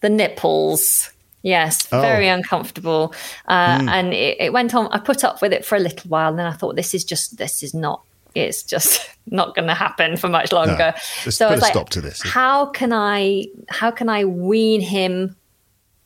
the 0.00 0.08
nipples. 0.08 1.10
Yes, 1.42 1.86
very 1.86 2.26
uncomfortable, 2.28 3.14
uh, 3.46 3.84
and 3.88 4.12
it, 4.12 4.40
it 4.40 4.52
went 4.52 4.74
on. 4.74 4.88
I 4.88 4.98
put 4.98 5.22
up 5.22 5.40
with 5.40 5.52
it 5.52 5.64
for 5.64 5.76
a 5.76 5.80
little 5.80 6.08
while, 6.08 6.30
and 6.30 6.38
then 6.38 6.46
I 6.46 6.52
thought, 6.52 6.74
this 6.74 6.94
is 6.94 7.04
just 7.04 7.38
this 7.38 7.62
is 7.62 7.74
not. 7.74 8.02
It's 8.40 8.62
just 8.62 9.08
not 9.26 9.54
going 9.54 9.68
to 9.68 9.74
happen 9.74 10.16
for 10.16 10.28
much 10.28 10.52
longer. 10.52 10.94
just 11.24 11.38
so 11.38 11.48
I 11.48 11.52
was 11.52 11.60
like, 11.62 11.72
stop 11.72 11.90
to 11.90 12.00
this. 12.00 12.22
how 12.22 12.66
can 12.66 12.92
I 12.92 13.46
how 13.68 13.90
can 13.90 14.08
I 14.08 14.24
wean 14.24 14.80
him 14.80 15.36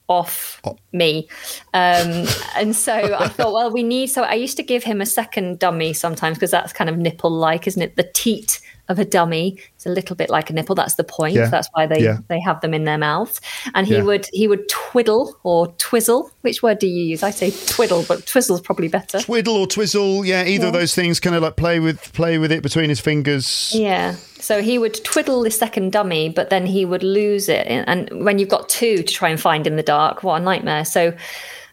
off 0.08 0.60
Oh. 0.64 0.76
me? 0.92 1.28
Um, 1.72 2.26
and 2.56 2.74
so 2.76 2.92
I 2.94 3.28
thought, 3.28 3.52
well, 3.52 3.70
we 3.70 3.82
need. 3.82 4.08
So 4.08 4.22
I 4.22 4.34
used 4.34 4.56
to 4.58 4.62
give 4.62 4.84
him 4.84 5.00
a 5.00 5.06
second 5.06 5.58
dummy 5.58 5.92
sometimes 5.92 6.36
because 6.36 6.50
that's 6.50 6.72
kind 6.72 6.90
of 6.90 6.98
nipple 6.98 7.30
like, 7.30 7.66
isn't 7.66 7.80
it? 7.82 7.96
The 7.96 8.10
teat 8.12 8.60
of 8.88 8.98
a 8.98 9.04
dummy 9.04 9.58
It's 9.76 9.86
a 9.86 9.88
little 9.90 10.14
bit 10.16 10.28
like 10.30 10.50
a 10.50 10.52
nipple. 10.52 10.74
That's 10.74 10.96
the 10.96 11.04
point. 11.04 11.34
Yeah. 11.34 11.48
That's 11.48 11.68
why 11.72 11.86
they 11.86 12.00
Yeah. 12.00 12.18
they 12.28 12.40
have 12.40 12.60
them 12.60 12.74
in 12.74 12.84
their 12.84 12.98
mouths. 12.98 13.40
And 13.74 13.86
he 13.86 13.94
Yeah. 13.96 14.02
would 14.02 14.28
he 14.32 14.46
would 14.46 14.68
twiddle 14.68 15.36
or 15.44 15.68
twizzle. 15.78 16.30
Which 16.42 16.62
word 16.62 16.78
do 16.78 16.86
you 16.86 17.04
use? 17.04 17.22
I 17.22 17.30
say 17.30 17.52
twiddle, 17.66 18.04
but 18.06 18.26
twizzle's 18.26 18.60
probably 18.60 18.88
better. 18.88 19.20
Twiddle 19.20 19.56
or 19.56 19.66
twizzle, 19.66 20.24
yeah, 20.24 20.44
either 20.44 20.66
of 20.68 20.72
those 20.72 20.94
things. 20.94 21.20
Kind 21.20 21.34
of 21.36 21.42
like 21.42 21.56
play 21.56 21.80
with 21.80 22.12
play 22.12 22.38
with 22.38 22.52
it 22.52 22.62
between 22.62 22.88
his 22.90 23.00
fingers. 23.00 23.72
Yeah. 23.74 24.14
So 24.38 24.60
he 24.60 24.78
would 24.78 25.02
twiddle 25.04 25.42
the 25.42 25.50
second 25.50 25.92
dummy, 25.92 26.28
but 26.28 26.50
then 26.50 26.66
he 26.66 26.84
would 26.84 27.04
lose 27.04 27.48
it. 27.48 27.66
And 27.68 28.24
when 28.24 28.38
you've 28.38 28.48
got 28.48 28.68
two 28.68 28.96
to 29.02 29.14
try 29.14 29.28
and 29.28 29.40
find 29.40 29.66
in 29.66 29.76
the 29.76 29.82
dark, 29.84 30.22
what 30.22 30.40
a 30.40 30.44
nightmare. 30.44 30.84
So 30.84 31.12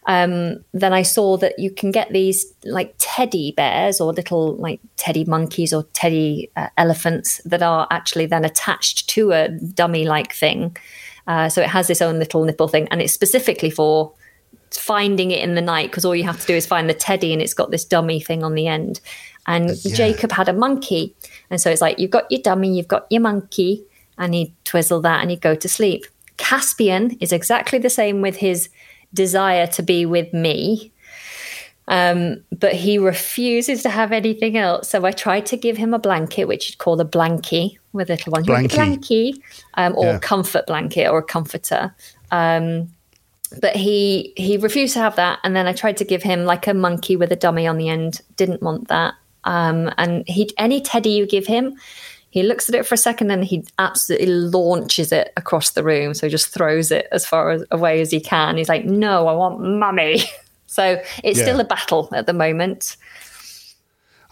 um, 0.06 0.64
then 0.72 0.92
I 0.92 1.02
saw 1.02 1.36
that 1.38 1.58
you 1.58 1.70
can 1.70 1.90
get 1.90 2.12
these 2.12 2.46
like 2.64 2.94
teddy 2.98 3.52
bears 3.52 4.00
or 4.00 4.12
little 4.12 4.54
like 4.56 4.80
teddy 4.96 5.24
monkeys 5.24 5.72
or 5.72 5.84
teddy 5.92 6.50
uh, 6.56 6.68
elephants 6.76 7.40
that 7.44 7.62
are 7.62 7.86
actually 7.90 8.26
then 8.26 8.44
attached 8.44 9.08
to 9.10 9.32
a 9.32 9.48
dummy 9.48 10.04
like 10.06 10.32
thing. 10.32 10.76
Uh, 11.26 11.48
so 11.48 11.60
it 11.60 11.68
has 11.68 11.90
its 11.90 12.02
own 12.02 12.18
little 12.18 12.44
nipple 12.44 12.68
thing, 12.68 12.88
and 12.90 13.00
it's 13.00 13.12
specifically 13.12 13.70
for 13.70 14.12
finding 14.72 15.30
it 15.30 15.42
in 15.42 15.54
the 15.54 15.60
night 15.60 15.90
because 15.90 16.04
all 16.04 16.14
you 16.14 16.24
have 16.24 16.40
to 16.40 16.46
do 16.46 16.54
is 16.54 16.66
find 16.66 16.88
the 16.88 16.94
teddy 16.94 17.32
and 17.32 17.42
it's 17.42 17.54
got 17.54 17.70
this 17.70 17.84
dummy 17.84 18.20
thing 18.20 18.44
on 18.44 18.54
the 18.54 18.66
end. 18.66 19.00
And 19.46 19.76
Jacob 19.94 20.32
had 20.32 20.48
a 20.48 20.52
monkey. 20.52 21.14
And 21.50 21.60
so 21.60 21.70
it's 21.70 21.80
like, 21.80 21.98
you've 21.98 22.10
got 22.10 22.30
your 22.30 22.40
dummy, 22.40 22.76
you've 22.76 22.88
got 22.88 23.06
your 23.10 23.20
monkey, 23.20 23.84
and 24.18 24.34
he'd 24.34 24.54
twizzle 24.64 25.00
that 25.00 25.22
and 25.22 25.30
he'd 25.30 25.40
go 25.40 25.54
to 25.54 25.68
sleep. 25.68 26.06
Caspian 26.36 27.16
is 27.20 27.32
exactly 27.32 27.78
the 27.78 27.90
same 27.90 28.20
with 28.20 28.36
his 28.36 28.68
desire 29.14 29.66
to 29.68 29.82
be 29.82 30.06
with 30.06 30.32
me. 30.32 30.92
Um, 31.88 32.44
but 32.56 32.72
he 32.72 32.98
refuses 32.98 33.82
to 33.82 33.88
have 33.90 34.12
anything 34.12 34.56
else. 34.56 34.88
So 34.88 35.04
I 35.04 35.10
tried 35.10 35.46
to 35.46 35.56
give 35.56 35.76
him 35.76 35.92
a 35.92 35.98
blanket, 35.98 36.46
which 36.46 36.70
you'd 36.70 36.78
call 36.78 37.00
a 37.00 37.04
blankie 37.04 37.78
with 37.92 38.10
a 38.10 38.12
little 38.12 38.30
ones. 38.30 38.46
You 38.46 38.52
want 38.54 38.66
a 38.66 38.68
Blankie. 38.68 38.98
blankie, 38.98 39.42
um, 39.74 39.94
or 39.96 40.04
Yeah. 40.06 40.18
comfort 40.20 40.66
blanket 40.68 41.08
or 41.08 41.18
a 41.18 41.22
comforter 41.24 41.92
but 43.60 43.74
he 43.74 44.32
he 44.36 44.56
refused 44.56 44.94
to 44.94 45.00
have 45.00 45.16
that 45.16 45.38
and 45.42 45.56
then 45.56 45.66
i 45.66 45.72
tried 45.72 45.96
to 45.96 46.04
give 46.04 46.22
him 46.22 46.44
like 46.44 46.66
a 46.66 46.74
monkey 46.74 47.16
with 47.16 47.32
a 47.32 47.36
dummy 47.36 47.66
on 47.66 47.78
the 47.78 47.88
end 47.88 48.20
didn't 48.36 48.62
want 48.62 48.88
that 48.88 49.14
um, 49.44 49.90
and 49.96 50.22
he 50.28 50.50
any 50.58 50.80
teddy 50.80 51.10
you 51.10 51.26
give 51.26 51.46
him 51.46 51.74
he 52.30 52.42
looks 52.44 52.68
at 52.68 52.74
it 52.76 52.86
for 52.86 52.94
a 52.94 52.98
second 52.98 53.30
and 53.30 53.44
he 53.44 53.64
absolutely 53.78 54.28
launches 54.28 55.10
it 55.12 55.32
across 55.36 55.70
the 55.70 55.82
room. 55.82 56.14
So 56.14 56.26
he 56.26 56.30
just 56.30 56.48
throws 56.48 56.90
it 56.92 57.08
as 57.10 57.26
far 57.26 57.50
as, 57.50 57.64
away 57.70 58.00
as 58.00 58.10
he 58.12 58.20
can. 58.20 58.56
He's 58.56 58.68
like 58.68 58.84
no 58.84 59.26
i 59.28 59.32
want 59.32 59.60
mummy. 59.60 60.22
So 60.66 61.02
it's 61.24 61.36
Yeah. 61.36 61.46
still 61.46 61.58
a 61.58 61.64
battle 61.64 62.08
at 62.14 62.26
the 62.26 62.32
moment. 62.32 62.96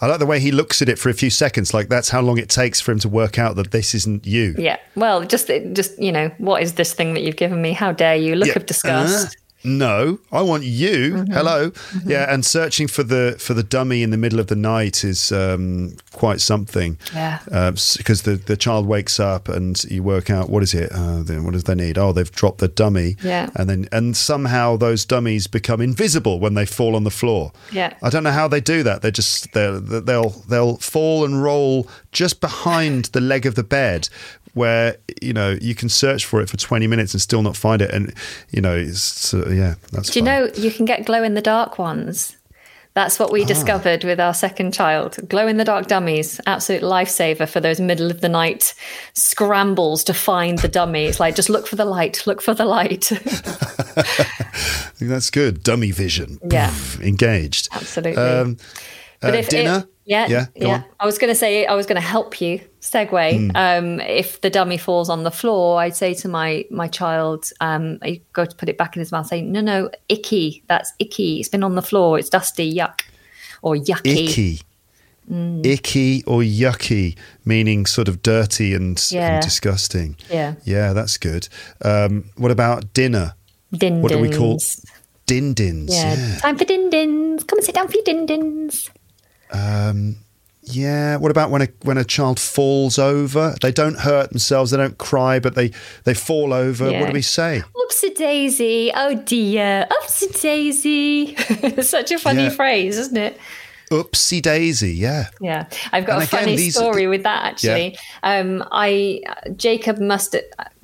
I 0.00 0.06
like 0.06 0.20
the 0.20 0.26
way 0.26 0.38
he 0.38 0.52
looks 0.52 0.80
at 0.80 0.88
it 0.88 0.96
for 0.96 1.08
a 1.08 1.12
few 1.12 1.30
seconds, 1.30 1.74
like 1.74 1.88
that's 1.88 2.08
how 2.10 2.20
long 2.20 2.38
it 2.38 2.48
takes 2.48 2.80
for 2.80 2.92
him 2.92 3.00
to 3.00 3.08
work 3.08 3.36
out 3.40 3.56
that 3.56 3.72
this 3.72 3.92
isn't 3.96 4.24
you. 4.24 4.54
yeah. 4.56 4.76
Well 4.94 5.24
just 5.24 5.50
just 5.72 5.98
you 6.00 6.12
know 6.12 6.30
what 6.38 6.62
is 6.62 6.74
this 6.74 6.94
thing 6.94 7.14
that 7.14 7.22
you've 7.24 7.34
given 7.34 7.60
me? 7.60 7.72
How 7.72 7.90
dare 7.90 8.14
you? 8.14 8.36
Look 8.36 8.46
Yeah. 8.48 8.54
of 8.58 8.66
disgust. 8.66 9.26
Uh, 9.26 9.30
no, 9.64 10.18
I 10.30 10.42
want 10.42 10.64
you. 10.64 11.14
Mm-hmm. 11.14 11.32
Hello. 11.32 11.72
Yeah, 12.04 12.32
and 12.32 12.44
searching 12.44 12.86
for 12.86 13.02
the 13.02 13.36
for 13.38 13.54
the 13.54 13.62
dummy 13.62 14.02
in 14.02 14.10
the 14.10 14.16
middle 14.16 14.38
of 14.38 14.46
the 14.46 14.56
night 14.56 15.04
is 15.04 15.32
um, 15.32 15.96
quite 16.12 16.40
something. 16.40 16.98
Yeah. 17.14 17.40
Because 17.44 18.22
the 18.22 18.36
the 18.36 18.56
child 18.56 18.86
wakes 18.86 19.18
up 19.18 19.48
and 19.48 19.82
you 19.84 20.02
work 20.02 20.30
out 20.30 20.48
what 20.48 20.62
is 20.62 20.74
it? 20.74 20.90
Uh, 20.92 21.22
then 21.22 21.44
what 21.44 21.52
does 21.52 21.64
they 21.64 21.74
need? 21.74 21.98
Oh, 21.98 22.12
they've 22.12 22.30
dropped 22.30 22.58
the 22.58 22.68
dummy. 22.68 23.16
Yeah. 23.22 23.50
And 23.54 23.68
then 23.68 23.88
and 23.90 24.16
somehow 24.16 24.76
those 24.76 25.04
dummies 25.04 25.46
become 25.46 25.80
invisible 25.80 26.38
when 26.38 26.54
they 26.54 26.66
fall 26.66 26.94
on 26.94 27.04
the 27.04 27.10
floor. 27.10 27.52
Yeah. 27.72 27.94
I 28.02 28.10
don't 28.10 28.22
know 28.22 28.32
how 28.32 28.48
they 28.48 28.60
do 28.60 28.82
that. 28.84 29.02
They 29.02 29.10
just 29.10 29.52
they'll 29.52 29.80
they'll 29.80 30.30
they'll 30.30 30.76
fall 30.76 31.24
and 31.24 31.42
roll 31.42 31.88
just 32.12 32.40
behind 32.40 33.06
the 33.06 33.20
leg 33.20 33.44
of 33.44 33.54
the 33.54 33.64
bed, 33.64 34.08
where 34.54 34.96
you 35.22 35.32
know 35.32 35.56
you 35.60 35.74
can 35.74 35.88
search 35.88 36.24
for 36.24 36.40
it 36.40 36.48
for 36.48 36.56
twenty 36.56 36.86
minutes 36.86 37.14
and 37.14 37.20
still 37.20 37.42
not 37.42 37.56
find 37.56 37.82
it. 37.82 37.90
And 37.90 38.14
you 38.50 38.60
know, 38.60 38.76
it's 38.76 39.32
uh, 39.34 39.47
yeah, 39.50 39.74
that's. 39.92 40.10
Do 40.10 40.18
you 40.18 40.24
know 40.24 40.50
you 40.54 40.70
can 40.70 40.84
get 40.84 41.04
glow 41.04 41.22
in 41.22 41.34
the 41.34 41.42
dark 41.42 41.78
ones? 41.78 42.36
That's 42.98 43.20
what 43.20 43.30
we 43.30 43.44
discovered 43.44 44.02
with 44.02 44.18
our 44.18 44.34
second 44.34 44.74
child. 44.74 45.18
Glow 45.28 45.46
in 45.46 45.56
the 45.56 45.64
dark 45.64 45.86
dummies, 45.86 46.40
absolute 46.46 46.82
lifesaver 46.82 47.48
for 47.48 47.60
those 47.60 47.80
middle 47.80 48.10
of 48.10 48.22
the 48.22 48.28
night 48.28 48.74
scrambles 49.12 50.02
to 50.04 50.14
find 50.14 50.58
the 50.58 50.66
dummy. 50.66 51.04
It's 51.04 51.20
like 51.20 51.36
just 51.36 51.48
look 51.48 51.68
for 51.68 51.76
the 51.76 51.84
light, 51.84 52.26
look 52.26 52.42
for 52.42 52.54
the 52.54 52.64
light. 52.64 53.12
That's 55.00 55.30
good. 55.30 55.62
Dummy 55.62 55.92
vision. 55.92 56.40
Yeah. 56.50 56.70
Poof, 56.70 57.00
engaged. 57.00 57.68
Absolutely. 57.70 58.20
Um, 58.20 58.56
But 59.20 59.34
uh, 59.34 59.38
if 59.38 59.48
dinner. 59.48 59.78
It, 59.84 59.88
yeah, 60.04 60.26
Yeah. 60.28 60.46
yeah. 60.56 60.82
I 60.98 61.04
was 61.04 61.18
going 61.18 61.30
to 61.30 61.34
say 61.34 61.66
I 61.66 61.74
was 61.74 61.84
going 61.84 62.00
to 62.00 62.06
help 62.06 62.40
you 62.40 62.60
segue. 62.80 63.50
Hmm. 63.50 63.50
Um, 63.54 64.00
if 64.00 64.40
the 64.40 64.48
dummy 64.48 64.78
falls 64.78 65.10
on 65.10 65.22
the 65.22 65.30
floor, 65.30 65.80
I'd 65.80 65.94
say 65.96 66.14
to 66.14 66.28
my 66.28 66.64
my 66.70 66.88
child, 66.88 67.50
um, 67.60 67.98
I 68.02 68.22
go 68.32 68.44
to 68.46 68.56
put 68.56 68.68
it 68.70 68.78
back 68.78 68.96
in 68.96 69.00
his 69.00 69.12
mouth, 69.12 69.26
say, 69.26 69.42
"No, 69.42 69.60
no, 69.60 69.90
icky. 70.08 70.62
That's 70.66 70.92
icky. 70.98 71.40
It's 71.40 71.48
been 71.50 71.62
on 71.62 71.74
the 71.74 71.82
floor. 71.82 72.18
It's 72.18 72.30
dusty. 72.30 72.72
Yuck." 72.74 73.00
Or 73.60 73.74
yucky. 73.74 74.28
Icky. 74.28 74.60
Icky 75.30 76.24
or 76.26 76.40
yucky, 76.40 77.16
meaning 77.44 77.84
sort 77.84 78.08
of 78.08 78.22
dirty 78.22 78.72
and, 78.72 78.98
Yeah. 79.10 79.34
and 79.34 79.42
disgusting. 79.42 80.16
Yeah. 80.30 80.54
Yeah, 80.64 80.94
that's 80.94 81.18
good. 81.18 81.48
Um, 81.84 82.30
what 82.36 82.50
about 82.50 82.94
dinner? 82.94 83.34
Din 83.70 84.00
What 84.00 84.10
do 84.12 84.18
we 84.18 84.30
call 84.30 84.58
din 85.26 85.52
dins? 85.52 85.92
Yeah. 85.94 86.14
Yeah. 86.16 86.36
Time 86.38 86.56
for 86.56 86.64
din 86.64 86.88
dins. 86.88 87.44
Come 87.44 87.58
and 87.58 87.66
sit 87.66 87.74
down 87.74 87.88
for 87.88 87.94
your 87.94 88.04
din 88.04 88.24
dins. 88.24 88.90
Yeah. 90.70 91.16
What 91.16 91.30
about 91.30 91.50
when 91.50 91.62
a 91.62 91.68
when 91.82 91.96
a 91.98 92.04
child 92.04 92.38
falls 92.38 92.98
over? 92.98 93.54
They 93.62 93.72
don't 93.72 93.98
hurt 93.98 94.30
themselves. 94.30 94.70
They 94.70 94.76
don't 94.76 94.98
cry, 94.98 95.38
but 95.38 95.54
they 95.54 95.72
they 96.04 96.14
fall 96.14 96.52
over. 96.52 96.92
What 96.92 97.06
do 97.06 97.12
we 97.12 97.22
say? 97.22 97.62
Oopsie 97.74 98.14
daisy. 98.14 98.90
Oh 98.94 99.14
dear. 99.14 99.86
Oopsie 99.90 100.40
daisy. 100.42 101.34
Such 101.82 102.12
a 102.12 102.18
funny 102.18 102.44
Yeah. 102.44 102.48
phrase, 102.50 102.98
isn't 102.98 103.16
it? 103.16 103.38
Oopsie 103.90 104.42
daisy. 104.42 104.92
Yeah. 104.92 105.28
Yeah, 105.40 105.66
I've 105.92 106.04
got 106.04 106.20
And 106.20 106.24
a 106.24 106.26
again, 106.26 106.40
funny 106.56 106.68
story 106.70 107.06
with 107.06 107.22
that 107.22 107.44
actually. 107.44 107.96
Um, 108.22 108.62
I 108.70 109.22
Jacob 109.56 109.98
must 109.98 110.36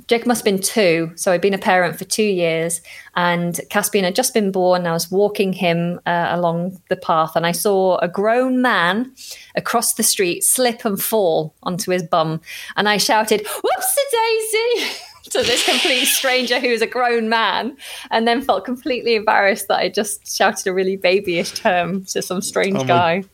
Jacob 0.06 0.26
must 0.28 0.40
have 0.40 0.44
been 0.44 0.60
two, 0.62 1.12
so 1.16 1.32
I'd 1.32 1.40
been 1.40 1.54
a 1.54 1.58
parent 1.58 1.96
for 1.98 2.04
two 2.04 2.22
years, 2.24 2.80
and 3.16 3.58
Caspian 3.70 4.04
had 4.04 4.14
just 4.14 4.34
been 4.34 4.50
born. 4.52 4.82
And 4.82 4.88
I 4.88 4.92
was 4.92 5.10
walking 5.10 5.52
him 5.52 6.00
uh, 6.06 6.26
along 6.30 6.80
the 6.90 6.96
path, 6.96 7.36
and 7.36 7.46
I 7.46 7.52
saw 7.52 7.96
a 7.98 8.08
grown 8.08 8.60
man 8.60 9.14
across 9.54 9.94
the 9.94 10.02
street 10.02 10.44
slip 10.44 10.84
and 10.84 11.00
fall 11.00 11.54
onto 11.62 11.90
his 11.90 12.02
bum, 12.02 12.40
and 12.76 12.88
I 12.88 12.98
shouted, 12.98 13.44
"Whoopsie 13.44 14.10
daisy!" 14.12 14.90
to 15.30 15.42
this 15.42 15.64
complete 15.64 16.04
stranger 16.04 16.60
who 16.60 16.68
was 16.70 16.82
a 16.82 16.86
grown 16.86 17.28
man, 17.28 17.76
and 18.10 18.28
then 18.28 18.42
felt 18.42 18.64
completely 18.64 19.14
embarrassed 19.14 19.68
that 19.68 19.78
I 19.78 19.88
just 19.88 20.36
shouted 20.36 20.66
a 20.66 20.72
really 20.74 20.96
babyish 20.96 21.52
term 21.52 22.04
to 22.06 22.20
some 22.22 22.42
strange 22.42 22.76
Oh 22.76 22.80
my- 22.80 22.86
guy. 22.86 23.24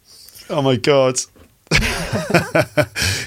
Oh 0.48 0.62
my 0.62 0.76
god. 0.76 1.20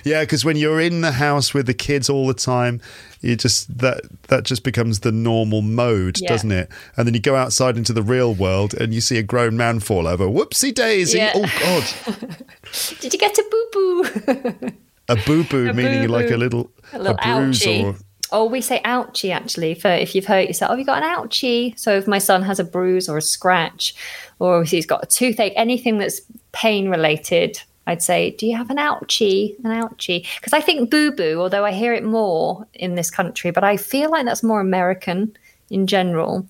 yeah, 0.04 0.22
because 0.22 0.44
when 0.44 0.58
you're 0.58 0.82
in 0.82 1.02
the 1.02 1.12
house 1.14 1.54
with 1.54 1.66
the 1.66 1.74
kids 1.74 2.10
all 2.10 2.28
the 2.28 2.34
time, 2.34 2.82
you 3.24 3.36
just 3.36 3.78
that 3.80 4.02
that 4.28 4.44
just 4.44 4.64
becomes 4.64 5.00
the 5.00 5.12
normal 5.12 5.62
mode, 5.62 6.20
Yeah. 6.20 6.30
doesn't 6.30 6.52
it? 6.52 6.70
And 6.98 7.08
then 7.08 7.14
you 7.14 7.20
go 7.20 7.36
outside 7.36 7.78
into 7.78 7.94
the 7.94 8.04
real 8.04 8.34
world 8.34 8.74
and 8.74 8.94
you 8.94 9.02
see 9.02 9.18
a 9.18 9.24
grown 9.24 9.56
man 9.58 9.80
fall 9.80 10.08
over. 10.08 10.26
Whoopsie 10.28 10.74
daisy! 10.74 11.18
Yeah. 11.20 11.32
Oh 11.36 11.52
god, 11.60 12.26
Did 13.00 13.14
you 13.14 13.20
get 13.20 13.38
a 13.38 13.46
boo 13.50 13.68
boo? 13.74 14.72
a 15.10 15.16
boo 15.26 15.44
boo 15.44 15.70
A 15.70 15.74
meaning 15.74 16.08
like 16.10 16.26
a 16.26 16.30
boo-boo. 16.30 16.38
little 16.38 16.72
a 16.94 17.14
bruise 17.14 17.62
ouchie. 17.62 17.84
or 17.84 17.96
Oh, 18.32 18.46
we 18.46 18.62
say 18.62 18.82
ouchie 18.84 19.32
actually 19.32 19.76
for 19.76 19.90
if 19.92 20.16
you've 20.16 20.26
hurt 20.26 20.48
yourself. 20.48 20.72
Oh, 20.72 20.76
you 20.76 20.84
got 20.86 21.04
an 21.04 21.10
ouchie. 21.16 21.78
So 21.78 21.96
if 21.96 22.08
my 22.08 22.18
son 22.18 22.42
has 22.42 22.60
a 22.60 22.64
bruise 22.64 23.08
or 23.08 23.16
a 23.18 23.22
scratch, 23.22 23.94
or 24.40 24.64
if 24.64 24.72
he's 24.72 24.88
got 24.88 25.04
a 25.04 25.06
toothache, 25.06 25.54
anything 25.56 26.00
that's 26.00 26.20
pain 26.52 26.90
related, 26.90 27.62
I'd 27.86 28.02
say, 28.02 28.32
"Do 28.32 28.46
you 28.48 28.56
have 28.58 28.70
an 28.70 28.78
ouchie? 28.78 29.56
An 29.64 29.72
ouchie?" 29.72 30.26
Because 30.36 30.54
I 30.54 30.62
think 30.62 30.90
boo 30.90 31.12
boo, 31.12 31.40
although 31.42 31.66
I 31.66 31.72
hear 31.72 31.94
it 31.94 32.04
more 32.04 32.66
in 32.74 32.96
this 32.96 33.10
country, 33.12 33.52
but 33.52 33.64
I 33.64 33.78
feel 33.78 34.10
like 34.10 34.26
that's 34.26 34.44
more 34.44 34.62
American 34.62 35.36
in 35.70 35.88
general. 35.88 36.48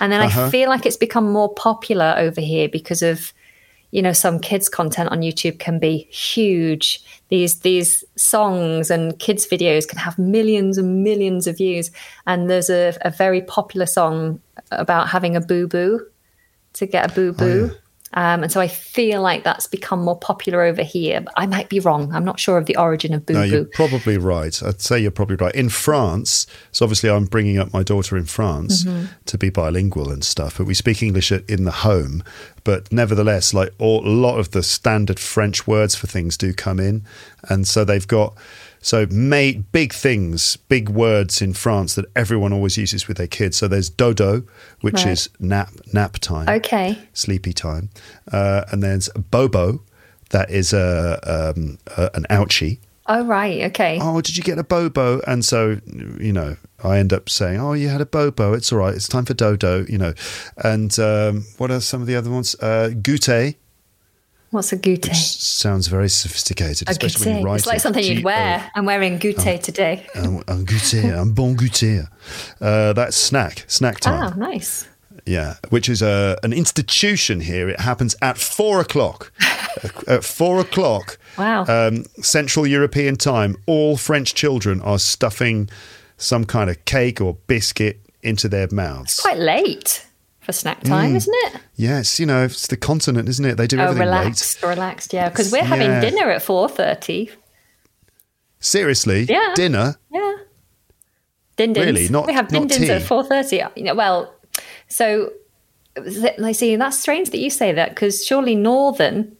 And 0.00 0.10
then 0.10 0.20
Uh-huh. 0.20 0.46
I 0.46 0.50
feel 0.50 0.68
like 0.68 0.86
it's 0.86 0.96
become 0.96 1.30
more 1.30 1.52
popular 1.54 2.14
over 2.18 2.40
here 2.40 2.68
because 2.68 3.02
of 3.02 3.32
you 3.90 4.00
know 4.00 4.14
some 4.14 4.40
kids 4.40 4.70
content 4.70 5.10
on 5.10 5.20
youtube 5.20 5.58
can 5.58 5.78
be 5.78 6.08
huge 6.10 7.04
these 7.28 7.60
these 7.60 8.02
songs 8.16 8.90
and 8.90 9.18
kids 9.18 9.46
videos 9.46 9.86
can 9.86 9.98
have 9.98 10.18
millions 10.18 10.78
and 10.78 11.04
millions 11.04 11.46
of 11.46 11.58
views 11.58 11.90
and 12.26 12.48
there's 12.48 12.70
a, 12.70 12.96
a 13.02 13.10
very 13.10 13.42
popular 13.42 13.84
song 13.84 14.40
about 14.70 15.08
having 15.08 15.36
a 15.36 15.42
boo 15.42 15.66
boo 15.68 16.00
to 16.72 16.86
get 16.86 17.10
a 17.10 17.14
boo 17.14 17.34
boo 17.34 17.70
um, 18.14 18.42
and 18.42 18.52
so 18.52 18.60
i 18.60 18.68
feel 18.68 19.20
like 19.22 19.44
that's 19.44 19.66
become 19.66 20.02
more 20.02 20.18
popular 20.18 20.62
over 20.62 20.82
here 20.82 21.20
but 21.20 21.32
i 21.36 21.46
might 21.46 21.68
be 21.68 21.80
wrong 21.80 22.12
i'm 22.12 22.24
not 22.24 22.38
sure 22.38 22.58
of 22.58 22.66
the 22.66 22.76
origin 22.76 23.14
of 23.14 23.24
boo 23.26 23.34
No, 23.34 23.42
you're 23.42 23.64
boo 23.64 23.70
probably 23.74 24.16
right. 24.18 24.62
I'd 24.62 24.80
say 24.80 24.98
you're 24.98 25.10
probably 25.10 25.36
right. 25.36 25.54
In 25.54 25.68
France, 25.68 26.46
so 26.72 26.84
obviously 26.84 27.10
I'm 27.10 27.24
bringing 27.26 27.58
up 27.58 27.72
my 27.72 27.82
daughter 27.82 28.16
in 28.16 28.24
France 28.26 28.84
Mm-hmm. 28.84 29.06
to 29.26 29.38
be 29.38 29.50
bilingual 29.50 30.10
and 30.10 30.24
stuff, 30.24 30.58
but 30.58 30.66
we 30.66 30.74
speak 30.74 31.02
English 31.02 31.30
in 31.32 31.64
the 31.64 31.70
home. 31.70 32.22
But 32.64 32.92
nevertheless, 32.92 33.52
like 33.54 33.72
all, 33.78 34.06
a 34.06 34.08
lot 34.08 34.38
of 34.38 34.50
the 34.52 34.62
standard 34.62 35.18
French 35.18 35.66
words 35.66 35.94
for 35.94 36.06
things 36.06 36.36
do 36.36 36.52
come 36.52 36.78
in, 36.80 37.04
and 37.48 37.66
so 37.66 37.84
they've 37.84 38.06
got 38.06 38.34
so 38.82 39.06
big 39.06 39.92
things, 39.94 40.56
big 40.68 40.88
words 40.90 41.40
in 41.40 41.54
France 41.54 41.94
that 41.94 42.04
everyone 42.14 42.52
always 42.52 42.76
uses 42.76 43.08
with 43.08 43.16
their 43.16 43.26
kids. 43.28 43.56
So 43.56 43.68
there's 43.68 43.88
dodo, 43.88 44.42
which 44.82 45.04
Right. 45.04 45.12
is 45.12 45.30
nap 45.40 45.70
nap 45.92 46.18
time 46.18 46.48
okay 46.48 46.98
sleepy 47.14 47.52
time. 47.54 47.88
Uh, 48.30 48.64
and 48.70 48.82
there's 48.82 49.08
Bobo, 49.30 49.80
that 50.30 50.50
is 50.50 50.72
a, 50.74 51.18
um, 51.56 51.78
a 51.96 52.10
an 52.14 52.26
ouchie. 52.28 52.78
oh 53.06 53.24
right 53.24 53.62
okay 53.70 53.98
Oh, 54.00 54.20
did 54.20 54.36
you 54.36 54.42
get 54.42 54.58
a 54.58 54.64
Bobo? 54.64 55.20
And 55.26 55.44
so, 55.44 55.80
you 56.20 56.32
know, 56.32 56.56
I 56.84 56.98
end 56.98 57.12
up 57.12 57.28
saying, 57.28 57.60
Oh, 57.60 57.74
you 57.74 57.88
had 57.88 58.00
a 58.00 58.06
Bobo. 58.06 58.52
It's 58.54 58.72
all 58.72 58.78
right. 58.80 58.94
It's 58.94 59.06
time 59.08 59.24
for 59.24 59.34
Dodo, 59.34 59.84
you 59.88 59.98
know. 59.98 60.14
And 60.56 60.96
um, 60.98 61.44
what 61.58 61.70
are 61.70 61.80
some 61.80 62.00
of 62.00 62.06
the 62.08 62.16
other 62.16 62.30
ones? 62.30 62.54
Uh, 62.60 62.90
goûter, 62.92 63.54
what's 64.52 64.72
a 64.72 64.76
goûter 64.76 65.08
which 65.08 65.16
sounds 65.16 65.88
very 65.88 66.08
sophisticated, 66.08 66.88
a 66.88 66.92
especially 66.92 67.26
when 67.26 67.40
you 67.40 67.44
write 67.46 67.58
it's 67.58 67.66
like 67.66 67.80
something 67.80 68.04
you'd 68.04 68.22
wear 68.24 68.70
i'm 68.76 68.84
wearing 68.84 69.18
goûter 69.18 69.60
today 69.60 70.06
Un, 70.14 70.42
un 70.48 70.64
goûter, 70.64 71.18
un 71.20 71.32
bon 71.32 71.56
goûter. 71.56 72.06
Uh, 72.60 72.92
that's 72.92 73.16
snack, 73.16 73.64
snack 73.66 73.98
time. 74.00 74.32
ah 74.32 74.34
nice 74.36 74.86
Yeah, 75.26 75.54
which 75.70 75.88
is 75.88 76.02
a, 76.02 76.36
an 76.42 76.52
institution 76.52 77.40
here. 77.42 77.68
It 77.68 77.78
happens 77.80 78.16
at 78.20 78.38
four 78.38 78.80
o'clock. 78.80 79.30
at 80.08 80.24
four 80.24 80.58
o'clock, 80.60 81.16
Wow. 81.38 81.64
um, 81.68 82.04
Central 82.22 82.66
European 82.66 83.14
time, 83.16 83.54
all 83.66 83.96
French 83.96 84.34
children 84.34 84.80
are 84.80 84.98
stuffing 84.98 85.68
some 86.16 86.44
kind 86.44 86.68
of 86.70 86.76
cake 86.86 87.20
or 87.20 87.34
biscuit 87.46 88.00
into 88.22 88.48
their 88.48 88.66
mouths. 88.72 89.20
quite 89.20 89.38
late 89.38 90.06
for 90.42 90.52
snack 90.52 90.82
time, 90.82 91.12
mm. 91.12 91.16
isn't 91.16 91.34
it? 91.46 91.60
yes, 91.76 92.18
you 92.20 92.26
know, 92.26 92.44
it's 92.44 92.66
the 92.66 92.76
continent, 92.76 93.28
isn't 93.28 93.44
it? 93.44 93.56
They 93.56 93.66
do 93.66 93.78
Oh, 93.78 93.84
everything 93.84 94.08
late. 94.08 94.18
relaxed, 94.18 94.62
relaxed, 94.62 95.12
yeah. 95.12 95.28
Because 95.28 95.50
we're 95.52 95.64
having 95.64 95.88
Yeah. 95.90 96.00
dinner 96.00 96.30
at 96.30 96.42
four 96.42 96.68
thirty. 96.68 97.30
Seriously, 98.60 99.24
Yeah. 99.28 99.52
dinner. 99.54 99.96
Yeah, 100.12 100.34
din 101.56 101.72
dins. 101.72 101.86
Really? 101.86 102.08
Not- 102.08 102.26
we 102.26 102.32
have 102.32 102.48
din 102.48 102.66
dins 102.66 102.88
at 102.88 103.02
four 103.02 103.24
thirty. 103.24 103.60
You 103.76 103.84
know, 103.84 103.94
well, 103.94 104.32
so 104.88 105.32
I 106.42 106.52
see. 106.52 106.76
That's 106.76 106.98
strange 106.98 107.30
that 107.30 107.38
you 107.38 107.50
say 107.50 107.72
that 107.72 107.90
because 107.90 108.24
surely 108.24 108.54
northern, 108.54 109.36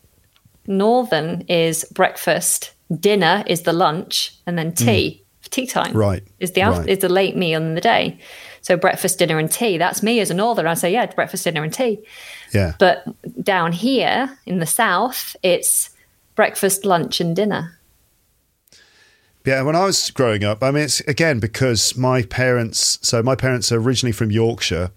northern 0.67 1.43
is 1.49 1.85
breakfast, 1.93 2.73
dinner 3.01 3.45
is 3.47 3.63
the 3.63 3.73
lunch, 3.73 4.33
and 4.47 4.59
then 4.59 4.73
tea, 4.73 5.25
mm. 5.45 5.51
tea 5.51 5.67
time. 5.67 5.93
Right, 5.97 6.23
is 6.41 6.53
the 6.53 6.63
after, 6.63 6.81
right. 6.81 6.89
is 6.91 6.99
the 6.99 7.09
late 7.09 7.37
meal 7.37 7.63
in 7.63 7.75
the 7.75 7.81
day. 7.81 8.19
So 8.63 8.77
breakfast, 8.77 9.19
dinner, 9.19 9.39
and 9.39 9.51
tea. 9.51 9.77
That's 9.77 10.03
me 10.03 10.21
as 10.21 10.31
a 10.31 10.35
northerner. 10.35 10.69
I 10.71 10.75
say 10.75 10.93
yeah, 10.93 11.07
breakfast, 11.07 11.45
dinner, 11.45 11.63
and 11.63 11.73
tea. 11.75 12.01
Yeah. 12.55 12.75
But 12.79 13.05
down 13.43 13.73
here 13.73 14.39
in 14.47 14.59
the 14.61 14.67
south, 14.67 15.37
it's 15.43 15.91
breakfast, 16.35 16.85
lunch, 16.85 17.21
and 17.21 17.35
dinner. 17.37 17.79
Yeah, 19.45 19.63
when 19.63 19.75
I 19.75 19.85
was 19.87 20.13
growing 20.13 20.45
up, 20.45 20.63
I 20.63 20.71
mean, 20.71 20.85
it's 20.85 21.01
again 21.01 21.41
because 21.41 21.97
my 21.97 22.23
parents. 22.23 23.01
So 23.03 23.23
my 23.25 23.35
parents 23.35 23.73
are 23.73 23.79
originally 23.81 24.13
from 24.13 24.31
Yorkshire, 24.31 24.93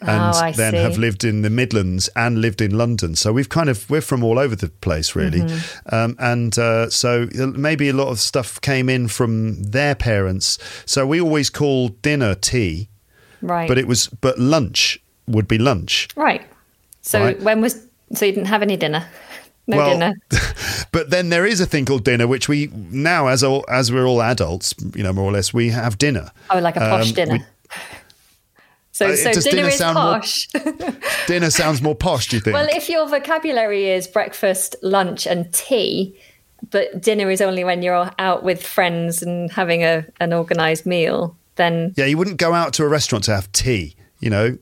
and 0.00 0.32
Oh, 0.36 0.52
then 0.52 0.72
see. 0.72 0.78
have 0.78 0.98
lived 0.98 1.24
in 1.24 1.42
the 1.42 1.50
Midlands 1.50 2.08
and 2.14 2.40
lived 2.40 2.60
in 2.60 2.78
London. 2.78 3.16
So 3.16 3.32
we've 3.32 3.48
kind 3.48 3.68
of 3.68 3.90
we're 3.90 4.00
from 4.00 4.22
all 4.22 4.38
over 4.38 4.54
the 4.54 4.68
place, 4.68 5.16
really. 5.16 5.40
Mm-hmm. 5.40 5.94
Um, 5.94 6.14
and 6.20 6.56
uh, 6.56 6.88
so 6.90 7.28
maybe 7.34 7.88
a 7.88 7.92
lot 7.92 8.06
of 8.08 8.20
stuff 8.20 8.60
came 8.60 8.88
in 8.88 9.08
from 9.08 9.60
their 9.64 9.96
parents. 9.96 10.58
So 10.86 11.04
we 11.04 11.20
always 11.20 11.50
call 11.50 11.88
dinner 11.88 12.36
tea, 12.36 12.88
Right. 13.42 13.68
but 13.68 13.78
it 13.78 13.86
was 13.86 14.08
but 14.20 14.38
lunch 14.38 14.98
would 15.26 15.46
be 15.48 15.58
lunch. 15.58 16.08
right. 16.16 16.42
So 17.02 17.20
Right. 17.22 17.40
when 17.42 17.60
was 17.60 17.74
so 18.14 18.24
you 18.26 18.32
didn't 18.32 18.48
have 18.48 18.62
any 18.62 18.76
dinner? 18.76 19.06
No 19.66 19.76
Well, 19.76 19.90
dinner. 19.90 20.14
But 20.92 21.10
then 21.10 21.28
there 21.28 21.44
is 21.44 21.60
a 21.60 21.66
thing 21.66 21.84
called 21.84 22.04
dinner, 22.04 22.26
which 22.26 22.48
we 22.48 22.70
now, 22.90 23.26
as 23.26 23.42
all, 23.44 23.64
as 23.68 23.92
we're 23.92 24.06
all 24.06 24.22
adults, 24.22 24.74
you 24.94 25.02
know, 25.02 25.12
more 25.12 25.24
or 25.26 25.32
less, 25.32 25.52
we 25.52 25.68
have 25.70 25.98
dinner. 25.98 26.30
Oh, 26.50 26.58
like 26.58 26.76
a 26.76 26.80
posh 26.80 27.08
um, 27.08 27.14
dinner. 27.14 27.32
we- 27.34 27.44
so 28.92 29.06
Uh, 29.08 29.16
so 29.16 29.32
does 29.32 29.44
dinner, 29.44 29.56
dinner 29.56 29.68
is 29.68 29.76
sound 29.76 29.94
more- 29.94 30.14
posh. 30.14 30.48
Dinner 31.26 31.50
sounds 31.50 31.82
more 31.82 31.94
posh, 31.94 32.28
do 32.28 32.36
you 32.36 32.40
think? 32.40 32.54
well, 32.54 32.68
if 32.70 32.88
your 32.88 33.06
vocabulary 33.06 33.90
is 33.90 34.06
breakfast, 34.06 34.76
lunch, 34.82 35.26
and 35.26 35.52
tea, 35.52 36.18
but 36.70 37.02
dinner 37.02 37.30
is 37.30 37.40
only 37.42 37.62
when 37.64 37.82
you're 37.82 38.10
out 38.18 38.42
with 38.42 38.66
friends 38.66 39.22
and 39.22 39.52
having 39.52 39.84
a 39.84 40.06
an 40.20 40.32
organised 40.32 40.86
meal, 40.86 41.36
then 41.58 41.92
Yeah, 41.96 42.06
you 42.06 42.16
wouldn't 42.16 42.38
go 42.38 42.54
out 42.54 42.72
to 42.74 42.84
a 42.84 42.88
restaurant 42.88 43.24
to 43.24 43.34
have 43.34 43.52
tea, 43.52 43.94
you 44.20 44.30
know. 44.30 44.56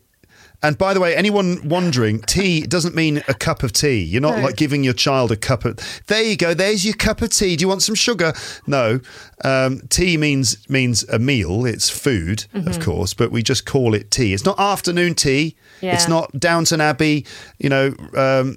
And 0.62 0.78
by 0.78 0.94
the 0.94 1.00
way, 1.00 1.14
anyone 1.14 1.68
wondering, 1.68 2.22
tea 2.22 2.62
doesn't 2.62 2.94
mean 2.94 3.22
a 3.28 3.34
cup 3.34 3.62
of 3.62 3.72
tea. 3.72 4.00
You're 4.02 4.22
not 4.22 4.38
No. 4.38 4.42
like 4.44 4.56
giving 4.56 4.82
your 4.82 4.94
child 4.94 5.30
a 5.30 5.36
cup 5.36 5.64
of. 5.66 5.78
There 6.06 6.22
you 6.22 6.34
go. 6.36 6.54
There's 6.54 6.82
your 6.84 6.94
cup 6.94 7.20
of 7.22 7.28
tea. 7.30 7.56
Do 7.56 7.62
you 7.62 7.68
want 7.68 7.82
some 7.82 7.94
sugar? 7.94 8.32
No. 8.66 9.00
Um, 9.44 9.82
tea 9.90 10.16
means 10.16 10.56
means 10.68 11.04
a 11.10 11.18
meal. 11.18 11.66
It's 11.66 11.90
food, 11.90 12.46
of 12.54 12.80
course, 12.80 13.12
but 13.14 13.30
we 13.30 13.42
just 13.42 13.66
call 13.66 13.94
it 13.94 14.10
tea. 14.10 14.32
It's 14.32 14.46
not 14.46 14.58
afternoon 14.58 15.14
tea. 15.14 15.56
Yeah. 15.82 15.94
It's 15.94 16.08
not 16.08 16.32
Downton 16.40 16.80
Abbey. 16.80 17.26
You 17.58 17.68
know. 17.68 17.94
Um, 18.16 18.56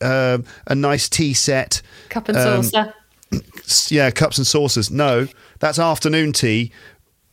um, 0.00 0.44
a 0.66 0.74
nice 0.74 1.08
tea 1.08 1.34
set. 1.34 1.82
Cup 2.08 2.28
and 2.28 2.38
Um, 2.38 2.62
saucer. 2.62 2.94
Yeah, 3.88 4.10
cups 4.12 4.38
and 4.38 4.46
saucers. 4.46 4.90
No, 4.90 5.26
that's 5.58 5.78
afternoon 5.78 6.32
tea, 6.32 6.70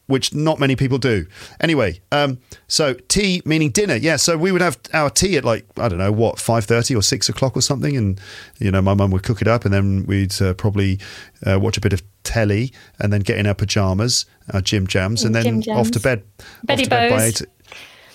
which 0.07 0.34
not 0.34 0.59
many 0.59 0.75
people 0.75 0.97
do. 0.97 1.25
Anyway, 1.59 2.01
um, 2.11 2.39
so 2.67 2.93
tea 2.93 3.41
meaning 3.45 3.69
dinner. 3.69 3.95
Yeah, 3.95 4.17
so 4.17 4.38
we 4.38 4.51
would 4.51 4.61
have 4.61 4.77
our 4.93 5.09
tea 5.09 5.38
at 5.38 5.45
like 5.45 5.65
I 5.77 5.88
don't 5.88 5.99
know 5.99 6.11
what 6.11 6.39
five 6.39 6.65
thirty 6.65 6.95
or 6.95 7.01
six 7.01 7.30
o'clock 7.30 7.55
or 7.55 7.61
something, 7.61 7.95
and 7.95 8.19
you 8.59 8.71
know 8.71 8.81
my 8.81 8.93
mum 8.93 9.11
would 9.11 9.23
cook 9.23 9.41
it 9.41 9.47
up, 9.47 9.65
and 9.65 9.73
then 9.73 10.05
we'd 10.05 10.39
uh, 10.41 10.53
probably 10.53 10.99
uh, 11.45 11.59
watch 11.59 11.77
a 11.77 11.81
bit 11.81 11.93
of 11.93 12.01
telly, 12.23 12.73
and 12.99 13.13
then 13.13 13.21
get 13.21 13.38
in 13.38 13.47
our 13.47 13.55
pajamas, 13.55 14.25
our 14.53 14.61
Jim 14.61 14.88
Jams, 14.88 15.23
and 15.23 15.34
then 15.34 15.61
Gym 15.61 15.77
off 15.77 15.91
to 15.91 15.99
bed. 15.99 16.23
Betty 16.63 16.84
off 16.84 16.85
to 16.85 16.89
bed 16.89 17.09
Bows. 17.09 17.43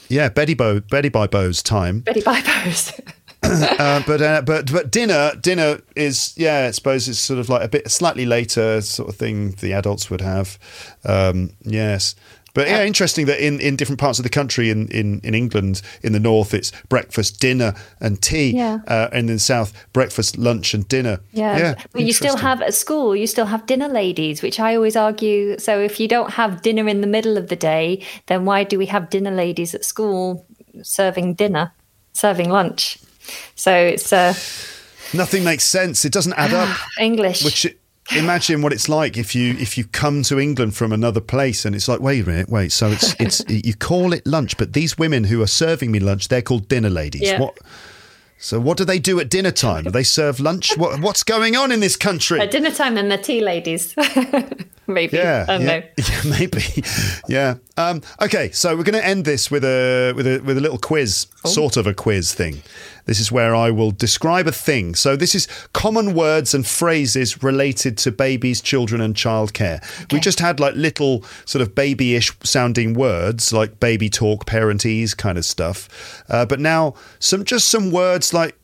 Yeah, 0.09 0.31
Betty 0.31 0.55
Bo, 0.55 0.81
Betty 0.81 1.10
by 1.10 1.27
Bo's 1.27 1.62
time. 1.62 2.01
Betty 2.01 2.23
Bipos. 2.23 2.98
Uh, 3.43 4.02
but 4.06 4.20
uh, 4.20 4.43
but 4.43 4.70
but 4.73 4.90
dinner 4.90 5.32
dinner 5.40 5.81
is 5.97 6.35
yeah 6.36 6.66
I 6.69 6.70
suppose 6.73 7.09
it's 7.09 7.19
sort 7.19 7.39
of 7.39 7.48
like 7.48 7.62
a 7.62 7.69
bit 7.69 7.90
slightly 7.90 8.27
later 8.27 8.81
sort 8.81 9.09
of 9.09 9.16
thing 9.16 9.52
the 9.60 9.73
adults 9.73 10.10
would 10.10 10.20
have 10.20 10.59
um, 11.05 11.51
yes 11.62 12.15
but 12.55 12.66
yeah 12.66 12.82
interesting 12.82 13.27
that 13.27 13.39
in, 13.44 13.60
in 13.60 13.77
different 13.77 14.01
parts 14.01 14.19
of 14.19 14.24
the 14.24 14.28
country 14.31 14.70
in, 14.70 14.89
in, 14.89 15.20
in 15.23 15.35
England 15.35 15.82
in 16.02 16.12
the 16.12 16.19
north 16.19 16.52
it's 16.52 16.73
breakfast 16.89 17.39
dinner 17.40 17.74
and 18.01 18.20
tea 18.20 18.51
Yeah. 18.51 18.78
uh, 18.89 19.09
and 19.12 19.31
in 19.31 19.36
the 19.36 19.40
south 19.40 19.73
breakfast 19.93 20.36
lunch 20.36 20.74
and 20.74 20.89
dinner 20.89 21.20
Yeah, 21.32 21.77
but 21.93 22.02
you 22.02 22.12
still 22.12 22.36
have 22.36 22.60
at 22.62 22.74
school. 22.74 23.15
You 23.15 23.28
still 23.28 23.47
have 23.47 23.66
dinner 23.66 23.89
ladies, 23.89 24.43
which 24.43 24.59
I 24.59 24.74
always 24.74 24.97
argue. 24.97 25.59
So 25.59 25.78
if 25.78 26.01
you 26.01 26.09
don't 26.09 26.32
have 26.32 26.62
dinner 26.62 26.89
in 26.89 27.01
the 27.02 27.06
middle 27.06 27.36
of 27.39 27.48
the 27.48 27.56
day, 27.56 28.05
then 28.27 28.44
why 28.44 28.65
do 28.65 28.78
we 28.78 28.86
have 28.86 29.10
dinner 29.10 29.31
ladies 29.31 29.74
at 29.74 29.85
school 29.85 30.44
serving 30.82 31.35
dinner, 31.35 31.73
serving 32.12 32.51
lunch? 32.51 32.98
So 33.55 33.73
it's 33.75 34.13
uh, 34.13 34.35
nothing 35.15 35.45
makes 35.45 35.65
sense 35.65 36.05
it 36.05 36.13
doesn't 36.13 36.35
add 36.35 36.53
up 36.55 36.77
English. 37.01 37.45
Which 37.45 37.67
imagine 38.17 38.63
what 38.63 38.73
it's 38.73 38.89
like 38.89 39.17
if 39.19 39.35
you 39.35 39.53
if 39.59 39.77
you 39.77 39.85
come 39.85 40.23
to 40.23 40.39
England 40.41 40.75
from 40.75 40.93
another 40.93 41.21
place 41.21 41.65
and 41.67 41.75
it's 41.75 41.89
like 41.89 42.01
wait 42.01 42.25
a 42.25 42.27
minute 42.29 42.49
wait 42.49 42.73
so 42.73 42.89
it's 42.89 43.15
it's 43.21 43.45
you 43.49 43.75
call 43.75 44.13
it 44.15 44.27
lunch 44.27 44.57
but 44.57 44.73
these 44.73 44.97
women 44.97 45.25
who 45.25 45.43
are 45.43 45.47
serving 45.47 45.91
me 45.91 45.99
lunch 46.01 46.29
they're 46.29 46.41
called 46.43 46.69
dinner 46.69 46.89
ladies 46.89 47.21
Yeah. 47.23 47.39
what 47.41 47.59
so 48.39 48.59
what 48.61 48.79
do 48.79 48.85
they 48.87 48.99
do 48.99 49.21
at 49.21 49.29
dinner 49.29 49.51
time 49.51 49.85
do 49.85 49.91
they 49.91 50.05
serve 50.05 50.41
lunch 50.41 50.75
what 50.79 51.01
what's 51.01 51.23
going 51.23 51.55
on 51.55 51.71
in 51.71 51.81
this 51.81 51.97
country 51.97 52.41
at 52.41 52.51
dinner 52.51 52.71
time, 52.71 52.97
and 52.97 53.11
the 53.11 53.19
tea 53.19 53.43
ladies. 53.43 53.95
Maybe. 54.98 55.19
yeah, 55.19 55.44
I 55.48 55.59
don't 55.59 55.66
yeah, 55.66 55.78
know. 55.81 55.86
yeah, 55.98 56.39
maybe. 56.39 56.62
Yeah. 57.28 57.56
Um, 57.77 58.01
okay, 58.23 58.51
so 58.52 58.74
we're 58.74 58.85
going 58.85 58.98
to 58.98 59.06
end 59.06 59.27
this 59.27 59.51
with 59.51 59.62
a 59.62 60.15
with 60.16 60.27
a 60.27 60.40
with 60.40 60.56
a 60.56 60.60
little 60.60 60.78
quiz, 60.78 61.27
Oh. 61.44 61.48
sort 61.51 61.77
of 61.77 61.86
a 61.86 61.93
quiz 61.93 62.32
thing. 62.35 62.62
This 63.05 63.20
is 63.20 63.31
where 63.31 63.55
I 63.55 63.70
will 63.70 63.90
describe 63.90 64.47
a 64.47 64.52
thing. 64.52 64.94
So 64.94 65.15
this 65.15 65.35
is 65.35 65.47
common 65.74 66.15
words 66.15 66.55
and 66.55 66.66
phrases 66.66 67.43
related 67.43 67.98
to 67.98 68.10
babies, 68.10 68.60
children, 68.62 69.01
and 69.02 69.15
childcare. 69.15 69.82
We 70.10 70.20
just 70.20 70.40
had 70.40 70.59
like 70.59 70.74
little 70.74 71.23
sort 71.44 71.60
of 71.62 71.74
babyish 71.74 72.32
sounding 72.43 72.94
words 72.94 73.52
like 73.52 73.78
baby 73.81 74.09
talk, 74.09 74.47
parentese 74.47 75.15
kind 75.16 75.36
of 75.36 75.44
stuff. 75.44 75.89
Uh, 76.31 76.47
but 76.47 76.60
now 76.60 76.94
some 77.19 77.44
just 77.44 77.69
some 77.69 77.90
words 77.90 78.32
like 78.32 78.56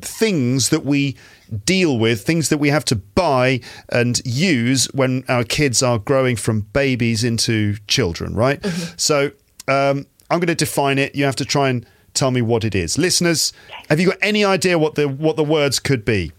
things 0.00 0.68
that 0.70 0.84
we 0.84 1.16
deal 1.52 1.98
with, 1.98 2.22
things 2.22 2.48
that 2.48 2.58
we 2.58 2.70
have 2.70 2.84
to 2.86 2.96
buy 2.96 3.60
and 3.88 4.20
use 4.24 4.86
when 4.92 5.24
our 5.28 5.44
kids 5.44 5.82
are 5.82 5.98
growing 5.98 6.36
from 6.36 6.62
babies 6.72 7.24
into 7.24 7.76
children, 7.86 8.34
right? 8.34 8.64
So 8.96 9.32
um, 9.68 10.06
I'm 10.30 10.38
going 10.38 10.46
to 10.46 10.54
define 10.54 10.98
it. 10.98 11.14
You 11.14 11.24
have 11.24 11.36
to 11.36 11.44
try 11.44 11.68
and 11.68 11.86
tell 12.14 12.30
me 12.30 12.42
what 12.42 12.64
it 12.64 12.74
is. 12.74 12.98
Listeners, 12.98 13.52
have 13.88 14.00
you 14.00 14.08
got 14.08 14.18
any 14.22 14.44
idea 14.44 14.78
what 14.78 14.94
the 14.94 15.08
what 15.08 15.36
the 15.36 15.44
words 15.44 15.78
could 15.78 16.04
be? 16.04 16.32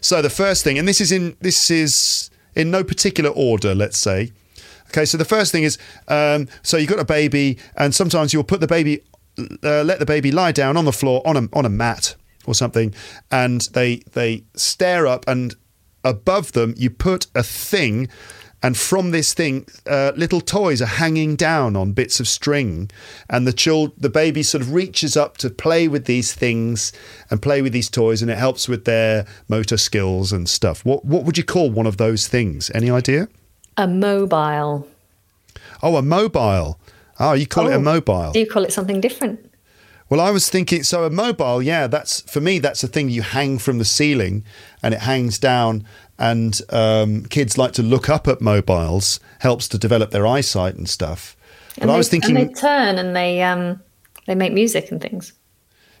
So 0.00 0.22
the 0.22 0.30
first 0.30 0.64
thing, 0.64 0.78
and 0.78 0.86
this 0.86 1.00
is 1.00 1.12
in 1.12 1.36
this 1.40 1.70
is 1.70 2.30
in 2.54 2.70
no 2.70 2.84
particular 2.84 3.30
order, 3.30 3.74
let's 3.74 3.98
say. 3.98 4.32
Okay, 4.88 5.04
so 5.04 5.18
the 5.18 5.24
first 5.24 5.52
thing 5.52 5.64
is, 5.64 5.76
um, 6.08 6.48
so 6.62 6.78
you've 6.78 6.88
got 6.88 6.98
a 6.98 7.04
baby, 7.04 7.58
and 7.76 7.94
sometimes 7.94 8.32
you'll 8.32 8.42
put 8.42 8.60
the 8.60 8.66
baby, 8.66 9.02
uh, 9.62 9.82
let 9.82 9.98
the 9.98 10.06
baby 10.06 10.32
lie 10.32 10.52
down 10.52 10.78
on 10.78 10.86
the 10.86 10.92
floor 10.92 11.20
on 11.26 11.36
a 11.36 11.48
on 11.52 11.66
a 11.66 11.68
mat 11.68 12.16
or 12.48 12.54
something, 12.54 12.94
and 13.30 13.60
they 13.72 13.96
they 14.12 14.44
stare 14.54 15.06
up, 15.06 15.24
and 15.28 15.54
above 16.04 16.52
them 16.52 16.74
you 16.76 16.90
put 16.90 17.26
a 17.34 17.42
thing, 17.42 18.08
and 18.62 18.76
from 18.76 19.10
this 19.12 19.34
thing, 19.34 19.66
uh, 19.86 20.10
little 20.16 20.40
toys 20.40 20.82
are 20.82 20.86
hanging 20.86 21.36
down 21.36 21.76
on 21.76 21.92
bits 21.92 22.18
of 22.18 22.26
string, 22.26 22.90
and 23.30 23.46
the 23.46 23.52
child, 23.52 23.92
the 23.96 24.08
baby 24.10 24.42
sort 24.42 24.62
of 24.62 24.72
reaches 24.72 25.16
up 25.16 25.36
to 25.38 25.48
play 25.50 25.86
with 25.86 26.06
these 26.06 26.32
things 26.32 26.92
and 27.30 27.40
play 27.40 27.62
with 27.62 27.72
these 27.72 27.88
toys, 27.90 28.20
and 28.22 28.30
it 28.30 28.38
helps 28.38 28.68
with 28.68 28.84
their 28.84 29.26
motor 29.48 29.76
skills 29.76 30.32
and 30.32 30.48
stuff. 30.48 30.84
What 30.84 31.04
what 31.04 31.24
would 31.24 31.38
you 31.38 31.44
call 31.44 31.70
one 31.70 31.86
of 31.86 31.96
those 31.98 32.26
things? 32.26 32.70
Any 32.74 32.90
idea? 32.90 33.28
A 33.76 33.86
mobile. 33.86 34.88
Oh, 35.82 35.96
a 35.96 36.02
mobile. 36.02 36.80
Oh, 37.20 37.32
you 37.34 37.46
call 37.46 37.66
it 37.68 37.72
a 37.72 37.76
Oh. 37.76 37.80
mobile. 37.80 38.32
Do 38.32 38.40
you 38.40 38.46
call 38.46 38.64
it 38.64 38.72
something 38.72 39.00
different? 39.00 39.38
Well, 40.10 40.20
I 40.20 40.30
was 40.30 40.48
thinking, 40.48 40.82
so 40.84 41.04
a 41.04 41.10
mobile, 41.10 41.62
yeah, 41.62 41.86
that's 41.86 42.22
for 42.22 42.40
me, 42.40 42.58
that's 42.58 42.82
a 42.82 42.88
thing 42.88 43.10
you 43.10 43.22
hang 43.22 43.58
from 43.58 43.78
the 43.78 43.84
ceiling 43.84 44.42
and 44.82 44.94
it 44.94 45.00
hangs 45.00 45.38
down. 45.38 45.84
And 46.18 46.60
um, 46.70 47.24
kids 47.26 47.58
like 47.58 47.72
to 47.72 47.82
look 47.82 48.08
up 48.08 48.26
at 48.26 48.40
mobiles, 48.40 49.20
helps 49.40 49.68
to 49.68 49.78
develop 49.78 50.10
their 50.10 50.26
eyesight 50.26 50.74
and 50.76 50.88
stuff. 50.88 51.36
But 51.74 51.82
And 51.82 51.90
I 51.90 51.94
they, 51.94 51.98
was 51.98 52.08
thinking, 52.08 52.36
and 52.36 52.48
they 52.48 52.52
turn 52.54 52.98
and 52.98 53.14
they 53.14 53.42
um 53.42 53.80
they 54.26 54.34
make 54.34 54.52
music 54.52 54.90
and 54.90 55.00
things. 55.00 55.32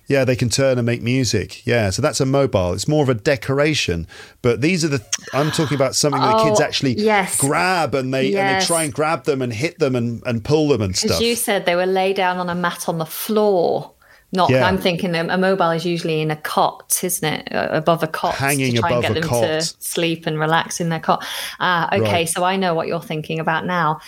yeah, 0.08 0.24
they 0.24 0.34
can 0.36 0.48
turn 0.48 0.76
and 0.78 0.84
make 0.86 1.02
music. 1.02 1.64
Yeah, 1.66 1.90
so 1.90 2.02
that's 2.02 2.20
a 2.20 2.26
mobile. 2.26 2.72
It's 2.72 2.88
more 2.88 3.02
of 3.04 3.08
a 3.10 3.14
decoration. 3.14 4.06
But 4.42 4.60
these 4.62 4.84
are 4.84 4.88
the, 4.88 5.04
I'm 5.34 5.50
talking 5.52 5.76
about 5.76 5.94
something 5.94 6.20
that 6.20 6.38
the 6.38 6.44
kids 6.44 6.60
Oh, 6.60 6.64
actually 6.64 6.94
yes. 6.94 7.38
grab 7.40 7.94
and 7.94 8.12
they, 8.12 8.34
and 8.34 8.60
they 8.60 8.66
try 8.66 8.82
and 8.84 8.92
grab 8.92 9.24
them 9.24 9.40
and 9.42 9.52
hit 9.52 9.78
them 9.78 9.94
and, 9.94 10.22
and 10.26 10.42
pull 10.44 10.68
them 10.68 10.80
and 10.82 10.96
stuff. 10.96 11.20
you 11.20 11.36
said 11.36 11.64
they 11.66 11.76
were 11.76 11.86
lay 11.86 12.12
down 12.14 12.38
on 12.38 12.48
a 12.50 12.54
mat 12.54 12.88
on 12.88 12.98
the 12.98 13.06
floor. 13.06 13.92
Not. 14.30 14.50
Yeah. 14.50 14.66
I'm 14.66 14.76
thinking 14.76 15.14
a, 15.14 15.38
mobile 15.38 15.70
is 15.70 15.86
usually 15.86 16.20
in 16.20 16.30
a 16.30 16.36
cot, 16.36 17.00
isn't 17.02 17.26
it? 17.26 17.52
Uh, 17.52 17.68
Above 17.70 18.02
a 18.02 18.06
cot, 18.06 18.34
Hanging 18.34 18.74
to 18.74 18.80
try 18.80 18.90
above 18.90 19.04
and 19.04 19.14
get 19.14 19.22
them 19.22 19.42
to 19.42 19.62
sleep 19.62 20.26
and 20.26 20.38
relax 20.38 20.80
in 20.80 20.90
their 20.90 21.00
cot. 21.00 21.24
Ah, 21.60 21.94
okay. 21.94 22.12
Right. 22.12 22.28
So 22.28 22.44
I 22.44 22.56
know 22.56 22.74
what 22.74 22.88
you're 22.88 23.00
thinking 23.00 23.40
about 23.40 23.64
now. 23.64 24.00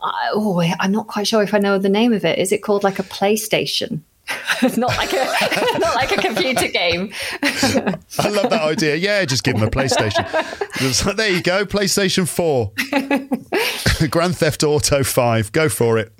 Uh, 0.00 0.12
oh, 0.32 0.60
I'm 0.80 0.92
not 0.92 1.06
quite 1.06 1.26
sure 1.26 1.42
if 1.42 1.54
I 1.54 1.58
know 1.58 1.78
the 1.78 1.88
name 1.88 2.12
of 2.12 2.24
it. 2.24 2.38
Is 2.38 2.50
it 2.50 2.58
called 2.62 2.82
like 2.82 2.98
a 2.98 3.04
PlayStation? 3.04 4.00
not 4.76 4.96
like 4.96 5.12
a 5.12 5.16
not 5.78 5.94
like 5.94 6.12
a 6.12 6.20
computer 6.20 6.68
game. 6.68 7.12
I 7.42 8.28
love 8.28 8.50
that 8.50 8.62
idea. 8.62 8.96
Yeah, 8.96 9.24
just 9.24 9.44
give 9.44 9.54
them 9.54 9.66
a 9.66 9.70
PlayStation. 9.70 11.16
There 11.16 11.30
you 11.30 11.42
go, 11.42 11.64
PlayStation 11.64 12.28
4. 12.28 14.08
Grand 14.08 14.36
Theft 14.36 14.62
Auto 14.64 15.02
5. 15.02 15.52
Go 15.52 15.68
for 15.68 15.98
it. 15.98 16.12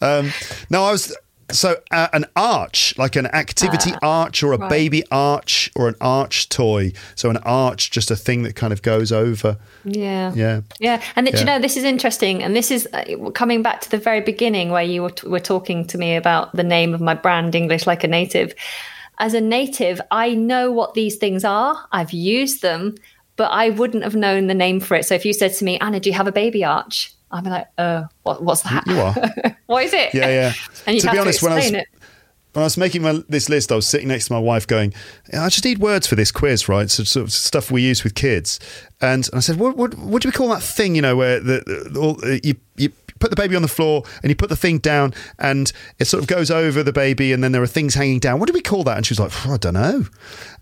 Um, 0.00 0.32
no, 0.70 0.84
I 0.84 0.92
was. 0.92 1.16
So, 1.50 1.76
uh, 1.90 2.08
an 2.12 2.26
arch, 2.36 2.96
like 2.96 3.16
an 3.16 3.26
activity 3.26 3.92
arch 4.02 4.42
or 4.42 4.52
a 4.52 4.58
right. 4.58 4.70
baby 4.70 5.04
arch 5.10 5.70
or 5.74 5.88
an 5.88 5.94
arch 6.00 6.48
toy. 6.48 6.92
So, 7.14 7.30
an 7.30 7.36
arch, 7.38 7.90
just 7.90 8.10
a 8.10 8.16
thing 8.16 8.42
that 8.44 8.56
kind 8.56 8.72
of 8.72 8.82
goes 8.82 9.12
over. 9.12 9.58
Yeah. 9.84 10.32
Yeah. 10.34 10.62
Yeah, 10.80 11.02
and 11.16 11.26
that, 11.26 11.38
you 11.38 11.44
know 11.44 11.58
this 11.58 11.76
is 11.76 11.84
interesting, 11.84 12.42
and 12.42 12.56
this 12.56 12.70
is 12.70 12.88
uh, 12.92 13.30
coming 13.30 13.62
back 13.62 13.80
to 13.82 13.90
the 13.90 13.98
very 13.98 14.20
beginning 14.20 14.70
where 14.70 14.82
you 14.82 15.02
were, 15.02 15.10
t- 15.10 15.28
were 15.28 15.40
talking 15.40 15.86
to 15.88 15.98
me 15.98 16.16
about 16.16 16.54
the 16.54 16.64
name 16.64 16.94
of 16.94 17.00
my 17.00 17.14
brand, 17.14 17.54
English 17.54 17.86
like 17.86 18.04
a 18.04 18.08
native. 18.08 18.54
As 19.18 19.34
a 19.34 19.40
native, 19.40 20.00
I 20.10 20.34
know 20.34 20.72
what 20.72 20.94
these 20.94 21.16
things 21.16 21.44
are. 21.44 21.86
I've 21.92 22.12
used 22.12 22.62
them, 22.62 22.96
but 23.36 23.50
I 23.50 23.70
wouldn't 23.70 24.02
have 24.02 24.16
known 24.16 24.48
the 24.48 24.54
name 24.54 24.80
for 24.80 24.96
it. 24.96 25.06
So 25.06 25.14
if 25.14 25.24
you 25.24 25.32
said 25.32 25.54
to 25.54 25.64
me, 25.64 25.78
Anna, 25.78 26.00
do 26.00 26.10
you 26.10 26.16
have 26.16 26.26
a 26.26 26.32
baby 26.32 26.64
arch? 26.64 27.13
I'd 27.34 27.44
be 27.44 27.50
like, 27.50 27.66
uh, 27.76 28.04
what, 28.22 28.42
what's 28.42 28.62
that? 28.62 28.86
You 28.86 29.00
are. 29.00 29.56
what 29.66 29.84
is 29.84 29.92
it? 29.92 30.14
Yeah, 30.14 30.28
yeah. 30.28 30.52
and 30.86 30.94
you'd 30.94 31.00
To 31.02 31.08
have 31.08 31.14
be 31.16 31.18
honest, 31.20 31.40
to 31.40 31.44
when 31.46 31.52
I 31.52 31.56
was- 31.56 31.70
it. 31.72 31.86
when 32.52 32.62
I 32.62 32.64
was 32.64 32.76
making 32.76 33.02
my, 33.02 33.22
this 33.28 33.48
list, 33.48 33.72
I 33.72 33.74
was 33.74 33.86
sitting 33.86 34.06
next 34.08 34.26
to 34.28 34.32
my 34.32 34.38
wife 34.38 34.66
going, 34.66 34.94
I 35.32 35.48
just 35.48 35.64
need 35.64 35.78
words 35.78 36.06
for 36.06 36.14
this 36.14 36.30
quiz, 36.30 36.68
right? 36.68 36.88
So, 36.88 37.02
sort 37.04 37.24
of 37.24 37.32
stuff 37.32 37.70
we 37.72 37.82
use 37.82 38.04
with 38.04 38.14
kids. 38.14 38.60
And 39.00 39.28
I 39.32 39.40
said, 39.40 39.56
what, 39.56 39.76
what, 39.76 39.98
what 39.98 40.22
do 40.22 40.28
we 40.28 40.32
call 40.32 40.48
that 40.50 40.62
thing, 40.62 40.94
you 40.94 41.02
know, 41.02 41.16
where 41.16 41.40
the, 41.40 41.88
the, 41.90 41.98
all, 42.00 42.24
uh, 42.24 42.38
you, 42.44 42.54
you 42.76 42.92
put 43.18 43.30
the 43.30 43.36
baby 43.36 43.56
on 43.56 43.62
the 43.62 43.68
floor 43.68 44.02
and 44.22 44.30
you 44.30 44.36
put 44.36 44.48
the 44.48 44.56
thing 44.56 44.78
down 44.78 45.14
and 45.38 45.72
it 45.98 46.06
sort 46.06 46.22
of 46.22 46.28
goes 46.28 46.50
over 46.50 46.82
the 46.82 46.92
baby 46.92 47.32
and 47.32 47.42
then 47.42 47.52
there 47.52 47.62
are 47.62 47.66
things 47.66 47.94
hanging 47.94 48.18
down. 48.18 48.38
What 48.40 48.46
do 48.46 48.52
we 48.52 48.60
call 48.60 48.84
that? 48.84 48.96
And 48.96 49.06
she 49.06 49.12
was 49.12 49.20
like, 49.20 49.46
I 49.46 49.56
don't 49.56 49.74
know. 49.74 50.06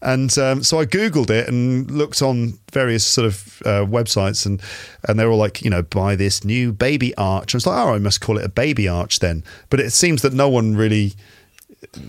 And 0.01 0.37
um, 0.39 0.63
so 0.63 0.79
I 0.81 0.87
Googled 0.87 1.31
it 1.31 1.49
and 1.49 1.91
looked 1.91 2.23
on 2.23 2.59
various 2.73 3.05
sort 3.05 3.27
of 3.27 3.63
uh, 3.65 3.87
websites 3.87 4.47
and, 4.47 4.61
and 5.09 5.19
they're 5.19 5.31
all 5.31 5.39
like, 5.39 5.63
you 5.63 5.71
know, 5.71 5.83
buy 5.83 6.17
this 6.17 6.45
new 6.45 6.73
baby 6.73 7.15
arch. 7.17 7.55
I 7.55 7.57
was 7.57 7.67
like, 7.67 7.85
oh, 7.85 7.95
I 7.95 7.99
must 7.99 8.21
call 8.21 8.39
it 8.39 8.45
a 8.45 8.49
baby 8.49 8.89
arch 8.89 9.21
then. 9.21 9.45
But 9.71 9.81
it 9.81 9.91
seems 9.91 10.23
that 10.23 10.33
no 10.33 10.49
one 10.49 10.77
really 10.77 11.15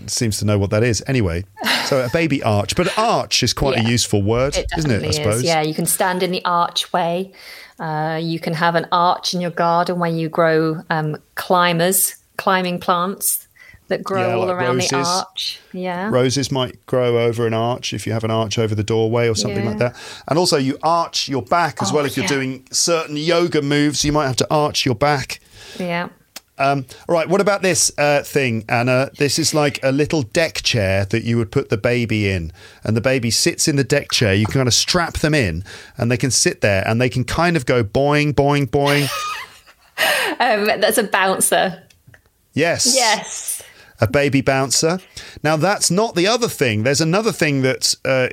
seems 0.06 0.38
to 0.38 0.44
know 0.44 0.58
what 0.58 0.70
that 0.70 0.82
is. 0.82 1.02
Anyway, 1.06 1.44
so 1.86 2.04
a 2.04 2.08
baby 2.10 2.42
arch, 2.42 2.76
but 2.76 2.96
arch 2.98 3.42
is 3.42 3.52
quite 3.52 3.78
a 3.78 3.88
useful 3.88 4.22
word, 4.22 4.56
isn't 4.76 4.90
it? 4.90 5.02
I 5.02 5.10
suppose. 5.10 5.36
is. 5.38 5.44
Yeah, 5.44 5.62
you 5.62 5.74
can 5.74 5.86
stand 5.86 6.22
in 6.22 6.30
the 6.30 6.44
archway. 6.44 7.32
Uh, 7.78 8.20
you 8.22 8.38
can 8.38 8.54
have 8.54 8.74
an 8.74 8.86
arch 8.92 9.34
in 9.34 9.40
your 9.40 9.50
garden 9.50 9.98
where 9.98 10.10
you 10.10 10.28
grow 10.28 10.82
um, 10.90 11.16
climbers, 11.34 12.16
climbing 12.36 12.78
plants. 12.78 13.46
that 13.88 14.02
grow 14.02 14.28
Yeah, 14.28 14.34
all 14.34 14.46
like 14.46 14.56
around 14.56 14.78
the 14.78 14.96
arch. 14.96 15.60
Yeah. 15.72 16.08
Roses 16.08 16.50
might 16.50 16.84
grow 16.86 17.18
over 17.18 17.46
an 17.46 17.52
arch 17.52 17.92
if 17.92 18.06
you 18.06 18.14
have 18.14 18.24
an 18.24 18.30
arch 18.30 18.58
over 18.58 18.74
the 18.74 18.82
doorway 18.82 19.28
or 19.28 19.34
something 19.36 19.66
like 19.66 19.76
that. 19.78 19.94
And 20.26 20.38
also, 20.38 20.56
you 20.56 20.78
arch 20.82 21.28
your 21.28 21.42
back 21.42 21.82
as 21.82 21.90
Oh, 21.90 21.96
well. 21.96 22.06
If 22.06 22.16
you're 22.16 22.26
doing 22.26 22.66
certain 22.70 23.16
yoga 23.18 23.60
moves, 23.60 24.02
you 24.02 24.10
might 24.10 24.26
have 24.26 24.36
to 24.36 24.46
arch 24.50 24.86
your 24.86 24.94
back. 24.94 25.38
Yeah. 25.78 26.08
Um, 26.56 26.86
all 27.08 27.14
right, 27.14 27.28
what 27.28 27.40
about 27.40 27.62
this 27.62 27.90
uh, 27.98 28.22
thing, 28.22 28.64
Anna? 28.68 29.10
This 29.18 29.38
is 29.38 29.54
like 29.54 29.82
a 29.82 29.90
little 29.90 30.22
deck 30.22 30.62
chair 30.62 31.04
that 31.06 31.24
you 31.24 31.36
would 31.36 31.50
put 31.50 31.68
the 31.68 31.76
baby 31.76 32.30
in, 32.30 32.52
and 32.84 32.96
the 32.96 33.00
baby 33.00 33.30
sits 33.30 33.66
in 33.66 33.76
the 33.76 33.84
deck 33.84 34.12
chair. 34.12 34.34
You 34.34 34.46
can 34.46 34.54
kind 34.54 34.68
of 34.68 34.74
strap 34.74 35.14
them 35.14 35.34
in, 35.34 35.64
and 35.96 36.10
they 36.10 36.16
can 36.16 36.30
sit 36.30 36.60
there, 36.60 36.86
and 36.86 37.00
they 37.00 37.08
can 37.08 37.24
kind 37.24 37.56
of 37.56 37.66
go 37.66 37.82
boing, 37.82 38.32
boing, 38.32 38.66
boing. 38.66 39.08
Um, 40.40 40.66
that's 40.66 40.98
a 40.98 41.04
bouncer. 41.04 41.80
Yes. 42.54 42.94
Yes. 42.96 43.62
A 44.04 44.10
baby 44.10 44.40
bouncer. 44.42 44.98
Now 45.42 45.56
that's 45.56 45.90
not 45.90 46.14
the 46.14 46.26
other 46.26 46.48
thing. 46.48 46.82
There's 46.84 47.00
another 47.00 47.32
thing 47.32 47.62
that 47.62 47.94
uh, 48.04 48.28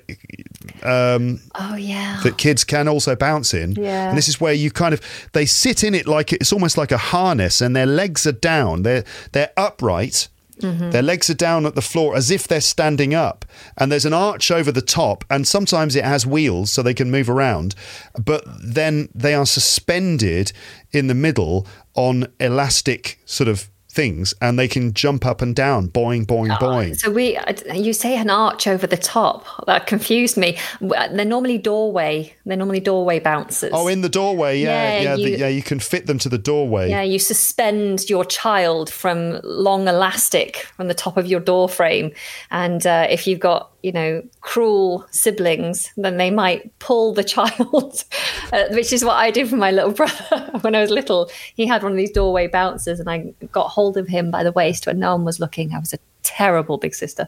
Oh 0.84 1.76
yeah. 1.76 2.20
that 2.24 2.38
kids 2.38 2.64
can 2.64 2.88
also 2.88 3.16
bounce 3.16 3.54
in. 3.54 3.74
Yeah. 3.74 4.10
And 4.10 4.18
this 4.18 4.28
is 4.28 4.40
where 4.42 4.54
you 4.54 4.72
kind 4.72 4.94
of 4.94 5.02
they 5.34 5.46
sit 5.46 5.84
in 5.84 5.96
it 5.96 6.08
like 6.08 6.34
it's 6.34 6.54
almost 6.54 6.78
like 6.78 6.92
a 6.92 6.98
harness, 6.98 7.62
and 7.62 7.76
their 7.76 7.86
legs 7.86 8.26
are 8.28 8.32
down. 8.32 8.84
They're 8.84 9.04
they're 9.32 9.52
upright. 9.58 10.28
Their 10.92 11.02
legs 11.02 11.28
are 11.28 11.34
down 11.50 11.66
at 11.66 11.74
the 11.74 11.82
floor 11.82 12.16
as 12.16 12.30
if 12.30 12.48
they're 12.48 12.62
standing 12.62 13.16
up, 13.16 13.46
and 13.80 13.92
there's 13.92 14.06
an 14.06 14.14
arch 14.14 14.52
over 14.52 14.72
the 14.72 14.80
top, 14.84 15.26
and 15.28 15.48
sometimes 15.48 15.96
it 15.96 16.04
has 16.04 16.28
wheels 16.28 16.72
so 16.72 16.84
they 16.84 16.94
can 16.94 17.10
move 17.10 17.32
around, 17.32 17.74
but 18.24 18.44
then 18.64 19.10
they 19.16 19.34
are 19.34 19.48
suspended 19.48 20.52
in 20.92 21.08
the 21.08 21.16
middle 21.16 21.66
on 21.96 22.28
elastic 22.40 23.20
sort 23.26 23.48
of 23.48 23.72
things, 23.92 24.34
and 24.42 24.58
they 24.58 24.68
can 24.68 24.94
jump 24.94 25.26
up 25.26 25.42
and 25.42 25.56
down, 25.56 25.90
boing, 25.90 26.26
boing, 26.26 26.50
boing. 26.60 26.98
So 26.98 27.12
we, 27.12 27.38
you 27.74 27.94
say 27.94 28.18
an 28.18 28.30
arch 28.30 28.66
over 28.68 28.88
the 28.88 28.98
top. 28.98 29.46
That 29.68 29.86
confused 29.88 30.38
me. 30.38 30.58
They're 30.80 31.26
normally 31.26 31.58
doorway. 31.58 32.34
They're 32.46 32.58
normally 32.58 32.80
doorway 32.80 33.20
bouncers. 33.20 33.72
Oh, 33.74 33.88
in 33.88 34.02
the 34.02 34.10
doorway, 34.10 34.60
yeah, 34.60 34.70
Yeah, 34.94 35.02
yeah, 35.02 35.16
the- 35.16 35.22
you- 35.22 35.38
yeah. 35.38 35.48
You 35.48 35.62
can 35.62 35.80
fit 35.80 36.08
them 36.08 36.18
to 36.20 36.30
the 36.30 36.38
doorway. 36.38 36.90
Yeah, 36.90 37.02
you 37.04 37.20
suspend 37.20 38.10
your 38.10 38.24
child 38.26 38.90
from 38.90 39.40
long 39.44 39.88
elastic 39.88 40.68
from 40.78 40.88
the 40.88 40.94
top 40.94 41.18
of 41.18 41.28
your 41.28 41.40
door 41.40 41.68
frame, 41.70 42.12
and 42.50 42.86
uh, 42.88 43.08
if 43.10 43.28
you've 43.28 43.40
got 43.40 43.72
you 43.84 43.92
know 43.92 44.24
cruel 44.42 45.06
siblings, 45.12 45.92
then 45.98 46.18
they 46.18 46.32
might 46.32 46.78
pull 46.80 47.14
the 47.14 47.24
child, 47.36 48.04
uh, 48.54 48.64
which 48.72 48.92
is 48.94 49.04
what 49.06 49.16
I 49.16 49.32
did 49.32 49.50
for 49.50 49.58
my 49.58 49.72
little 49.72 49.92
brother 50.02 50.50
when 50.62 50.76
I 50.76 50.82
was 50.82 50.90
little. 50.92 51.30
He 51.56 51.66
had 51.68 51.84
one 51.84 51.92
of 51.92 51.98
these 51.98 52.12
doorway 52.12 52.48
bouncers, 52.48 53.00
and 53.00 53.10
I 53.10 53.34
got 53.52 53.68
hold 53.70 53.98
of 53.98 54.08
him 54.08 54.32
by 54.32 54.44
the 54.44 54.52
waist 54.52 54.88
when 54.88 55.00
no 55.00 55.16
one 55.16 55.26
was 55.26 55.40
looking. 55.40 55.74
I 55.74 55.80
was 55.80 55.94
a 55.94 56.00
terrible 56.24 56.78
big 56.78 56.94
sister. 56.94 57.28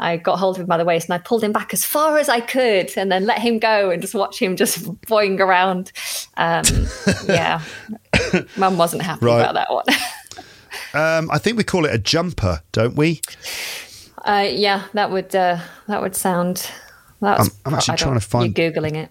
I 0.00 0.16
got 0.16 0.38
hold 0.38 0.56
of 0.56 0.62
him 0.62 0.66
by 0.66 0.78
the 0.78 0.84
waist 0.86 1.06
and 1.08 1.14
I 1.14 1.18
pulled 1.18 1.44
him 1.44 1.52
back 1.52 1.72
as 1.74 1.84
far 1.84 2.16
as 2.18 2.28
I 2.28 2.40
could, 2.40 2.90
and 2.96 3.12
then 3.12 3.26
let 3.26 3.38
him 3.38 3.58
go 3.58 3.90
and 3.90 4.00
just 4.00 4.14
watch 4.14 4.40
him 4.40 4.56
just 4.56 4.82
boing 5.02 5.38
around. 5.38 5.92
Um, 6.36 6.64
yeah, 7.28 7.62
Mum 8.56 8.78
wasn't 8.78 9.02
happy 9.02 9.26
Right. 9.26 9.40
about 9.40 9.54
that 9.54 9.70
one. 9.72 9.84
Um, 10.94 11.30
I 11.30 11.38
think 11.38 11.56
we 11.56 11.64
call 11.64 11.84
it 11.84 11.94
a 11.94 11.98
jumper, 11.98 12.62
don't 12.72 12.96
we? 12.96 13.20
Uh, 14.24 14.46
yeah, 14.50 14.84
that 14.94 15.10
would 15.10 15.34
uh, 15.34 15.58
that 15.88 16.00
would 16.02 16.14
sound. 16.16 16.70
That's, 17.20 17.40
I'm- 17.40 17.50
I'm 17.66 17.74
actually 17.74 17.96
trying 17.98 18.14
to 18.14 18.20
find- 18.20 18.56
You're 18.58 18.70
googling 18.72 18.96
it. 18.96 19.10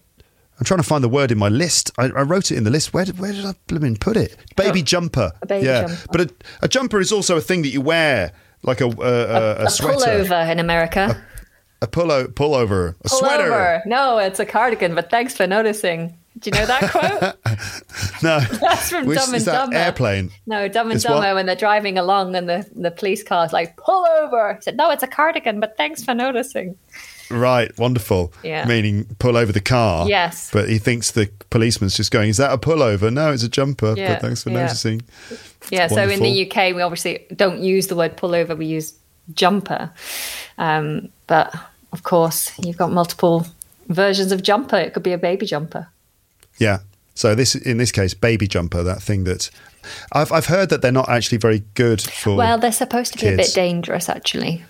I'm 0.60 0.66
trying 0.66 0.80
to 0.80 0.84
find 0.88 1.04
the 1.04 1.10
word 1.10 1.32
in 1.32 1.40
my 1.40 1.50
list. 1.50 1.92
I, 1.98 2.06
I 2.06 2.22
wrote 2.22 2.52
it 2.52 2.56
in 2.58 2.64
the 2.66 2.70
list. 2.70 2.94
Where 2.94 3.04
did 3.06 3.18
where 3.18 3.32
did 3.34 3.46
I 3.46 3.54
blooming 3.68 3.98
put 3.98 4.16
it? 4.16 4.36
Baby 4.56 4.84
jumper. 4.84 5.32
Oh, 5.34 5.38
a 5.42 5.46
baby 5.48 5.66
yeah, 5.66 5.82
jumper. 5.88 6.06
but 6.12 6.22
a, 6.22 6.30
a 6.62 6.68
jumper 6.68 7.00
is 7.00 7.12
also 7.12 7.36
a 7.36 7.42
thing 7.42 7.64
that 7.64 7.70
you 7.70 7.82
wear, 7.82 8.32
like 8.62 8.80
a 8.80 8.86
a, 8.86 8.90
a, 8.90 9.56
a 9.62 9.66
A 9.66 9.70
sweater, 9.72 9.98
pullover 10.24 10.52
in 10.52 10.60
America. 10.60 11.24
a 11.82 11.88
pullo 11.88 12.28
pullover, 12.28 12.94
a 13.04 13.10
sweater. 13.10 13.82
No, 13.88 14.20
it's 14.20 14.40
a 14.40 14.46
cardigan. 14.46 14.94
But 14.94 15.10
thanks 15.10 15.36
for 15.36 15.48
noticing. 15.48 16.16
Do 16.40 16.50
you 16.50 16.60
know 16.60 16.66
that 16.66 16.92
quote? 16.92 17.36
No, 18.24 18.40
That's 18.40 18.90
from 18.90 19.06
Which- 19.06 19.18
Dumb 19.18 19.30
and 19.30 19.36
is 19.36 19.46
that 19.46 19.52
Dumber. 19.54 19.76
airplane? 19.76 20.32
No, 20.46 20.68
Dumb 20.68 20.88
and 20.88 20.96
It's 20.96 21.06
what? 21.06 21.16
Dumber 21.16 21.36
when 21.36 21.46
they're 21.46 21.56
driving 21.56 21.98
along 21.98 22.36
and 22.36 22.48
the, 22.48 22.68
the 22.76 22.92
police 22.92 23.24
car's 23.24 23.52
like, 23.52 23.76
pull 23.78 24.06
over. 24.06 24.54
He 24.56 24.62
said, 24.62 24.78
no, 24.78 24.90
it's 24.92 25.04
a 25.04 25.08
cardigan, 25.08 25.60
but 25.60 25.76
thanks 25.78 26.04
for 26.04 26.14
noticing. 26.14 26.78
Right, 27.30 27.76
wonderful. 27.78 28.34
Yeah. 28.44 28.66
Meaning 28.66 29.06
pull 29.20 29.38
over 29.38 29.52
the 29.52 29.62
car. 29.62 30.08
Yes. 30.08 30.50
But 30.52 30.70
he 30.70 30.78
thinks 30.78 31.12
the 31.12 31.30
policeman's 31.50 31.96
just 31.96 32.12
going, 32.12 32.28
"Is 32.30 32.36
that 32.38 32.52
a 32.52 32.58
pullover?" 32.58 33.12
No, 33.12 33.32
it's 33.32 33.44
a 33.44 33.48
jumper. 33.48 33.94
Yeah, 33.96 34.16
But 34.16 34.22
thanks 34.22 34.44
for 34.44 34.50
yeah. 34.50 34.64
noticing. 34.64 35.02
Yeah, 35.70 35.88
so 35.88 36.10
in 36.10 36.20
the 36.20 36.46
UK, 36.46 36.76
we 36.76 36.82
obviously 36.82 37.26
don't 37.34 37.62
use 37.62 37.88
the 37.88 37.96
word 37.96 38.18
pullover, 38.18 38.58
we 38.58 38.66
use 38.66 38.96
jumper. 39.34 39.92
Um, 40.58 41.08
but 41.28 41.56
of 41.94 42.04
course, 42.04 42.52
you've 42.60 42.76
got 42.78 42.92
multiple 42.92 43.48
versions 43.88 44.34
of 44.34 44.44
jumper. 44.44 44.76
It 44.76 44.94
could 44.94 45.04
be 45.04 45.14
a 45.14 45.18
baby 45.18 45.46
jumper. 45.46 45.88
Yeah. 46.58 46.80
So 47.14 47.36
this, 47.36 47.56
in 47.56 47.78
this 47.78 47.92
case, 47.92 48.14
baby 48.14 48.48
jumper, 48.48 48.84
that 48.84 49.02
thing 49.02 49.26
that 49.26 49.50
I've 50.12 50.32
I've 50.32 50.46
heard 50.48 50.70
that 50.70 50.82
they're 50.82 50.92
not 50.92 51.10
actually 51.10 51.38
very 51.38 51.64
good 51.74 52.02
for. 52.02 52.36
Well, 52.36 52.58
they're 52.58 52.72
supposed 52.72 53.14
to 53.14 53.20
be 53.20 53.34
a 53.34 53.38
bit 53.38 53.54
dangerous, 53.54 54.10
actually, 54.10 54.64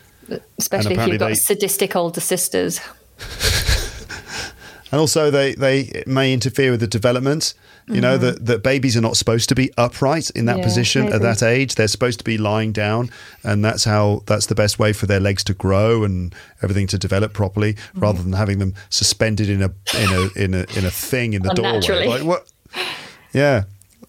especially 0.58 0.96
if 0.96 1.08
you've 1.08 1.20
got 1.20 1.30
they- 1.30 1.36
sadistic 1.36 1.96
older 1.96 2.22
sisters. 2.22 2.80
and 4.92 5.00
also 5.00 5.30
they 5.30 5.54
they 5.56 6.04
may 6.08 6.34
interfere 6.34 6.72
with 6.72 6.80
the 6.80 6.88
development. 6.88 7.54
You 7.88 8.00
know 8.02 8.18
that 8.18 8.46
that 8.46 8.64
babies 8.64 8.96
are 8.96 9.02
not 9.02 9.18
supposed 9.18 9.50
to 9.50 9.56
be 9.56 9.72
upright 9.78 10.30
in 10.32 10.46
that 10.46 10.52
Mm-hmm. 10.54 10.60
Yeah, 10.60 10.66
position 10.66 11.14
at 11.14 11.22
that 11.22 11.44
age. 11.44 11.76
They're 11.76 11.88
supposed 11.88 12.20
to 12.20 12.24
be 12.26 12.38
lying 12.38 12.72
down, 12.72 13.10
and 13.44 13.64
that's 13.66 13.84
how 13.84 14.24
that's 14.28 14.46
the 14.46 14.56
best 14.56 14.80
way 14.80 14.94
for 14.94 15.06
their 15.08 15.20
legs 15.20 15.44
to 15.46 15.54
grow 15.54 16.04
and 16.04 16.34
everything 16.62 16.88
to 16.88 16.98
develop 16.98 17.34
properly, 17.34 17.74
Mm-hmm. 17.74 18.00
rather 18.00 18.22
than 18.24 18.34
having 18.34 18.60
them 18.60 18.74
suspended 18.90 19.50
in 19.50 19.62
a 19.62 19.72
in 19.98 20.10
a 20.14 20.44
in 20.44 20.54
a 20.54 20.66
in 20.78 20.86
a 20.86 20.92
thing 20.92 21.34
in 21.34 21.42
the 21.42 21.54
doorway. 21.54 22.08
Like 22.08 22.24
what? 22.24 22.50
Yeah. 23.34 23.64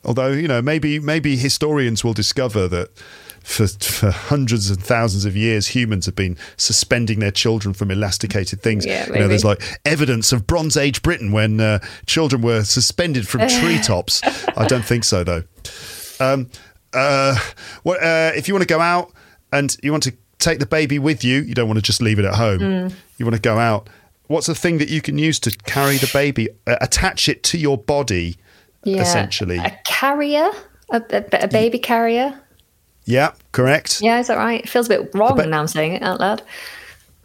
Although 0.04 0.32
you 0.32 0.48
know, 0.48 0.60
maybe 0.60 0.98
maybe 0.98 1.36
historians 1.36 2.02
will 2.04 2.12
discover 2.14 2.68
that 2.68 2.90
for, 3.44 3.66
for 3.66 4.10
hundreds 4.10 4.70
and 4.70 4.82
thousands 4.82 5.24
of 5.24 5.36
years, 5.36 5.68
humans 5.68 6.06
have 6.06 6.14
been 6.14 6.36
suspending 6.56 7.18
their 7.20 7.30
children 7.30 7.74
from 7.74 7.90
elasticated 7.90 8.60
things. 8.62 8.86
Yeah, 8.86 9.06
you 9.06 9.14
know, 9.14 9.28
there's 9.28 9.44
like 9.44 9.62
evidence 9.84 10.32
of 10.32 10.46
Bronze 10.46 10.76
Age 10.76 11.02
Britain 11.02 11.32
when 11.32 11.60
uh, 11.60 11.78
children 12.06 12.42
were 12.42 12.64
suspended 12.64 13.28
from 13.28 13.40
treetops. 13.48 14.22
I 14.56 14.66
don't 14.66 14.84
think 14.84 15.04
so, 15.04 15.24
though. 15.24 15.42
Um, 16.20 16.50
uh, 16.92 17.36
what, 17.82 18.02
uh, 18.02 18.32
if 18.34 18.48
you 18.48 18.54
want 18.54 18.62
to 18.62 18.72
go 18.72 18.80
out 18.80 19.12
and 19.52 19.76
you 19.82 19.90
want 19.92 20.04
to 20.04 20.14
take 20.38 20.58
the 20.58 20.66
baby 20.66 20.98
with 20.98 21.24
you, 21.24 21.40
you 21.42 21.54
don't 21.54 21.66
want 21.68 21.78
to 21.78 21.82
just 21.82 22.02
leave 22.02 22.18
it 22.18 22.24
at 22.24 22.34
home. 22.34 22.58
Mm. 22.60 22.94
You 23.18 23.24
want 23.24 23.36
to 23.36 23.40
go 23.42 23.58
out. 23.58 23.88
What's 24.28 24.46
the 24.46 24.54
thing 24.54 24.78
that 24.78 24.88
you 24.88 25.00
can 25.02 25.18
use 25.18 25.38
to 25.40 25.50
carry 25.66 25.96
the 25.98 26.10
baby? 26.12 26.48
Uh, 26.66 26.76
attach 26.80 27.28
it 27.28 27.42
to 27.44 27.58
your 27.58 27.76
body, 27.76 28.36
Yeah. 28.84 29.02
essentially. 29.02 29.58
A 29.58 29.78
carrier? 29.84 30.50
A, 30.90 31.02
a, 31.10 31.24
a 31.44 31.48
baby 31.48 31.78
carrier? 31.78 32.40
Yeah, 33.04 33.32
correct. 33.52 34.00
Yeah, 34.00 34.20
is 34.20 34.28
that 34.28 34.36
right? 34.36 34.62
It 34.62 34.68
feels 34.68 34.86
a 34.86 34.98
bit 35.00 35.14
wrong 35.14 35.36
ba- 35.36 35.46
now 35.46 35.60
I'm 35.60 35.68
saying 35.68 35.94
it 35.94 36.02
out 36.02 36.20
loud. 36.20 36.42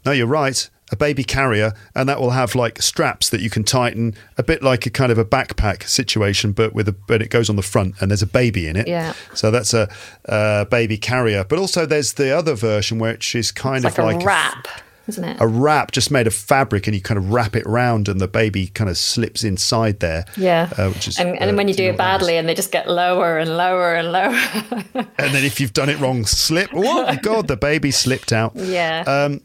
No, 0.05 0.11
you're 0.11 0.27
right. 0.27 0.69
A 0.89 0.95
baby 0.95 1.25
carrier, 1.25 1.73
and 1.93 2.07
that 2.07 2.21
will 2.21 2.29
have 2.29 2.55
like 2.55 2.81
straps 2.81 3.29
that 3.29 3.41
you 3.41 3.49
can 3.49 3.65
tighten, 3.65 4.15
a 4.37 4.43
bit 4.43 4.63
like 4.63 4.85
a 4.85 4.89
kind 4.89 5.11
of 5.11 5.17
a 5.17 5.25
backpack 5.25 5.83
situation, 5.83 6.53
but 6.53 6.73
with 6.73 6.87
a 6.87 6.93
but 6.93 7.21
it 7.21 7.29
goes 7.29 7.49
on 7.49 7.57
the 7.57 7.61
front, 7.61 7.95
and 7.99 8.09
there's 8.09 8.21
a 8.21 8.27
baby 8.27 8.67
in 8.67 8.77
it. 8.77 8.87
Yeah. 8.87 9.13
So 9.33 9.51
that's 9.51 9.73
a 9.73 9.89
uh, 10.29 10.63
baby 10.65 10.97
carrier. 10.97 11.43
But 11.43 11.59
also, 11.59 11.85
there's 11.85 12.13
the 12.13 12.31
other 12.31 12.55
version 12.55 12.99
which 12.99 13.35
is 13.35 13.51
kind 13.51 13.83
It's 13.83 13.97
of 13.97 14.05
like, 14.05 14.15
like 14.15 14.23
a 14.23 14.25
wrap, 14.25 14.67
isn't 15.07 15.23
it? 15.23 15.37
a 15.39 15.47
wrap 15.47 15.91
just 15.91 16.11
made 16.11 16.27
of 16.27 16.33
fabric, 16.33 16.87
and 16.87 16.95
you 16.95 17.01
kind 17.01 17.17
of 17.17 17.31
wrap 17.31 17.55
it 17.55 17.65
round, 17.65 18.07
and 18.07 18.19
the 18.19 18.27
baby 18.27 18.67
kind 18.67 18.89
of 18.89 18.97
slips 18.97 19.43
inside 19.43 19.99
there. 19.99 20.25
yeah. 20.35 20.69
uh, 20.77 20.89
which 20.89 21.07
is 21.07 21.17
and, 21.19 21.37
and 21.39 21.51
uh, 21.51 21.53
when 21.55 21.67
you 21.67 21.73
do 21.73 21.83
do 21.83 21.89
it 21.89 21.91
what 21.93 21.97
that 21.97 22.15
is. 22.15 22.19
badly 22.19 22.37
and 22.37 22.47
they 22.47 22.53
just 22.55 22.71
get 22.71 22.89
lower 22.89 23.37
and 23.37 23.55
lower 23.57 23.95
and 23.95 24.11
lower. 24.11 24.33
and 25.17 25.33
then 25.33 25.43
if 25.43 25.59
you've 25.59 25.73
done 25.73 25.89
it 25.89 25.99
wrong, 25.99 26.25
slip. 26.25 26.69
Oh 26.73 27.15
God, 27.21 27.47
the 27.47 27.57
baby 27.57 27.91
slipped 27.91 28.31
out. 28.31 28.55
yeah. 28.55 29.03
Um, 29.07 29.41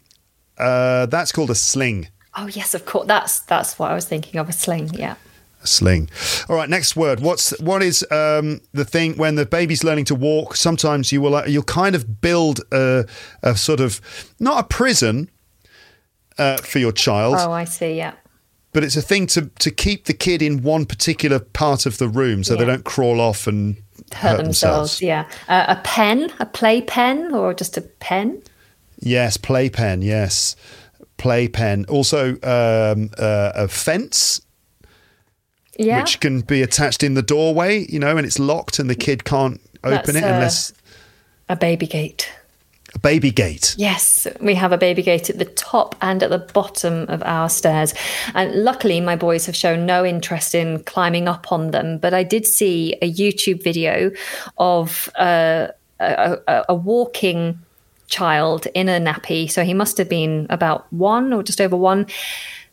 uh, 0.58 1.06
that's 1.06 1.32
called 1.32 1.50
a 1.50 1.54
sling. 1.54 2.08
oh, 2.36 2.46
yes, 2.46 2.74
of 2.74 2.84
course. 2.84 3.06
That's 3.06 3.40
that's 3.40 3.78
what 3.78 3.90
I 3.90 3.94
was 3.94 4.04
thinking 4.04 4.38
of 4.40 4.48
a 4.48 4.52
sling. 4.52 4.90
Yeah. 4.94 5.16
A 5.62 5.66
sling. 5.66 6.10
All 6.48 6.56
right, 6.56 6.68
next 6.68 6.96
word. 6.96 7.20
What's 7.20 7.58
what 7.60 7.82
is 7.82 8.04
um, 8.10 8.60
the 8.72 8.84
thing 8.84 9.16
when 9.16 9.36
the 9.36 9.46
baby's 9.46 9.84
learning 9.84 10.06
to 10.06 10.14
walk? 10.14 10.56
Sometimes 10.56 11.12
you 11.12 11.20
will 11.20 11.36
uh, 11.36 11.44
you'll 11.46 11.62
kind 11.62 11.94
of 11.94 12.20
build 12.20 12.60
a, 12.72 13.06
a 13.42 13.56
sort 13.56 13.80
of 13.80 14.00
not 14.38 14.64
a 14.64 14.66
prison 14.66 15.30
uh, 16.38 16.56
for 16.58 16.78
your 16.78 16.92
child, 16.92 17.36
Oh, 17.38 17.52
I 17.52 17.64
see. 17.64 17.94
Yeah. 17.96 18.14
but 18.72 18.82
it's 18.84 18.96
a 18.96 19.02
thing 19.02 19.26
to 19.28 19.50
to 19.58 19.70
keep 19.70 20.04
the 20.06 20.14
kid 20.14 20.42
in 20.42 20.62
one 20.62 20.86
particular 20.86 21.38
part 21.38 21.86
of 21.86 21.98
the 21.98 22.08
room 22.08 22.42
so 22.44 22.56
they 22.56 22.64
don't 22.64 22.84
crawl 22.84 23.20
off 23.20 23.46
and 23.46 23.76
Hurt, 24.14 24.36
themselves. 24.38 25.00
Yeah. 25.02 25.28
Uh, 25.48 25.64
a 25.68 25.80
pen, 25.84 26.30
a 26.40 26.46
play 26.46 26.80
pen, 26.82 27.34
or 27.34 27.54
just 27.54 27.76
a 27.76 27.80
pen. 27.82 28.42
Yes, 29.00 29.36
play 29.36 29.68
pen. 29.70 30.02
Yes, 30.02 30.54
play 31.16 31.48
pen. 31.48 31.84
Also, 31.88 32.32
um, 32.42 33.10
uh, 33.18 33.52
a 33.54 33.68
fence 33.68 34.40
Yeah. 35.78 36.00
which 36.00 36.20
can 36.20 36.40
be 36.42 36.62
attached 36.62 37.02
in 37.02 37.14
the 37.14 37.22
doorway, 37.22 37.86
you 37.88 37.98
know, 37.98 38.16
and 38.16 38.26
it's 38.26 38.38
locked 38.38 38.78
and 38.78 38.88
the 38.90 38.94
kid 38.94 39.24
can't 39.24 39.60
open 39.82 40.14
That's, 40.14 40.16
it 40.18 40.24
unless 40.24 40.72
a 41.48 41.56
baby 41.56 41.86
gate. 41.86 42.28
A 42.94 42.98
baby 42.98 43.30
gate. 43.30 43.74
Yes, 43.78 44.26
we 44.40 44.54
have 44.54 44.72
a 44.72 44.78
baby 44.78 45.02
gate 45.02 45.30
at 45.30 45.38
the 45.38 45.46
top 45.46 45.96
and 46.02 46.22
at 46.22 46.30
the 46.30 46.38
bottom 46.38 47.06
of 47.08 47.22
our 47.22 47.48
stairs. 47.48 47.94
And 48.34 48.54
luckily, 48.64 49.00
my 49.00 49.16
boys 49.16 49.46
have 49.46 49.56
shown 49.56 49.86
no 49.86 50.04
interest 50.04 50.54
in 50.54 50.82
climbing 50.84 51.26
up 51.26 51.50
on 51.50 51.70
them. 51.70 51.98
But 51.98 52.12
I 52.12 52.22
did 52.22 52.46
see 52.46 52.94
a 53.00 53.10
YouTube 53.10 53.62
video 53.62 54.10
of 54.58 55.08
uh, 55.18 55.68
a, 56.00 56.38
a, 56.46 56.64
a 56.70 56.74
walking 56.74 57.58
child 58.08 58.66
in 58.74 58.88
a 58.88 59.00
nappy. 59.00 59.50
So 59.50 59.64
he 59.64 59.74
must 59.74 59.96
have 59.96 60.08
been 60.08 60.46
about 60.50 60.92
one 60.92 61.32
or 61.32 61.42
just 61.42 61.60
over 61.60 61.76
one. 61.76 62.06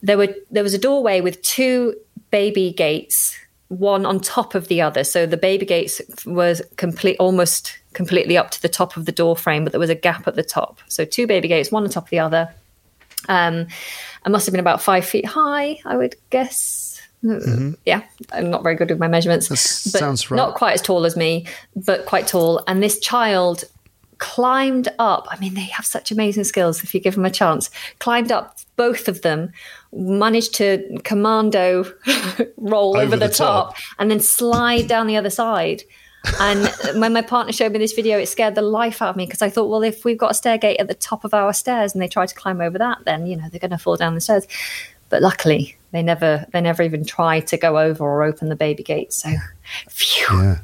There 0.02 0.18
were 0.18 0.36
there 0.52 0.64
was 0.64 0.74
a 0.74 0.78
doorway 0.78 1.22
with 1.22 1.42
two 1.42 1.96
baby 2.30 2.74
gates 2.74 3.38
one 3.70 4.06
on 4.06 4.20
top 4.20 4.56
of 4.56 4.68
the 4.68 4.82
other. 4.82 5.04
So 5.04 5.26
the 5.26 5.38
baby 5.38 5.66
gates 5.66 6.02
was 6.26 6.62
complete, 6.76 7.18
almost 7.20 7.79
completely 7.94 8.38
up 8.38 8.52
to 8.52 8.62
the 8.62 8.70
top 8.70 8.98
of 8.98 9.06
the 9.06 9.12
door 9.12 9.36
frame, 9.36 9.64
but 9.64 9.72
there 9.72 9.80
was 9.80 9.90
a 9.90 9.96
gap 9.96 10.28
at 10.28 10.36
the 10.36 10.44
top. 10.44 10.80
So 10.88 11.06
two 11.06 11.28
baby 11.28 11.48
gates, 11.48 11.72
one 11.72 11.84
on 11.84 11.90
top 11.90 12.06
of 12.06 12.10
the 12.10 12.20
other. 12.20 12.54
Um, 13.28 13.68
I 14.26 14.30
must 14.30 14.46
have 14.46 14.54
been 14.54 14.60
about 14.60 14.82
five 14.82 15.06
feet 15.06 15.26
high, 15.26 15.80
I 15.86 15.98
would 15.98 16.16
guess. 16.30 17.02
Mm-hmm. 17.24 17.72
Yeah, 17.86 18.04
I'm 18.32 18.50
not 18.50 18.64
very 18.64 18.76
good 18.76 18.90
with 18.90 19.00
my 19.00 19.08
measurements. 19.08 19.48
That 19.48 19.92
but 19.92 20.00
sounds 20.00 20.32
right. 20.32 20.38
Not 20.38 20.56
quite 20.56 20.74
as 20.74 20.82
tall 20.82 21.06
as 21.06 21.18
me, 21.18 21.46
but 21.76 22.06
quite 22.06 22.28
tall. 22.28 22.64
And 22.68 22.82
this 22.82 23.00
child 23.00 23.66
climbed 24.20 24.88
up. 25.00 25.28
I 25.30 25.40
mean, 25.40 25.54
they 25.54 25.62
have 25.62 25.86
such 25.86 26.12
amazing 26.12 26.44
skills 26.44 26.84
if 26.84 26.94
you 26.94 27.00
give 27.00 27.16
them 27.16 27.26
a 27.26 27.32
chance. 27.32 27.70
Climbed 28.00 28.32
up, 28.32 28.58
both 28.76 29.08
of 29.08 29.22
them, 29.22 29.52
managed 29.92 30.54
to 30.56 31.00
commando 31.04 31.86
roll 32.58 32.96
over, 32.96 33.06
over 33.06 33.18
the, 33.18 33.28
the 33.28 33.34
top. 33.34 33.76
top 33.76 33.84
and 33.98 34.12
then 34.12 34.20
slide 34.20 34.88
down 34.88 35.08
the 35.08 35.18
other 35.18 35.30
side. 35.30 35.84
And 36.40 37.00
when 37.00 37.14
my 37.14 37.22
partner 37.22 37.54
showed 37.54 37.72
me 37.72 37.80
this 37.80 37.94
video, 37.94 38.18
it 38.18 38.28
scared 38.28 38.56
the 38.56 38.62
life 38.62 39.02
out 39.02 39.10
of 39.10 39.16
me 39.16 39.26
because 39.26 39.42
I 39.42 39.50
thought, 39.50 39.70
well, 39.70 39.84
if 39.84 40.06
we've 40.06 40.18
got 40.18 40.32
a 40.32 40.34
stair 40.34 40.58
gate 40.58 40.78
at 40.80 40.88
the 40.88 40.94
top 40.94 41.24
of 41.24 41.34
our 41.34 41.54
stairs 41.54 41.94
and 41.94 42.02
they 42.02 42.08
try 42.08 42.26
to 42.26 42.36
climb 42.36 42.62
over 42.62 42.78
that, 42.78 43.00
then 43.06 43.28
you 43.28 43.36
know 43.36 43.48
they're 43.50 43.60
going 43.60 43.72
to 43.72 43.78
fall 43.78 43.96
down 43.96 44.16
the 44.16 44.22
stairs. 44.22 44.48
But 45.10 45.22
luckily, 45.22 45.78
they 45.92 46.02
never 46.02 46.46
they 46.52 46.62
never 46.62 46.84
even 46.84 47.06
tried 47.06 47.48
to 47.48 47.58
go 47.58 47.80
over 47.80 48.04
or 48.04 48.24
open 48.24 48.50
the 48.50 48.56
baby 48.56 48.84
gate. 48.84 49.14
So, 49.14 49.30
phew. 49.90 50.28
yeah. 50.38 50.60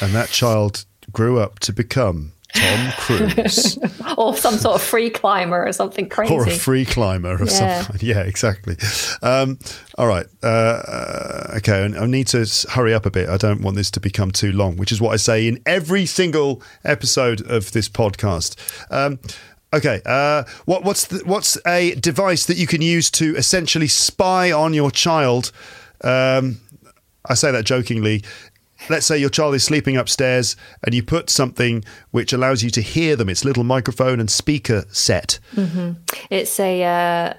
And 0.00 0.14
that 0.14 0.30
child 0.30 0.84
grew 1.12 1.38
up 1.38 1.58
to 1.60 1.72
become 1.72 2.32
Tom 2.54 2.92
Cruise. 2.98 3.78
or 4.18 4.36
some 4.36 4.56
sort 4.56 4.76
of 4.76 4.82
free 4.82 5.10
climber 5.10 5.66
or 5.66 5.72
something 5.72 6.08
crazy. 6.08 6.34
Or 6.34 6.46
a 6.46 6.50
free 6.50 6.84
climber 6.84 7.34
of 7.34 7.48
yeah. 7.50 7.82
some 7.82 7.96
Yeah, 8.00 8.20
exactly. 8.20 8.76
Um, 9.22 9.58
all 9.98 10.06
right. 10.06 10.26
Uh, 10.42 10.46
uh, 10.46 11.54
okay, 11.58 11.84
I 11.84 12.06
need 12.06 12.28
to 12.28 12.46
hurry 12.70 12.94
up 12.94 13.06
a 13.06 13.10
bit. 13.10 13.28
I 13.28 13.36
don't 13.36 13.62
want 13.62 13.76
this 13.76 13.90
to 13.92 14.00
become 14.00 14.30
too 14.30 14.52
long, 14.52 14.76
which 14.76 14.92
is 14.92 15.00
what 15.00 15.12
I 15.12 15.16
say 15.16 15.46
in 15.46 15.60
every 15.66 16.06
single 16.06 16.62
episode 16.84 17.40
of 17.48 17.72
this 17.72 17.88
podcast. 17.88 18.56
Um, 18.90 19.18
Okay, 19.72 20.02
uh, 20.04 20.42
what, 20.64 20.82
what's 20.82 21.06
the, 21.06 21.22
what's 21.24 21.56
a 21.64 21.94
device 21.94 22.46
that 22.46 22.56
you 22.56 22.66
can 22.66 22.82
use 22.82 23.08
to 23.12 23.36
essentially 23.36 23.86
spy 23.86 24.50
on 24.50 24.74
your 24.74 24.90
child? 24.90 25.52
Um, 26.02 26.60
I 27.24 27.34
say 27.34 27.52
that 27.52 27.64
jokingly 27.64 28.24
let's 28.88 29.06
say 29.06 29.18
your 29.18 29.30
child 29.30 29.54
is 29.54 29.64
sleeping 29.64 29.96
upstairs 29.96 30.56
and 30.84 30.94
you 30.94 31.02
put 31.02 31.30
something 31.30 31.84
which 32.10 32.32
allows 32.32 32.62
you 32.62 32.70
to 32.70 32.80
hear 32.80 33.16
them. 33.16 33.28
It's 33.28 33.42
a 33.42 33.46
little 33.46 33.64
microphone 33.64 34.20
and 34.20 34.30
speaker 34.30 34.84
set. 34.90 35.38
Mm-hmm. 35.54 35.92
It's 36.30 36.58
a 36.58 36.84
uh, 36.84 37.34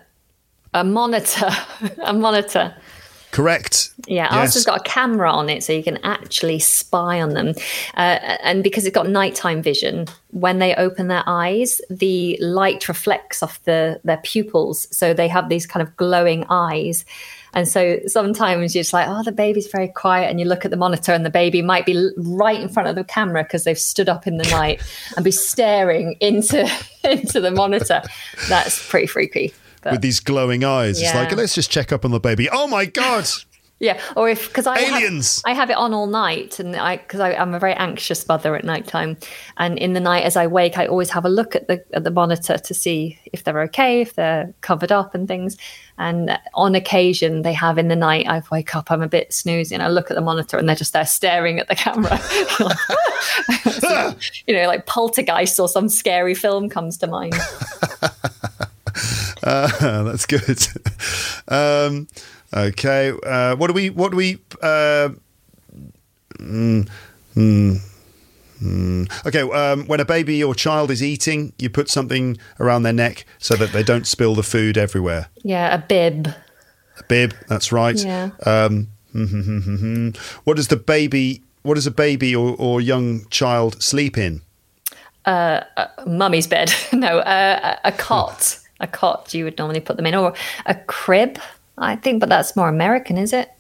a 0.74 0.84
monitor, 0.84 1.50
a 2.04 2.14
monitor. 2.14 2.76
Correct. 3.32 3.92
Yeah, 4.08 4.26
ours 4.26 4.48
yes. 4.48 4.54
has 4.56 4.66
got 4.66 4.82
a 4.82 4.84
camera 4.84 5.32
on 5.32 5.50
it, 5.50 5.64
so 5.64 5.72
you 5.72 5.84
can 5.84 5.98
actually 6.04 6.60
spy 6.60 7.22
on 7.22 7.30
them. 7.30 7.54
Uh, 7.96 8.20
and 8.44 8.62
because 8.62 8.86
it's 8.86 8.94
got 8.94 9.08
nighttime 9.08 9.62
vision, 9.62 10.08
when 10.32 10.60
they 10.60 10.76
open 10.76 11.08
their 11.08 11.24
eyes, 11.26 11.80
the 11.90 12.38
light 12.42 12.90
reflects 12.90 13.42
off 13.42 13.64
the 13.64 14.02
their 14.04 14.18
pupils, 14.18 14.88
so 14.96 15.14
they 15.14 15.30
have 15.30 15.48
these 15.48 15.66
kind 15.66 15.82
of 15.82 15.96
glowing 15.96 16.46
eyes. 16.50 17.06
And 17.54 17.68
so 17.68 18.00
sometimes 18.08 18.74
you're 18.74 18.82
just 18.82 18.94
like, 18.94 19.08
oh, 19.10 19.24
the 19.24 19.32
baby's 19.32 19.68
very 19.68 19.90
quiet. 19.90 20.30
And 20.30 20.40
you 20.40 20.46
look 20.46 20.64
at 20.64 20.72
the 20.72 20.78
monitor 20.78 21.12
and 21.12 21.26
the 21.26 21.30
baby 21.30 21.62
might 21.62 21.86
be 21.86 22.10
right 22.18 22.60
in 22.60 22.70
front 22.70 22.88
of 22.88 22.96
the 22.96 23.04
camera 23.04 23.44
because 23.44 23.64
they've 23.64 23.78
stood 23.78 24.08
up 24.08 24.26
in 24.26 24.38
the 24.38 24.50
night 24.50 24.82
and 25.16 25.26
be 25.26 25.32
staring 25.32 26.16
into, 26.20 26.70
into 27.04 27.42
the 27.42 27.52
monitor. 27.52 28.02
That's 28.48 28.90
pretty 28.90 29.08
freaky. 29.08 29.54
But, 29.82 29.94
With 29.94 30.02
these 30.02 30.20
glowing 30.20 30.64
eyes. 30.64 31.02
Yeah. 31.02 31.08
It's 31.08 31.16
like, 31.16 31.38
let's 31.38 31.56
just 31.56 31.72
check 31.72 31.92
up 31.92 32.06
on 32.06 32.12
the 32.12 32.20
baby. 32.20 32.50
Oh 32.50 32.68
my 32.68 32.86
God. 32.86 33.28
Yeah, 33.82 34.00
or 34.16 34.30
if 34.30 34.48
because 34.48 34.68
I 34.68 34.78
aliens, 34.78 35.42
have, 35.44 35.52
I 35.52 35.56
have 35.56 35.72
it 35.72 35.76
on 35.76 35.92
all 35.92 36.06
night, 36.06 36.60
and 36.60 36.76
I 36.76 36.98
because 36.98 37.20
I'm 37.20 37.56
a 37.56 37.60
very 37.60 37.74
anxious 37.74 38.28
mother 38.28 38.56
at 38.56 38.64
night 38.64 38.86
time, 38.86 39.18
and 39.58 39.80
in 39.80 39.94
the 39.94 40.00
night 40.00 40.24
as 40.24 40.36
I 40.36 40.46
wake, 40.46 40.78
I 40.78 40.86
always 40.86 41.10
have 41.10 41.26
a 41.26 41.30
look 41.30 41.56
at 41.56 41.68
the 41.68 41.84
at 41.92 42.04
the 42.04 42.12
monitor 42.12 42.60
to 42.60 42.74
see 42.76 43.18
if 43.34 43.44
they're 43.44 43.60
okay, 43.64 44.02
if 44.02 44.14
they're 44.14 44.54
covered 44.62 44.92
up 44.92 45.16
and 45.16 45.28
things. 45.28 45.58
And 45.98 46.38
on 46.54 46.76
occasion, 46.76 47.42
they 47.42 47.54
have 47.54 47.80
in 47.80 47.88
the 47.88 47.96
night. 47.96 48.28
I 48.28 48.44
wake 48.52 48.76
up, 48.76 48.92
I'm 48.92 49.02
a 49.02 49.08
bit 49.08 49.32
snoozy, 49.32 49.72
and 49.72 49.82
I 49.82 49.88
look 49.88 50.12
at 50.12 50.16
the 50.16 50.22
monitor, 50.22 50.58
and 50.58 50.70
they're 50.70 50.76
just 50.76 50.94
there 50.94 51.06
staring 51.06 51.60
at 51.60 51.68
the 51.68 51.76
camera. 51.76 52.20
so, 53.80 54.16
you 54.46 54.54
know, 54.54 54.68
like 54.68 54.86
Poltergeist 54.86 55.60
or 55.60 55.68
some 55.68 55.90
scary 55.90 56.36
film 56.36 56.70
comes 56.70 56.98
to 56.98 57.08
mind. 57.08 57.34
Uh, 59.44 60.04
that's 60.04 60.28
good. 60.28 60.68
Um, 61.48 62.08
Okay. 62.54 63.14
Uh, 63.26 63.56
what 63.56 63.68
do 63.68 63.74
we? 63.74 63.90
What 63.90 64.12
do 64.12 64.18
we? 64.18 64.40
Uh, 64.62 65.10
mm, 66.38 66.90
mm, 67.36 67.78
mm. 68.62 69.26
Okay. 69.26 69.42
Um, 69.42 69.86
when 69.88 70.00
a 70.00 70.06
baby 70.06 70.44
or 70.44 70.54
child 70.54 70.92
is 70.92 71.02
eating, 71.02 71.54
you 71.58 71.70
put 71.70 71.90
something 71.90 72.38
around 72.60 72.84
their 72.84 72.94
neck 72.94 73.26
so 73.38 73.56
that 73.56 73.72
they 73.72 73.84
don't 73.84 74.06
spill 74.06 74.36
the 74.36 74.44
food 74.44 74.78
everywhere. 74.78 75.30
Yeah, 75.44 75.74
a 75.74 75.78
bib. 75.78 76.28
A 77.00 77.04
bib. 77.04 77.34
That's 77.48 77.72
right. 77.72 77.98
Yeah. 77.98 78.32
Um, 78.46 78.88
what 80.44 80.58
does 80.58 80.68
the 80.68 80.78
baby? 80.78 81.44
What 81.64 81.76
does 81.76 81.88
a 81.88 81.92
baby 81.92 82.36
or, 82.36 82.56
or 82.58 82.82
young 82.82 83.28
child 83.30 83.82
sleep 83.84 84.18
in? 84.18 84.42
Uh, 85.26 85.62
mummy's 86.08 86.48
bed. 86.48 86.74
no, 86.94 87.20
uh, 87.20 87.78
a 87.84 87.92
cot. 87.92 88.60
a 88.80 88.88
cot. 88.88 89.34
You 89.34 89.46
would 89.46 89.58
normally 89.58 89.80
put 89.80 89.98
them 89.98 90.06
in, 90.06 90.16
or 90.16 90.34
a 90.66 90.76
crib. 90.76 91.40
I 91.82 91.96
think, 91.96 92.20
but 92.20 92.30
that's 92.30 92.56
more 92.56 92.70
American, 92.70 93.18
is 93.18 93.34
it? 93.34 93.52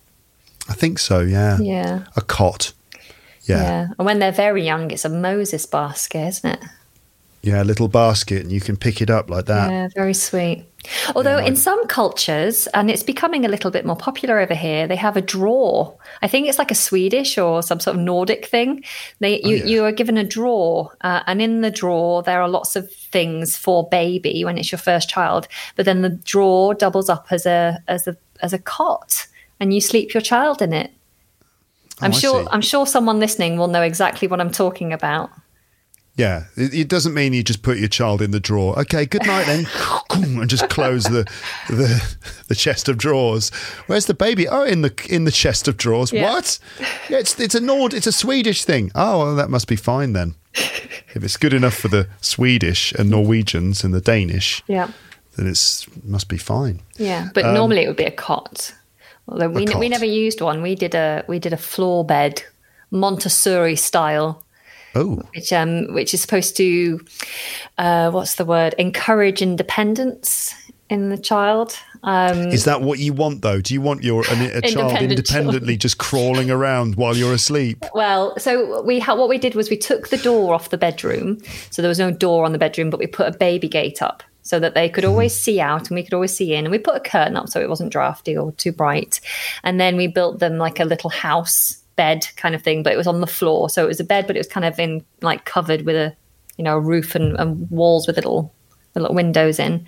I 0.69 0.73
think 0.73 0.99
so, 0.99 1.19
yeah. 1.21 1.57
Yeah. 1.59 2.05
A 2.15 2.21
cot. 2.21 2.73
Yeah. 3.43 3.57
Yeah. 3.57 3.87
And 3.97 4.05
when 4.05 4.19
they're 4.19 4.31
very 4.31 4.63
young, 4.63 4.91
it's 4.91 5.05
a 5.05 5.09
Moses 5.09 5.65
basket, 5.65 6.27
isn't 6.27 6.49
it? 6.51 6.59
Yeah, 7.41 7.63
a 7.63 7.65
little 7.65 7.87
basket, 7.87 8.43
and 8.43 8.51
you 8.51 8.61
can 8.61 8.77
pick 8.77 9.01
it 9.01 9.09
up 9.09 9.29
like 9.29 9.45
that. 9.45 9.71
Yeah, 9.71 9.87
very 9.95 10.13
sweet. 10.13 10.65
Although 11.15 11.37
yeah, 11.37 11.45
in 11.45 11.55
some 11.55 11.85
cultures, 11.87 12.67
and 12.67 12.89
it's 12.89 13.03
becoming 13.03 13.45
a 13.45 13.47
little 13.47 13.71
bit 13.71 13.85
more 13.85 13.95
popular 13.95 14.39
over 14.39 14.55
here, 14.55 14.87
they 14.87 14.95
have 14.95 15.15
a 15.15 15.21
drawer. 15.21 15.95
I 16.21 16.27
think 16.27 16.47
it's 16.47 16.57
like 16.57 16.71
a 16.71 16.75
Swedish 16.75 17.37
or 17.37 17.61
some 17.61 17.79
sort 17.79 17.97
of 17.97 18.01
Nordic 18.01 18.45
thing. 18.45 18.83
They 19.19 19.41
you, 19.41 19.45
oh, 19.45 19.49
yeah. 19.49 19.65
you 19.65 19.85
are 19.85 19.91
given 19.91 20.17
a 20.17 20.23
drawer, 20.23 20.95
uh, 21.01 21.21
and 21.27 21.41
in 21.41 21.61
the 21.61 21.71
drawer 21.71 22.23
there 22.23 22.41
are 22.41 22.49
lots 22.49 22.75
of 22.75 22.91
things 22.91 23.55
for 23.55 23.87
baby 23.89 24.43
when 24.43 24.57
it's 24.57 24.71
your 24.71 24.79
first 24.79 25.09
child. 25.09 25.47
But 25.75 25.85
then 25.85 26.01
the 26.01 26.09
drawer 26.09 26.73
doubles 26.73 27.09
up 27.09 27.27
as 27.31 27.45
a 27.45 27.81
as 27.87 28.07
a 28.07 28.17
as 28.41 28.53
a 28.53 28.59
cot, 28.59 29.27
and 29.59 29.73
you 29.73 29.81
sleep 29.81 30.13
your 30.13 30.21
child 30.21 30.61
in 30.61 30.73
it. 30.73 30.91
Oh, 32.01 32.05
I'm 32.05 32.11
sure 32.11 32.47
I'm 32.51 32.61
sure 32.61 32.87
someone 32.87 33.19
listening 33.19 33.57
will 33.57 33.67
know 33.67 33.83
exactly 33.83 34.27
what 34.27 34.41
I'm 34.41 34.51
talking 34.51 34.93
about. 34.93 35.29
Yeah, 36.15 36.45
it, 36.57 36.73
it, 36.73 36.87
doesn't 36.89 37.13
mean 37.13 37.31
you 37.31 37.41
just 37.41 37.63
put 37.63 37.77
your 37.77 37.87
child 37.87 38.21
in 38.21 38.31
the 38.31 38.39
drawer. 38.39 38.77
Okay, 38.79 39.05
good 39.05 39.25
night 39.25 39.45
then, 39.45 39.65
and 40.11 40.49
just 40.49 40.69
close 40.69 41.05
the, 41.05 41.23
the 41.69 42.17
the 42.49 42.55
chest 42.55 42.89
of 42.89 42.97
drawers. 42.97 43.49
Where's 43.87 44.07
the 44.07 44.13
baby? 44.13 44.47
Oh, 44.47 44.63
in 44.63 44.81
the 44.81 44.93
in 45.09 45.23
the 45.23 45.31
chest 45.31 45.69
of 45.69 45.77
drawers. 45.77 46.11
Yeah. 46.11 46.29
What? 46.29 46.59
Yeah, 47.09 47.19
it's 47.19 47.39
it's 47.39 47.55
a 47.55 47.61
Nord, 47.61 47.93
it's 47.93 48.07
a 48.07 48.11
Swedish 48.11 48.65
thing. 48.65 48.91
Oh, 48.93 49.19
well, 49.19 49.35
that 49.35 49.49
must 49.49 49.67
be 49.67 49.77
fine 49.77 50.11
then. 50.11 50.35
if 50.53 51.23
it's 51.23 51.37
good 51.37 51.53
enough 51.53 51.75
for 51.75 51.87
the 51.87 52.09
Swedish 52.19 52.91
and 52.93 53.09
Norwegians 53.09 53.85
and 53.85 53.93
the 53.93 54.01
Danish, 54.01 54.61
yeah, 54.67 54.91
then 55.37 55.47
it's 55.47 55.87
must 56.03 56.27
be 56.27 56.37
fine. 56.37 56.81
Yeah, 56.97 57.29
but 57.33 57.45
um, 57.45 57.53
normally 57.53 57.83
it 57.83 57.87
would 57.87 57.97
be 57.97 58.03
a 58.03 58.11
cot. 58.11 58.75
Although 59.29 59.49
we, 59.49 59.65
cot. 59.65 59.79
we 59.79 59.87
never 59.87 60.05
used 60.05 60.41
one. 60.41 60.61
We 60.61 60.75
did 60.75 60.93
a 60.93 61.23
we 61.29 61.39
did 61.39 61.53
a 61.53 61.57
floor 61.57 62.03
bed, 62.03 62.43
Montessori 62.91 63.77
style 63.77 64.43
Oh. 64.95 65.21
Which 65.33 65.53
um 65.53 65.93
which 65.93 66.13
is 66.13 66.21
supposed 66.21 66.57
to 66.57 66.99
uh 67.77 68.11
what's 68.11 68.35
the 68.35 68.45
word? 68.45 68.75
Encourage 68.77 69.41
independence 69.41 70.53
in 70.89 71.09
the 71.09 71.17
child. 71.17 71.79
Um, 72.03 72.49
is 72.49 72.65
that 72.65 72.81
what 72.81 72.99
you 72.99 73.13
want 73.13 73.43
though? 73.43 73.61
Do 73.61 73.73
you 73.73 73.81
want 73.81 74.03
your 74.03 74.23
a, 74.29 74.57
a 74.57 74.61
child 74.61 75.01
independently 75.01 75.77
just 75.77 75.97
crawling 75.99 76.51
around 76.51 76.95
while 76.95 77.15
you're 77.15 77.33
asleep? 77.33 77.85
Well, 77.93 78.37
so 78.37 78.81
we 78.81 78.99
ha- 78.99 79.15
what 79.15 79.29
we 79.29 79.37
did 79.37 79.55
was 79.55 79.69
we 79.69 79.77
took 79.77 80.09
the 80.09 80.17
door 80.17 80.53
off 80.53 80.69
the 80.69 80.77
bedroom, 80.77 81.37
so 81.69 81.81
there 81.81 81.89
was 81.89 81.99
no 81.99 82.11
door 82.11 82.43
on 82.43 82.51
the 82.51 82.57
bedroom, 82.57 82.89
but 82.89 82.99
we 82.99 83.07
put 83.07 83.33
a 83.33 83.37
baby 83.37 83.69
gate 83.69 84.01
up 84.01 84.23
so 84.41 84.59
that 84.59 84.73
they 84.73 84.89
could 84.89 85.05
always 85.05 85.39
see 85.39 85.61
out 85.61 85.89
and 85.89 85.95
we 85.95 86.03
could 86.03 86.13
always 86.13 86.35
see 86.35 86.53
in. 86.53 86.65
And 86.65 86.71
we 86.71 86.79
put 86.79 86.95
a 86.95 86.99
curtain 86.99 87.37
up 87.37 87.47
so 87.49 87.61
it 87.61 87.69
wasn't 87.69 87.91
drafty 87.91 88.35
or 88.35 88.51
too 88.53 88.71
bright. 88.71 89.21
And 89.63 89.79
then 89.79 89.95
we 89.95 90.07
built 90.07 90.39
them 90.39 90.57
like 90.57 90.79
a 90.79 90.85
little 90.85 91.09
house 91.09 91.80
bed 91.95 92.27
kind 92.35 92.55
of 92.55 92.61
thing, 92.61 92.83
but 92.83 92.93
it 92.93 92.97
was 92.97 93.07
on 93.07 93.21
the 93.21 93.27
floor. 93.27 93.69
So 93.69 93.83
it 93.83 93.87
was 93.87 93.99
a 93.99 94.03
bed, 94.03 94.27
but 94.27 94.35
it 94.35 94.39
was 94.39 94.47
kind 94.47 94.65
of 94.65 94.79
in 94.79 95.03
like 95.21 95.45
covered 95.45 95.83
with 95.83 95.95
a 95.95 96.15
you 96.57 96.63
know 96.63 96.75
a 96.75 96.79
roof 96.79 97.15
and, 97.15 97.37
and 97.39 97.69
walls 97.69 98.07
with 98.07 98.15
little 98.15 98.53
little 98.93 99.15
windows 99.15 99.57
in, 99.59 99.85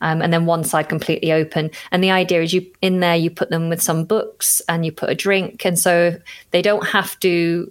um, 0.00 0.22
and 0.22 0.32
then 0.32 0.46
one 0.46 0.64
side 0.64 0.88
completely 0.88 1.32
open. 1.32 1.70
And 1.90 2.02
the 2.02 2.10
idea 2.10 2.42
is 2.42 2.52
you 2.52 2.66
in 2.80 3.00
there 3.00 3.16
you 3.16 3.30
put 3.30 3.50
them 3.50 3.68
with 3.68 3.82
some 3.82 4.04
books 4.04 4.62
and 4.68 4.84
you 4.84 4.92
put 4.92 5.10
a 5.10 5.14
drink, 5.14 5.64
and 5.64 5.78
so 5.78 6.16
they 6.50 6.62
don't 6.62 6.86
have 6.86 7.18
to 7.20 7.70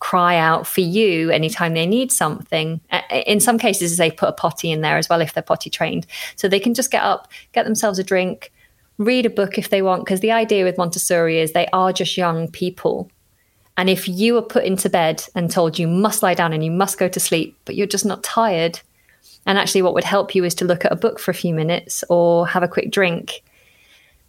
cry 0.00 0.36
out 0.36 0.64
for 0.64 0.80
you 0.80 1.30
anytime 1.30 1.74
they 1.74 1.86
need 1.86 2.12
something. 2.12 2.80
In 3.26 3.40
some 3.40 3.58
cases, 3.58 3.96
they 3.96 4.12
put 4.12 4.28
a 4.28 4.32
potty 4.32 4.70
in 4.70 4.80
there 4.80 4.96
as 4.96 5.08
well 5.08 5.20
if 5.20 5.34
they're 5.34 5.42
potty 5.42 5.70
trained, 5.70 6.06
so 6.36 6.48
they 6.48 6.60
can 6.60 6.74
just 6.74 6.90
get 6.90 7.02
up, 7.02 7.28
get 7.52 7.64
themselves 7.64 7.98
a 7.98 8.04
drink, 8.04 8.52
read 8.98 9.26
a 9.26 9.30
book 9.30 9.56
if 9.58 9.70
they 9.70 9.82
want. 9.82 10.04
Because 10.04 10.20
the 10.20 10.32
idea 10.32 10.64
with 10.64 10.78
Montessori 10.78 11.40
is 11.40 11.52
they 11.52 11.68
are 11.72 11.92
just 11.92 12.16
young 12.16 12.48
people. 12.48 13.10
And 13.76 13.88
if 13.88 14.08
you 14.08 14.36
are 14.36 14.42
put 14.42 14.64
into 14.64 14.90
bed 14.90 15.24
and 15.34 15.50
told 15.50 15.78
you 15.78 15.86
must 15.86 16.22
lie 16.22 16.34
down 16.34 16.52
and 16.52 16.64
you 16.64 16.70
must 16.70 16.98
go 16.98 17.08
to 17.08 17.20
sleep, 17.20 17.56
but 17.64 17.76
you're 17.76 17.86
just 17.86 18.04
not 18.04 18.24
tired, 18.24 18.80
and 19.46 19.56
actually, 19.56 19.82
what 19.82 19.94
would 19.94 20.04
help 20.04 20.34
you 20.34 20.44
is 20.44 20.54
to 20.56 20.66
look 20.66 20.84
at 20.84 20.92
a 20.92 20.96
book 20.96 21.18
for 21.18 21.30
a 21.30 21.34
few 21.34 21.54
minutes 21.54 22.04
or 22.10 22.46
have 22.46 22.62
a 22.62 22.68
quick 22.68 22.90
drink. 22.90 23.42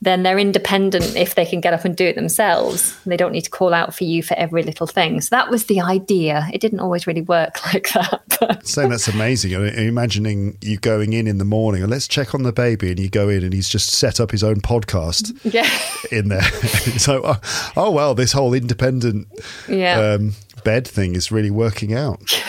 Then 0.02 0.24
they're 0.24 0.40
independent 0.40 1.18
if 1.18 1.36
they 1.36 1.46
can 1.46 1.60
get 1.60 1.74
up 1.74 1.84
and 1.84 1.94
do 1.94 2.06
it 2.06 2.16
themselves. 2.16 2.98
They 3.06 3.18
don't 3.18 3.34
need 3.34 3.42
to 3.42 3.50
call 3.50 3.74
out 3.74 3.94
for 3.94 4.06
you 4.06 4.24
for 4.24 4.34
every 4.36 4.64
little 4.64 4.88
thing. 4.88 5.20
So 5.20 5.36
that 5.36 5.50
was 5.50 5.66
the 5.66 5.82
idea. 5.82 6.48
It 6.54 6.62
didn't 6.62 6.80
always 6.80 7.06
really 7.06 7.22
work 7.22 7.66
like 7.74 7.90
that. 7.90 8.62
Saying 8.64 8.90
that's 8.90 9.10
amazing. 9.10 9.56
I'm 9.56 9.66
imagining 9.66 10.58
you 10.62 10.78
going 10.78 11.12
in 11.12 11.28
in 11.28 11.38
the 11.38 11.46
morning 11.46 11.82
and 11.82 11.92
let's 11.92 12.08
check 12.08 12.34
on 12.34 12.44
the 12.44 12.54
baby, 12.54 12.92
and 12.92 13.00
you 13.00 13.10
go 13.10 13.28
in 13.28 13.44
and 13.44 13.54
he's 13.54 13.68
just 13.68 13.92
set 13.92 14.22
up 14.22 14.32
his 14.32 14.44
own 14.44 14.62
podcast 14.62 15.38
yeah. 15.54 15.70
in 16.18 16.30
there. 16.30 16.44
so, 16.98 17.22
oh, 17.26 17.72
oh, 17.76 17.92
well, 17.92 18.16
this 18.16 18.32
whole 18.32 18.54
independent 18.54 19.28
yeah. 19.68 20.00
um, 20.00 20.34
bed 20.64 20.88
thing 20.88 21.16
is 21.16 21.30
really 21.30 21.52
working 21.52 21.94
out. 21.94 22.42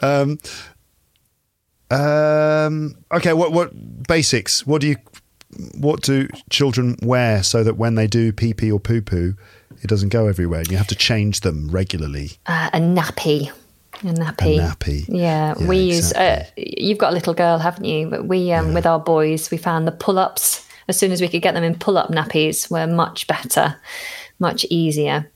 um, 0.00 0.38
um, 1.90 2.94
okay, 3.12 3.32
what 3.32 3.52
what 3.52 4.06
basics? 4.06 4.66
What 4.66 4.80
do 4.80 4.88
you 4.88 4.96
what 5.74 6.02
do 6.02 6.28
children 6.50 6.96
wear 7.02 7.42
so 7.42 7.62
that 7.64 7.76
when 7.76 7.94
they 7.94 8.06
do 8.06 8.32
pee 8.32 8.54
pee 8.54 8.70
or 8.72 8.80
poo 8.80 9.02
poo, 9.02 9.34
it 9.82 9.88
doesn't 9.88 10.10
go 10.10 10.28
everywhere? 10.28 10.60
And 10.60 10.70
you 10.70 10.76
have 10.76 10.86
to 10.88 10.94
change 10.94 11.40
them 11.40 11.68
regularly. 11.70 12.32
Uh, 12.46 12.70
a 12.72 12.78
nappy. 12.78 13.50
A 14.02 14.06
nappy. 14.06 14.58
A 14.58 14.62
nappy. 14.62 15.04
Yeah, 15.08 15.54
yeah 15.58 15.66
we 15.66 15.88
exactly. 15.88 15.94
use. 15.94 16.12
Uh, 16.12 16.44
you've 16.56 16.98
got 16.98 17.12
a 17.12 17.14
little 17.14 17.34
girl, 17.34 17.58
haven't 17.58 17.84
you? 17.84 18.08
But 18.08 18.26
we, 18.26 18.52
um, 18.52 18.68
yeah. 18.68 18.74
with 18.74 18.86
our 18.86 18.98
boys, 18.98 19.50
we 19.50 19.58
found 19.58 19.86
the 19.86 19.92
pull 19.92 20.18
ups. 20.18 20.66
As 20.88 20.98
soon 20.98 21.12
as 21.12 21.20
we 21.20 21.28
could 21.28 21.42
get 21.42 21.54
them 21.54 21.62
in 21.62 21.78
pull 21.78 21.96
up 21.96 22.10
nappies, 22.10 22.70
were 22.70 22.86
much 22.86 23.26
better, 23.26 23.76
much 24.38 24.66
easier. 24.68 25.30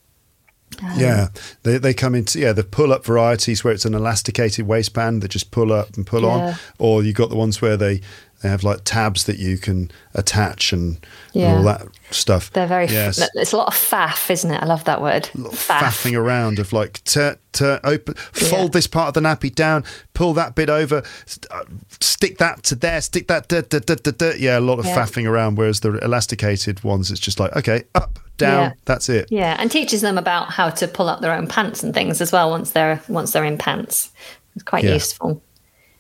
Um, 0.83 0.99
yeah, 0.99 1.29
they, 1.63 1.79
they 1.79 1.95
come 1.95 2.15
into 2.15 2.41
yeah 2.41 2.53
the 2.53 2.65
pull 2.65 2.93
up 2.93 3.05
varieties 3.05 3.63
where 3.63 3.73
it's 3.73 3.85
an 3.85 3.95
elasticated 3.95 4.67
waistband 4.67 5.23
that 5.23 5.29
just 5.29 5.51
pull 5.51 5.73
up 5.73 5.97
and 5.97 6.07
pull 6.07 6.23
yeah. 6.23 6.29
on, 6.29 6.55
or 6.79 7.03
you 7.03 7.13
got 7.13 7.31
the 7.31 7.37
ones 7.37 7.63
where 7.63 7.77
they 7.77 8.01
they 8.43 8.49
have 8.49 8.63
like 8.63 8.81
tabs 8.85 9.25
that 9.25 9.39
you 9.39 9.57
can 9.57 9.91
attach 10.15 10.73
and, 10.73 11.05
yeah. 11.33 11.49
and 11.49 11.59
all 11.59 11.65
that 11.65 11.89
stuff. 12.11 12.53
They're 12.53 12.67
very. 12.67 12.87
Yes. 12.87 13.19
F- 13.19 13.31
it's 13.35 13.53
a 13.53 13.57
lot 13.57 13.69
of 13.69 13.75
faff, 13.75 14.31
isn't 14.31 14.51
it? 14.51 14.63
I 14.63 14.67
love 14.67 14.85
that 14.85 15.01
word. 15.01 15.25
Faff. 15.35 15.81
Faffing 15.81 16.19
around 16.19 16.59
of 16.59 16.73
like 16.73 17.03
to 17.05 17.39
to 17.53 17.81
open, 17.87 18.15
fold 18.15 18.69
yeah. 18.69 18.69
this 18.69 18.87
part 18.87 19.09
of 19.09 19.15
the 19.15 19.27
nappy 19.27 19.55
down, 19.55 19.85
pull 20.13 20.35
that 20.35 20.55
bit 20.55 20.69
over, 20.69 21.03
uh, 21.51 21.65
stick 22.01 22.37
that 22.39 22.63
to 22.65 22.75
there, 22.75 23.01
stick 23.01 23.27
that. 23.29 23.49
Da, 23.49 23.63
da, 23.63 23.79
da, 23.79 24.33
yeah, 24.37 24.59
a 24.59 24.61
lot 24.61 24.79
of 24.79 24.85
yeah. 24.85 24.97
faffing 24.97 25.27
around. 25.27 25.57
Whereas 25.57 25.81
the 25.81 25.97
elasticated 25.99 26.85
ones, 26.85 27.11
it's 27.11 27.21
just 27.21 27.41
like 27.41 27.57
okay, 27.57 27.85
up, 27.95 28.19
down, 28.37 28.75
that's 28.85 29.09
it. 29.09 29.29
Yeah, 29.31 29.57
and 29.59 29.71
teaches 29.71 30.03
them 30.03 30.19
about 30.19 30.51
how 30.51 30.69
to 30.71 30.87
pull 30.87 31.09
up 31.09 31.21
their 31.21 31.33
own 31.33 31.47
pants 31.47 31.83
and 31.83 31.95
things 31.95 32.21
as 32.21 32.33
well 32.33 32.51
once 32.51 32.73
they're 32.73 33.01
once 33.09 33.33
they're 33.33 33.45
in 33.45 33.57
pants. 33.57 34.13
It's 34.55 34.63
quite 34.63 34.85
useful. 34.85 35.43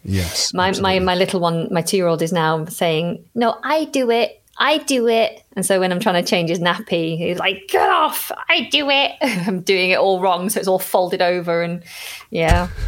Yes. 0.06 0.54
My, 0.54 0.72
my 0.80 0.98
my 1.00 1.14
little 1.14 1.40
one, 1.40 1.68
my 1.70 1.82
two 1.82 1.96
year 1.96 2.06
old, 2.06 2.22
is 2.22 2.32
now 2.32 2.64
saying, 2.66 3.24
"No, 3.34 3.58
I 3.62 3.84
do 3.86 4.10
it. 4.10 4.42
I 4.58 4.78
do 4.78 5.08
it." 5.08 5.42
And 5.54 5.66
so 5.66 5.80
when 5.80 5.92
I'm 5.92 6.00
trying 6.00 6.22
to 6.22 6.28
change 6.28 6.48
his 6.50 6.60
nappy, 6.60 7.18
he's 7.18 7.38
like, 7.38 7.68
"Get 7.68 7.88
off! 7.88 8.30
I 8.48 8.68
do 8.70 8.88
it." 8.88 9.12
I'm 9.20 9.60
doing 9.60 9.90
it 9.90 9.98
all 9.98 10.20
wrong, 10.20 10.48
so 10.48 10.60
it's 10.60 10.68
all 10.68 10.78
folded 10.78 11.22
over, 11.22 11.62
and 11.62 11.82
yeah. 12.30 12.68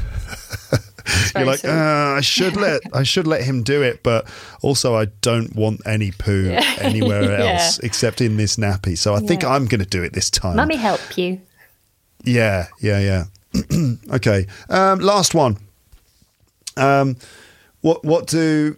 You're 1.35 1.47
like, 1.47 1.65
uh, 1.65 2.15
I 2.17 2.21
should 2.21 2.57
let 2.61 2.83
I 2.93 3.03
should 3.03 3.27
let 3.27 3.43
him 3.43 3.63
do 3.63 3.83
it, 3.83 4.03
but 4.03 4.29
also 4.63 4.95
I 4.97 5.07
don't 5.07 5.55
want 5.55 5.81
any 5.87 6.13
poo 6.13 6.51
yeah. 6.51 6.77
anywhere 6.81 7.37
else 7.37 7.79
except 7.81 8.21
in 8.21 8.37
this 8.37 8.57
nappy. 8.57 8.97
So 8.97 9.15
I 9.15 9.21
think 9.21 9.45
I'm 9.45 9.67
going 9.67 9.81
to 9.81 9.89
do 9.89 10.03
it 10.03 10.13
this 10.13 10.31
time. 10.31 10.57
Mummy, 10.57 10.77
help 10.77 11.17
you. 11.17 11.41
Yeah, 12.25 12.67
yeah, 12.81 13.25
yeah. 13.55 13.95
okay. 14.13 14.47
Um, 14.69 15.01
last 15.01 15.35
one. 15.35 15.57
Um, 16.79 17.17
what 17.81 18.05
what 18.05 18.27
do 18.27 18.77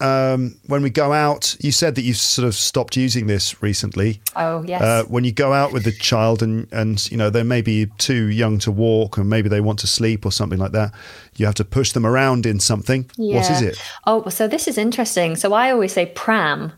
um, 0.00 0.56
when 0.66 0.82
we 0.82 0.90
go 0.90 1.12
out? 1.12 1.56
You 1.60 1.72
said 1.72 1.94
that 1.94 2.02
you 2.02 2.14
sort 2.14 2.46
of 2.46 2.54
stopped 2.54 2.96
using 2.96 3.26
this 3.26 3.62
recently. 3.62 4.20
Oh 4.36 4.62
yes. 4.64 4.82
Uh, 4.82 5.04
when 5.08 5.24
you 5.24 5.32
go 5.32 5.52
out 5.52 5.72
with 5.72 5.84
the 5.84 5.92
child 5.92 6.42
and 6.42 6.68
and 6.72 7.10
you 7.10 7.16
know 7.16 7.30
they 7.30 7.42
may 7.42 7.62
be 7.62 7.86
too 7.98 8.26
young 8.26 8.58
to 8.60 8.72
walk 8.72 9.16
and 9.16 9.28
maybe 9.28 9.48
they 9.48 9.60
want 9.60 9.78
to 9.80 9.86
sleep 9.86 10.26
or 10.26 10.32
something 10.32 10.58
like 10.58 10.72
that, 10.72 10.92
you 11.36 11.46
have 11.46 11.54
to 11.56 11.64
push 11.64 11.92
them 11.92 12.04
around 12.04 12.46
in 12.46 12.60
something. 12.60 13.08
Yeah. 13.16 13.36
What 13.36 13.50
is 13.50 13.62
it? 13.62 13.78
Oh, 14.06 14.28
so 14.28 14.48
this 14.48 14.68
is 14.68 14.78
interesting. 14.78 15.36
So 15.36 15.52
I 15.52 15.70
always 15.70 15.92
say 15.92 16.06
pram. 16.06 16.72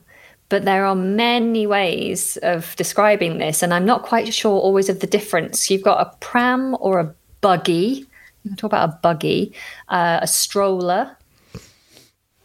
But 0.48 0.64
there 0.64 0.86
are 0.86 0.94
many 0.94 1.66
ways 1.66 2.36
of 2.44 2.76
describing 2.76 3.38
this, 3.38 3.64
and 3.64 3.74
I'm 3.74 3.84
not 3.84 4.04
quite 4.04 4.32
sure 4.32 4.56
always 4.56 4.88
of 4.88 5.00
the 5.00 5.06
difference. 5.08 5.68
You've 5.68 5.82
got 5.82 6.06
a 6.06 6.16
pram 6.20 6.76
or 6.78 7.00
a 7.00 7.12
buggy, 7.40 8.06
talk 8.54 8.70
about 8.70 8.88
a 8.88 8.98
buggy, 9.02 9.52
uh, 9.88 10.20
a 10.22 10.26
stroller. 10.26 11.16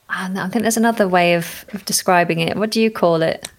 And 0.09 0.39
I 0.39 0.47
think 0.49 0.63
there's 0.63 0.77
another 0.77 1.07
way 1.07 1.35
of, 1.35 1.65
of 1.73 1.85
describing 1.85 2.39
it. 2.39 2.57
What 2.57 2.71
do 2.71 2.81
you 2.81 2.91
call 2.91 3.21
it? 3.21 3.49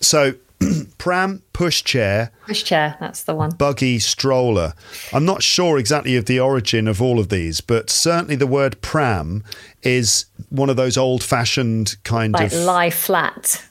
So, 0.00 0.34
pram, 0.98 1.42
pushchair. 1.52 2.30
Pushchair, 2.46 2.98
that's 2.98 3.24
the 3.24 3.34
one. 3.34 3.50
Buggy, 3.50 3.98
stroller. 3.98 4.74
I'm 5.12 5.24
not 5.24 5.42
sure 5.42 5.78
exactly 5.78 6.16
of 6.16 6.24
the 6.24 6.40
origin 6.40 6.88
of 6.88 7.02
all 7.02 7.18
of 7.18 7.28
these, 7.28 7.60
but 7.60 7.90
certainly 7.90 8.36
the 8.36 8.46
word 8.46 8.80
pram 8.80 9.44
is 9.82 10.26
one 10.48 10.70
of 10.70 10.76
those 10.76 10.96
old 10.96 11.22
fashioned 11.22 11.96
kind 12.04 12.32
like 12.32 12.52
of. 12.52 12.58
lie 12.60 12.90
flat 12.90 13.62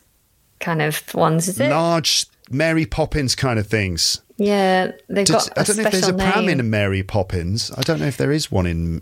kind 0.59 0.81
of 0.81 1.13
ones, 1.13 1.47
is 1.47 1.59
it? 1.59 1.69
Large 1.69 2.25
Mary 2.49 2.85
Poppins 2.85 3.35
kind 3.35 3.59
of 3.59 3.67
things. 3.67 4.21
Yeah, 4.37 4.91
they've 5.09 5.25
did, 5.25 5.33
got. 5.33 5.57
I 5.57 5.63
don't 5.63 5.77
know 5.77 5.83
if 5.83 5.91
there's 5.91 6.07
a 6.07 6.13
pram 6.13 6.47
in 6.47 6.69
Mary 6.69 7.03
Poppins. 7.03 7.71
I 7.75 7.81
don't 7.81 7.99
know 7.99 8.05
if 8.05 8.17
there 8.17 8.31
is 8.31 8.51
one 8.51 8.67
in. 8.67 9.01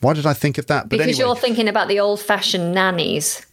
Why 0.00 0.12
did 0.12 0.26
I 0.26 0.34
think 0.34 0.58
of 0.58 0.66
that? 0.66 0.84
But 0.84 0.90
because 0.90 1.06
anyway. 1.06 1.18
you're 1.18 1.36
thinking 1.36 1.68
about 1.68 1.88
the 1.88 2.00
old-fashioned 2.00 2.74
nannies 2.74 3.46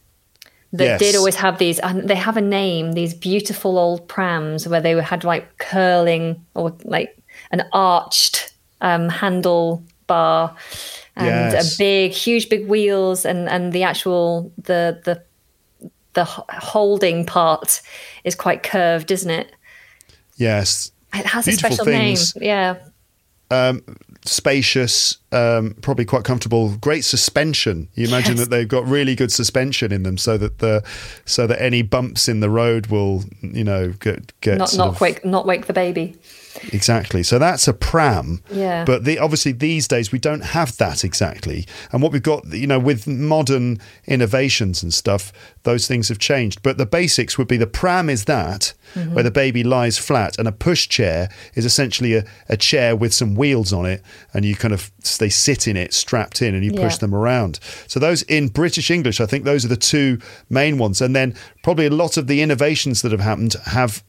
that 0.73 0.83
yes. 0.83 0.99
did 0.99 1.15
always 1.15 1.35
have 1.35 1.57
these. 1.57 1.79
And 1.79 2.09
they 2.09 2.15
have 2.15 2.35
a 2.35 2.41
name. 2.41 2.91
These 2.91 3.13
beautiful 3.13 3.79
old 3.79 4.07
prams 4.07 4.67
where 4.67 4.81
they 4.81 5.01
had 5.01 5.23
like 5.23 5.57
curling 5.57 6.45
or 6.55 6.75
like 6.83 7.17
an 7.51 7.63
arched 7.71 8.53
um, 8.81 9.07
handle 9.07 9.81
bar 10.07 10.55
and 11.15 11.53
yes. 11.53 11.75
a 11.75 11.77
big, 11.77 12.11
huge, 12.11 12.49
big 12.49 12.67
wheels, 12.67 13.25
and 13.25 13.47
and 13.47 13.71
the 13.71 13.83
actual 13.83 14.51
the 14.57 15.01
the 15.05 15.23
the 16.13 16.25
holding 16.25 17.25
part 17.25 17.81
is 18.23 18.35
quite 18.35 18.63
curved, 18.63 19.11
isn't 19.11 19.29
it? 19.29 19.51
Yes, 20.35 20.91
it 21.13 21.25
has 21.25 21.47
a 21.47 21.53
special 21.53 21.85
things. 21.85 22.35
name. 22.35 22.47
Yeah. 22.47 22.79
Um, 23.51 23.83
spacious, 24.25 25.17
um, 25.31 25.75
probably 25.81 26.05
quite 26.05 26.23
comfortable. 26.23 26.75
Great 26.77 27.03
suspension. 27.03 27.89
You 27.93 28.07
imagine 28.07 28.37
yes. 28.37 28.45
that 28.45 28.49
they've 28.49 28.67
got 28.67 28.85
really 28.85 29.15
good 29.15 29.31
suspension 29.31 29.91
in 29.91 30.03
them, 30.03 30.17
so 30.17 30.37
that 30.37 30.59
the 30.59 30.83
so 31.25 31.45
that 31.47 31.61
any 31.61 31.81
bumps 31.81 32.27
in 32.27 32.39
the 32.39 32.49
road 32.49 32.87
will, 32.87 33.23
you 33.41 33.63
know, 33.63 33.89
get 33.99 34.39
get 34.41 34.57
not 34.57 34.75
not 34.75 34.87
of, 34.89 35.01
wake 35.01 35.23
not 35.23 35.45
wake 35.45 35.67
the 35.67 35.73
baby. 35.73 36.15
Exactly. 36.71 37.23
So 37.23 37.39
that's 37.39 37.67
a 37.67 37.73
pram. 37.73 38.43
Yeah. 38.51 38.85
But 38.85 39.05
the, 39.05 39.19
obviously 39.19 39.51
these 39.51 39.87
days 39.87 40.11
we 40.11 40.19
don't 40.19 40.41
have 40.43 40.77
that 40.77 41.03
exactly. 41.03 41.65
And 41.91 42.01
what 42.01 42.11
we've 42.11 42.23
got, 42.23 42.45
you 42.53 42.67
know, 42.67 42.79
with 42.79 43.07
modern 43.07 43.79
innovations 44.05 44.83
and 44.83 44.93
stuff, 44.93 45.31
those 45.63 45.87
things 45.87 46.09
have 46.09 46.19
changed. 46.19 46.61
But 46.61 46.77
the 46.77 46.85
basics 46.85 47.37
would 47.37 47.47
be 47.47 47.57
the 47.57 47.67
pram 47.67 48.09
is 48.09 48.25
that, 48.25 48.73
mm-hmm. 48.93 49.13
where 49.13 49.23
the 49.23 49.31
baby 49.31 49.63
lies 49.63 49.97
flat, 49.97 50.37
and 50.37 50.47
a 50.47 50.51
push 50.51 50.87
chair 50.87 51.29
is 51.55 51.65
essentially 51.65 52.15
a, 52.15 52.25
a, 52.49 52.57
chair 52.57 52.95
with 52.95 53.13
some 53.13 53.35
wheels 53.35 53.73
on 53.73 53.85
it, 53.85 54.01
and 54.33 54.45
you 54.45 54.55
kind 54.55 54.73
of 54.73 54.91
they 55.19 55.29
sit 55.29 55.67
in 55.67 55.77
it 55.77 55.93
strapped 55.93 56.41
in, 56.41 56.53
and 56.53 56.63
you 56.63 56.71
push 56.71 56.93
yeah. 56.93 56.99
them 56.99 57.15
around. 57.15 57.59
So 57.87 57.99
those 57.99 58.21
in 58.23 58.49
British 58.49 58.91
English, 58.91 59.19
I 59.19 59.25
think 59.25 59.43
those 59.43 59.65
are 59.65 59.69
the 59.69 59.77
two 59.77 60.19
main 60.49 60.77
ones. 60.77 61.01
And 61.01 61.15
then 61.15 61.35
probably 61.63 61.85
a 61.85 61.91
lot 61.91 62.17
of 62.17 62.27
the 62.27 62.41
innovations 62.41 63.01
that 63.01 63.11
have 63.11 63.21
happened 63.21 63.55
have 63.65 64.03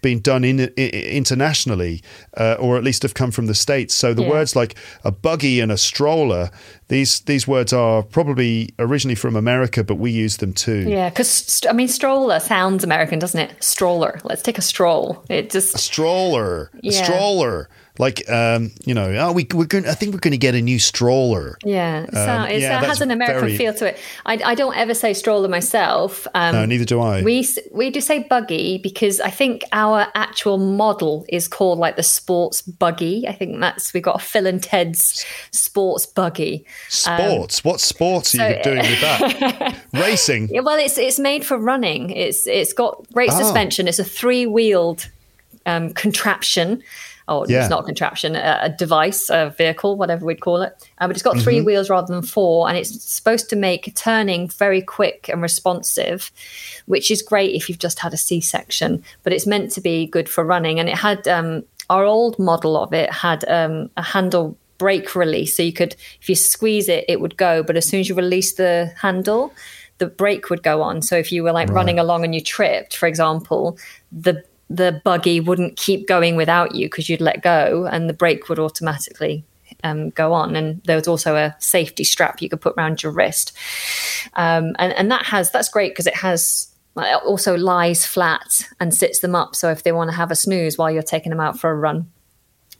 been 0.00 0.20
done 0.20 0.44
in, 0.44 0.60
in 0.60 0.88
internationally, 0.88 2.02
uh, 2.36 2.56
or 2.58 2.76
at 2.76 2.84
least 2.84 3.02
have 3.02 3.14
come 3.14 3.30
from 3.30 3.46
the 3.46 3.54
states. 3.54 3.94
So 3.94 4.14
the 4.14 4.22
yeah. 4.22 4.30
words 4.30 4.54
like 4.54 4.76
a 5.04 5.10
buggy 5.10 5.60
and 5.60 5.72
a 5.72 5.78
stroller, 5.78 6.50
these 6.88 7.20
these 7.20 7.46
words 7.46 7.72
are 7.72 8.02
probably 8.02 8.70
originally 8.78 9.14
from 9.14 9.36
America, 9.36 9.84
but 9.84 9.96
we 9.96 10.10
use 10.10 10.38
them 10.38 10.52
too. 10.52 10.88
Yeah, 10.88 11.08
because 11.08 11.62
I 11.68 11.72
mean, 11.72 11.88
stroller 11.88 12.40
sounds 12.40 12.84
American, 12.84 13.18
doesn't 13.18 13.40
it? 13.40 13.62
Stroller. 13.62 14.20
Let's 14.24 14.42
take 14.42 14.58
a 14.58 14.62
stroll. 14.62 15.24
It 15.28 15.50
just 15.50 15.74
a 15.74 15.78
stroller, 15.78 16.70
yeah. 16.80 16.92
a 16.92 17.04
stroller. 17.04 17.68
Like, 17.98 18.28
um, 18.30 18.70
you 18.84 18.94
know, 18.94 19.12
oh, 19.18 19.32
we, 19.32 19.46
we're 19.52 19.64
going. 19.66 19.86
I 19.86 19.94
think 19.94 20.12
we're 20.14 20.20
going 20.20 20.32
to 20.32 20.38
get 20.38 20.54
a 20.54 20.62
new 20.62 20.78
stroller. 20.78 21.58
Yeah, 21.64 22.06
so 22.12 22.30
Um, 22.32 22.48
it's, 22.48 22.62
yeah, 22.62 22.80
it 22.82 22.86
has 22.86 23.00
an 23.00 23.10
American 23.10 23.40
very- 23.40 23.56
feel 23.56 23.74
to 23.74 23.88
it. 23.88 23.98
I, 24.24 24.34
I 24.44 24.54
don't 24.54 24.76
ever 24.76 24.94
say 24.94 25.12
stroller 25.14 25.48
myself. 25.48 26.26
Um, 26.34 26.54
No, 26.54 26.64
neither 26.66 26.84
do 26.84 27.00
I. 27.00 27.22
We 27.22 27.46
we 27.72 27.90
do 27.90 28.00
say 28.00 28.20
buggy 28.20 28.78
because 28.78 29.20
I 29.20 29.30
think 29.30 29.62
our 29.72 30.06
actual 30.14 30.58
model 30.58 31.24
is 31.28 31.48
called 31.48 31.78
like 31.78 31.96
the 31.96 32.02
sports 32.02 32.62
buggy. 32.62 33.26
I 33.26 33.32
think 33.32 33.58
that's 33.60 33.92
we 33.92 34.00
got 34.00 34.16
a 34.16 34.24
Phil 34.24 34.46
and 34.46 34.62
Ted's 34.62 35.24
sports 35.50 36.06
buggy. 36.06 36.64
Sports. 36.88 37.64
what 37.64 37.80
sports 37.80 38.34
are 38.38 38.50
you 38.50 38.56
um, 38.56 38.62
doing 38.62 38.78
with 38.78 39.00
that? 39.00 39.76
Racing. 39.92 40.48
Yeah, 40.52 40.60
well, 40.60 40.78
it's 40.78 40.98
it's 40.98 41.18
made 41.18 41.44
for 41.44 41.58
running. 41.58 42.10
It's 42.10 42.46
it's 42.46 42.72
got 42.72 43.04
great 43.12 43.30
Ah. 43.30 43.38
suspension. 43.38 43.88
It's 43.88 43.98
a 43.98 44.04
three 44.04 44.46
wheeled 44.46 45.08
um, 45.66 45.90
contraption. 45.94 46.82
Oh, 47.28 47.44
Yeah. 47.46 47.60
it's 47.60 47.70
not 47.70 47.80
a 47.82 47.86
contraption, 47.86 48.34
a, 48.34 48.58
a 48.62 48.68
device, 48.70 49.28
a 49.30 49.54
vehicle, 49.56 49.96
whatever 49.96 50.24
we'd 50.24 50.40
call 50.40 50.62
it. 50.62 50.72
Uh, 50.98 51.06
but 51.06 51.14
it's 51.16 51.22
got 51.22 51.34
Mm-hmm. 51.36 51.44
3 51.44 51.60
wheels 51.60 51.90
rather 51.90 52.12
than 52.12 52.22
four, 52.22 52.68
and 52.68 52.76
it's 52.78 53.02
supposed 53.04 53.48
to 53.50 53.56
make 53.56 53.94
turning 53.94 54.48
very 54.48 54.82
quick 54.82 55.28
and 55.28 55.40
responsive, 55.42 56.32
which 56.86 57.10
is 57.10 57.20
great 57.22 57.54
if 57.54 57.68
you've 57.68 57.78
just 57.78 57.98
had 58.00 58.12
a 58.14 58.16
C 58.16 58.40
section. 58.40 59.02
But 59.22 59.32
it's 59.32 59.46
meant 59.46 59.70
to 59.72 59.80
be 59.80 60.06
good 60.06 60.28
for 60.28 60.42
running. 60.44 60.80
And 60.80 60.88
it 60.88 60.96
had 60.96 61.28
um, 61.28 61.64
our 61.90 62.04
old 62.04 62.38
model 62.38 62.76
of 62.76 62.92
it 62.92 63.12
had 63.12 63.44
um, 63.48 63.90
a 63.96 64.02
handle 64.02 64.56
brake 64.78 65.14
release, 65.14 65.56
so 65.56 65.62
you 65.62 65.72
could, 65.72 65.96
if 66.20 66.28
you 66.28 66.34
squeeze 66.34 66.88
it, 66.88 67.04
it 67.08 67.20
would 67.20 67.36
go. 67.36 67.62
But 67.62 67.76
as 67.76 67.84
soon 67.84 68.00
as 68.00 68.08
you 68.08 68.14
release 68.14 68.52
the 68.54 68.92
handle, 69.00 69.52
the 69.98 70.06
brake 70.06 70.50
would 70.50 70.62
go 70.62 70.80
on. 70.82 71.02
So 71.02 71.16
if 71.16 71.32
you 71.32 71.42
were 71.42 71.50
like 71.52 71.68
running 71.70 71.98
along 71.98 72.24
and 72.24 72.32
you 72.32 72.40
tripped, 72.40 72.96
for 72.96 73.06
example, 73.08 73.76
the 74.12 74.44
the 74.70 75.00
buggy 75.04 75.40
wouldn't 75.40 75.76
keep 75.76 76.06
going 76.06 76.36
without 76.36 76.74
you 76.74 76.86
because 76.86 77.08
you'd 77.08 77.20
let 77.20 77.42
go, 77.42 77.86
and 77.90 78.08
the 78.08 78.14
brake 78.14 78.48
would 78.48 78.58
automatically 78.58 79.44
um, 79.84 80.10
go 80.10 80.32
on. 80.32 80.56
And 80.56 80.82
there 80.84 80.96
was 80.96 81.08
also 81.08 81.36
a 81.36 81.54
safety 81.58 82.04
strap 82.04 82.42
you 82.42 82.48
could 82.48 82.60
put 82.60 82.74
around 82.76 83.02
your 83.02 83.12
wrist, 83.12 83.56
um, 84.34 84.74
and 84.78 84.92
and 84.92 85.10
that 85.10 85.26
has 85.26 85.50
that's 85.50 85.68
great 85.68 85.92
because 85.92 86.06
it 86.06 86.16
has. 86.16 86.68
it 86.96 87.22
Also 87.24 87.56
lies 87.56 88.04
flat 88.04 88.68
and 88.80 88.94
sits 88.94 89.20
them 89.20 89.34
up. 89.34 89.54
So 89.54 89.70
if 89.70 89.82
they 89.82 89.92
want 89.92 90.10
to 90.10 90.16
have 90.16 90.30
a 90.30 90.36
snooze 90.36 90.76
while 90.76 90.90
you're 90.90 91.02
taking 91.02 91.30
them 91.30 91.40
out 91.40 91.58
for 91.58 91.70
a 91.70 91.74
run, 91.74 92.10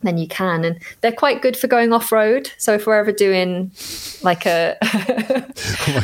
then 0.03 0.19
you 0.19 0.29
can. 0.29 0.65
And 0.65 0.79
they're 1.01 1.13
quite 1.13 1.43
good 1.43 1.57
for 1.57 1.67
going 1.67 1.93
off 1.93 2.13
road. 2.13 2.51
So 2.59 2.75
if 2.75 2.87
we're 2.87 2.99
ever 2.99 3.13
doing 3.13 3.73
like 4.23 4.47
a 4.47 4.77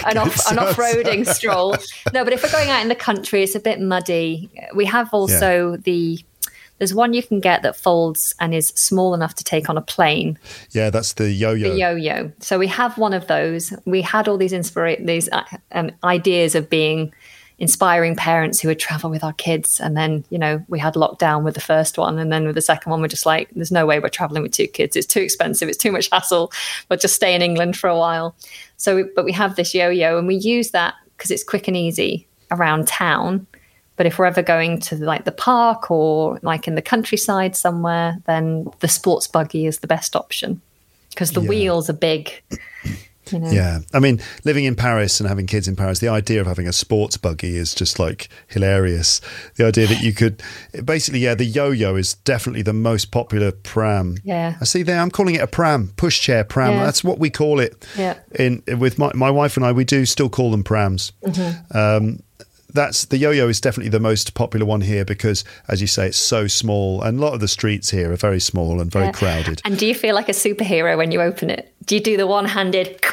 an 0.07 0.19
off 0.19 0.51
an 0.51 0.59
off 0.59 0.77
roading 0.77 1.27
stroll, 1.35 1.77
no, 2.13 2.25
but 2.25 2.33
if 2.33 2.43
we're 2.43 2.51
going 2.53 2.71
out 2.71 2.83
in 2.83 2.89
the 2.89 2.95
country, 2.95 3.43
it's 3.43 3.55
a 3.55 3.61
bit 3.61 3.81
muddy. 3.81 4.51
We 4.75 4.85
have 4.87 5.09
also 5.13 5.77
the 5.77 6.19
there's 6.79 6.93
one 6.93 7.13
you 7.13 7.23
can 7.23 7.39
get 7.39 7.63
that 7.63 7.77
folds 7.77 8.35
and 8.41 8.53
is 8.53 8.69
small 8.71 9.15
enough 9.15 9.35
to 9.37 9.45
take 9.45 9.71
on 9.71 9.79
a 9.79 9.81
plane 9.81 10.37
Yeah, 10.73 10.91
that's 10.91 11.13
the 11.13 11.31
yo-yo. 11.31 11.71
the 11.71 11.79
yo-yo. 11.79 12.33
So 12.41 12.59
we 12.59 12.67
have 12.67 12.99
one 12.99 13.13
of 13.15 13.29
those. 13.29 13.73
We 13.85 14.03
had 14.03 14.27
all 14.27 14.37
these 14.37 14.53
inspira- 14.53 15.05
these 15.07 15.29
uh, 15.31 15.45
um, 15.71 15.93
ideas 16.03 16.57
of 16.57 16.69
being 16.69 17.15
inspiring 17.59 18.17
parents 18.17 18.61
who 18.61 18.69
would 18.69 18.81
travel 18.81 19.11
with 19.11 19.23
our 19.23 19.33
kids, 19.35 19.81
and 19.81 19.97
then 19.97 20.25
you 20.31 20.39
know 20.39 20.65
we 20.69 20.79
had 20.79 20.95
lockdown 20.95 21.45
with 21.45 21.55
the 21.55 21.61
first 21.61 21.99
one, 21.99 22.19
and 22.19 22.33
then 22.33 22.47
with 22.47 22.55
the 22.55 22.63
second 22.63 22.91
one, 22.91 23.01
we're 23.01 23.09
just 23.09 23.27
like, 23.27 23.49
there's 23.51 23.71
no 23.73 23.87
way 23.87 24.01
we're 24.01 24.09
traveling 24.09 24.43
with 24.43 24.53
two 24.53 24.67
kids. 24.67 24.97
It's 24.97 25.07
too 25.07 25.21
expensive. 25.21 25.69
It's 25.69 25.79
too 25.79 25.93
much 25.93 26.09
hassle. 26.11 26.53
But 26.89 27.01
just 27.01 27.15
stay 27.15 27.35
in 27.35 27.43
England 27.43 27.77
for 27.77 27.89
a 27.89 27.97
while. 27.99 28.35
So, 28.77 28.97
we, 28.97 29.03
but 29.15 29.25
we 29.25 29.33
have 29.33 29.57
this 29.57 29.75
yo-yo, 29.75 30.19
and 30.19 30.27
we 30.27 30.35
use 30.37 30.71
that 30.73 30.95
because 31.17 31.31
it's 31.31 31.45
quick 31.45 31.69
and 31.69 31.77
easy 31.77 32.27
around 32.51 32.89
town. 32.89 33.47
But 33.97 34.07
if 34.07 34.19
we're 34.19 34.27
ever 34.27 34.43
going 34.43 34.81
to 34.81 34.97
like 34.97 35.25
the 35.25 35.31
park 35.31 35.89
or 35.91 36.41
like 36.43 36.67
in 36.67 36.75
the 36.75 36.83
countryside 36.83 37.55
somewhere, 37.55 38.19
then 38.27 38.67
the 38.81 38.89
sports 38.89 39.29
buggy 39.29 39.67
is 39.67 39.79
the 39.79 39.87
best 39.87 40.17
option 40.17 40.61
because 41.11 41.31
the 41.31 41.41
Yeah. 41.41 41.49
wheels 41.49 41.89
are 41.89 41.93
big. 41.93 42.43
You 43.31 43.39
know? 43.39 43.51
Yeah, 43.51 43.81
I 43.93 44.01
mean, 44.01 44.21
living 44.45 44.65
in 44.65 44.75
Paris 44.75 45.21
and 45.21 45.29
having 45.29 45.47
kids 45.47 45.69
in 45.69 45.77
Paris, 45.77 45.99
the 45.99 46.09
idea 46.09 46.41
of 46.41 46.47
having 46.47 46.69
a 46.69 46.73
sports 46.73 47.17
buggy 47.17 47.57
is 47.57 47.75
just 47.75 47.99
like 47.99 48.29
hilarious. 48.49 49.21
The 49.57 49.67
idea 49.67 49.87
that 49.87 50.03
you 50.03 50.13
could 50.13 50.43
basically, 50.85 51.21
yeah, 51.21 51.35
the 51.35 51.45
yo-yo 51.45 51.97
is 51.97 52.15
definitely 52.15 52.63
the 52.63 52.73
most 52.73 53.11
popular 53.11 53.53
pram. 53.53 54.19
Yeah. 54.25 54.57
I 54.61 54.65
see 54.65 54.83
there. 54.83 55.01
I'm 55.01 55.11
calling 55.11 55.37
it 55.37 55.41
a 55.41 55.47
pram, 55.47 55.93
pushchair 55.97 56.49
pram. 56.49 56.73
Yeah. 56.73 56.85
That's 56.85 57.05
what 57.05 57.19
we 57.19 57.31
call 57.31 57.61
it. 57.61 57.87
Yeah. 57.97 58.19
In 58.39 58.63
with 58.79 58.99
my 58.99 59.13
my 59.15 59.31
wife 59.31 59.57
and 59.57 59.65
I, 59.65 59.73
we 59.73 59.85
do 59.85 60.05
still 60.07 60.29
call 60.29 60.51
them 60.51 60.65
prams. 60.65 61.13
Mm-hmm. 61.23 61.77
Um, 61.77 62.23
that's 62.75 63.07
the 63.07 63.17
yo-yo 63.17 63.49
is 63.49 63.61
definitely 63.61 63.91
the 63.91 64.01
most 64.01 64.35
popular 64.35 64.67
one 64.67 64.83
here 64.83 65.05
because, 65.05 65.45
as 65.69 65.81
you 65.81 65.87
say, 65.87 66.09
it's 66.09 66.19
so 66.19 66.47
small, 66.47 67.01
and 67.03 67.19
a 67.19 67.23
lot 67.23 67.33
of 67.35 67.41
the 67.41 67.49
streets 67.49 67.91
here 67.91 68.13
are 68.13 68.17
very 68.17 68.41
small 68.41 68.81
and 68.81 68.91
very 68.91 69.07
Yeah. 69.07 69.13
crowded. 69.13 69.63
And 69.65 69.79
do 69.79 69.87
you 69.87 69.95
feel 69.95 70.15
like 70.15 70.29
a 70.29 70.33
superhero 70.33 70.97
when 70.97 71.11
you 71.13 71.21
open 71.23 71.49
it? 71.51 71.73
Do 71.87 71.95
you 71.95 72.01
do 72.03 72.17
the 72.17 72.27
one-handed? 72.27 73.01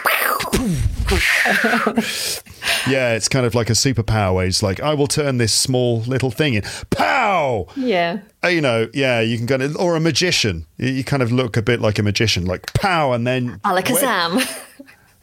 Yeah, 2.87 3.13
it's 3.13 3.27
kind 3.27 3.45
of 3.45 3.53
like 3.53 3.69
a 3.69 3.73
superpower 3.73 4.33
where 4.35 4.45
it's 4.47 4.63
like, 4.63 4.79
I 4.79 4.93
will 4.95 5.05
turn 5.07 5.37
this 5.37 5.53
small 5.53 5.99
little 6.01 6.31
thing 6.31 6.55
in. 6.55 6.63
Pow! 6.89 7.67
Yeah. 7.75 8.19
Uh, 8.43 8.47
You 8.47 8.61
know, 8.61 8.87
yeah, 8.93 9.19
you 9.21 9.37
can 9.37 9.45
go 9.45 9.57
kind 9.59 9.63
of, 9.75 9.77
or 9.77 9.95
a 9.95 9.99
magician. 9.99 10.65
You, 10.77 10.89
you 10.89 11.03
kind 11.03 11.21
of 11.21 11.31
look 11.31 11.57
a 11.57 11.61
bit 11.61 11.79
like 11.79 11.99
a 11.99 12.03
magician, 12.03 12.45
like 12.45 12.73
pow, 12.73 13.11
and 13.11 13.27
then. 13.27 13.59
Alakazam. 13.65 14.41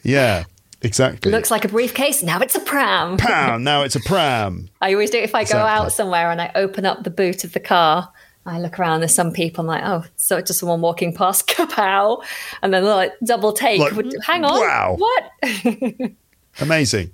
Yeah, 0.04 0.44
exactly. 0.82 1.30
Looks 1.30 1.50
like 1.50 1.64
a 1.64 1.68
briefcase. 1.68 2.22
Now 2.22 2.40
it's 2.40 2.54
a 2.54 2.60
pram. 2.60 3.16
pow, 3.18 3.58
now 3.58 3.82
it's 3.82 3.96
a 3.96 4.00
pram. 4.00 4.68
I 4.80 4.92
always 4.92 5.10
do 5.10 5.18
it 5.18 5.24
if 5.24 5.34
I 5.34 5.44
go 5.44 5.58
out 5.58 5.92
somewhere 5.92 6.30
and 6.30 6.40
I 6.40 6.50
open 6.54 6.86
up 6.86 7.04
the 7.04 7.10
boot 7.10 7.44
of 7.44 7.52
the 7.52 7.60
car. 7.60 8.12
I 8.46 8.58
look 8.60 8.78
around. 8.78 9.00
There's 9.00 9.14
some 9.14 9.32
people. 9.32 9.62
I'm 9.62 9.66
like, 9.66 9.82
oh, 9.84 10.04
so 10.16 10.38
it's 10.38 10.48
just 10.48 10.60
someone 10.60 10.80
walking 10.80 11.14
past. 11.14 11.46
Kapow! 11.48 12.24
And 12.62 12.72
then 12.72 12.82
they're 12.84 12.94
like 12.94 13.12
double 13.24 13.52
take. 13.52 13.80
Like, 13.80 13.92
Hang 14.24 14.44
on. 14.44 14.58
wow. 14.58 14.96
What? 14.96 16.12
Amazing. 16.60 17.10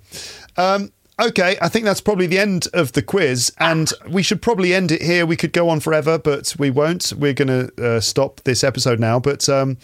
Um, 0.57 0.93
okay, 1.21 1.57
I 1.63 1.69
think 1.69 1.85
that's 1.85 2.01
probably 2.01 2.27
the 2.27 2.39
end 2.39 2.67
of 2.73 2.93
the 2.93 3.03
quiz, 3.03 3.53
and 3.59 3.91
we 4.09 4.23
should 4.23 4.43
probably 4.43 4.75
end 4.75 4.91
it 4.93 5.03
here. 5.03 5.27
We 5.27 5.37
could 5.37 5.53
go 5.53 5.69
on 5.69 5.81
forever, 5.81 6.19
but 6.19 6.55
we 6.59 6.71
won't. 6.71 7.13
We're 7.17 7.33
going 7.33 7.49
to 7.49 7.97
uh, 7.97 8.01
stop 8.01 8.41
this 8.45 8.65
episode 8.65 8.99
now. 9.01 9.19
But 9.21 9.49
um, 9.49 9.77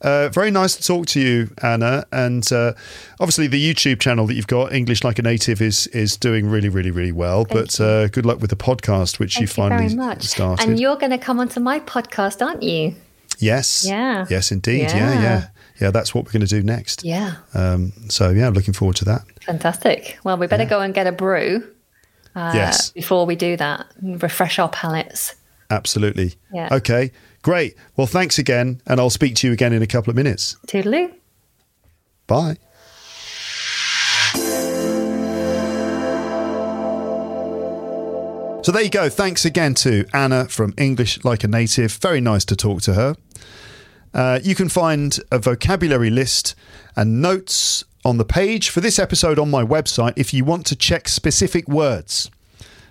uh, 0.00 0.28
very 0.30 0.50
nice 0.50 0.76
to 0.76 0.82
talk 0.82 1.06
to 1.08 1.20
you, 1.20 1.50
Anna. 1.62 2.04
And 2.12 2.50
uh, 2.52 2.72
obviously, 3.20 3.46
the 3.46 3.62
YouTube 3.74 4.00
channel 4.00 4.26
that 4.26 4.34
you've 4.34 4.46
got, 4.46 4.72
English 4.72 5.04
Like 5.04 5.18
a 5.18 5.22
Native, 5.22 5.60
is 5.60 5.86
is 5.88 6.16
doing 6.16 6.48
really, 6.48 6.68
really, 6.68 6.90
really 6.90 7.12
well. 7.12 7.44
but 7.44 7.78
uh, 7.80 8.08
good 8.08 8.26
luck 8.26 8.40
with 8.40 8.50
the 8.50 8.56
podcast, 8.56 9.18
which 9.18 9.38
you 9.38 9.46
Thank 9.46 9.56
you 9.58 9.76
finally 9.76 9.88
very 9.94 9.96
much. 10.08 10.22
started. 10.24 10.66
And 10.68 10.80
you're 10.80 10.96
going 10.96 11.12
to 11.12 11.18
come 11.18 11.38
onto 11.40 11.60
my 11.60 11.80
podcast, 11.80 12.44
aren't 12.44 12.62
you? 12.62 12.94
yes, 13.40 13.84
Yeah. 13.86 14.26
yes, 14.28 14.50
indeed, 14.50 14.80
yeah, 14.90 14.96
Yeah. 14.96 15.22
yeah, 15.22 15.46
yeah. 15.80 15.90
That's 15.90 16.14
what 16.14 16.24
we're 16.24 16.32
going 16.32 16.46
to 16.46 16.60
do 16.60 16.62
next. 16.62 17.04
Yeah. 17.04 17.34
Um, 17.54 17.92
so 18.08 18.30
yeah, 18.30 18.46
I'm 18.46 18.54
looking 18.54 18.74
forward 18.74 18.96
to 18.96 19.04
that. 19.06 19.22
Fantastic. 19.42 20.18
Well, 20.24 20.36
we 20.36 20.46
better 20.46 20.64
go 20.64 20.80
and 20.80 20.92
get 20.94 21.06
a 21.06 21.12
brew 21.12 21.66
uh, 22.34 22.52
Yes. 22.54 22.90
before 22.90 23.26
we 23.26 23.36
do 23.36 23.56
that. 23.56 23.86
Refresh 24.02 24.58
our 24.58 24.68
palates. 24.68 25.34
Absolutely. 25.70 26.34
Yeah. 26.52 26.68
Okay, 26.72 27.12
great. 27.42 27.74
Well, 27.96 28.06
thanks 28.06 28.38
again, 28.38 28.80
and 28.86 28.98
I'll 29.00 29.10
speak 29.10 29.34
to 29.36 29.46
you 29.46 29.52
again 29.52 29.72
in 29.72 29.82
a 29.82 29.86
couple 29.86 30.10
of 30.10 30.16
minutes. 30.16 30.56
Toodaloo. 30.66 31.12
Bye. 32.26 32.56
So 38.64 38.72
there 38.72 38.82
you 38.82 38.90
go. 38.90 39.08
Thanks 39.08 39.44
again 39.46 39.72
to 39.76 40.04
Anna 40.12 40.46
from 40.46 40.74
English 40.76 41.24
Like 41.24 41.42
a 41.42 41.48
Native. 41.48 41.92
Very 41.92 42.20
nice 42.20 42.44
to 42.46 42.56
talk 42.56 42.82
to 42.82 42.92
her. 42.94 43.14
Uh, 44.18 44.40
you 44.42 44.56
can 44.56 44.68
find 44.68 45.20
a 45.30 45.38
vocabulary 45.38 46.10
list 46.10 46.56
and 46.96 47.22
notes 47.22 47.84
on 48.04 48.18
the 48.18 48.24
page 48.24 48.68
for 48.68 48.80
this 48.80 48.98
episode 48.98 49.38
on 49.38 49.48
my 49.48 49.62
website 49.62 50.12
if 50.16 50.34
you 50.34 50.44
want 50.44 50.66
to 50.66 50.74
check 50.74 51.06
specific 51.06 51.68
words, 51.68 52.28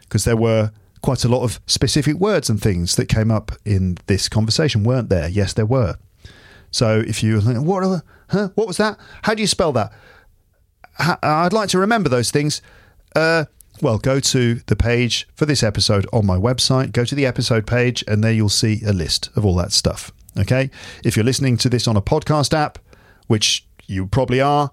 because 0.04 0.24
there 0.24 0.38
were 0.38 0.72
quite 1.02 1.26
a 1.26 1.28
lot 1.28 1.44
of 1.44 1.60
specific 1.68 2.16
words 2.16 2.50
and 2.50 2.62
things 2.62 2.96
that 2.96 3.08
came 3.08 3.30
up 3.30 3.52
in 3.66 3.98
this 4.06 4.30
conversation, 4.30 4.86
weren't 4.86 5.10
there? 5.10 5.28
Yes, 5.28 5.52
there 5.52 5.66
were. 5.66 5.98
So 6.72 7.04
if 7.06 7.22
you 7.22 7.42
think, 7.42 7.62
what, 7.66 7.84
are 7.84 8.04
huh? 8.30 8.50
what 8.56 8.66
was 8.66 8.78
that? 8.78 8.98
How 9.24 9.34
do 9.34 9.42
you 9.42 9.48
spell 9.48 9.74
that? 9.74 9.92
Ha- 10.94 11.20
I'd 11.22 11.52
like 11.52 11.68
to 11.72 11.78
remember 11.78 12.08
those 12.08 12.32
things. 12.32 12.62
Uh, 13.14 13.44
well, 13.82 13.98
go 13.98 14.22
to 14.22 14.62
the 14.68 14.78
page 14.78 15.28
for 15.36 15.46
this 15.46 15.62
episode 15.62 16.08
on 16.14 16.26
my 16.26 16.38
website. 16.38 16.94
Go 16.94 17.04
to 17.04 17.16
the 17.16 17.26
episode 17.26 17.68
page, 17.68 18.02
and 18.08 18.24
there 18.24 18.32
you'll 18.32 18.48
see 18.48 18.82
a 18.88 18.94
list 18.94 19.30
of 19.36 19.46
all 19.46 19.56
that 19.56 19.74
stuff. 19.74 20.14
Okay. 20.38 20.70
If 21.04 21.16
you're 21.16 21.26
listening 21.26 21.58
to 21.58 21.70
this 21.70 21.88
on 21.88 21.98
a 21.98 22.02
podcast 22.02 22.54
app, 22.54 22.80
which 23.28 23.66
you 23.88 24.06
probably 24.08 24.42
are, 24.42 24.72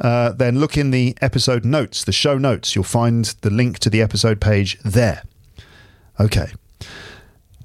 uh, 0.00 0.32
then 0.32 0.58
look 0.58 0.76
in 0.76 0.90
the 0.90 1.16
episode 1.20 1.64
notes, 1.64 2.04
the 2.04 2.12
show 2.12 2.36
notes. 2.38 2.74
You'll 2.74 2.84
find 2.84 3.24
the 3.42 3.50
link 3.50 3.78
to 3.80 3.90
the 3.90 4.02
episode 4.02 4.40
page 4.40 4.78
there. 4.84 5.22
Okay. 6.18 6.52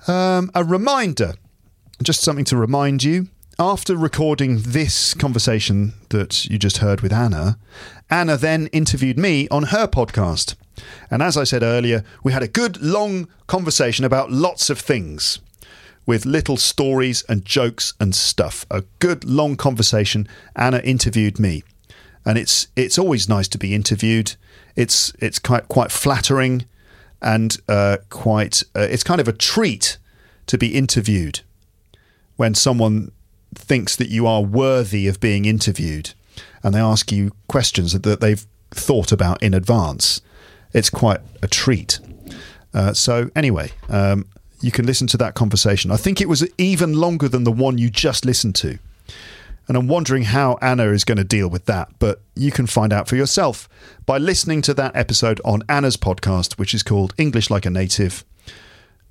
Um, 0.08 0.52
a 0.54 0.64
reminder, 0.64 1.34
just 2.02 2.22
something 2.22 2.46
to 2.46 2.58
remind 2.58 3.04
you. 3.04 3.28
After 3.60 3.98
recording 3.98 4.60
this 4.60 5.16
conversation 5.16 5.94
that 6.10 6.46
you 6.46 6.60
just 6.60 6.78
heard 6.78 7.02
with 7.02 7.12
Anna, 7.12 7.58
Anna 8.08 8.38
then 8.38 8.68
interviewed 8.68 9.18
me 9.18 9.48
on 9.50 9.64
her 9.64 9.88
podcast. 9.88 10.54
And 11.10 11.24
as 11.24 11.36
I 11.36 11.44
said 11.44 11.64
earlier, 11.64 12.04
we 12.24 12.34
had 12.34 12.44
a 12.44 12.48
good 12.48 12.80
long 12.82 13.28
conversation 13.48 14.06
about 14.06 14.32
lots 14.32 14.70
of 14.70 14.80
things. 14.80 15.40
With 16.08 16.26
little 16.26 16.58
stories 16.58 17.24
and 17.30 17.46
jokes 17.46 17.94
and 18.00 18.16
stuff. 18.16 18.66
A 18.72 18.84
good 18.98 19.24
long 19.24 19.56
conversation. 19.56 20.28
Anna 20.56 20.80
interviewed 20.80 21.40
me, 21.40 21.64
and 22.26 22.40
it's 22.40 22.70
it's 22.76 22.98
always 22.98 23.30
nice 23.30 23.48
to 23.50 23.60
be 23.60 23.76
interviewed. 23.76 24.36
It's 24.76 25.14
it's 25.20 25.38
quite 25.38 25.68
quite 25.68 25.92
flattering, 25.92 26.66
and 27.22 27.56
uh, 27.70 27.98
quite 28.10 28.64
uh, 28.76 28.88
it's 28.90 29.04
kind 29.04 29.22
of 29.22 29.28
a 29.28 29.34
treat 29.34 30.00
to 30.48 30.58
be 30.58 30.76
interviewed 30.76 31.42
when 32.38 32.56
someone 32.56 33.12
thinks 33.54 33.96
that 33.96 34.10
you 34.10 34.26
are 34.26 34.42
worthy 34.42 35.08
of 35.08 35.20
being 35.20 35.46
interviewed, 35.46 36.14
and 36.64 36.74
they 36.74 36.80
ask 36.80 37.12
you 37.12 37.32
questions 37.48 38.00
that 38.00 38.22
they've 38.22 38.46
thought 38.72 39.12
about 39.12 39.44
in 39.44 39.54
advance. 39.54 40.22
It's 40.74 40.90
quite 40.90 41.20
a 41.42 41.48
treat. 41.48 42.00
Uh, 42.74 42.94
so 42.94 43.32
anyway, 43.36 43.72
um, 43.90 44.26
you 44.62 44.72
can 44.72 44.86
listen 44.86 45.08
to 45.08 45.18
that 45.18 45.36
conversation. 45.36 45.92
I 45.92 45.98
think 45.98 46.20
it 46.20 46.30
was 46.30 46.48
even 46.58 46.94
longer 46.94 47.30
than 47.30 47.44
the 47.44 47.52
one 47.52 47.78
you 47.78 47.90
just 47.90 48.26
listened 48.26 48.56
to. 48.56 48.80
And 49.68 49.76
I'm 49.76 49.88
wondering 49.88 50.24
how 50.24 50.58
Anna 50.62 50.86
is 50.86 51.04
going 51.04 51.18
to 51.18 51.26
deal 51.26 51.50
with 51.50 51.66
that, 51.66 51.90
but 52.00 52.22
you 52.36 52.52
can 52.52 52.68
find 52.68 52.94
out 52.94 53.08
for 53.10 53.18
yourself 53.18 53.68
by 54.06 54.18
listening 54.18 54.62
to 54.64 54.74
that 54.76 54.96
episode 54.96 55.42
on 55.44 55.64
Anna's 55.68 55.98
podcast, 55.98 56.58
which 56.58 56.74
is 56.74 56.84
called 56.84 57.14
English 57.18 57.50
Like 57.50 57.66
a 57.66 57.70
Native, 57.70 58.24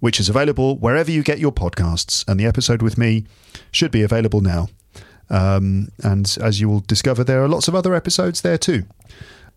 which 0.01 0.19
is 0.19 0.31
available 0.31 0.79
wherever 0.79 1.11
you 1.11 1.23
get 1.23 1.39
your 1.39 1.53
podcasts. 1.53 2.27
And 2.27 2.41
the 2.41 2.47
episode 2.47 2.81
with 2.81 2.97
me 2.97 3.27
should 3.71 3.91
be 3.91 4.03
available 4.03 4.41
now. 4.41 4.69
Um, 5.29 5.89
and 6.03 6.37
as 6.41 6.61
you 6.61 6.69
will 6.69 6.81
discover, 6.81 7.23
there 7.23 7.43
are 7.43 7.49
lots 7.49 7.69
of 7.69 7.75
other 7.75 7.95
episodes 7.95 8.41
there 8.41 8.59
too. 8.59 8.85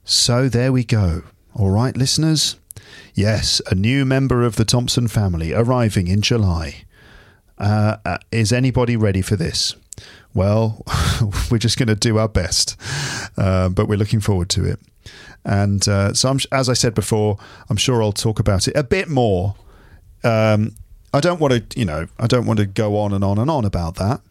So 0.04 0.50
there 0.50 0.74
we 0.74 0.84
go. 0.84 1.24
All 1.54 1.70
right, 1.70 1.96
listeners. 1.96 2.58
Yes, 3.14 3.62
a 3.70 3.76
new 3.76 4.06
member 4.06 4.44
of 4.44 4.56
the 4.56 4.66
Thompson 4.66 5.08
family 5.08 5.54
arriving 5.54 6.08
in 6.08 6.22
July. 6.22 6.84
Uh, 7.58 7.98
uh, 8.06 8.18
is 8.32 8.54
anybody 8.54 8.96
ready 8.96 9.22
for 9.22 9.36
this? 9.36 9.76
Well, 10.34 10.84
we're 11.52 11.58
just 11.58 11.78
going 11.78 11.88
to 11.88 11.96
do 11.96 12.18
our 12.18 12.30
best, 12.30 12.78
uh, 13.38 13.70
but 13.70 13.88
we're 13.88 13.98
looking 13.98 14.22
forward 14.22 14.50
to 14.50 14.66
it. 14.66 14.80
And 15.44 15.88
uh, 15.88 16.14
so, 16.14 16.30
I'm, 16.30 16.40
as 16.52 16.70
I 16.70 16.74
said 16.74 16.94
before, 16.94 17.38
I'm 17.70 17.78
sure 17.78 18.04
I'll 18.04 18.12
talk 18.12 18.40
about 18.40 18.68
it 18.68 18.76
a 18.76 18.84
bit 18.84 19.10
more. 19.10 19.56
Um, 20.24 20.76
I 21.14 21.20
don't 21.20 21.40
want 21.40 21.72
to, 21.72 21.80
you 21.80 21.86
know, 21.86 22.08
I 22.20 22.28
don't 22.28 22.46
want 22.46 22.60
to 22.60 22.66
go 22.66 22.98
on 22.98 23.14
and 23.14 23.24
on 23.24 23.38
and 23.38 23.50
on 23.50 23.66
about 23.66 23.96
that. 23.96 24.22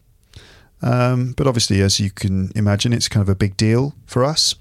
Um, 0.81 1.33
but 1.37 1.47
obviously, 1.47 1.81
as 1.81 1.99
you 1.99 2.11
can 2.11 2.53
imagine, 2.55 2.93
it's 2.93 3.09
kind 3.09 3.23
of 3.23 3.29
a 3.29 3.35
big 3.35 3.57
deal 3.57 3.95
for 4.07 4.25
us. 4.25 4.55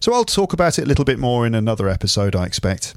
So 0.00 0.12
I'll 0.12 0.24
talk 0.24 0.52
about 0.52 0.78
it 0.78 0.82
a 0.82 0.86
little 0.86 1.04
bit 1.04 1.18
more 1.18 1.46
in 1.46 1.54
another 1.54 1.88
episode, 1.88 2.36
I 2.36 2.44
expect, 2.44 2.94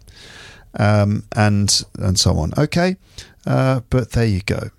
um, 0.77 1.23
and 1.35 1.83
and 1.99 2.19
so 2.19 2.37
on. 2.37 2.53
Okay, 2.57 2.97
uh, 3.45 3.81
but 3.89 4.11
there 4.11 4.25
you 4.25 4.41
go. 4.41 4.69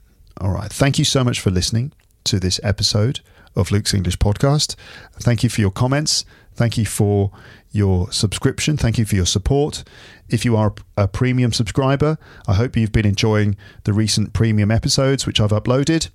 All 0.40 0.50
right. 0.50 0.70
Thank 0.70 0.98
you 0.98 1.04
so 1.04 1.24
much 1.24 1.40
for 1.40 1.50
listening 1.50 1.92
to 2.24 2.38
this 2.38 2.60
episode 2.62 3.20
of 3.54 3.70
Luke's 3.70 3.94
English 3.94 4.18
Podcast. 4.18 4.76
Thank 5.18 5.42
you 5.42 5.48
for 5.48 5.60
your 5.60 5.70
comments. 5.70 6.24
Thank 6.54 6.76
you 6.78 6.84
for 6.84 7.30
your 7.70 8.10
subscription. 8.10 8.76
Thank 8.76 8.98
you 8.98 9.04
for 9.04 9.14
your 9.14 9.26
support. 9.26 9.84
If 10.28 10.44
you 10.44 10.56
are 10.56 10.74
a 10.96 11.06
premium 11.06 11.52
subscriber, 11.52 12.18
I 12.46 12.54
hope 12.54 12.76
you've 12.76 12.92
been 12.92 13.06
enjoying 13.06 13.56
the 13.84 13.92
recent 13.92 14.32
premium 14.32 14.70
episodes 14.70 15.26
which 15.26 15.40
I've 15.40 15.50
uploaded, 15.50 16.08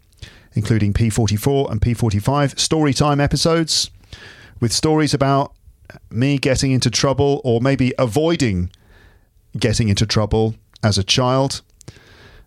including 0.53 0.93
P44 0.93 1.71
and 1.71 1.81
P45 1.81 2.59
story 2.59 2.93
time 2.93 3.19
episodes 3.19 3.89
with 4.59 4.71
stories 4.71 5.13
about 5.13 5.53
me 6.09 6.37
getting 6.37 6.71
into 6.71 6.89
trouble 6.89 7.41
or 7.43 7.61
maybe 7.61 7.93
avoiding 7.97 8.71
getting 9.57 9.89
into 9.89 10.05
trouble 10.05 10.55
as 10.83 10.97
a 10.97 11.03
child. 11.03 11.61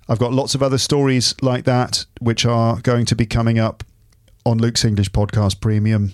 I've 0.09 0.19
got 0.19 0.33
lots 0.33 0.55
of 0.55 0.63
other 0.63 0.79
stories 0.79 1.35
like 1.41 1.65
that 1.65 2.05
which 2.21 2.45
are 2.45 2.81
going 2.81 3.07
to 3.07 3.17
be 3.17 3.27
coming 3.27 3.59
up 3.59 3.85
on 4.45 4.59
Luke's 4.59 4.85
English 4.85 5.11
Podcast 5.11 5.61
Premium. 5.61 6.13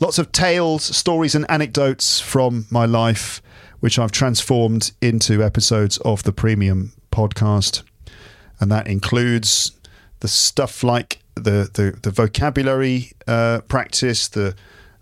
Lots 0.00 0.18
of 0.18 0.32
tales, 0.32 0.84
stories, 0.84 1.34
and 1.34 1.44
anecdotes 1.50 2.20
from 2.20 2.66
my 2.70 2.86
life, 2.86 3.42
which 3.80 3.98
I've 3.98 4.12
transformed 4.12 4.92
into 5.02 5.42
episodes 5.42 5.98
of 5.98 6.22
the 6.22 6.32
Premium 6.32 6.92
Podcast. 7.12 7.82
And 8.60 8.72
that 8.72 8.86
includes 8.86 9.72
the 10.20 10.28
stuff 10.28 10.82
like 10.82 11.20
the, 11.34 11.68
the, 11.74 11.98
the 12.02 12.10
vocabulary 12.10 13.12
uh, 13.26 13.60
practice, 13.68 14.28
the 14.28 14.54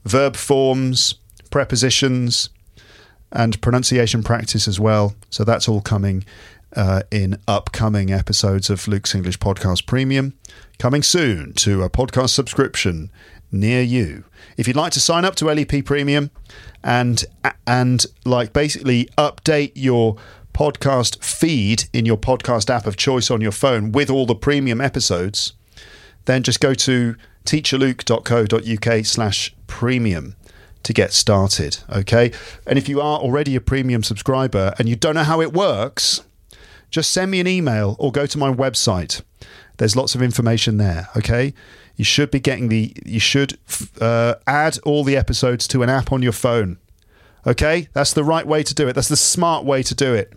verb 0.05 0.35
forms, 0.35 1.15
prepositions, 1.51 2.51
and 3.35 3.61
pronunciation 3.61 4.23
practice 4.23 4.67
as 4.67 4.81
well. 4.81 5.15
So 5.29 5.45
that's 5.45 5.69
all 5.69 5.81
coming 5.81 6.25
uh, 6.75 7.03
in 7.11 7.39
upcoming 7.47 8.11
episodes 8.13 8.71
of 8.71 8.89
Luke's 8.89 9.15
English 9.15 9.39
Podcast 9.39 9.87
Premium, 9.87 10.35
coming 10.79 11.03
soon 11.03 11.53
to 11.55 11.83
a 11.83 11.91
podcast 11.91 12.31
subscription 12.31 13.11
near 13.53 13.83
you. 13.83 14.25
If 14.57 14.67
you'd 14.67 14.77
like 14.77 14.93
to 14.93 15.01
sign 15.01 15.25
up 15.25 15.35
to 15.37 15.47
LEP 15.47 15.85
Premium 15.85 16.31
and 16.83 17.25
and 17.67 18.07
like 18.25 18.53
basically 18.53 19.09
update 19.19 19.73
your 19.75 20.17
podcast 20.53 21.23
feed 21.23 21.85
in 21.93 22.07
your 22.07 22.17
podcast 22.17 22.71
app 22.71 22.87
of 22.87 22.97
choice 22.97 23.31
on 23.31 23.41
your 23.41 23.53
phone 23.53 23.91
with 23.93 24.09
all 24.09 24.27
the 24.27 24.35
premium 24.35 24.81
episodes, 24.81 25.55
then 26.27 26.43
just 26.43 26.61
go 26.61 26.75
to 26.75 27.17
teacherluke.co.uk 27.45 29.05
slash 29.05 29.55
premium 29.67 30.37
to 30.85 30.93
get 30.93 31.13
started. 31.13 31.79
Okay. 31.91 32.33
And 32.67 32.79
if 32.79 32.89
you 32.89 33.01
are 33.01 33.19
already 33.19 33.57
a 33.57 33.61
premium 33.61 34.03
subscriber 34.03 34.75
and 34.79 34.89
you 34.89 34.97
don't 34.97 35.15
know 35.15 35.25
how 35.25 35.41
it 35.41 35.53
works, 35.53 36.23
just 36.91 37.11
send 37.11 37.31
me 37.31 37.41
an 37.41 37.49
email 37.49 37.97
or 37.99 38.13
go 38.13 38.27
to 38.27 38.39
my 38.39 38.53
website. 38.53 39.23
There's 39.79 39.97
lots 39.97 40.15
of 40.15 40.23
information 40.23 40.77
there. 40.77 41.09
Okay. 41.17 41.53
You 41.97 42.05
should 42.05 42.31
be 42.31 42.41
getting 42.41 42.69
the, 42.69 42.93
you 43.05 43.21
should 43.21 43.59
uh, 44.01 44.35
add 44.47 44.79
all 44.85 45.05
the 45.05 45.17
episodes 45.17 45.67
to 45.69 45.83
an 45.83 45.91
app 45.91 46.13
on 46.13 46.23
your 46.23 46.33
phone. 46.33 46.79
Okay. 47.47 47.89
That's 47.93 48.13
the 48.13 48.25
right 48.25 48.47
way 48.47 48.63
to 48.63 48.75
do 48.75 48.87
it. 48.89 48.93
That's 48.93 49.09
the 49.09 49.17
smart 49.17 49.65
way 49.65 49.83
to 49.83 49.95
do 49.95 50.15
it. 50.15 50.33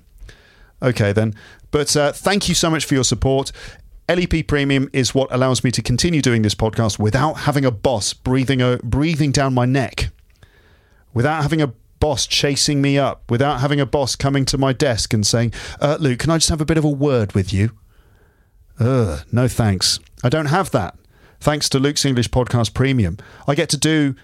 Okay, 0.81 1.11
then. 1.11 1.33
But 1.71 1.95
uh, 1.97 2.11
thank 2.11 2.47
you 2.47 2.55
so 2.55 2.69
much 2.69 2.85
for 2.85 2.93
your 2.93 3.03
support. 3.03 3.51
LEP 4.07 4.47
Premium 4.47 4.89
is 4.93 5.13
what 5.13 5.27
allows 5.31 5.63
me 5.63 5.71
to 5.71 5.81
continue 5.81 6.21
doing 6.21 6.43
this 6.43 6.55
podcast 6.55 6.97
without 6.99 7.33
having 7.33 7.65
a 7.65 7.71
boss 7.71 8.13
breathing, 8.13 8.61
uh, 8.61 8.77
breathing 8.83 9.31
down 9.31 9.53
my 9.53 9.65
neck 9.65 10.11
without 11.13 11.41
having 11.41 11.61
a 11.61 11.73
boss 11.99 12.27
chasing 12.27 12.81
me 12.81 12.97
up, 12.97 13.29
without 13.29 13.59
having 13.59 13.79
a 13.79 13.85
boss 13.85 14.15
coming 14.15 14.45
to 14.45 14.57
my 14.57 14.73
desk 14.73 15.13
and 15.13 15.25
saying, 15.25 15.53
uh, 15.81 15.97
Luke, 15.99 16.19
can 16.19 16.29
I 16.29 16.37
just 16.37 16.49
have 16.49 16.61
a 16.61 16.65
bit 16.65 16.77
of 16.77 16.85
a 16.85 16.89
word 16.89 17.33
with 17.33 17.51
you? 17.53 17.71
Ugh, 18.79 19.21
no 19.31 19.47
thanks. 19.47 19.99
I 20.23 20.29
don't 20.29 20.47
have 20.47 20.71
that. 20.71 20.95
Thanks 21.39 21.69
to 21.69 21.79
Luke's 21.79 22.05
English 22.05 22.29
Podcast 22.29 22.73
Premium. 22.73 23.17
I 23.47 23.55
get 23.55 23.69
to 23.69 23.77
do 23.77 24.15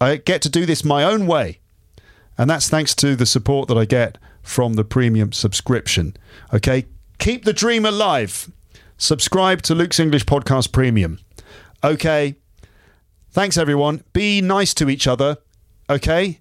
I 0.00 0.16
get 0.16 0.42
to 0.42 0.48
do 0.48 0.64
this 0.64 0.84
my 0.84 1.02
own 1.02 1.26
way. 1.26 1.58
And 2.36 2.48
that's 2.48 2.68
thanks 2.68 2.94
to 2.96 3.16
the 3.16 3.26
support 3.26 3.68
that 3.68 3.76
I 3.76 3.84
get 3.84 4.16
from 4.42 4.74
the 4.74 4.84
premium 4.84 5.32
subscription. 5.32 6.16
Okay? 6.54 6.86
Keep 7.18 7.44
the 7.44 7.52
dream 7.52 7.84
alive. 7.84 8.50
Subscribe 8.96 9.62
to 9.62 9.74
Luke's 9.74 9.98
English 9.98 10.24
Podcast 10.24 10.70
Premium. 10.70 11.18
Okay. 11.82 12.36
Thanks 13.30 13.58
everyone. 13.58 14.04
Be 14.12 14.40
nice 14.40 14.72
to 14.74 14.88
each 14.88 15.06
other 15.08 15.38
okay? 15.88 16.40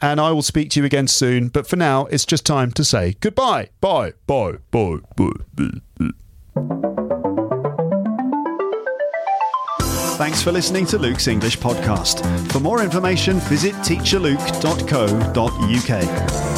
And 0.00 0.20
I 0.20 0.30
will 0.30 0.42
speak 0.42 0.70
to 0.70 0.80
you 0.80 0.86
again 0.86 1.08
soon. 1.08 1.48
But 1.48 1.66
for 1.66 1.76
now, 1.76 2.06
it's 2.06 2.24
just 2.24 2.46
time 2.46 2.70
to 2.72 2.84
say 2.84 3.16
goodbye. 3.20 3.70
Bye. 3.80 4.12
Bye. 4.26 4.58
Bye. 4.70 4.98
Bye. 5.16 5.30
bye. 5.56 6.10
Thanks 10.18 10.42
for 10.42 10.50
listening 10.50 10.84
to 10.86 10.98
Luke's 10.98 11.28
English 11.28 11.58
Podcast. 11.58 12.26
For 12.50 12.58
more 12.58 12.82
information, 12.82 13.38
visit 13.40 13.74
teacherluke.co.uk. 13.76 16.57